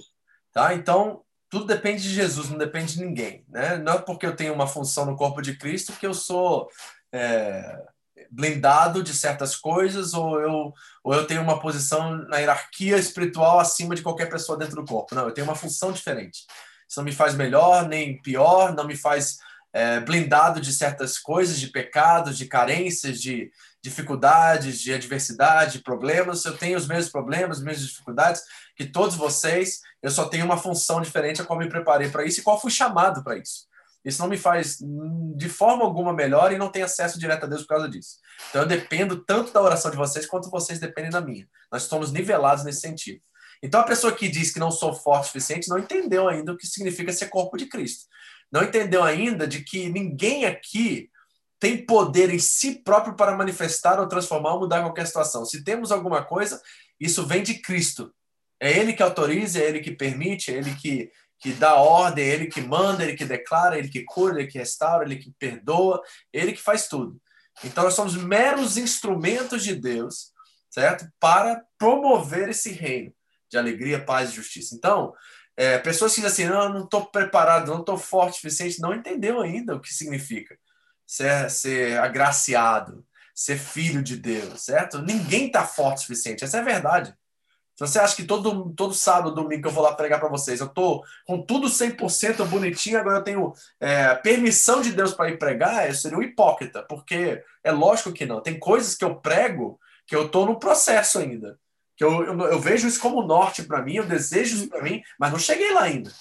Tá? 0.54 0.74
Então, 0.74 1.22
tudo 1.50 1.66
depende 1.66 2.02
de 2.02 2.14
Jesus, 2.14 2.50
não 2.50 2.58
depende 2.58 2.94
de 2.94 3.06
ninguém, 3.06 3.44
né? 3.50 3.78
Não 3.78 3.96
é 3.96 3.98
porque 4.00 4.26
eu 4.26 4.36
tenho 4.36 4.54
uma 4.54 4.68
função 4.68 5.06
no 5.06 5.18
corpo 5.18 5.42
de 5.42 5.58
Cristo 5.58 5.92
que 6.00 6.08
eu 6.08 6.14
sou 6.14 6.70
é, 7.12 7.84
blindado 8.32 9.04
de 9.04 9.14
certas 9.14 9.54
coisas 9.54 10.14
ou 10.14 10.40
eu, 10.40 10.74
ou 11.04 11.14
eu 11.14 11.28
tenho 11.28 11.42
uma 11.42 11.60
posição 11.60 12.16
na 12.30 12.38
hierarquia 12.38 12.98
espiritual 12.98 13.60
acima 13.60 13.96
de 13.96 14.02
qualquer 14.02 14.30
pessoa 14.30 14.58
dentro 14.58 14.78
do 14.78 14.86
corpo. 14.86 15.14
Não, 15.14 15.26
eu 15.26 15.34
tenho 15.34 15.46
uma 15.46 15.56
função 15.56 15.92
diferente. 15.92 16.46
Isso 16.88 17.00
não 17.00 17.04
me 17.04 17.12
faz 17.12 17.36
melhor 17.36 17.86
nem 17.90 18.22
pior, 18.22 18.74
não 18.74 18.86
me 18.86 18.96
faz 18.96 19.40
é, 19.74 20.00
blindado 20.00 20.60
de 20.60 20.74
certas 20.74 21.18
coisas, 21.18 21.60
de 21.60 21.68
pecados, 21.68 22.38
de 22.38 22.46
carências, 22.46 23.22
de 23.22 23.52
dificuldades, 23.82 24.80
de 24.80 24.94
adversidade, 24.94 25.74
de 25.74 25.84
problemas. 25.84 26.46
Eu 26.46 26.58
tenho 26.58 26.78
os 26.78 26.88
mesmos 26.88 27.12
problemas, 27.12 27.58
as 27.58 27.64
mesmas 27.64 27.88
dificuldades 27.88 28.44
que 28.76 28.86
todos 28.86 29.16
vocês. 29.16 29.80
Eu 30.02 30.12
só 30.12 30.26
tenho 30.26 30.46
uma 30.46 30.58
função 30.58 31.02
diferente 31.02 31.42
a 31.42 31.46
qual 31.46 31.58
me 31.58 31.70
preparei 31.70 32.10
para 32.10 32.26
isso 32.26 32.40
e 32.40 32.44
qual 32.44 32.60
fui 32.60 32.72
chamado 32.72 33.24
para 33.24 33.38
isso. 33.38 33.70
Isso 34.04 34.22
não 34.22 34.28
me 34.28 34.38
faz 34.38 34.78
de 35.36 35.48
forma 35.48 35.84
alguma 35.84 36.12
melhor 36.12 36.52
e 36.52 36.58
não 36.58 36.72
tenho 36.72 36.86
acesso 36.86 37.20
direto 37.20 37.44
a 37.44 37.48
Deus 37.48 37.62
por 37.62 37.70
causa 37.70 37.88
disso. 37.88 38.18
Então 38.50 38.64
eu 38.64 38.68
dependo 38.68 39.24
tanto 39.24 39.54
da 39.54 39.62
oração 39.62 39.92
de 39.92 39.98
vocês 39.98 40.26
quanto 40.26 40.50
vocês 40.50 40.80
dependem 40.80 41.12
da 41.12 41.22
minha. 41.22 41.48
Nós 41.72 41.84
somos 41.84 42.12
nivelados 42.12 42.64
nesse 42.64 42.82
sentido. 42.82 43.22
Então 43.62 43.80
a 43.80 43.84
pessoa 43.84 44.12
que 44.12 44.28
diz 44.28 44.52
que 44.52 44.60
não 44.60 44.72
sou 44.72 44.94
forte 44.94 45.26
o 45.26 45.28
suficiente 45.28 45.70
não 45.70 45.78
entendeu 45.78 46.28
ainda 46.28 46.52
o 46.52 46.58
que 46.58 46.66
significa 46.66 47.14
ser 47.14 47.28
corpo 47.28 47.56
de 47.58 47.68
Cristo. 47.68 48.06
Não 48.52 48.64
entendeu 48.64 49.04
ainda 49.04 49.48
de 49.48 49.64
que 49.64 49.90
ninguém 49.90 50.46
aqui 50.46 51.10
tem 51.60 51.86
poder 51.86 52.30
em 52.30 52.40
si 52.40 52.82
próprio 52.84 53.16
para 53.16 53.38
manifestar 53.38 54.00
ou 54.00 54.08
transformar 54.08 54.54
ou 54.54 54.62
mudar 54.62 54.82
qualquer 54.82 55.06
situação. 55.08 55.46
Se 55.46 55.64
temos 55.64 55.92
alguma 55.92 56.24
coisa, 56.24 56.62
isso 57.00 57.26
vem 57.26 57.44
de 57.44 57.56
Cristo. 57.56 58.14
É 58.60 58.78
Ele 58.78 58.94
que 58.94 59.04
autoriza, 59.04 59.60
é 59.60 59.68
Ele 59.68 59.80
que 59.80 59.92
permite, 59.92 60.52
é 60.52 60.58
Ele 60.58 60.76
que 60.76 61.12
que 61.42 61.52
dá 61.54 61.74
ordem, 61.74 62.24
ele 62.24 62.46
que 62.46 62.62
manda, 62.62 63.04
ele 63.04 63.16
que 63.16 63.26
declara, 63.26 63.76
ele 63.78 63.90
que 63.90 64.04
cura, 64.04 64.40
ele 64.40 64.48
que 64.48 64.60
restaura, 64.60 65.04
ele 65.04 65.16
que 65.16 65.32
perdoa, 65.40 66.00
ele 66.32 66.54
que 66.54 66.62
faz 66.62 66.88
tudo. 66.88 67.20
Então 67.64 67.84
nós 67.84 67.96
somos 67.96 68.16
meros 68.16 68.78
instrumentos 68.78 69.64
de 69.64 69.76
Deus, 69.76 70.32
certo? 70.70 71.12
Para 71.20 71.64
promover 71.80 72.50
esse 72.50 72.72
reino 72.72 73.12
de 73.50 73.58
alegria, 73.58 74.06
paz 74.06 74.30
e 74.30 74.36
justiça. 74.36 74.76
Então, 74.76 75.14
é, 75.58 75.78
pessoas 75.78 76.14
que 76.14 76.22
dizem 76.22 76.46
assim, 76.46 76.54
não, 76.54 76.70
não 76.70 76.84
estou 76.86 77.06
preparado, 77.06 77.72
não 77.72 77.82
estou 77.82 77.98
forte 77.98 78.34
o 78.34 78.36
suficiente, 78.36 78.82
não 78.82 78.94
entendeu 78.94 79.42
ainda 79.42 79.76
o 79.76 79.80
que 79.80 79.94
significa 79.94 80.58
ser, 81.06 81.50
ser 81.50 82.00
agraciado, 82.00 83.06
ser 83.36 83.58
filho 83.58 84.02
de 84.02 84.16
Deus, 84.16 84.62
certo? 84.62 85.02
Ninguém 85.02 85.48
está 85.48 85.66
forte 85.66 85.98
o 85.98 86.02
suficiente, 86.02 86.44
essa 86.44 86.58
é 86.58 86.60
a 86.62 86.64
verdade. 86.64 87.14
Se 87.76 87.88
você 87.88 88.00
acha 88.00 88.16
que 88.16 88.24
todo, 88.24 88.72
todo 88.76 88.94
sábado, 88.94 89.34
domingo 89.34 89.68
eu 89.68 89.72
vou 89.72 89.84
lá 89.84 89.94
pregar 89.94 90.20
para 90.20 90.30
vocês, 90.30 90.60
eu 90.60 90.70
tô 90.70 91.04
com 91.26 91.42
tudo 91.42 91.68
100% 91.68 92.46
bonitinho, 92.46 93.00
agora 93.00 93.18
eu 93.18 93.24
tenho 93.24 93.54
é, 93.80 94.14
permissão 94.16 94.82
de 94.82 94.92
Deus 94.92 95.14
para 95.14 95.30
ir 95.30 95.40
pregar, 95.40 95.88
eu 95.88 95.96
seria 95.96 96.18
um 96.18 96.22
hipócrita, 96.22 96.84
porque 96.84 97.44
é 97.64 97.72
lógico 97.72 98.14
que 98.14 98.26
não. 98.26 98.42
Tem 98.42 98.60
coisas 98.60 98.96
que 98.96 99.04
eu 99.04 99.16
prego 99.16 99.80
que 100.06 100.16
eu 100.16 100.30
tô 100.30 100.46
no 100.46 100.60
processo 100.60 101.20
ainda. 101.20 101.58
Que 101.96 102.04
eu, 102.04 102.24
eu, 102.24 102.40
eu 102.42 102.60
vejo 102.60 102.88
isso 102.88 103.00
como 103.00 103.24
norte 103.24 103.64
para 103.64 103.82
mim, 103.82 103.96
eu 103.96 104.06
desejo 104.06 104.56
isso 104.56 104.70
para 104.70 104.82
mim, 104.82 105.02
mas 105.20 105.32
não 105.32 105.40
cheguei 105.40 105.74
lá 105.74 105.84
ainda. 105.84 106.12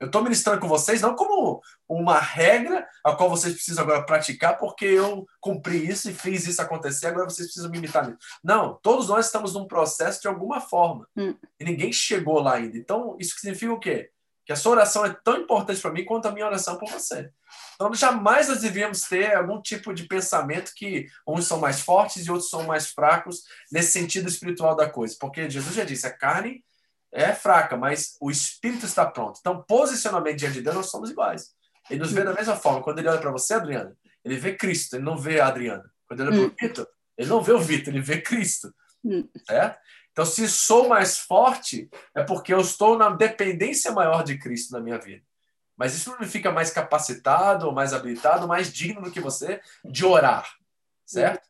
Eu 0.00 0.06
estou 0.06 0.22
ministrando 0.22 0.60
com 0.60 0.68
vocês 0.68 1.00
não 1.00 1.14
como 1.14 1.62
uma 1.88 2.18
regra 2.18 2.86
a 3.02 3.14
qual 3.14 3.30
vocês 3.30 3.54
precisam 3.54 3.84
agora 3.84 4.04
praticar, 4.04 4.58
porque 4.58 4.84
eu 4.84 5.26
cumpri 5.40 5.88
isso 5.88 6.10
e 6.10 6.14
fiz 6.14 6.46
isso 6.46 6.60
acontecer, 6.60 7.06
agora 7.06 7.24
vocês 7.24 7.46
precisam 7.46 7.70
me 7.70 7.78
imitar 7.78 8.06
nisso. 8.06 8.18
Não, 8.42 8.78
todos 8.82 9.08
nós 9.08 9.26
estamos 9.26 9.54
num 9.54 9.66
processo 9.66 10.20
de 10.20 10.28
alguma 10.28 10.60
forma. 10.60 11.08
Hum. 11.16 11.34
E 11.58 11.64
ninguém 11.64 11.92
chegou 11.92 12.40
lá 12.40 12.56
ainda. 12.56 12.76
Então, 12.76 13.16
isso 13.18 13.38
significa 13.38 13.72
o 13.72 13.80
quê? 13.80 14.10
Que 14.44 14.52
a 14.52 14.56
sua 14.56 14.72
oração 14.72 15.06
é 15.06 15.16
tão 15.24 15.38
importante 15.38 15.80
para 15.80 15.92
mim 15.92 16.04
quanto 16.04 16.26
a 16.26 16.32
minha 16.32 16.46
oração 16.46 16.76
por 16.76 16.90
você. 16.90 17.30
Então, 17.74 17.92
jamais 17.94 18.48
nós 18.48 18.60
devíamos 18.60 19.02
ter 19.02 19.34
algum 19.34 19.60
tipo 19.60 19.92
de 19.92 20.04
pensamento 20.04 20.72
que 20.74 21.06
uns 21.26 21.46
são 21.46 21.58
mais 21.58 21.80
fortes 21.80 22.26
e 22.26 22.30
outros 22.30 22.50
são 22.50 22.64
mais 22.64 22.90
fracos 22.90 23.42
nesse 23.70 23.92
sentido 23.92 24.28
espiritual 24.28 24.76
da 24.76 24.88
coisa. 24.88 25.16
Porque 25.18 25.48
Jesus 25.50 25.74
já 25.74 25.84
disse, 25.84 26.06
a 26.06 26.16
carne 26.16 26.64
é 27.12 27.32
fraca, 27.32 27.76
mas 27.76 28.16
o 28.20 28.30
espírito 28.30 28.86
está 28.86 29.06
pronto. 29.06 29.38
Então, 29.40 29.62
posicionamento 29.66 30.36
diante 30.36 30.54
de 30.54 30.62
Deus, 30.62 30.76
nós 30.76 30.90
somos 30.90 31.10
iguais. 31.10 31.52
Ele 31.90 32.00
nos 32.00 32.12
vê 32.12 32.24
da 32.24 32.32
mesma 32.32 32.56
forma. 32.56 32.82
Quando 32.82 32.98
ele 32.98 33.08
olha 33.08 33.20
para 33.20 33.30
você, 33.30 33.54
Adriana, 33.54 33.96
ele 34.24 34.36
vê 34.36 34.56
Cristo, 34.56 34.96
ele 34.96 35.04
não 35.04 35.16
vê 35.16 35.40
a 35.40 35.46
Adriana. 35.48 35.84
Quando 36.06 36.20
ele 36.20 36.30
olha 36.30 36.38
para 36.38 36.46
o 36.46 36.50
hum. 36.50 36.56
Vitor, 36.60 36.88
ele 37.16 37.28
não 37.28 37.42
vê 37.42 37.52
o 37.52 37.60
Vitor, 37.60 37.92
ele 37.92 38.02
vê 38.02 38.20
Cristo. 38.20 38.74
Hum. 39.04 39.28
É? 39.50 39.76
Então, 40.12 40.24
se 40.24 40.48
sou 40.48 40.88
mais 40.88 41.18
forte, 41.18 41.88
é 42.14 42.22
porque 42.22 42.54
eu 42.54 42.60
estou 42.60 42.96
na 42.96 43.10
dependência 43.10 43.92
maior 43.92 44.22
de 44.22 44.38
Cristo 44.38 44.72
na 44.72 44.80
minha 44.80 44.98
vida. 44.98 45.22
Mas 45.76 45.94
isso 45.94 46.10
não 46.10 46.20
me 46.20 46.26
fica 46.26 46.52
mais 46.52 46.70
capacitado, 46.70 47.66
ou 47.66 47.72
mais 47.72 47.92
habilitado, 47.92 48.42
ou 48.42 48.48
mais 48.48 48.72
digno 48.72 49.02
do 49.02 49.10
que 49.10 49.20
você 49.20 49.60
de 49.84 50.04
orar. 50.04 50.48
Certo? 51.04 51.48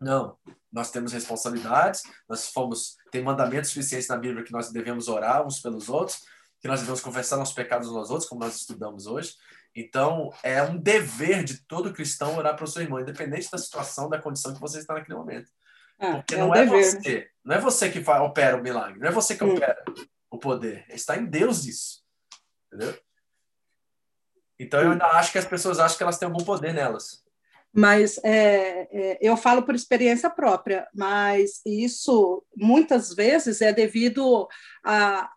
Não. 0.00 0.36
Nós 0.70 0.90
temos 0.90 1.12
responsabilidades, 1.12 2.02
nós 2.28 2.48
fomos, 2.48 2.96
tem 3.10 3.22
mandamentos 3.22 3.70
suficientes 3.70 4.08
na 4.08 4.16
Bíblia 4.16 4.44
que 4.44 4.52
nós 4.52 4.70
devemos 4.70 5.08
orar 5.08 5.46
uns 5.46 5.60
pelos 5.60 5.88
outros, 5.88 6.24
que 6.60 6.68
nós 6.68 6.80
devemos 6.80 7.00
confessar 7.00 7.36
nossos 7.36 7.54
pecados 7.54 7.88
uns 7.88 7.96
aos 7.96 8.10
outros, 8.10 8.28
como 8.28 8.42
nós 8.42 8.56
estudamos 8.56 9.06
hoje. 9.06 9.34
Então, 9.74 10.32
é 10.42 10.62
um 10.62 10.76
dever 10.76 11.44
de 11.44 11.58
todo 11.64 11.92
cristão 11.92 12.36
orar 12.36 12.56
para 12.56 12.64
o 12.64 12.68
seu 12.68 12.82
irmão, 12.82 13.00
independente 13.00 13.50
da 13.50 13.58
situação, 13.58 14.08
da 14.08 14.20
condição 14.20 14.54
que 14.54 14.60
você 14.60 14.78
está 14.78 14.94
naquele 14.94 15.18
momento. 15.18 15.50
Ah, 15.98 16.16
Porque 16.16 16.34
é 16.34 16.38
não 16.38 16.54
é 16.54 16.64
dever. 16.64 16.84
você, 16.84 17.30
não 17.44 17.54
é 17.54 17.60
você 17.60 17.90
que 17.90 17.98
opera 18.10 18.56
o 18.56 18.62
milagre, 18.62 18.98
não 18.98 19.08
é 19.08 19.12
você 19.12 19.36
que 19.36 19.44
hum. 19.44 19.54
opera 19.54 19.82
o 20.30 20.38
poder, 20.38 20.84
está 20.88 21.16
em 21.16 21.26
Deus 21.26 21.64
isso. 21.64 22.02
Entendeu? 22.66 22.98
Então, 24.58 24.80
eu 24.80 24.92
ainda 24.92 25.06
acho 25.06 25.32
que 25.32 25.38
as 25.38 25.44
pessoas 25.44 25.78
acham 25.78 25.96
que 25.96 26.02
elas 26.02 26.18
têm 26.18 26.26
algum 26.26 26.44
poder 26.44 26.72
nelas 26.72 27.26
mas 27.76 28.18
é, 28.24 28.88
é, 28.90 29.18
eu 29.20 29.36
falo 29.36 29.62
por 29.62 29.74
experiência 29.74 30.30
própria, 30.30 30.88
mas 30.94 31.60
isso 31.66 32.42
muitas 32.56 33.12
vezes 33.12 33.60
é 33.60 33.70
devido 33.70 34.48
a, 34.82 35.30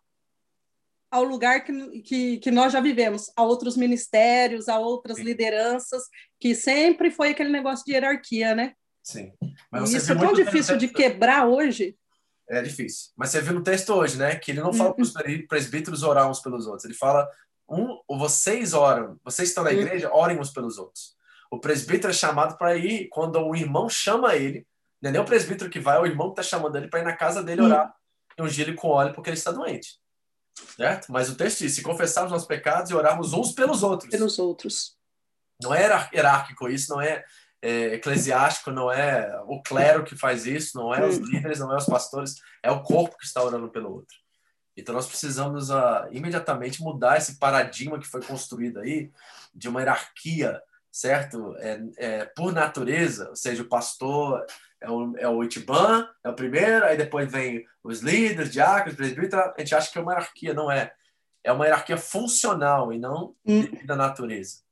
ao 1.11 1.25
lugar 1.25 1.65
que, 1.65 2.01
que, 2.01 2.37
que, 2.37 2.49
nós 2.49 2.71
já 2.71 2.79
vivemos, 2.79 3.29
a 3.35 3.43
outros 3.43 3.75
ministérios, 3.75 4.69
a 4.69 4.79
outras 4.79 5.17
Sim. 5.17 5.23
lideranças, 5.23 6.03
que 6.39 6.55
sempre 6.55 7.11
foi 7.11 7.31
aquele 7.31 7.49
negócio 7.49 7.83
de 7.83 7.91
hierarquia, 7.91 8.55
né? 8.55 8.73
Sim. 9.03 9.33
Mas 9.69 9.91
isso 9.91 10.09
é 10.09 10.15
tão 10.15 10.31
difícil 10.31 10.77
de 10.77 10.87
quebrar 10.87 11.45
hoje. 11.45 11.97
É 12.49 12.61
difícil. 12.61 13.11
Mas 13.17 13.31
você 13.31 13.41
viu 13.41 13.53
no 13.53 13.63
texto 13.63 13.89
hoje, 13.89 14.17
né? 14.17 14.35
Que 14.37 14.51
ele 14.51 14.61
não 14.61 14.71
fala 14.71 14.93
para 14.93 15.03
os 15.03 15.13
uhum. 15.13 15.45
presbíteros 15.47 16.03
orar 16.03 16.29
uns 16.29 16.39
pelos 16.39 16.65
outros. 16.65 16.85
Ele 16.85 16.93
fala, 16.93 17.27
um, 17.69 17.99
vocês 18.17 18.73
oram, 18.73 19.19
vocês 19.23 19.49
estão 19.49 19.63
na 19.63 19.71
igreja, 19.71 20.11
orem 20.11 20.39
uns 20.39 20.51
pelos 20.51 20.77
outros. 20.77 21.15
O 21.51 21.59
presbítero 21.59 22.11
é 22.11 22.15
chamado 22.15 22.57
para 22.57 22.75
ir 22.75 23.07
quando 23.09 23.39
o 23.39 23.55
irmão 23.55 23.89
chama 23.89 24.35
ele. 24.35 24.67
Não 25.01 25.09
é 25.09 25.13
nem 25.13 25.21
o 25.21 25.25
presbítero 25.25 25.69
que 25.69 25.79
vai, 25.79 25.97
é 25.97 25.99
o 25.99 26.05
irmão 26.05 26.33
que 26.33 26.41
está 26.41 26.57
chamando 26.57 26.75
ele 26.75 26.87
para 26.87 26.99
ir 26.99 27.05
na 27.05 27.15
casa 27.15 27.41
dele 27.41 27.61
orar 27.61 27.93
e 28.37 28.41
ungir 28.41 28.67
ele 28.67 28.75
com 28.75 28.89
óleo 28.89 29.13
porque 29.13 29.29
ele 29.29 29.37
está 29.37 29.51
doente. 29.51 29.99
Certo? 30.75 31.11
Mas 31.11 31.29
o 31.29 31.35
texto 31.35 31.59
diz: 31.59 31.73
se 31.73 31.81
confessarmos 31.81 32.31
nossos 32.31 32.47
pecados 32.47 32.91
e 32.91 32.95
orarmos 32.95 33.33
uns 33.33 33.51
pelos 33.51 33.83
outros. 33.83 34.09
Pelos 34.09 34.39
outros. 34.39 34.97
Não 35.61 35.73
é 35.73 35.83
hierárquico, 36.13 36.69
isso 36.69 36.91
não 36.91 37.01
é, 37.01 37.23
é 37.61 37.95
eclesiástico, 37.95 38.71
não 38.71 38.91
é 38.91 39.41
o 39.45 39.61
clero 39.61 40.03
que 40.03 40.15
faz 40.15 40.45
isso, 40.45 40.77
não 40.77 40.93
é 40.93 41.05
os 41.05 41.17
líderes, 41.17 41.59
não 41.59 41.73
é 41.73 41.77
os 41.77 41.85
pastores, 41.85 42.35
é 42.63 42.71
o 42.71 42.81
corpo 42.81 43.17
que 43.17 43.25
está 43.25 43.43
orando 43.43 43.69
pelo 43.69 43.91
outro. 43.91 44.15
Então 44.80 44.95
nós 44.95 45.07
precisamos 45.07 45.69
uh, 45.69 46.07
imediatamente 46.11 46.81
mudar 46.81 47.18
esse 47.18 47.38
paradigma 47.38 47.99
que 47.99 48.07
foi 48.07 48.22
construído 48.22 48.80
aí 48.80 49.11
de 49.53 49.68
uma 49.68 49.81
hierarquia, 49.81 50.61
certo? 50.91 51.56
É, 51.57 51.81
é, 51.97 52.26
por 52.26 52.51
natureza, 52.53 53.30
ou 53.30 53.35
seja, 53.35 53.64
o 53.64 53.69
pastor 53.69 54.45
é 54.81 54.89
o, 54.89 55.18
é 55.18 55.27
o 55.27 55.43
Itiban, 55.43 56.07
é 56.23 56.30
o 56.30 56.35
primeiro, 56.35 56.85
aí 56.85 56.97
depois 56.97 57.31
vem 57.31 57.65
os 57.84 58.01
líderes, 58.01 58.51
diáconos, 58.51 58.95
presbíteros, 58.95 59.53
a 59.56 59.60
gente 59.60 59.76
acha 59.76 59.91
que 59.91 59.97
é 59.97 60.01
uma 60.01 60.14
hierarquia, 60.14 60.53
não 60.53 60.72
é. 60.72 60.93
É 61.43 61.51
uma 61.51 61.65
hierarquia 61.65 61.97
funcional 61.97 62.91
e 62.91 62.99
não 62.99 63.35
da 63.85 63.95
natureza. 63.95 64.69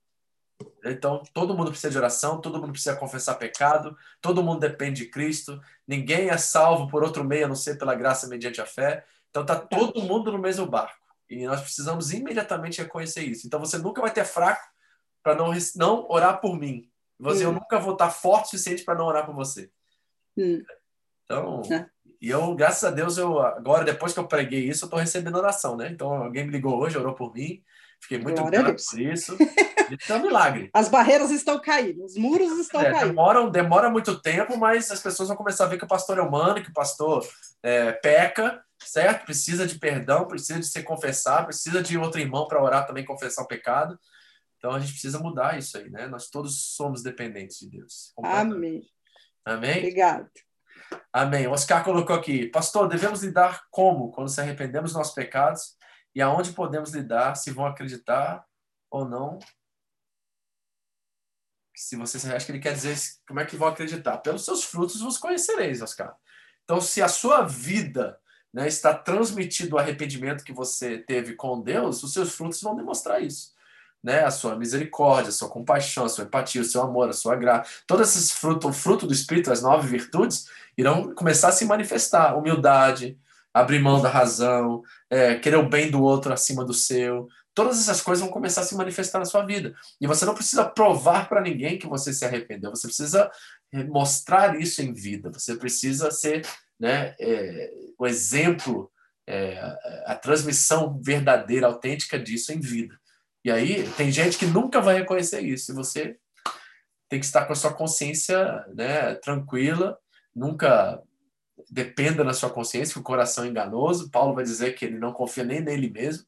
Então, 0.83 1.21
todo 1.33 1.55
mundo 1.55 1.69
precisa 1.69 1.91
de 1.91 1.97
oração, 1.97 2.41
todo 2.41 2.59
mundo 2.59 2.71
precisa 2.71 2.95
confessar 2.95 3.35
pecado, 3.35 3.95
todo 4.21 4.43
mundo 4.43 4.59
depende 4.59 5.03
de 5.03 5.09
Cristo, 5.09 5.59
ninguém 5.87 6.29
é 6.29 6.37
salvo 6.37 6.87
por 6.87 7.03
outro 7.03 7.23
meio 7.23 7.45
a 7.45 7.47
não 7.47 7.55
ser 7.55 7.77
pela 7.77 7.95
graça 7.95 8.27
mediante 8.27 8.59
a 8.59 8.65
fé. 8.65 9.05
Então, 9.29 9.45
tá 9.45 9.55
todo 9.55 10.01
mundo 10.01 10.31
no 10.31 10.39
mesmo 10.39 10.65
barco. 10.65 10.97
E 11.29 11.45
nós 11.45 11.61
precisamos 11.61 12.13
imediatamente 12.13 12.81
reconhecer 12.81 13.23
isso. 13.23 13.45
Então, 13.45 13.59
você 13.59 13.77
nunca 13.77 14.01
vai 14.01 14.11
ter 14.11 14.25
fraco 14.25 14.63
para 15.21 15.35
não, 15.35 15.51
não 15.75 16.05
orar 16.09 16.39
por 16.39 16.57
mim. 16.57 16.89
Você, 17.19 17.45
hum. 17.45 17.49
Eu 17.49 17.53
nunca 17.53 17.79
vou 17.79 17.93
estar 17.93 18.09
forte 18.09 18.45
o 18.45 18.49
suficiente 18.51 18.83
para 18.83 18.95
não 18.95 19.05
orar 19.05 19.25
por 19.25 19.35
você. 19.35 19.69
Hum. 20.37 20.61
Então, 21.25 21.61
é. 21.71 21.85
e 22.21 22.29
eu, 22.29 22.55
graças 22.55 22.83
a 22.85 22.91
Deus, 22.91 23.17
eu 23.17 23.39
agora, 23.39 23.83
depois 23.83 24.13
que 24.13 24.19
eu 24.19 24.27
preguei 24.27 24.69
isso, 24.69 24.85
eu 24.85 24.87
estou 24.87 24.99
recebendo 24.99 25.37
oração, 25.37 25.75
né? 25.75 25.89
Então, 25.91 26.13
alguém 26.13 26.45
me 26.45 26.51
ligou 26.51 26.79
hoje, 26.79 26.97
orou 26.97 27.13
por 27.13 27.33
mim. 27.33 27.61
Fiquei 28.01 28.19
muito 28.19 28.39
Glória 28.39 28.61
grato 28.61 28.83
por 28.89 28.99
isso. 28.99 29.37
Isso 29.91 30.13
é 30.13 30.15
um 30.15 30.21
milagre. 30.21 30.69
As 30.73 30.87
barreiras 30.89 31.31
estão 31.31 31.59
caindo, 31.59 32.03
os 32.03 32.15
muros 32.15 32.57
estão 32.59 32.81
é, 32.81 32.91
caindo. 32.91 33.07
Demora, 33.07 33.49
demora 33.49 33.89
muito 33.89 34.19
tempo, 34.21 34.57
mas 34.57 34.91
as 34.91 34.99
pessoas 34.99 35.29
vão 35.29 35.37
começar 35.37 35.65
a 35.65 35.67
ver 35.67 35.77
que 35.77 35.85
o 35.85 35.87
pastor 35.87 36.17
é 36.17 36.21
humano, 36.21 36.61
que 36.61 36.69
o 36.69 36.73
pastor 36.73 37.25
é, 37.63 37.91
peca, 37.93 38.61
certo? 38.83 39.25
Precisa 39.25 39.65
de 39.65 39.79
perdão, 39.79 40.27
precisa 40.27 40.59
de 40.59 40.65
se 40.65 40.83
confessar, 40.83 41.45
precisa 41.45 41.81
de 41.81 41.97
outro 41.97 42.19
irmão 42.19 42.47
para 42.47 42.61
orar 42.61 42.85
também 42.85 43.05
confessar 43.05 43.43
o 43.43 43.47
pecado. 43.47 43.97
Então 44.57 44.71
a 44.71 44.79
gente 44.79 44.91
precisa 44.91 45.19
mudar 45.19 45.57
isso 45.57 45.77
aí, 45.77 45.89
né? 45.89 46.07
Nós 46.07 46.29
todos 46.29 46.75
somos 46.75 47.03
dependentes 47.03 47.59
de 47.59 47.69
Deus. 47.69 48.13
Amém. 48.23 48.83
Amém? 49.45 49.77
Obrigado. 49.77 50.29
Amém. 51.11 51.47
O 51.47 51.51
Oscar 51.51 51.83
colocou 51.83 52.15
aqui, 52.15 52.47
pastor, 52.47 52.87
devemos 52.87 53.23
lidar 53.23 53.63
como 53.71 54.11
quando 54.11 54.29
se 54.29 54.39
arrependemos 54.41 54.91
dos 54.91 54.97
nossos 54.97 55.13
pecados 55.13 55.76
e 56.17 56.21
aonde 56.21 56.51
podemos 56.53 56.91
lidar 56.93 57.35
se 57.35 57.51
vão 57.51 57.67
acreditar 57.67 58.43
ou 58.89 59.07
não? 59.07 59.37
Se 61.75 61.95
você 61.95 62.17
acha 62.33 62.43
que 62.43 62.51
ele 62.53 62.59
quer 62.59 62.73
dizer 62.73 62.97
como 63.27 63.39
é 63.39 63.45
que 63.45 63.55
vão 63.55 63.67
acreditar? 63.67 64.17
Pelos 64.17 64.43
seus 64.43 64.63
frutos 64.63 64.99
vos 64.99 65.19
conhecereis, 65.19 65.79
Oscar. 65.79 66.17
Então, 66.63 66.81
se 66.81 67.03
a 67.03 67.07
sua 67.07 67.43
vida 67.43 68.19
né, 68.51 68.67
está 68.67 68.97
transmitido 68.97 69.75
o 69.75 69.79
arrependimento 69.79 70.43
que 70.43 70.51
você 70.51 70.97
teve 70.97 71.35
com 71.35 71.61
Deus, 71.61 72.01
os 72.01 72.13
seus 72.13 72.33
frutos 72.33 72.59
vão 72.63 72.75
demonstrar 72.75 73.21
isso 73.21 73.55
né? 74.03 74.23
A 74.23 74.31
sua 74.31 74.55
misericórdia, 74.55 75.29
a 75.29 75.33
sua 75.33 75.49
compaixão, 75.49 76.05
a 76.05 76.09
sua 76.09 76.23
empatia, 76.23 76.61
o 76.61 76.65
seu 76.65 76.81
amor, 76.81 77.09
a 77.09 77.13
sua 77.13 77.35
graça. 77.35 77.69
Todos 77.85 78.09
esses 78.09 78.31
frutos, 78.31 78.69
o 78.69 78.73
fruto 78.73 79.05
do 79.05 79.13
Espírito, 79.13 79.51
as 79.51 79.61
nove 79.61 79.87
virtudes, 79.87 80.47
irão 80.77 81.13
começar 81.13 81.49
a 81.49 81.51
se 81.51 81.65
manifestar. 81.65 82.37
Humildade, 82.37 83.19
abrir 83.53 83.79
mão 83.79 84.01
da 84.01 84.09
razão, 84.09 84.83
é, 85.09 85.35
querer 85.35 85.57
o 85.57 85.69
bem 85.69 85.89
do 85.89 86.01
outro 86.01 86.33
acima 86.33 86.63
do 86.63 86.73
seu. 86.73 87.27
Todas 87.53 87.79
essas 87.79 88.01
coisas 88.01 88.23
vão 88.23 88.31
começar 88.31 88.61
a 88.61 88.63
se 88.63 88.75
manifestar 88.75 89.19
na 89.19 89.25
sua 89.25 89.43
vida. 89.45 89.73
E 89.99 90.05
você 90.05 90.25
não 90.25 90.35
precisa 90.35 90.63
provar 90.63 91.27
para 91.27 91.41
ninguém 91.41 91.79
que 91.79 91.87
você 91.87 92.13
se 92.13 92.23
arrependeu. 92.23 92.69
Você 92.69 92.87
precisa 92.87 93.31
é, 93.73 93.83
mostrar 93.83 94.59
isso 94.59 94.81
em 94.81 94.93
vida. 94.93 95.31
Você 95.31 95.55
precisa 95.55 96.11
ser 96.11 96.45
né, 96.79 97.15
é, 97.19 97.71
o 97.97 98.05
exemplo, 98.05 98.91
é, 99.27 99.59
a 100.05 100.15
transmissão 100.15 101.01
verdadeira, 101.01 101.67
autêntica 101.67 102.19
disso 102.19 102.53
em 102.53 102.59
vida. 102.59 102.95
E 103.43 103.49
aí 103.49 103.89
tem 103.97 104.11
gente 104.11 104.37
que 104.37 104.45
nunca 104.45 104.79
vai 104.79 104.95
reconhecer 104.95 105.41
isso. 105.41 105.71
E 105.71 105.75
você 105.75 106.17
tem 107.09 107.19
que 107.19 107.25
estar 107.25 107.45
com 107.45 107.53
a 107.53 107.55
sua 107.55 107.73
consciência 107.73 108.65
né, 108.75 109.15
tranquila, 109.15 109.97
nunca 110.35 111.01
dependa 111.69 112.23
da 112.23 112.33
sua 112.33 112.49
consciência, 112.49 112.93
que 112.93 112.99
o 112.99 113.03
coração 113.03 113.43
é 113.43 113.47
enganoso. 113.47 114.09
Paulo 114.09 114.33
vai 114.33 114.43
dizer 114.43 114.73
que 114.73 114.85
ele 114.85 114.97
não 114.97 115.13
confia 115.13 115.43
nem 115.43 115.61
nele 115.61 115.89
mesmo, 115.89 116.25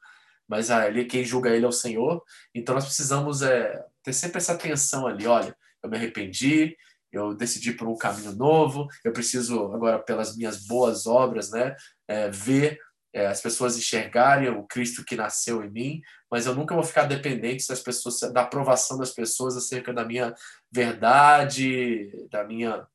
mas 0.48 0.70
ali 0.70 1.06
quem 1.06 1.24
julga 1.24 1.50
ele 1.50 1.66
é 1.66 1.68
o 1.68 1.72
Senhor. 1.72 2.24
Então 2.54 2.76
nós 2.76 2.86
precisamos 2.86 3.42
é, 3.42 3.84
ter 4.04 4.14
sempre 4.14 4.38
essa 4.38 4.54
atenção 4.54 5.08
ali. 5.08 5.28
Olha, 5.28 5.56
eu 5.82 5.90
me 5.90 5.98
arrependi, 5.98 6.76
eu 7.12 7.34
decidi 7.34 7.74
por 7.74 7.88
um 7.88 7.98
caminho 7.98 8.34
novo, 8.34 8.88
eu 9.04 9.12
preciso 9.12 9.74
agora 9.74 10.00
pelas 10.00 10.36
minhas 10.36 10.66
boas 10.66 11.08
obras, 11.08 11.52
né, 11.52 11.76
é, 12.08 12.30
ver 12.30 12.80
é, 13.12 13.26
as 13.28 13.42
pessoas 13.42 13.78
enxergarem 13.78 14.50
o 14.50 14.64
Cristo 14.64 15.04
que 15.04 15.16
nasceu 15.16 15.64
em 15.64 15.70
mim, 15.70 16.02
mas 16.30 16.46
eu 16.46 16.54
nunca 16.54 16.76
vou 16.76 16.84
ficar 16.84 17.06
dependente 17.06 17.68
das 17.68 17.80
pessoas, 17.80 18.20
da 18.32 18.42
aprovação 18.42 18.98
das 18.98 19.12
pessoas 19.12 19.58
acerca 19.58 19.92
da 19.92 20.06
minha 20.06 20.34
verdade, 20.72 22.12
da 22.30 22.44
minha. 22.44 22.86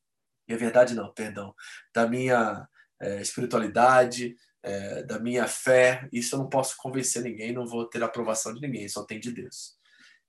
Minha 0.47 0.59
verdade 0.59 0.95
não, 0.95 1.13
perdão. 1.13 1.55
Da 1.95 2.07
minha 2.07 2.69
é, 3.01 3.21
espiritualidade, 3.21 4.37
é, 4.63 5.03
da 5.03 5.19
minha 5.19 5.47
fé. 5.47 6.09
Isso 6.13 6.35
eu 6.35 6.41
não 6.41 6.49
posso 6.49 6.77
convencer 6.77 7.23
ninguém, 7.23 7.53
não 7.53 7.67
vou 7.67 7.87
ter 7.87 8.03
aprovação 8.03 8.55
de 8.55 8.61
ninguém, 8.61 8.89
só 8.89 9.05
tem 9.05 9.21
de 9.21 9.33
Deus. 9.33 9.77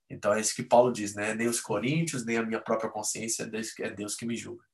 Então 0.08 0.32
é 0.32 0.40
isso 0.40 0.54
que 0.54 0.62
Paulo 0.62 0.92
diz, 0.92 1.14
né? 1.14 1.34
Nem 1.34 1.48
os 1.48 1.60
coríntios, 1.60 2.24
nem 2.24 2.36
a 2.36 2.42
minha 2.42 2.60
própria 2.60 2.90
consciência, 2.90 3.50
é 3.80 3.90
Deus 3.90 4.14
que 4.14 4.26
me 4.26 4.36
julga. 4.36 4.64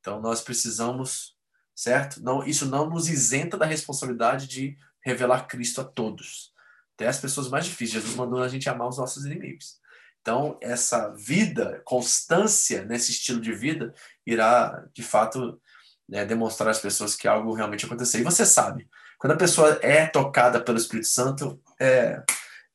Então 0.00 0.20
nós 0.20 0.40
precisamos 0.40 1.38
certo? 1.80 2.22
Não, 2.22 2.44
isso 2.44 2.66
não 2.66 2.90
nos 2.90 3.08
isenta 3.08 3.56
da 3.56 3.64
responsabilidade 3.64 4.46
de 4.46 4.76
revelar 5.02 5.46
Cristo 5.46 5.80
a 5.80 5.84
todos, 5.84 6.52
até 6.94 7.08
as 7.08 7.18
pessoas 7.18 7.48
mais 7.48 7.64
difíceis. 7.64 8.02
Jesus 8.02 8.16
mandou 8.16 8.42
a 8.42 8.48
gente 8.48 8.68
amar 8.68 8.88
os 8.88 8.98
nossos 8.98 9.24
inimigos. 9.24 9.80
Então, 10.20 10.58
essa 10.60 11.08
vida, 11.14 11.80
constância 11.86 12.84
nesse 12.84 13.12
estilo 13.12 13.40
de 13.40 13.54
vida, 13.54 13.94
irá, 14.32 14.84
de 14.94 15.02
fato, 15.02 15.60
né, 16.08 16.24
demonstrar 16.24 16.70
às 16.70 16.80
pessoas 16.80 17.14
que 17.14 17.28
algo 17.28 17.54
realmente 17.54 17.86
aconteceu. 17.86 18.20
E 18.20 18.24
você 18.24 18.44
sabe, 18.44 18.88
quando 19.18 19.32
a 19.32 19.36
pessoa 19.36 19.78
é 19.82 20.06
tocada 20.06 20.60
pelo 20.60 20.78
Espírito 20.78 21.08
Santo, 21.08 21.60
é 21.80 22.22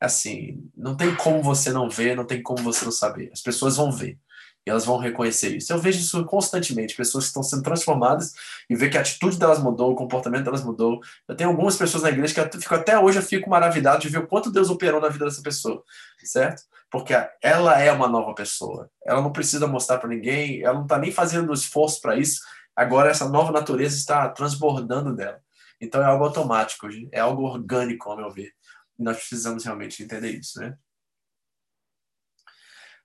assim, 0.00 0.70
não 0.76 0.96
tem 0.96 1.14
como 1.14 1.42
você 1.42 1.72
não 1.72 1.88
ver, 1.88 2.16
não 2.16 2.24
tem 2.24 2.42
como 2.42 2.62
você 2.62 2.84
não 2.84 2.92
saber. 2.92 3.30
As 3.32 3.40
pessoas 3.40 3.76
vão 3.76 3.90
ver. 3.90 4.18
E 4.66 4.70
elas 4.70 4.84
vão 4.84 4.98
reconhecer 4.98 5.56
isso. 5.56 5.72
Eu 5.72 5.78
vejo 5.78 6.00
isso 6.00 6.24
constantemente, 6.24 6.96
pessoas 6.96 7.24
que 7.24 7.28
estão 7.28 7.42
sendo 7.42 7.62
transformadas 7.62 8.34
e 8.68 8.74
ver 8.74 8.90
que 8.90 8.98
a 8.98 9.00
atitude 9.00 9.38
delas 9.38 9.60
mudou, 9.60 9.92
o 9.92 9.94
comportamento 9.94 10.44
delas 10.44 10.64
mudou. 10.64 11.00
Eu 11.28 11.36
tenho 11.36 11.50
algumas 11.50 11.76
pessoas 11.76 12.02
na 12.02 12.10
igreja 12.10 12.34
que 12.34 12.56
eu 12.56 12.60
fico, 12.60 12.74
até 12.74 12.98
hoje 12.98 13.18
eu 13.18 13.22
fico 13.22 13.48
maravilhado 13.48 14.00
de 14.00 14.08
ver 14.08 14.18
o 14.18 14.26
quanto 14.26 14.50
Deus 14.50 14.68
operou 14.68 15.00
na 15.00 15.08
vida 15.08 15.24
dessa 15.24 15.40
pessoa, 15.40 15.84
certo? 16.24 16.64
Porque 16.90 17.14
ela 17.40 17.80
é 17.80 17.92
uma 17.92 18.08
nova 18.08 18.34
pessoa. 18.34 18.90
Ela 19.04 19.22
não 19.22 19.32
precisa 19.32 19.68
mostrar 19.68 19.98
para 19.98 20.08
ninguém, 20.08 20.62
ela 20.62 20.74
não 20.74 20.82
está 20.82 20.98
nem 20.98 21.12
fazendo 21.12 21.52
esforço 21.52 22.00
para 22.00 22.16
isso. 22.16 22.40
Agora 22.74 23.08
essa 23.08 23.28
nova 23.28 23.52
natureza 23.52 23.96
está 23.96 24.28
transbordando 24.30 25.14
dela. 25.14 25.40
Então 25.80 26.02
é 26.02 26.06
algo 26.06 26.24
automático, 26.24 26.88
é 27.12 27.20
algo 27.20 27.44
orgânico, 27.44 28.10
ao 28.10 28.16
meu 28.16 28.30
ver. 28.30 28.52
E 28.98 29.02
nós 29.02 29.16
precisamos 29.16 29.64
realmente 29.64 30.02
entender 30.02 30.32
isso, 30.32 30.58
né? 30.58 30.76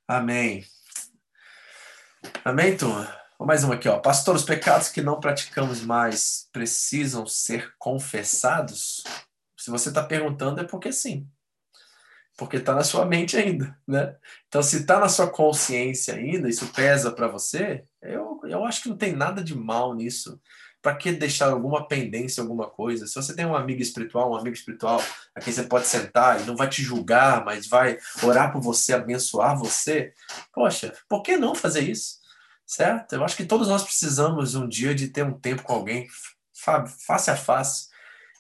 Amém. 0.08 0.64
Amém, 2.46 2.78
turma? 2.78 3.22
Mais 3.40 3.64
uma 3.64 3.74
aqui, 3.74 3.90
ó. 3.90 3.98
Pastor, 4.00 4.36
os 4.36 4.44
pecados 4.44 4.90
que 4.90 5.02
não 5.02 5.20
praticamos 5.20 5.82
mais 5.82 6.48
precisam 6.52 7.26
ser 7.26 7.74
confessados? 7.80 9.04
Se 9.58 9.72
você 9.72 9.90
está 9.90 10.04
perguntando, 10.04 10.62
é 10.62 10.64
porque 10.64 10.92
sim. 10.92 11.28
Porque 12.38 12.58
está 12.58 12.76
na 12.76 12.84
sua 12.84 13.06
mente 13.06 13.36
ainda, 13.36 13.78
né? 13.88 14.16
Então, 14.48 14.62
se 14.62 14.78
está 14.78 15.00
na 15.00 15.10
sua 15.10 15.30
consciência 15.30 16.14
ainda, 16.14 16.48
isso 16.48 16.72
pesa 16.74 17.12
para 17.12 17.28
você, 17.28 17.84
eu, 18.02 18.40
eu 18.44 18.64
acho 18.66 18.84
que 18.84 18.90
não 18.90 18.98
tem 18.98 19.14
nada 19.14 19.44
de 19.44 19.56
mal 19.56 19.96
nisso. 19.96 20.40
Para 20.82 20.96
que 20.96 21.12
deixar 21.12 21.52
alguma 21.52 21.88
pendência, 21.88 22.42
alguma 22.42 22.68
coisa? 22.68 23.06
Se 23.06 23.16
você 23.16 23.36
tem 23.36 23.46
um 23.46 23.56
amigo 23.56 23.82
espiritual, 23.82 24.32
um 24.32 24.36
amigo 24.36 24.56
espiritual 24.56 25.04
a 25.36 25.40
quem 25.40 25.54
você 25.54 25.64
pode 25.64 25.86
sentar 25.86 26.42
e 26.42 26.46
não 26.46 26.56
vai 26.56 26.68
te 26.68 26.82
julgar, 26.82 27.46
mas 27.46 27.68
vai 27.68 27.98
orar 28.24 28.52
por 28.52 28.62
você, 28.62 28.94
abençoar 28.94 29.58
você, 29.58 30.14
poxa, 30.52 30.94
por 31.08 31.22
que 31.22 31.38
não 31.38 31.54
fazer 31.54 31.82
isso? 31.82 32.20
Certo? 32.66 33.14
Eu 33.14 33.24
acho 33.24 33.38
que 33.38 33.46
todos 33.46 33.68
nós 33.68 33.84
precisamos 33.84 34.56
um 34.56 34.68
dia 34.68 34.96
de 34.96 35.10
ter 35.10 35.24
um 35.24 35.38
tempo 35.38 35.62
com 35.62 35.74
alguém 35.74 36.08
face 37.08 37.30
a 37.30 37.36
face. 37.36 37.90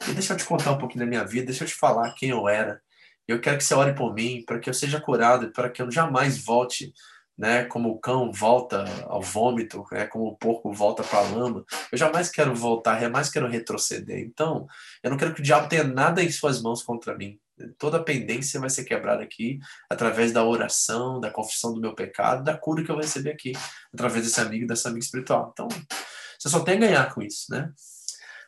E 0.08 0.14
deixa 0.14 0.34
eu 0.34 0.38
te 0.38 0.46
contar 0.46 0.72
um 0.72 0.78
pouquinho 0.78 1.06
da 1.06 1.10
minha 1.10 1.26
vida, 1.26 1.48
deixa 1.48 1.64
eu 1.64 1.68
te 1.68 1.76
falar 1.76 2.14
quem 2.16 2.30
eu 2.30 2.48
era. 2.48 2.82
Eu 3.28 3.40
quero 3.40 3.58
que 3.58 3.64
você 3.64 3.74
ore 3.74 3.94
por 3.94 4.14
mim, 4.14 4.44
para 4.46 4.60
que 4.60 4.70
eu 4.70 4.74
seja 4.74 5.00
curado, 5.00 5.52
para 5.52 5.70
que 5.70 5.82
eu 5.82 5.92
jamais 5.92 6.44
volte 6.44 6.94
né? 7.42 7.66
Como 7.66 7.90
o 7.90 8.00
cão 8.00 8.32
volta 8.32 8.86
ao 9.08 9.20
vômito, 9.20 9.84
né? 9.92 10.06
Como 10.06 10.28
o 10.28 10.38
porco 10.38 10.72
volta 10.72 11.04
para 11.04 11.18
a 11.18 11.30
lama. 11.32 11.66
Eu 11.92 11.98
jamais 11.98 12.30
quero 12.30 12.54
voltar, 12.54 13.02
jamais 13.02 13.32
quero 13.32 13.48
retroceder. 13.48 14.20
Então, 14.20 14.68
eu 15.02 15.10
não 15.10 15.18
quero 15.18 15.34
que 15.34 15.40
o 15.40 15.44
diabo 15.44 15.68
tenha 15.68 15.84
nada 15.84 16.22
em 16.22 16.30
suas 16.30 16.62
mãos 16.62 16.84
contra 16.84 17.18
mim. 17.18 17.40
Toda 17.80 18.04
pendência 18.04 18.60
vai 18.60 18.70
ser 18.70 18.84
quebrada 18.84 19.24
aqui 19.24 19.60
através 19.90 20.32
da 20.32 20.46
oração, 20.46 21.20
da 21.20 21.32
confissão 21.32 21.74
do 21.74 21.82
meu 21.82 21.96
pecado, 21.96 22.44
da 22.44 22.56
cura 22.56 22.84
que 22.84 22.92
eu 22.92 22.96
vou 22.96 23.04
receber 23.04 23.32
aqui 23.32 23.54
através 23.92 24.24
desse 24.24 24.40
amigo, 24.40 24.68
dessa 24.68 24.90
amiga 24.90 25.04
espiritual. 25.04 25.50
Então, 25.52 25.68
você 26.38 26.48
só 26.48 26.60
tem 26.60 26.76
a 26.76 26.80
ganhar 26.80 27.12
com 27.12 27.24
isso, 27.24 27.48
né? 27.50 27.72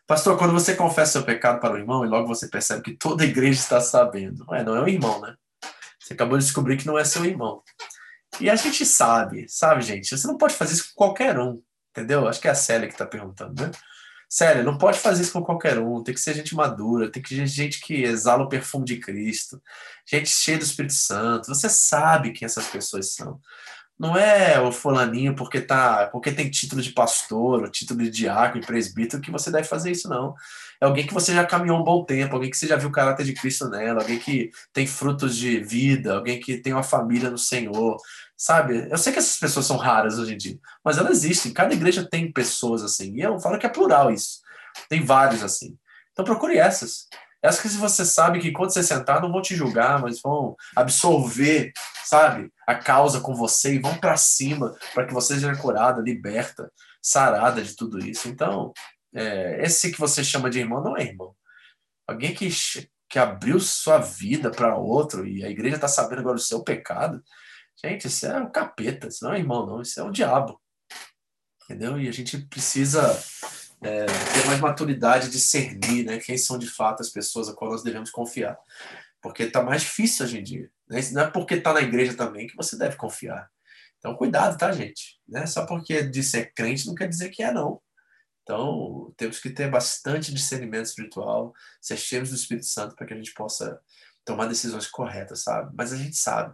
Pastor, 0.06 0.38
quando 0.38 0.54
você 0.54 0.76
confessa 0.76 1.14
seu 1.14 1.24
pecado 1.24 1.60
para 1.60 1.74
o 1.74 1.78
irmão 1.78 2.06
e 2.06 2.08
logo 2.08 2.28
você 2.28 2.48
percebe 2.48 2.84
que 2.84 2.96
toda 2.96 3.24
a 3.24 3.28
igreja 3.28 3.60
está 3.60 3.82
sabendo, 3.82 4.46
não 4.46 4.76
é 4.76 4.84
o 4.84 4.88
irmão, 4.88 5.20
né? 5.20 5.36
Você 6.00 6.14
acabou 6.14 6.38
de 6.38 6.44
descobrir 6.44 6.78
que 6.78 6.86
não 6.86 7.00
é 7.00 7.04
seu 7.04 7.26
irmão. 7.26 7.64
E 8.40 8.50
a 8.50 8.56
gente 8.56 8.86
sabe, 8.86 9.48
sabe, 9.48 9.82
gente? 9.82 10.18
Você 10.18 10.28
não 10.28 10.38
pode 10.38 10.56
fazer 10.56 10.74
isso 10.74 10.90
com 10.90 10.96
qualquer 10.96 11.38
um, 11.40 11.62
entendeu? 11.92 12.28
Acho 12.28 12.42
que 12.42 12.48
é 12.48 12.52
a 12.52 12.56
Célia 12.56 12.88
que 12.88 12.94
está 12.94 13.06
perguntando, 13.06 13.62
né? 13.62 13.72
Célia, 14.30 14.64
não 14.64 14.80
pode 14.80 14.98
fazer 14.98 15.22
isso 15.22 15.34
com 15.34 15.44
qualquer 15.44 15.78
um. 15.78 16.02
Tem 16.02 16.12
que 16.12 16.20
ser 16.20 16.34
gente 16.34 16.56
madura, 16.56 17.12
tem 17.12 17.22
que 17.22 17.30
ser 17.30 17.46
gente 17.46 17.80
que 17.80 18.02
exala 18.04 18.44
o 18.44 18.50
perfume 18.50 18.84
de 18.84 18.98
Cristo, 18.98 19.62
gente 20.08 20.28
cheia 20.28 20.58
do 20.58 20.64
Espírito 20.64 20.96
Santo. 20.96 21.48
Você 21.48 21.70
sabe 21.70 22.32
quem 22.32 22.46
essas 22.46 22.68
pessoas 22.68 23.14
são. 23.14 23.40
Não 23.98 24.18
é 24.18 24.60
o 24.60 24.72
fulaninho 24.72 25.36
porque 25.36 25.62
tá, 25.62 26.08
porque 26.12 26.32
tem 26.32 26.50
título 26.50 26.82
de 26.82 26.92
pastor, 26.92 27.70
título 27.70 28.02
de 28.02 28.10
diácono 28.10 28.62
e 28.62 28.66
presbítero 28.66 29.22
que 29.22 29.32
você 29.32 29.52
deve 29.52 29.68
fazer 29.68 29.92
isso, 29.92 30.10
não. 30.10 30.34
É 30.82 30.86
alguém 30.86 31.06
que 31.06 31.14
você 31.14 31.34
já 31.34 31.46
caminhou 31.46 31.80
um 31.80 31.84
bom 31.84 32.04
tempo, 32.04 32.36
alguém 32.36 32.50
que 32.50 32.58
você 32.58 32.68
já 32.68 32.76
viu 32.76 32.90
o 32.90 32.92
caráter 32.92 33.24
de 33.24 33.34
Cristo 33.34 33.70
nela, 33.70 34.02
alguém 34.02 34.20
que 34.20 34.50
tem 34.74 34.88
frutos 34.88 35.38
de 35.38 35.60
vida, 35.60 36.16
alguém 36.16 36.40
que 36.40 36.58
tem 36.58 36.74
uma 36.74 36.84
família 36.84 37.30
no 37.30 37.38
Senhor, 37.38 37.98
sabe? 38.36 38.88
Eu 38.90 38.98
sei 38.98 39.14
que 39.14 39.20
essas 39.20 39.38
pessoas 39.38 39.66
são 39.66 39.78
raras 39.78 40.18
hoje 40.18 40.34
em 40.34 40.38
dia, 40.38 40.60
mas 40.84 40.98
elas 40.98 41.24
existem. 41.24 41.54
Cada 41.54 41.74
igreja 41.74 42.08
tem 42.10 42.32
pessoas 42.32 42.84
assim. 42.84 43.16
E 43.16 43.22
eu 43.22 43.40
falo 43.40 43.60
que 43.60 43.66
é 43.66 43.70
plural 43.70 44.12
isso. 44.12 44.42
Tem 44.90 45.04
vários 45.04 45.44
assim. 45.44 45.78
Então 46.12 46.26
procure 46.26 46.58
essas. 46.58 47.08
Essas 47.44 47.62
que 47.62 47.78
você 47.78 48.06
sabe 48.06 48.40
que 48.40 48.52
quando 48.52 48.72
você 48.72 48.82
sentar 48.82 49.22
não 49.22 49.32
vão 49.32 49.42
te 49.42 49.56
julgar, 49.56 50.02
mas 50.02 50.22
vão 50.22 50.56
absorver, 50.76 51.74
sabe, 52.06 52.50
a 52.66 52.74
causa 52.74 53.20
com 53.20 53.36
você 53.36 53.76
e 53.76 53.80
vão 53.80 53.98
para 53.98 54.16
cima 54.16 54.76
para 54.94 55.06
que 55.06 55.14
você 55.14 55.36
seja 55.36 55.56
curada, 55.56 56.02
liberta, 56.02 56.72
sarada 57.02 57.62
de 57.62 57.76
tudo 57.76 58.00
isso. 58.00 58.30
Então, 58.30 58.72
é, 59.14 59.64
esse 59.64 59.92
que 59.92 60.00
você 60.00 60.24
chama 60.24 60.50
de 60.50 60.60
irmão 60.60 60.82
não 60.82 60.98
é 60.98 61.04
irmão. 61.04 61.36
Alguém 62.08 62.34
que, 62.34 62.48
que 63.10 63.20
abriu 63.20 63.60
sua 63.60 63.98
vida 63.98 64.50
para 64.50 64.78
outro 64.78 65.28
e 65.28 65.44
a 65.44 65.50
igreja 65.50 65.76
está 65.76 65.88
sabendo 65.88 66.20
agora 66.20 66.36
do 66.36 66.42
seu 66.42 66.64
pecado, 66.64 67.22
Gente, 67.82 68.08
isso 68.08 68.26
é 68.26 68.40
um 68.40 68.50
capeta, 68.50 69.08
isso 69.08 69.24
não 69.24 69.34
é 69.34 69.40
irmão, 69.40 69.66
não, 69.66 69.82
isso 69.82 70.00
é 70.00 70.04
o 70.04 70.08
um 70.08 70.12
diabo. 70.12 70.62
Entendeu? 71.64 72.00
E 72.00 72.08
a 72.08 72.12
gente 72.12 72.38
precisa 72.38 73.02
é, 73.84 74.06
ter 74.06 74.48
mais 74.48 74.60
maturidade, 74.60 75.30
discernir 75.30 76.06
né, 76.06 76.18
quem 76.20 76.38
são 76.38 76.58
de 76.58 76.68
fato 76.68 77.02
as 77.02 77.10
pessoas 77.10 77.50
a 77.50 77.54
qual 77.54 77.72
nós 77.72 77.84
devemos 77.84 78.10
confiar. 78.10 78.58
Porque 79.22 79.44
está 79.44 79.64
mais 79.64 79.82
difícil 79.82 80.26
hoje 80.26 80.40
em 80.40 80.44
dia. 80.44 80.70
Né? 80.88 81.00
Não 81.12 81.22
é 81.24 81.30
porque 81.30 81.56
está 81.56 81.74
na 81.74 81.82
igreja 81.82 82.14
também 82.14 82.48
que 82.48 82.56
você 82.56 82.78
deve 82.78 82.96
confiar. 82.96 83.50
Então, 83.98 84.16
cuidado, 84.16 84.58
tá, 84.58 84.72
gente? 84.72 85.20
Né? 85.28 85.46
Só 85.46 85.66
porque 85.66 86.04
dizer 86.04 86.40
é 86.40 86.46
crente 86.46 86.88
não 86.88 86.96
quer 86.96 87.08
dizer 87.08 87.30
que 87.30 87.42
é, 87.42 87.52
não. 87.52 87.82
Então, 88.42 89.14
temos 89.16 89.40
que 89.40 89.50
ter 89.50 89.70
bastante 89.70 90.34
discernimento 90.34 90.86
espiritual, 90.86 91.54
ser 91.82 91.96
cheios 91.96 92.30
do 92.30 92.36
Espírito 92.36 92.66
Santo 92.66 92.96
para 92.96 93.08
que 93.08 93.14
a 93.14 93.18
gente 93.18 93.34
possa 93.34 93.80
tomar 94.26 94.48
decisões 94.48 94.88
corretas, 94.88 95.44
sabe? 95.44 95.72
Mas 95.74 95.94
a 95.94 95.98
gente 95.98 96.18
sabe 96.18 96.54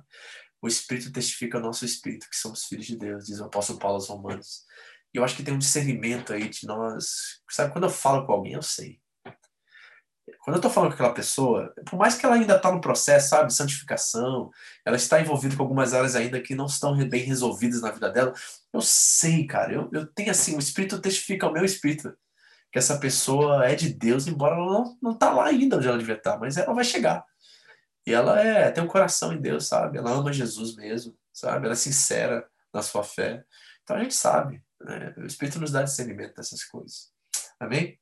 o 0.61 0.67
Espírito 0.67 1.11
testifica 1.11 1.57
ao 1.57 1.63
nosso 1.63 1.85
espírito 1.85 2.27
que 2.29 2.35
somos 2.35 2.65
filhos 2.65 2.85
de 2.85 2.97
Deus, 2.97 3.25
diz 3.25 3.39
o 3.39 3.45
apóstolo 3.45 3.79
Paulo 3.79 3.95
aos 3.95 4.07
Romanos. 4.07 4.65
E 5.13 5.17
eu 5.17 5.23
acho 5.23 5.35
que 5.35 5.43
tem 5.43 5.53
um 5.53 5.59
discernimento 5.59 6.33
aí 6.33 6.49
de 6.49 6.65
nós. 6.67 7.41
Sabe, 7.49 7.71
quando 7.71 7.85
eu 7.85 7.89
falo 7.89 8.25
com 8.25 8.33
alguém, 8.33 8.53
eu 8.53 8.61
sei. 8.61 8.99
Quando 10.43 10.55
eu 10.55 10.59
estou 10.59 10.71
falando 10.71 10.91
com 10.91 10.95
aquela 10.95 11.13
pessoa, 11.13 11.73
por 11.89 11.97
mais 11.97 12.15
que 12.15 12.25
ela 12.25 12.35
ainda 12.35 12.55
está 12.55 12.71
no 12.71 12.81
processo, 12.81 13.29
sabe, 13.29 13.53
santificação, 13.53 14.49
ela 14.85 14.95
está 14.95 15.19
envolvida 15.19 15.55
com 15.55 15.63
algumas 15.63 15.93
áreas 15.93 16.15
ainda 16.15 16.39
que 16.41 16.55
não 16.55 16.65
estão 16.65 16.95
bem 17.07 17.23
resolvidas 17.23 17.81
na 17.81 17.91
vida 17.91 18.09
dela, 18.09 18.33
eu 18.71 18.81
sei, 18.81 19.45
cara, 19.45 19.73
eu, 19.73 19.89
eu 19.91 20.05
tenho 20.07 20.31
assim, 20.31 20.55
o 20.55 20.59
Espírito 20.59 21.01
testifica 21.01 21.45
ao 21.45 21.53
meu 21.53 21.65
Espírito 21.65 22.15
que 22.71 22.77
essa 22.77 22.99
pessoa 22.99 23.65
é 23.65 23.75
de 23.75 23.93
Deus, 23.93 24.27
embora 24.27 24.55
ela 24.55 24.65
não, 24.65 24.97
não 25.01 25.13
tá 25.13 25.31
lá 25.31 25.47
ainda 25.47 25.77
onde 25.77 25.87
ela 25.87 25.97
devia 25.97 26.15
estar, 26.15 26.37
mas 26.39 26.57
ela 26.57 26.73
vai 26.73 26.83
chegar. 26.83 27.25
E 28.05 28.13
ela 28.13 28.39
é, 28.41 28.71
tem 28.71 28.83
um 28.83 28.87
coração 28.87 29.33
em 29.33 29.41
Deus, 29.41 29.67
sabe? 29.67 29.97
Ela 29.97 30.11
ama 30.11 30.31
Jesus 30.31 30.75
mesmo, 30.75 31.15
sabe? 31.33 31.65
Ela 31.65 31.73
é 31.73 31.75
sincera 31.75 32.47
na 32.73 32.81
sua 32.81 33.03
fé. 33.03 33.43
Então 33.83 33.95
a 33.95 33.99
gente 33.99 34.13
sabe, 34.13 34.63
né? 34.81 35.13
O 35.17 35.25
Espírito 35.25 35.59
nos 35.59 35.71
dá 35.71 35.83
discernimento 35.83 36.35
dessas 36.35 36.63
coisas. 36.63 37.11
Amém? 37.59 37.99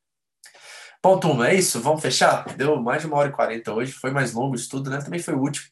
Bom, 1.04 1.20
turma, 1.20 1.50
é 1.50 1.56
isso. 1.56 1.82
Vamos 1.82 2.02
fechar? 2.02 2.44
Deu 2.56 2.76
mais 2.82 3.02
de 3.02 3.08
uma 3.08 3.18
hora 3.18 3.30
e 3.30 3.34
quarenta 3.34 3.74
hoje. 3.74 3.92
Foi 3.92 4.12
mais 4.12 4.34
longo 4.34 4.54
o 4.54 4.56
estudo, 4.56 4.90
né? 4.90 5.00
Também 5.00 5.20
foi 5.20 5.36
útil. 5.36 5.64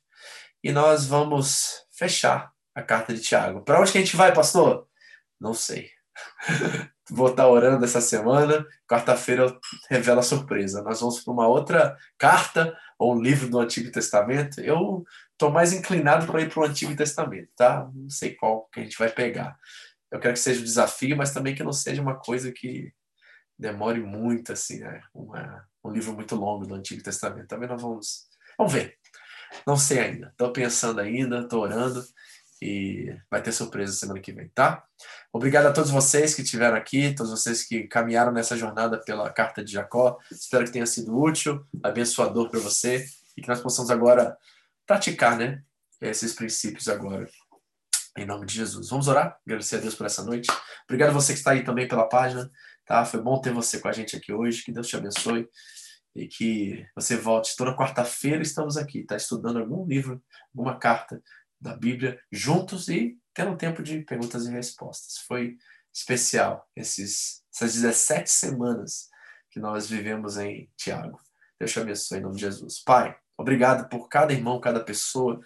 E 0.64 0.72
nós 0.72 1.06
vamos 1.06 1.86
fechar 1.92 2.52
a 2.74 2.82
carta 2.82 3.14
de 3.14 3.22
Tiago. 3.22 3.62
Para 3.62 3.80
onde 3.80 3.92
que 3.92 3.98
a 3.98 4.02
gente 4.02 4.16
vai, 4.16 4.34
pastor? 4.34 4.88
Não 5.40 5.54
sei. 5.54 5.90
Vou 7.10 7.30
estar 7.30 7.48
orando 7.48 7.86
essa 7.86 8.02
semana. 8.02 8.66
Quarta-feira 8.88 9.56
revela 9.90 10.22
a 10.22 10.24
surpresa. 10.24 10.82
Nós 10.82 11.00
vamos 11.00 11.24
para 11.24 11.34
uma 11.34 11.48
outra 11.48 11.98
carta 12.18 12.76
ou 12.98 13.16
um 13.16 13.22
livro 13.22 13.50
do 13.50 13.60
Antigo 13.60 13.92
Testamento. 13.92 14.60
Eu 14.60 15.04
estou 15.32 15.52
mais 15.52 15.74
inclinado 15.74 16.26
para 16.26 16.42
ir 16.42 16.50
para 16.50 16.62
o 16.62 16.66
Antigo 16.66 16.96
Testamento, 16.96 17.50
tá? 17.56 17.90
Não 17.94 18.10
sei 18.10 18.34
qual 18.34 18.68
que 18.72 18.80
a 18.80 18.84
gente 18.84 18.98
vai 18.98 19.10
pegar. 19.10 19.58
Eu 20.16 20.20
quero 20.22 20.34
que 20.34 20.40
seja 20.40 20.62
um 20.62 20.64
desafio, 20.64 21.18
mas 21.18 21.34
também 21.34 21.54
que 21.54 21.64
não 21.64 21.74
seja 21.74 22.02
uma 22.02 22.16
coisa 22.16 22.52
que 22.52 22.94
demore 23.60 24.00
muito, 24.00 24.54
assim, 24.54 24.80
né? 24.80 25.02
Uma, 25.14 25.68
um 25.84 25.92
livro 25.92 26.14
muito 26.14 26.36
longo 26.36 26.66
do 26.66 26.74
Antigo 26.74 27.04
Testamento. 27.04 27.48
Também 27.48 27.68
nós 27.68 27.82
vamos. 27.82 28.28
Vamos 28.58 28.72
ver. 28.72 28.98
Não 29.68 29.76
sei 29.76 30.00
ainda. 30.00 30.28
Estou 30.28 30.52
pensando 30.52 31.02
ainda, 31.02 31.42
estou 31.42 31.62
orando 31.62 32.04
e 32.62 33.14
vai 33.30 33.42
ter 33.42 33.52
surpresa 33.52 33.92
semana 33.92 34.20
que 34.22 34.32
vem, 34.32 34.50
tá? 34.50 34.86
Obrigado 35.34 35.66
a 35.66 35.74
todos 35.74 35.92
vocês 35.92 36.34
que 36.34 36.42
estiveram 36.42 36.78
aqui, 36.78 37.14
todos 37.14 37.32
vocês 37.32 37.64
que 37.64 37.84
caminharam 37.84 38.32
nessa 38.32 38.58
jornada 38.58 39.00
pela 39.04 39.30
carta 39.30 39.64
de 39.64 39.74
Jacó. 39.74 40.18
Espero 40.32 40.64
que 40.64 40.72
tenha 40.72 40.86
sido 40.86 41.18
útil, 41.18 41.66
abençoador 41.84 42.50
para 42.50 42.60
você 42.62 43.06
e 43.36 43.42
que 43.42 43.50
nós 43.50 43.60
possamos 43.60 43.92
agora 43.92 44.38
praticar, 44.88 45.38
né, 45.38 45.62
esses 46.00 46.34
princípios 46.34 46.88
agora. 46.88 47.30
Em 48.18 48.26
nome 48.26 48.46
de 48.46 48.54
Jesus. 48.54 48.90
Vamos 48.90 49.10
orar? 49.10 49.38
Agradecer 49.46 49.76
a 49.76 49.80
Deus 49.80 49.94
por 49.94 50.06
essa 50.06 50.24
noite. 50.24 50.50
Obrigado 50.86 51.14
você 51.14 51.34
que 51.34 51.40
está 51.40 51.52
aí 51.52 51.66
também 51.66 51.86
pela 51.86 52.08
página, 52.08 52.50
tá? 52.86 53.04
Foi 53.04 53.22
bom 53.22 53.42
ter 53.42 53.52
você 53.52 53.80
com 53.80 53.90
a 53.90 53.92
gente 53.92 54.16
aqui 54.16 54.32
hoje. 54.32 54.64
Que 54.64 54.72
Deus 54.72 54.88
te 54.88 54.96
abençoe 54.96 55.50
e 56.16 56.26
que 56.26 56.88
você 56.96 57.18
volte 57.18 57.56
toda 57.58 57.76
quarta-feira. 57.76 58.42
Estamos 58.42 58.78
aqui, 58.78 59.04
tá? 59.04 59.18
Estudando 59.18 59.60
algum 59.60 59.86
livro, 59.86 60.24
alguma 60.56 60.80
carta 60.80 61.22
da 61.60 61.76
Bíblia 61.76 62.18
juntos 62.32 62.88
e 62.88 63.18
tendo 63.34 63.58
tempo 63.58 63.84
de 63.84 64.02
perguntas 64.02 64.46
e 64.46 64.52
respostas. 64.52 65.18
Foi 65.28 65.58
especial 65.94 66.66
esses, 66.74 67.44
essas 67.54 67.74
17 67.74 68.30
semanas 68.30 69.10
que 69.52 69.60
nós 69.60 69.90
vivemos 69.90 70.38
em 70.38 70.70
Tiago. 70.78 71.20
Deus 71.60 71.72
te 71.72 71.80
abençoe 71.82 72.20
em 72.20 72.22
nome 72.22 72.36
de 72.36 72.42
Jesus. 72.42 72.82
Pai, 72.82 73.14
obrigado 73.38 73.90
por 73.90 74.08
cada 74.08 74.32
irmão, 74.32 74.62
cada 74.62 74.80
pessoa, 74.80 75.42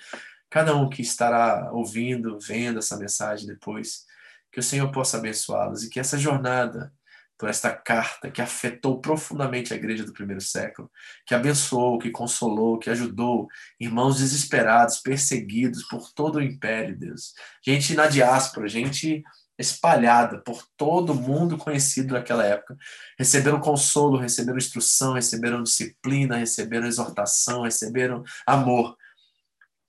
cada 0.49 0.76
um 0.76 0.89
que 0.89 1.01
estará 1.01 1.71
ouvindo, 1.71 2.39
vendo 2.39 2.80
essa 2.80 2.97
mensagem 2.97 3.47
depois. 3.47 4.05
Que 4.51 4.59
o 4.59 4.63
Senhor 4.63 4.91
possa 4.91 5.17
abençoá-los 5.17 5.84
e 5.84 5.89
que 5.89 5.99
essa 5.99 6.17
jornada 6.17 6.91
por 7.39 7.47
esta 7.47 7.71
carta 7.71 8.30
que 8.30 8.41
afetou 8.41 8.99
profundamente 8.99 9.73
a 9.73 9.77
igreja 9.77 10.03
do 10.03 10.11
primeiro 10.11 10.41
século, 10.41 10.91
que 11.26 11.34
abençoou, 11.34 11.97
que 11.97 12.11
consolou, 12.11 12.77
que 12.77 12.89
ajudou 12.89 13.47
irmãos 13.80 14.17
desesperados, 14.19 14.99
perseguidos 14.99 15.84
por 15.84 16.11
todo 16.11 16.35
o 16.35 16.41
império, 16.41 16.99
Deus. 16.99 17.34
Gente 17.65 17.95
na 17.95 18.07
diáspora, 18.07 18.67
gente 18.67 19.23
espalhada 19.57 20.39
por 20.39 20.65
todo 20.76 21.13
o 21.13 21.15
mundo 21.15 21.57
conhecido 21.57 22.13
naquela 22.13 22.45
época, 22.45 22.77
receberam 23.17 23.59
consolo, 23.61 24.17
receberam 24.17 24.57
instrução, 24.57 25.13
receberam 25.13 25.63
disciplina, 25.63 26.38
receberam 26.38 26.88
exortação, 26.88 27.63
receberam 27.63 28.21
amor 28.45 28.97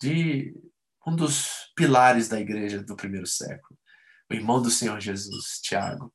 de 0.00 0.54
um 1.06 1.14
dos 1.14 1.72
pilares 1.76 2.28
da 2.28 2.40
igreja 2.40 2.82
do 2.82 2.96
primeiro 2.96 3.26
século, 3.26 3.78
o 4.30 4.34
irmão 4.34 4.62
do 4.62 4.70
Senhor 4.70 5.00
Jesus, 5.00 5.60
Tiago 5.62 6.12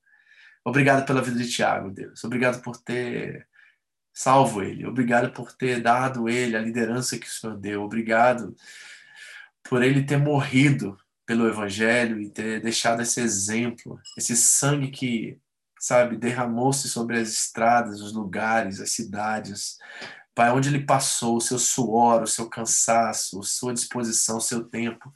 Obrigado 0.68 1.06
pela 1.06 1.22
vida 1.22 1.38
de 1.38 1.48
Tiago, 1.48 1.92
Deus. 1.92 2.24
Obrigado 2.24 2.60
por 2.64 2.76
ter 2.78 3.48
salvo 4.12 4.64
ele. 4.64 4.88
Obrigado 4.88 5.32
por 5.32 5.52
ter 5.54 5.80
dado 5.80 6.28
ele 6.28 6.58
a 6.58 6.62
liderança 6.62 7.20
que 7.20 7.28
o 7.28 7.30
Senhor 7.30 7.56
deu. 7.56 7.84
Obrigado 7.84 8.56
por 9.64 9.84
ele 9.84 10.04
ter 10.04 10.18
morrido 10.18 10.98
pelo 11.24 11.48
Evangelho 11.48 12.20
e 12.20 12.32
ter 12.32 12.62
deixado 12.62 13.04
esse 13.04 13.22
exemplo, 13.22 14.00
esse 14.18 14.36
sangue 14.36 14.90
que, 14.90 15.40
sabe, 15.80 16.18
derramou-se 16.18 16.90
sobre 16.90 17.20
as 17.20 17.30
estradas, 17.30 18.02
os 18.02 18.12
lugares, 18.12 18.82
as 18.82 18.90
cidades. 18.90 19.78
Pai, 20.36 20.52
onde 20.52 20.68
ele 20.68 20.86
passou, 20.86 21.38
o 21.38 21.42
seu 21.42 21.58
suor, 21.58 22.22
o 22.22 22.28
seu 22.28 22.50
cansaço, 22.50 23.40
a 23.40 23.44
sua 23.44 23.74
disposição, 23.74 24.38
o 24.38 24.42
seu 24.42 24.66
tempo, 24.66 25.14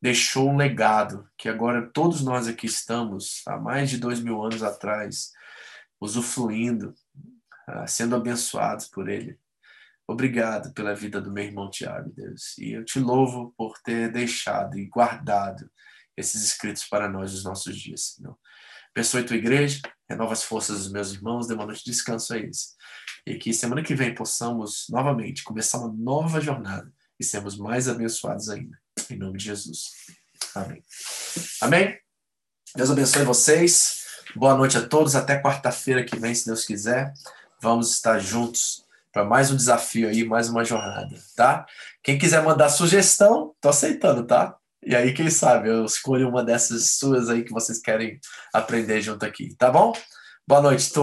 deixou 0.00 0.48
um 0.48 0.56
legado 0.56 1.28
que 1.36 1.48
agora 1.48 1.90
todos 1.92 2.22
nós 2.22 2.46
aqui 2.46 2.66
estamos, 2.66 3.42
há 3.46 3.58
mais 3.58 3.90
de 3.90 3.98
dois 3.98 4.20
mil 4.20 4.40
anos 4.42 4.62
atrás, 4.62 5.32
usufruindo, 6.00 6.94
ah, 7.66 7.86
sendo 7.86 8.14
abençoados 8.14 8.86
por 8.86 9.08
ele. 9.08 9.36
Obrigado 10.06 10.72
pela 10.72 10.94
vida 10.94 11.20
do 11.20 11.32
meu 11.32 11.44
irmão 11.44 11.68
Tiago, 11.68 12.10
Deus. 12.10 12.56
E 12.56 12.72
eu 12.72 12.84
te 12.84 12.98
louvo 12.98 13.52
por 13.58 13.76
ter 13.82 14.10
deixado 14.10 14.78
e 14.78 14.86
guardado 14.86 15.68
esses 16.16 16.42
escritos 16.44 16.84
para 16.84 17.08
nós 17.08 17.32
nos 17.32 17.44
nossos 17.44 17.76
dias, 17.76 18.14
Senhor. 18.14 18.38
Abençoe 18.94 19.24
tua 19.24 19.36
igreja, 19.36 19.82
renova 20.08 20.32
as 20.32 20.44
forças 20.44 20.78
dos 20.78 20.92
meus 20.92 21.12
irmãos, 21.12 21.46
dê 21.46 21.54
uma 21.54 21.66
noite 21.66 21.84
de 21.84 21.90
descanso 21.90 22.32
a 22.32 22.38
eles. 22.38 22.77
E 23.28 23.36
que 23.36 23.52
semana 23.52 23.82
que 23.82 23.94
vem 23.94 24.14
possamos 24.14 24.86
novamente 24.88 25.44
começar 25.44 25.76
uma 25.76 25.92
nova 25.92 26.40
jornada 26.40 26.90
e 27.20 27.24
sermos 27.24 27.58
mais 27.58 27.86
abençoados 27.86 28.48
ainda. 28.48 28.78
Em 29.10 29.18
nome 29.18 29.36
de 29.36 29.44
Jesus. 29.44 29.90
Amém. 30.54 30.82
Amém? 31.60 31.98
Deus 32.74 32.90
abençoe 32.90 33.24
vocês. 33.24 34.06
Boa 34.34 34.56
noite 34.56 34.78
a 34.78 34.86
todos. 34.88 35.14
Até 35.14 35.42
quarta-feira 35.42 36.02
que 36.06 36.18
vem, 36.18 36.34
se 36.34 36.46
Deus 36.46 36.64
quiser. 36.64 37.12
Vamos 37.60 37.90
estar 37.90 38.18
juntos 38.18 38.82
para 39.12 39.26
mais 39.26 39.50
um 39.50 39.56
desafio 39.56 40.08
aí, 40.08 40.24
mais 40.24 40.48
uma 40.48 40.64
jornada, 40.64 41.14
tá? 41.36 41.66
Quem 42.02 42.16
quiser 42.16 42.42
mandar 42.42 42.70
sugestão, 42.70 43.54
tô 43.60 43.68
aceitando, 43.68 44.26
tá? 44.26 44.56
E 44.82 44.96
aí, 44.96 45.12
quem 45.12 45.28
sabe, 45.28 45.68
eu 45.68 45.84
escolho 45.84 46.30
uma 46.30 46.42
dessas 46.42 46.92
suas 46.94 47.28
aí 47.28 47.44
que 47.44 47.52
vocês 47.52 47.78
querem 47.78 48.18
aprender 48.54 49.02
junto 49.02 49.26
aqui, 49.26 49.54
tá 49.56 49.70
bom? 49.70 49.92
Boa 50.46 50.62
noite. 50.62 50.90